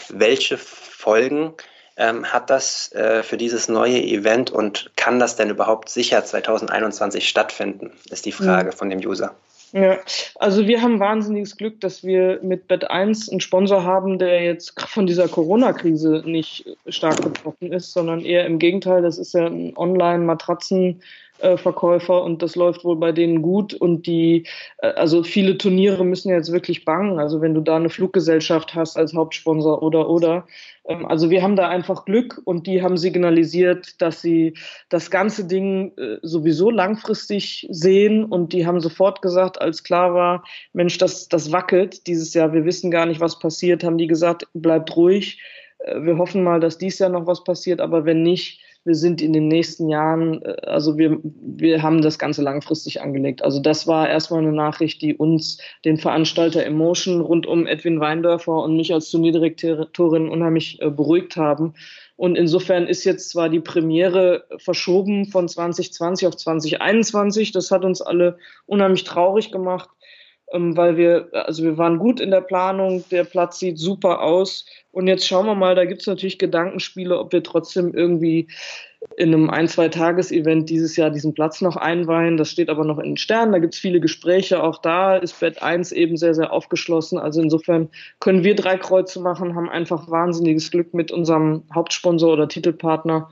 Welche 0.10 0.58
Folgen 0.58 1.54
ähm, 1.98 2.32
hat 2.32 2.52
das 2.52 2.92
äh, 2.92 3.24
für 3.24 3.38
dieses 3.38 3.70
neue 3.70 4.00
Event 4.02 4.52
und 4.52 4.92
kann 4.96 5.20
das 5.20 5.36
denn 5.36 5.50
überhaupt 5.50 5.90
sicher 5.90 6.24
2021 6.24 7.28
stattfinden, 7.28 7.92
ist 8.12 8.28
die 8.28 8.32
Frage 8.32 8.70
mhm. 8.70 8.74
von 8.74 8.92
dem 8.92 9.00
User. 9.00 9.36
Ja, 9.72 10.00
also 10.36 10.68
wir 10.68 10.82
haben 10.82 11.00
wahnsinniges 11.00 11.56
Glück, 11.56 11.80
dass 11.82 12.04
wir 12.04 12.40
mit 12.42 12.70
Bet1 12.70 13.30
einen 13.30 13.40
Sponsor 13.40 13.84
haben, 13.84 14.18
der 14.18 14.44
jetzt 14.44 14.80
von 14.82 15.06
dieser 15.06 15.28
Corona-Krise 15.28 16.24
nicht 16.26 16.66
stark 16.88 17.22
betroffen 17.22 17.72
ist, 17.72 17.94
sondern 17.94 18.22
eher 18.22 18.46
im 18.48 18.58
Gegenteil, 18.58 19.04
das 19.04 19.20
ist 19.20 19.34
ja 19.34 19.46
ein 19.46 19.76
Online-Matratzen- 19.76 21.02
Verkäufer 21.56 22.24
und 22.24 22.42
das 22.42 22.56
läuft 22.56 22.84
wohl 22.84 22.98
bei 22.98 23.14
denen 23.14 23.42
gut 23.42 23.74
und 23.74 24.08
die, 24.08 24.46
äh, 24.80 24.88
also 24.88 25.24
viele 25.24 25.58
Turniere 25.58 26.04
müssen 26.04 26.30
jetzt 26.30 26.52
wirklich 26.52 26.84
bangen. 26.84 27.20
Also 27.20 27.40
wenn 27.42 27.54
du 27.54 27.62
da 27.62 27.78
eine 27.78 27.90
Fluggesellschaft 27.90 28.76
hast 28.76 28.98
als 28.98 29.14
Hauptsponsor 29.14 29.82
oder 29.82 30.10
oder. 30.10 30.48
Ähm, 30.90 31.06
also 31.06 31.30
wir 31.30 31.42
haben 31.42 31.56
da 31.56 31.70
einfach 31.70 32.04
Glück 32.04 32.42
und 32.44 32.68
die 32.68 32.82
haben 32.82 32.98
signalisiert, 32.98 34.02
dass 34.02 34.22
sie 34.22 34.56
das 34.90 35.10
ganze 35.10 35.46
Ding 35.46 35.94
äh, 35.98 36.18
sowieso 36.22 36.70
langfristig 36.72 37.68
sehen 37.70 38.26
und 38.26 38.52
die 38.52 38.66
haben 38.66 38.82
sofort 38.82 39.22
gesagt, 39.22 39.62
als 39.62 39.84
klar 39.84 40.14
war, 40.14 40.44
Mensch, 40.74 40.98
das, 40.98 41.30
das 41.30 41.52
wackelt 41.52 42.08
dieses 42.08 42.34
Jahr, 42.34 42.52
wir 42.52 42.66
wissen 42.66 42.92
gar 42.92 43.06
nicht, 43.06 43.22
was 43.22 43.40
passiert, 43.40 43.84
haben 43.84 43.98
die 43.98 44.08
gesagt, 44.08 44.48
bleibt 44.54 44.96
ruhig. 44.98 45.40
Äh, 45.80 46.02
wir 46.02 46.18
hoffen 46.18 46.44
mal, 46.44 46.60
dass 46.60 46.78
dies 46.78 47.00
Jahr 47.00 47.10
noch 47.10 47.28
was 47.28 47.44
passiert, 47.44 47.80
aber 47.80 48.06
wenn 48.06 48.24
nicht, 48.24 48.62
wir 48.86 48.96
sind 48.96 49.22
in 49.22 49.34
den 49.34 49.48
nächsten 49.48 49.90
Jahren, 49.90 50.42
äh, 50.42 50.56
also 50.64 50.98
wir, 50.98 51.20
wir 51.24 51.82
haben 51.82 52.02
das 52.02 52.20
Ganze 52.20 52.42
langfristig 52.42 53.02
angelegt. 53.02 53.44
Also 53.44 53.60
das 53.60 53.88
war 53.88 54.10
erstmal 54.10 54.42
eine 54.42 54.54
Nachricht, 54.54 55.02
die 55.02 55.16
uns, 55.16 55.60
den 55.86 55.98
Veranstalter 55.98 56.66
Emotion 56.66 57.22
rund 57.22 57.46
um 57.46 57.68
Edwin 57.68 58.00
Weindörfer 58.00 58.64
und 58.64 58.76
mich 58.76 58.94
als 58.94 59.10
Turnierdirektorin 59.12 60.30
unheimlich 60.30 60.82
äh, 60.82 60.90
beruhigt 60.90 61.36
haben. 61.36 61.74
Und 62.16 62.36
insofern 62.36 62.88
ist 62.88 63.06
jetzt 63.06 63.30
zwar 63.30 63.48
die 63.48 63.62
Premiere 63.62 64.46
verschoben 64.58 65.28
von 65.28 65.48
2020 65.48 66.28
auf 66.28 66.36
2021. 66.36 67.54
Das 67.54 67.72
hat 67.72 67.86
uns 67.86 68.02
alle 68.02 68.38
unheimlich 68.66 69.06
traurig 69.06 69.54
gemacht, 69.54 69.90
weil 70.52 70.98
wir, 70.98 71.28
also 71.32 71.64
wir 71.64 71.78
waren 71.78 72.00
gut 72.00 72.20
in 72.20 72.32
der 72.32 72.42
Planung, 72.42 73.04
der 73.12 73.24
Platz 73.24 73.60
sieht 73.60 73.78
super 73.78 74.22
aus. 74.22 74.66
Und 74.92 75.08
jetzt 75.08 75.28
schauen 75.28 75.46
wir 75.46 75.56
mal, 75.56 75.76
da 75.76 75.86
gibt 75.86 76.02
es 76.02 76.08
natürlich 76.08 76.40
Gedankenspiele, 76.40 77.18
ob 77.20 77.32
wir 77.32 77.44
trotzdem 77.44 77.94
irgendwie 77.94 78.48
in 79.16 79.34
einem 79.34 79.50
ein-, 79.50 79.68
zwei-Tages-Event 79.68 80.70
dieses 80.70 80.96
Jahr 80.96 81.10
diesen 81.10 81.34
Platz 81.34 81.62
noch 81.62 81.76
einweihen. 81.76 82.38
Das 82.38 82.50
steht 82.50 82.70
aber 82.70 82.84
noch 82.84 82.98
in 82.98 83.12
den 83.12 83.18
Sternen. 83.18 83.52
Da 83.52 83.60
gibt 83.60 83.76
es 83.76 83.80
viele 83.80 84.00
Gespräche. 84.00 84.64
Auch 84.64 84.80
da 84.80 85.16
ist 85.16 85.40
Bett 85.40 85.62
1 85.62 85.92
eben 85.92 86.18
sehr, 86.18 86.34
sehr 86.34 86.52
aufgeschlossen. 86.52 87.20
Also 87.20 87.42
insofern 87.42 87.90
können 88.20 88.44
wir 88.44 88.56
drei 88.56 88.78
Kreuze 88.78 89.22
machen, 89.22 89.56
haben 89.56 89.70
einfach 89.70 90.10
wahnsinniges 90.10 90.72
Glück 90.72 90.94
mit 90.94 91.12
unserem 91.12 91.64
Hauptsponsor 91.74 92.34
oder 92.34 92.48
Titelpartner. 92.48 93.30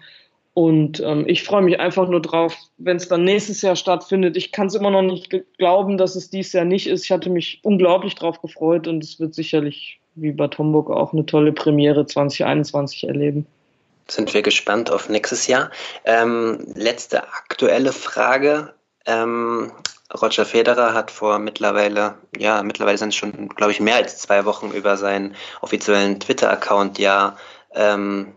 Und 0.58 1.02
ähm, 1.02 1.26
ich 1.28 1.44
freue 1.44 1.62
mich 1.62 1.80
einfach 1.80 2.10
nur 2.10 2.20
drauf, 2.20 2.58
wenn 2.80 2.98
es 2.98 3.08
dann 3.08 3.24
nächstes 3.24 3.62
Jahr 3.62 3.76
stattfindet. 3.76 4.36
Ich 4.36 4.52
kann 4.52 4.66
es 4.66 4.74
immer 4.74 4.90
noch 4.90 5.04
nicht 5.04 5.32
glauben, 5.60 6.00
dass 6.00 6.16
es 6.16 6.32
dieses 6.32 6.54
Jahr 6.54 6.66
nicht 6.66 6.88
ist. 6.88 7.04
Ich 7.04 7.12
hatte 7.12 7.30
mich 7.30 7.60
unglaublich 7.62 8.16
drauf 8.16 8.42
gefreut 8.42 8.88
und 8.88 9.04
es 9.04 9.20
wird 9.20 9.36
sicherlich 9.36 10.00
wie 10.16 10.32
Bad 10.32 10.58
Homburg 10.58 10.90
auch 10.90 11.14
eine 11.14 11.28
tolle 11.28 11.52
Premiere 11.52 12.08
2021 12.08 13.04
erleben. 13.04 13.46
Sind 14.08 14.34
wir 14.34 14.42
gespannt 14.42 14.90
auf 14.90 15.10
nächstes 15.10 15.46
Jahr. 15.46 15.70
Ähm, 16.06 16.66
letzte 16.74 17.22
aktuelle 17.22 17.94
Frage. 17.94 18.74
Ähm, 19.06 19.72
Roger 20.20 20.46
Federer 20.46 20.96
hat 20.96 21.12
vor 21.12 21.38
mittlerweile, 21.38 22.16
ja, 22.36 22.64
mittlerweile 22.64 22.98
sind 22.98 23.10
es 23.10 23.16
schon, 23.16 23.50
glaube 23.50 23.74
ich, 23.74 23.80
mehr 23.80 23.98
als 23.98 24.18
zwei 24.18 24.44
Wochen 24.46 24.72
über 24.72 24.98
seinen 24.98 25.36
offiziellen 25.62 26.20
Twitter-Account 26.20 26.98
ja 26.98 27.38
ähm, 27.76 28.34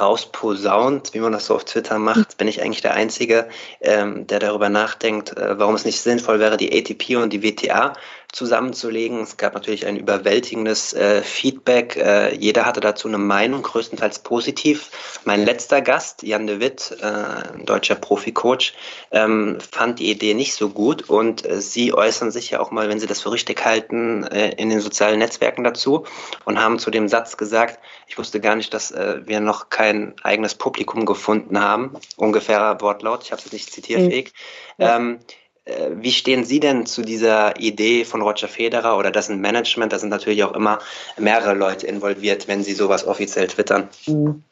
rausposaunt, 0.00 1.14
wie 1.14 1.20
man 1.20 1.32
das 1.32 1.46
so 1.46 1.54
auf 1.54 1.64
Twitter 1.64 1.98
macht, 1.98 2.36
bin 2.36 2.48
ich 2.48 2.62
eigentlich 2.62 2.82
der 2.82 2.94
Einzige, 2.94 3.48
ähm, 3.80 4.26
der 4.26 4.38
darüber 4.38 4.68
nachdenkt, 4.68 5.36
äh, 5.36 5.58
warum 5.58 5.74
es 5.74 5.84
nicht 5.84 6.00
sinnvoll 6.00 6.40
wäre, 6.40 6.56
die 6.56 6.72
ATP 6.72 7.16
und 7.16 7.32
die 7.32 7.42
WTA 7.42 7.94
zusammenzulegen. 8.32 9.20
Es 9.20 9.36
gab 9.36 9.52
natürlich 9.52 9.86
ein 9.86 9.96
überwältigendes 9.96 10.94
äh, 10.94 11.22
Feedback. 11.22 11.96
Äh, 11.96 12.34
jeder 12.34 12.64
hatte 12.64 12.80
dazu 12.80 13.06
eine 13.06 13.18
Meinung, 13.18 13.62
größtenteils 13.62 14.20
positiv. 14.20 15.20
Mein 15.24 15.44
letzter 15.44 15.82
Gast, 15.82 16.22
Jan 16.22 16.46
de 16.46 16.58
Witt, 16.58 16.96
äh, 17.00 17.64
deutscher 17.64 17.94
Profi-Coach, 17.94 18.74
ähm, 19.10 19.58
fand 19.70 19.98
die 19.98 20.10
Idee 20.10 20.32
nicht 20.32 20.54
so 20.54 20.70
gut 20.70 21.10
und 21.10 21.44
äh, 21.44 21.60
Sie 21.60 21.92
äußern 21.92 22.30
sich 22.30 22.50
ja 22.50 22.60
auch 22.60 22.70
mal, 22.70 22.88
wenn 22.88 22.98
Sie 22.98 23.06
das 23.06 23.20
für 23.20 23.32
richtig 23.32 23.62
halten, 23.64 24.24
äh, 24.24 24.52
in 24.52 24.70
den 24.70 24.80
sozialen 24.80 25.18
Netzwerken 25.18 25.62
dazu 25.62 26.06
und 26.46 26.58
haben 26.58 26.78
zu 26.78 26.90
dem 26.90 27.08
Satz 27.08 27.36
gesagt, 27.36 27.78
ich 28.06 28.16
wusste 28.16 28.40
gar 28.40 28.56
nicht, 28.56 28.72
dass 28.72 28.90
äh, 28.92 29.20
wir 29.26 29.40
noch 29.40 29.68
kein 29.68 30.14
eigenes 30.22 30.54
Publikum 30.54 31.04
gefunden 31.04 31.60
haben. 31.60 31.92
Ungefährer 32.16 32.80
Wortlaut, 32.80 33.24
ich 33.24 33.32
habe 33.32 33.42
es 33.44 33.52
nicht 33.52 33.70
zitierfähig. 33.70 34.32
Mhm. 34.78 34.84
Ja. 34.84 34.96
Ähm, 34.96 35.18
äh, 35.18 35.41
wie 35.64 36.10
stehen 36.10 36.44
Sie 36.44 36.58
denn 36.58 36.86
zu 36.86 37.02
dieser 37.02 37.60
Idee 37.60 38.04
von 38.04 38.20
Roger 38.20 38.48
Federer 38.48 38.98
oder 38.98 39.10
dessen 39.10 39.40
Management? 39.40 39.92
Da 39.92 39.98
sind 39.98 40.08
natürlich 40.08 40.42
auch 40.42 40.54
immer 40.54 40.80
mehrere 41.18 41.54
Leute 41.54 41.86
involviert, 41.86 42.48
wenn 42.48 42.64
Sie 42.64 42.72
sowas 42.72 43.06
offiziell 43.06 43.46
twittern. 43.46 43.88
Mhm. 44.06 44.42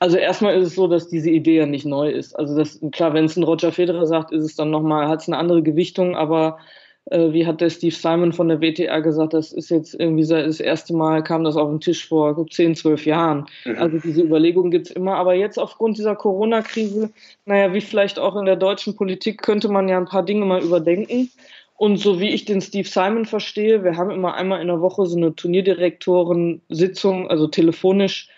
Also 0.00 0.16
erstmal 0.16 0.56
ist 0.56 0.68
es 0.68 0.74
so, 0.74 0.88
dass 0.88 1.08
diese 1.08 1.30
Idee 1.30 1.58
ja 1.58 1.66
nicht 1.66 1.84
neu 1.84 2.10
ist. 2.10 2.34
Also 2.34 2.56
das, 2.56 2.80
klar, 2.92 3.14
wenn 3.14 3.26
es 3.26 3.36
ein 3.36 3.42
Roger 3.42 3.70
Federer 3.70 4.06
sagt, 4.06 4.32
ist 4.32 4.44
es 4.44 4.56
dann 4.56 4.70
nochmal, 4.70 5.08
hat 5.08 5.20
es 5.20 5.28
eine 5.28 5.36
andere 5.36 5.62
Gewichtung, 5.62 6.16
aber 6.16 6.58
äh, 6.58 6.78
wie 7.10 7.46
hat 7.46 7.60
der 7.60 7.70
Steve 7.70 7.94
Simon 7.94 8.32
von 8.32 8.48
der 8.48 8.60
WTR 8.60 9.00
gesagt, 9.00 9.32
das 9.32 9.52
ist 9.52 9.70
jetzt 9.70 9.94
irgendwie 9.94 10.26
das 10.26 10.60
erste 10.60 10.94
Mal, 10.94 11.22
kam 11.22 11.44
das 11.44 11.56
auf 11.56 11.68
den 11.70 11.80
Tisch 11.80 12.06
vor 12.06 12.46
10, 12.46 12.74
12 12.76 13.06
Jahren. 13.06 13.46
Mhm. 13.64 13.78
Also 13.78 13.98
diese 13.98 14.22
Überlegungen 14.22 14.70
gibt 14.70 14.88
es 14.88 14.92
immer. 14.92 15.16
Aber 15.16 15.34
jetzt 15.34 15.58
aufgrund 15.58 15.96
dieser 15.96 16.16
Corona-Krise, 16.16 17.10
naja, 17.46 17.72
wie 17.72 17.80
vielleicht 17.80 18.18
auch 18.18 18.36
in 18.36 18.44
der 18.44 18.56
deutschen 18.56 18.94
Politik, 18.96 19.40
könnte 19.42 19.68
man 19.68 19.88
ja 19.88 19.96
ein 19.96 20.06
paar 20.06 20.24
Dinge 20.24 20.44
mal 20.44 20.62
überdenken. 20.62 21.30
Und 21.76 21.96
so 21.98 22.20
wie 22.20 22.30
ich 22.30 22.44
den 22.44 22.60
Steve 22.60 22.88
Simon 22.88 23.24
verstehe, 23.24 23.84
wir 23.84 23.96
haben 23.96 24.10
immer 24.10 24.34
einmal 24.34 24.60
in 24.60 24.66
der 24.66 24.80
Woche 24.80 25.06
so 25.06 25.16
eine 25.16 25.34
Turnierdirektoren-Sitzung, 25.34 27.30
also 27.30 27.46
telefonisch 27.46 28.28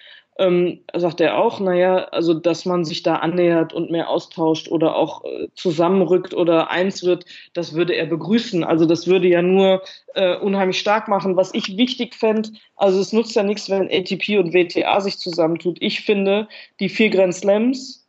ähm, 0.40 0.80
sagt 0.96 1.20
er 1.20 1.36
auch, 1.36 1.60
naja, 1.60 2.08
also 2.12 2.32
dass 2.32 2.64
man 2.64 2.86
sich 2.86 3.02
da 3.02 3.16
annähert 3.16 3.74
und 3.74 3.90
mehr 3.90 4.08
austauscht 4.08 4.68
oder 4.68 4.96
auch 4.96 5.22
äh, 5.24 5.48
zusammenrückt 5.54 6.32
oder 6.32 6.70
eins 6.70 7.04
wird, 7.04 7.26
das 7.52 7.74
würde 7.74 7.94
er 7.94 8.06
begrüßen. 8.06 8.64
Also 8.64 8.86
das 8.86 9.06
würde 9.06 9.28
ja 9.28 9.42
nur 9.42 9.82
äh, 10.14 10.36
unheimlich 10.36 10.78
stark 10.78 11.08
machen. 11.08 11.36
Was 11.36 11.52
ich 11.52 11.76
wichtig 11.76 12.14
fände, 12.14 12.48
also 12.76 12.98
es 13.00 13.12
nutzt 13.12 13.36
ja 13.36 13.42
nichts, 13.42 13.68
wenn 13.68 13.90
ATP 13.90 14.38
und 14.38 14.54
WTA 14.54 15.00
sich 15.02 15.18
zusammentut. 15.18 15.76
Ich 15.80 16.00
finde, 16.00 16.48
die 16.80 16.88
vier 16.88 17.10
Grand 17.10 17.34
Slams 17.34 18.08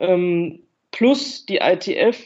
ähm, 0.00 0.60
plus 0.90 1.46
die 1.46 1.56
ITF 1.62 2.18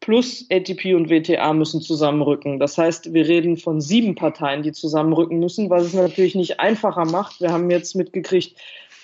plus 0.00 0.46
ATP 0.50 0.94
und 0.94 1.10
WTA 1.10 1.52
müssen 1.52 1.80
zusammenrücken. 1.80 2.58
Das 2.58 2.78
heißt, 2.78 3.12
wir 3.12 3.26
reden 3.26 3.56
von 3.56 3.80
sieben 3.80 4.14
Parteien, 4.14 4.62
die 4.62 4.72
zusammenrücken 4.72 5.38
müssen, 5.38 5.70
was 5.70 5.84
es 5.84 5.94
natürlich 5.94 6.34
nicht 6.34 6.60
einfacher 6.60 7.04
macht. 7.04 7.40
Wir 7.40 7.52
haben 7.52 7.70
jetzt 7.70 7.96
mitgekriegt, 7.96 8.56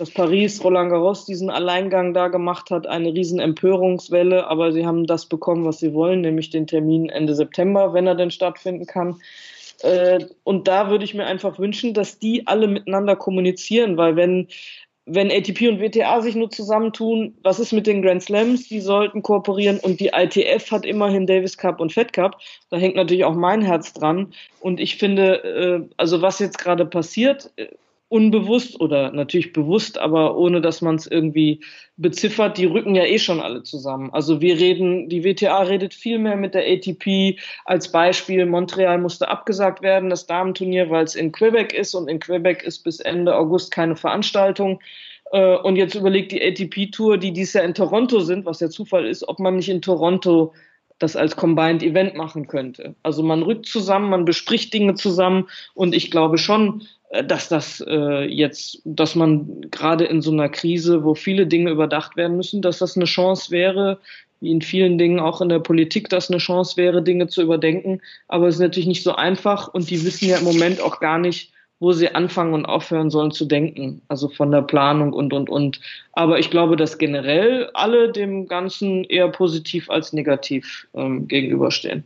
dass 0.03 0.11
Paris 0.11 0.65
Roland 0.65 0.91
Garros 0.91 1.27
diesen 1.27 1.49
Alleingang 1.49 2.13
da 2.13 2.27
gemacht 2.27 2.73
hat, 2.73 2.89
eine 2.89 3.15
riesen 3.15 3.39
Empörungswelle, 3.39 4.49
aber 4.49 4.73
sie 4.73 4.85
haben 4.85 5.07
das 5.07 5.27
bekommen, 5.27 5.65
was 5.65 5.79
sie 5.79 5.95
wollen, 5.95 6.23
nämlich 6.23 6.51
den 6.51 6.67
Termin 6.67 7.09
Ende 7.09 7.37
September, 7.37 7.95
wenn 7.95 8.09
er 8.09 8.17
denn 8.17 8.33
stattfinden 8.33 8.87
kann. 8.87 9.21
Äh, 9.85 10.25
und 10.43 10.67
da 10.67 10.91
würde 10.91 11.05
ich 11.05 11.15
mir 11.15 11.25
einfach 11.25 11.61
wünschen, 11.61 11.95
dass 11.95 12.19
die 12.19 12.49
alle 12.49 12.67
miteinander 12.67 13.15
kommunizieren, 13.15 13.97
weil 13.97 14.17
wenn 14.17 14.49
wenn 15.05 15.31
ATP 15.31 15.69
und 15.69 15.81
WTA 15.81 16.21
sich 16.21 16.35
nur 16.35 16.51
zusammentun, 16.51 17.37
was 17.43 17.59
ist 17.59 17.73
mit 17.73 17.87
den 17.89 18.03
Grand 18.03 18.23
Slams? 18.23 18.69
Die 18.69 18.81
sollten 18.81 19.23
kooperieren 19.23 19.79
und 19.81 19.99
die 19.99 20.13
ITF 20.15 20.71
hat 20.71 20.85
immerhin 20.85 21.27
Davis 21.27 21.59
Cup 21.59 21.81
und 21.81 21.93
Fed 21.93 22.13
Cup. 22.13 22.41
Da 22.71 22.77
hängt 22.77 22.95
natürlich 22.95 23.25
auch 23.25 23.35
mein 23.35 23.63
Herz 23.63 23.93
dran. 23.93 24.33
Und 24.61 24.79
ich 24.79 24.97
finde, 24.97 25.45
äh, 25.45 25.95
also 25.97 26.23
was 26.23 26.39
jetzt 26.39 26.59
gerade 26.59 26.87
passiert, 26.87 27.51
äh, 27.57 27.67
unbewusst 28.13 28.79
oder 28.79 29.11
natürlich 29.11 29.55
bewusst, 29.55 29.97
aber 29.99 30.37
ohne 30.37 30.61
dass 30.61 30.83
man 30.83 30.97
es 30.97 31.07
irgendwie 31.07 31.65
beziffert, 31.97 32.59
die 32.59 32.67
rücken 32.67 32.95
ja 32.95 33.05
eh 33.05 33.19
schon 33.19 33.41
alle 33.41 33.63
zusammen. 33.63 34.11
Also 34.13 34.43
wir 34.43 34.59
reden, 34.59 35.09
die 35.09 35.25
WTA 35.25 35.63
redet 35.63 35.95
viel 35.95 36.19
mehr 36.19 36.37
mit 36.37 36.53
der 36.53 36.71
ATP. 36.71 37.39
Als 37.65 37.91
Beispiel, 37.91 38.45
Montreal 38.45 38.99
musste 38.99 39.29
abgesagt 39.29 39.81
werden, 39.81 40.11
das 40.11 40.27
Damenturnier, 40.27 40.91
weil 40.91 41.05
es 41.05 41.15
in 41.15 41.33
Quebec 41.33 41.73
ist 41.73 41.95
und 41.95 42.07
in 42.09 42.21
Quebec 42.21 42.63
ist 42.63 42.81
bis 42.85 43.01
Ende 43.01 43.35
August 43.35 43.71
keine 43.71 43.97
Veranstaltung. 43.97 44.81
Äh, 45.33 45.57
und 45.57 45.77
jetzt 45.77 45.95
überlegt 45.95 46.33
die 46.33 46.43
ATP-Tour, 46.43 47.17
die 47.17 47.33
dies 47.33 47.55
Jahr 47.55 47.65
in 47.65 47.73
Toronto 47.73 48.21
sind, 48.21 48.45
was 48.45 48.61
ja 48.61 48.69
Zufall 48.69 49.07
ist, 49.07 49.27
ob 49.27 49.39
man 49.39 49.57
nicht 49.57 49.71
in 49.71 49.81
Toronto 49.81 50.53
das 50.99 51.17
als 51.17 51.35
Combined 51.35 51.83
Event 51.83 52.15
machen 52.15 52.47
könnte. 52.47 52.95
Also 53.03 53.23
man 53.23 53.43
rückt 53.43 53.67
zusammen, 53.67 54.11
man 54.11 54.27
bespricht 54.27 54.75
Dinge 54.75 54.95
zusammen 54.97 55.49
und 55.75 55.95
ich 55.95 56.11
glaube 56.11 56.37
schon, 56.37 56.87
dass 57.25 57.49
das 57.49 57.85
äh, 57.87 58.25
jetzt, 58.25 58.81
dass 58.85 59.15
man 59.15 59.71
gerade 59.71 60.05
in 60.05 60.23
so 60.23 60.31
einer 60.31 60.49
Krise, 60.49 61.05
wo 61.05 61.15
viele 61.15 61.47
Dinge 61.47 61.71
überdacht 61.71 62.17
werden 62.17 62.37
müssen, 62.39 62.63
dass 62.63 62.79
das 62.79 62.97
eine 62.97 63.05
Chance 63.05 63.51
wäre, 63.51 63.99
wie 64.41 64.51
in 64.51 64.63
vielen 64.63 64.97
Dingen 64.97 65.21
auch 65.21 65.43
in 65.43 65.51
der 65.51 65.59
Politik, 65.59 66.09
dass 66.09 66.31
eine 66.31 66.39
Chance 66.39 66.77
wäre, 66.77 67.03
Dinge 67.03 67.29
zu 67.29 67.43
überdenken. 67.43 68.01
Aber 68.29 68.49
es 68.49 68.55
ist 68.55 68.61
natürlich 68.61 68.89
nicht 68.89 69.03
so 69.03 69.15
einfach 69.15 69.69
und 69.69 69.91
die 69.91 70.05
wissen 70.05 70.29
ja 70.29 70.39
im 70.39 70.45
Moment 70.45 70.81
auch 70.81 71.01
gar 71.01 71.19
nicht, 71.19 71.53
wo 71.81 71.93
sie 71.93 72.15
anfangen 72.15 72.55
und 72.55 72.65
aufhören 72.65 73.11
sollen 73.11 73.33
zu 73.33 73.45
denken, 73.45 74.03
also 74.09 74.29
von 74.29 74.51
der 74.51 74.63
Planung 74.63 75.13
und, 75.13 75.33
und, 75.33 75.51
und. 75.51 75.81
Aber 76.13 76.39
ich 76.39 76.49
glaube, 76.49 76.77
dass 76.77 76.97
generell 76.97 77.69
alle 77.75 78.11
dem 78.11 78.47
Ganzen 78.47 79.05
eher 79.05 79.29
positiv 79.29 79.91
als 79.91 80.13
negativ 80.13 80.87
ähm, 80.95 81.27
gegenüberstehen. 81.29 82.05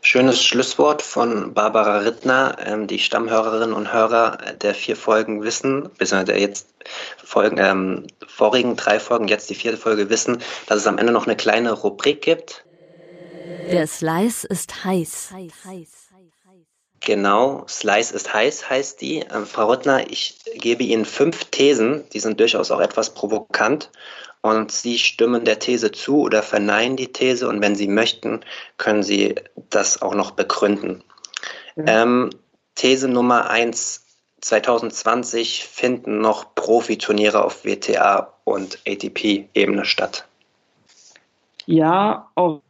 Schönes 0.00 0.42
Schlusswort 0.42 1.02
von 1.02 1.52
Barbara 1.54 1.98
Rittner. 1.98 2.56
Ähm, 2.64 2.86
die 2.86 2.98
Stammhörerinnen 2.98 3.72
und 3.72 3.92
Hörer 3.92 4.38
der 4.60 4.74
vier 4.74 4.96
Folgen 4.96 5.42
wissen, 5.42 5.90
beziehungsweise 5.98 6.24
der 6.24 6.40
jetzt 6.40 6.68
Folgen, 7.16 7.58
ähm, 7.58 8.06
vorigen 8.26 8.76
drei 8.76 9.00
Folgen, 9.00 9.28
jetzt 9.28 9.50
die 9.50 9.54
vierte 9.54 9.78
Folge 9.78 10.08
wissen, 10.10 10.42
dass 10.66 10.78
es 10.78 10.86
am 10.86 10.98
Ende 10.98 11.12
noch 11.12 11.26
eine 11.26 11.36
kleine 11.36 11.72
Rubrik 11.72 12.22
gibt. 12.22 12.64
Der 13.70 13.86
Slice 13.86 14.44
ist 14.44 14.84
heiß. 14.84 15.34
Genau, 17.00 17.64
Slice 17.68 18.12
ist 18.12 18.32
heiß 18.32 18.68
heißt 18.70 19.00
die. 19.00 19.20
Ähm, 19.20 19.46
Frau 19.46 19.70
Rittner, 19.70 20.10
ich 20.10 20.38
gebe 20.54 20.82
Ihnen 20.82 21.04
fünf 21.04 21.44
Thesen, 21.46 22.04
die 22.12 22.20
sind 22.20 22.40
durchaus 22.40 22.70
auch 22.70 22.80
etwas 22.80 23.14
provokant 23.14 23.90
und 24.40 24.72
Sie 24.72 24.98
stimmen 24.98 25.44
der 25.44 25.58
These 25.58 25.92
zu 25.92 26.20
oder 26.20 26.42
verneinen 26.42 26.96
die 26.96 27.12
These 27.12 27.48
und 27.48 27.60
wenn 27.60 27.76
Sie 27.76 27.88
möchten, 27.88 28.40
können 28.76 29.02
Sie 29.02 29.34
das 29.70 30.02
auch 30.02 30.14
noch 30.14 30.32
begründen. 30.32 31.02
Ja. 31.76 32.02
Ähm, 32.02 32.30
These 32.74 33.08
Nummer 33.08 33.50
eins: 33.50 34.04
2020 34.40 35.64
finden 35.64 36.20
noch 36.20 36.54
Profiturniere 36.54 37.44
auf 37.44 37.64
WTA 37.64 38.32
und 38.44 38.78
ATP-Ebene 38.86 39.84
statt. 39.84 40.26
Ja, 41.66 42.30
auch, 42.36 42.60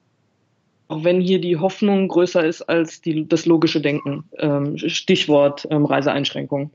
auch, 0.89 1.05
wenn 1.05 1.21
hier 1.21 1.41
die 1.41 1.57
Hoffnung 1.57 2.09
größer 2.09 2.45
ist 2.45 2.63
als 2.63 3.01
die, 3.01 3.29
das 3.29 3.47
logische 3.47 3.81
Denken. 3.81 4.25
Ähm, 4.39 4.79
Stichwort 4.79 5.67
ähm, 5.71 5.85
Reiseeinschränkungen. 5.85 6.71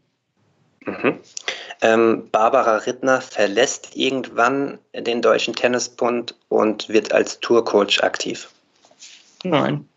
Mhm. 0.86 1.20
Ähm, 1.82 2.28
Barbara 2.32 2.78
Rittner 2.78 3.22
verlässt 3.22 3.96
irgendwann 3.96 4.80
den 4.94 5.22
Deutschen 5.22 5.56
Tennisbund 5.56 6.36
und 6.50 6.90
wird 6.90 7.14
als 7.14 7.40
Tourcoach 7.40 8.04
aktiv. 8.04 8.50
Nein. 9.44 9.88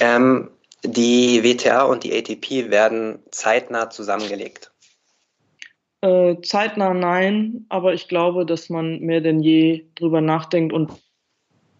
Ähm, 0.00 0.50
die 0.84 1.42
WTA 1.42 1.82
und 1.82 2.04
die 2.04 2.12
ATP 2.16 2.70
werden 2.70 3.18
zeitnah 3.30 3.90
zusammengelegt. 3.90 4.70
Äh, 6.00 6.36
zeitnah 6.42 6.94
nein, 6.94 7.66
aber 7.68 7.92
ich 7.92 8.08
glaube, 8.08 8.46
dass 8.46 8.70
man 8.70 9.00
mehr 9.00 9.20
denn 9.20 9.40
je 9.40 9.84
drüber 9.96 10.20
nachdenkt 10.20 10.72
und 10.72 10.90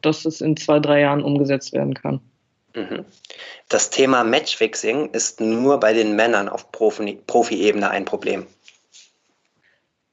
dass 0.03 0.25
es 0.25 0.41
in 0.41 0.57
zwei, 0.57 0.79
drei 0.79 1.01
Jahren 1.01 1.23
umgesetzt 1.23 1.73
werden 1.73 1.95
kann. 1.95 2.21
Mhm. 2.75 3.05
Das 3.69 3.91
Thema 3.91 4.25
Matchfixing 4.25 5.11
ist 5.11 5.41
nur 5.41 5.81
bei 5.81 5.93
den 5.93 6.17
Männern 6.17 6.49
auf 6.49 6.71
Profi-Ebene 6.73 7.91
ein 7.91 8.05
Problem. 8.05 8.47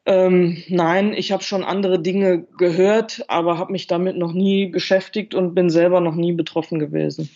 Ähm, 0.05 0.63
nein, 0.69 1.13
ich 1.13 1.33
habe 1.33 1.43
schon 1.43 1.65
andere 1.65 1.99
Dinge 1.99 2.43
gehört, 2.57 3.25
aber 3.27 3.57
habe 3.57 3.73
mich 3.73 3.87
damit 3.87 4.15
noch 4.15 4.31
nie 4.31 4.67
beschäftigt 4.67 5.35
und 5.35 5.53
bin 5.53 5.69
selber 5.69 5.99
noch 5.99 6.15
nie 6.15 6.31
betroffen 6.31 6.79
gewesen. 6.79 7.29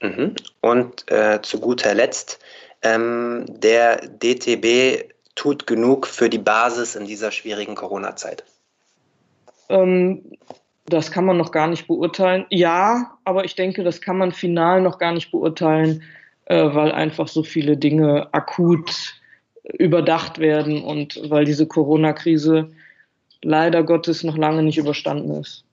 Mhm. 0.00 0.34
Und 0.62 1.10
äh, 1.10 1.40
zu 1.42 1.60
guter 1.60 1.92
Letzt, 1.92 2.38
ähm, 2.82 3.44
der 3.48 3.96
DTB 4.08 5.10
tut 5.34 5.66
genug 5.66 6.06
für 6.06 6.30
die 6.30 6.38
Basis 6.38 6.96
in 6.96 7.04
dieser 7.04 7.30
schwierigen 7.30 7.74
Corona-Zeit. 7.74 8.44
Ähm, 9.68 10.32
das 10.86 11.10
kann 11.10 11.24
man 11.24 11.36
noch 11.36 11.50
gar 11.50 11.66
nicht 11.66 11.86
beurteilen. 11.86 12.46
Ja, 12.50 13.18
aber 13.24 13.44
ich 13.44 13.54
denke, 13.54 13.84
das 13.84 14.00
kann 14.00 14.18
man 14.18 14.32
final 14.32 14.82
noch 14.82 14.98
gar 14.98 15.12
nicht 15.12 15.30
beurteilen, 15.30 16.02
äh, 16.46 16.74
weil 16.74 16.92
einfach 16.92 17.28
so 17.28 17.42
viele 17.42 17.76
Dinge 17.76 18.28
akut 18.32 19.14
überdacht 19.62 20.38
werden 20.38 20.82
und 20.82 21.18
weil 21.30 21.46
diese 21.46 21.66
Corona-Krise 21.66 22.70
leider 23.42 23.82
Gottes 23.82 24.22
noch 24.22 24.36
lange 24.36 24.62
nicht 24.62 24.78
überstanden 24.78 25.40
ist. 25.40 25.64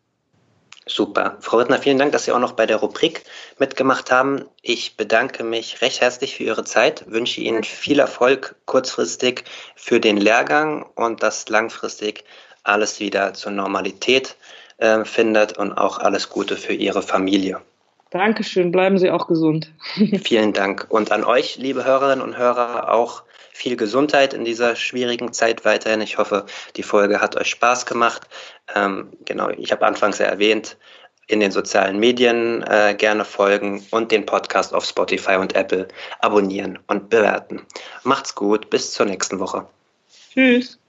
Super. 0.88 1.38
Frau 1.42 1.58
Rittner, 1.58 1.78
vielen 1.78 2.00
Dank, 2.00 2.12
dass 2.12 2.26
Sie 2.26 2.32
auch 2.32 2.40
noch 2.40 2.54
bei 2.54 2.66
der 2.66 2.78
Rubrik 2.78 3.24
mitgemacht 3.60 4.12
haben. 4.12 4.46
Ich 4.62 4.98
bedanke 4.98 5.44
mich 5.44 5.82
recht 5.82 6.02
herzlich 6.02 6.36
für 6.36 6.44
Ihre 6.44 6.64
Zeit, 6.64 7.06
wünsche 7.08 7.42
Ihnen 7.42 7.64
viel 7.64 8.00
Erfolg 8.00 8.56
kurzfristig 8.66 9.44
für 9.76 10.00
den 10.00 10.18
Lehrgang 10.18 10.84
und 10.96 11.22
dass 11.22 11.48
langfristig 11.50 12.24
alles 12.64 13.00
wieder 13.00 13.34
zur 13.34 13.52
Normalität 13.52 14.36
äh, 14.82 15.06
findet 15.06 15.58
und 15.58 15.74
auch 15.74 16.00
alles 16.00 16.30
Gute 16.30 16.58
für 16.58 16.74
Ihre 16.74 17.02
Familie. 17.02 17.62
Dankeschön, 18.10 18.72
bleiben 18.72 18.98
Sie 18.98 19.10
auch 19.10 19.28
gesund. 19.28 19.72
Vielen 20.24 20.52
Dank. 20.52 20.88
Und 20.90 21.12
an 21.12 21.24
euch, 21.24 21.58
liebe 21.58 21.86
Hörerinnen 21.86 22.22
und 22.22 22.38
Hörer, 22.38 22.92
auch 22.92 23.24
viel 23.54 23.78
Gesundheit 23.78 24.34
in 24.34 24.44
dieser 24.44 24.76
schwierigen 24.76 25.34
Zeit 25.34 25.66
weiterhin. 25.66 26.02
Ich 26.02 26.18
hoffe, 26.18 26.46
die 26.76 26.84
Folge 26.84 27.22
hat 27.22 27.38
euch 27.38 27.50
Spaß 27.50 27.86
gemacht. 27.86 28.28
Ähm, 28.76 29.14
genau, 29.26 29.50
ich 29.50 29.72
habe 29.72 29.86
anfangs 29.86 30.18
ja 30.18 30.26
erwähnt, 30.26 30.78
in 31.28 31.40
den 31.40 31.52
sozialen 31.52 32.00
Medien 32.00 32.64
äh, 32.64 32.96
gerne 32.98 33.24
folgen 33.24 33.86
und 33.92 34.12
den 34.12 34.26
Podcast 34.26 34.74
auf 34.74 34.84
Spotify 34.84 35.36
und 35.36 35.56
Apple 35.56 35.88
abonnieren 36.20 36.80
und 36.88 37.10
bewerten. 37.10 37.62
Macht's 38.04 38.36
gut, 38.36 38.70
bis 38.70 38.92
zur 38.92 39.06
nächsten 39.06 39.40
Woche. 39.40 39.68
Tschüss. 40.34 40.81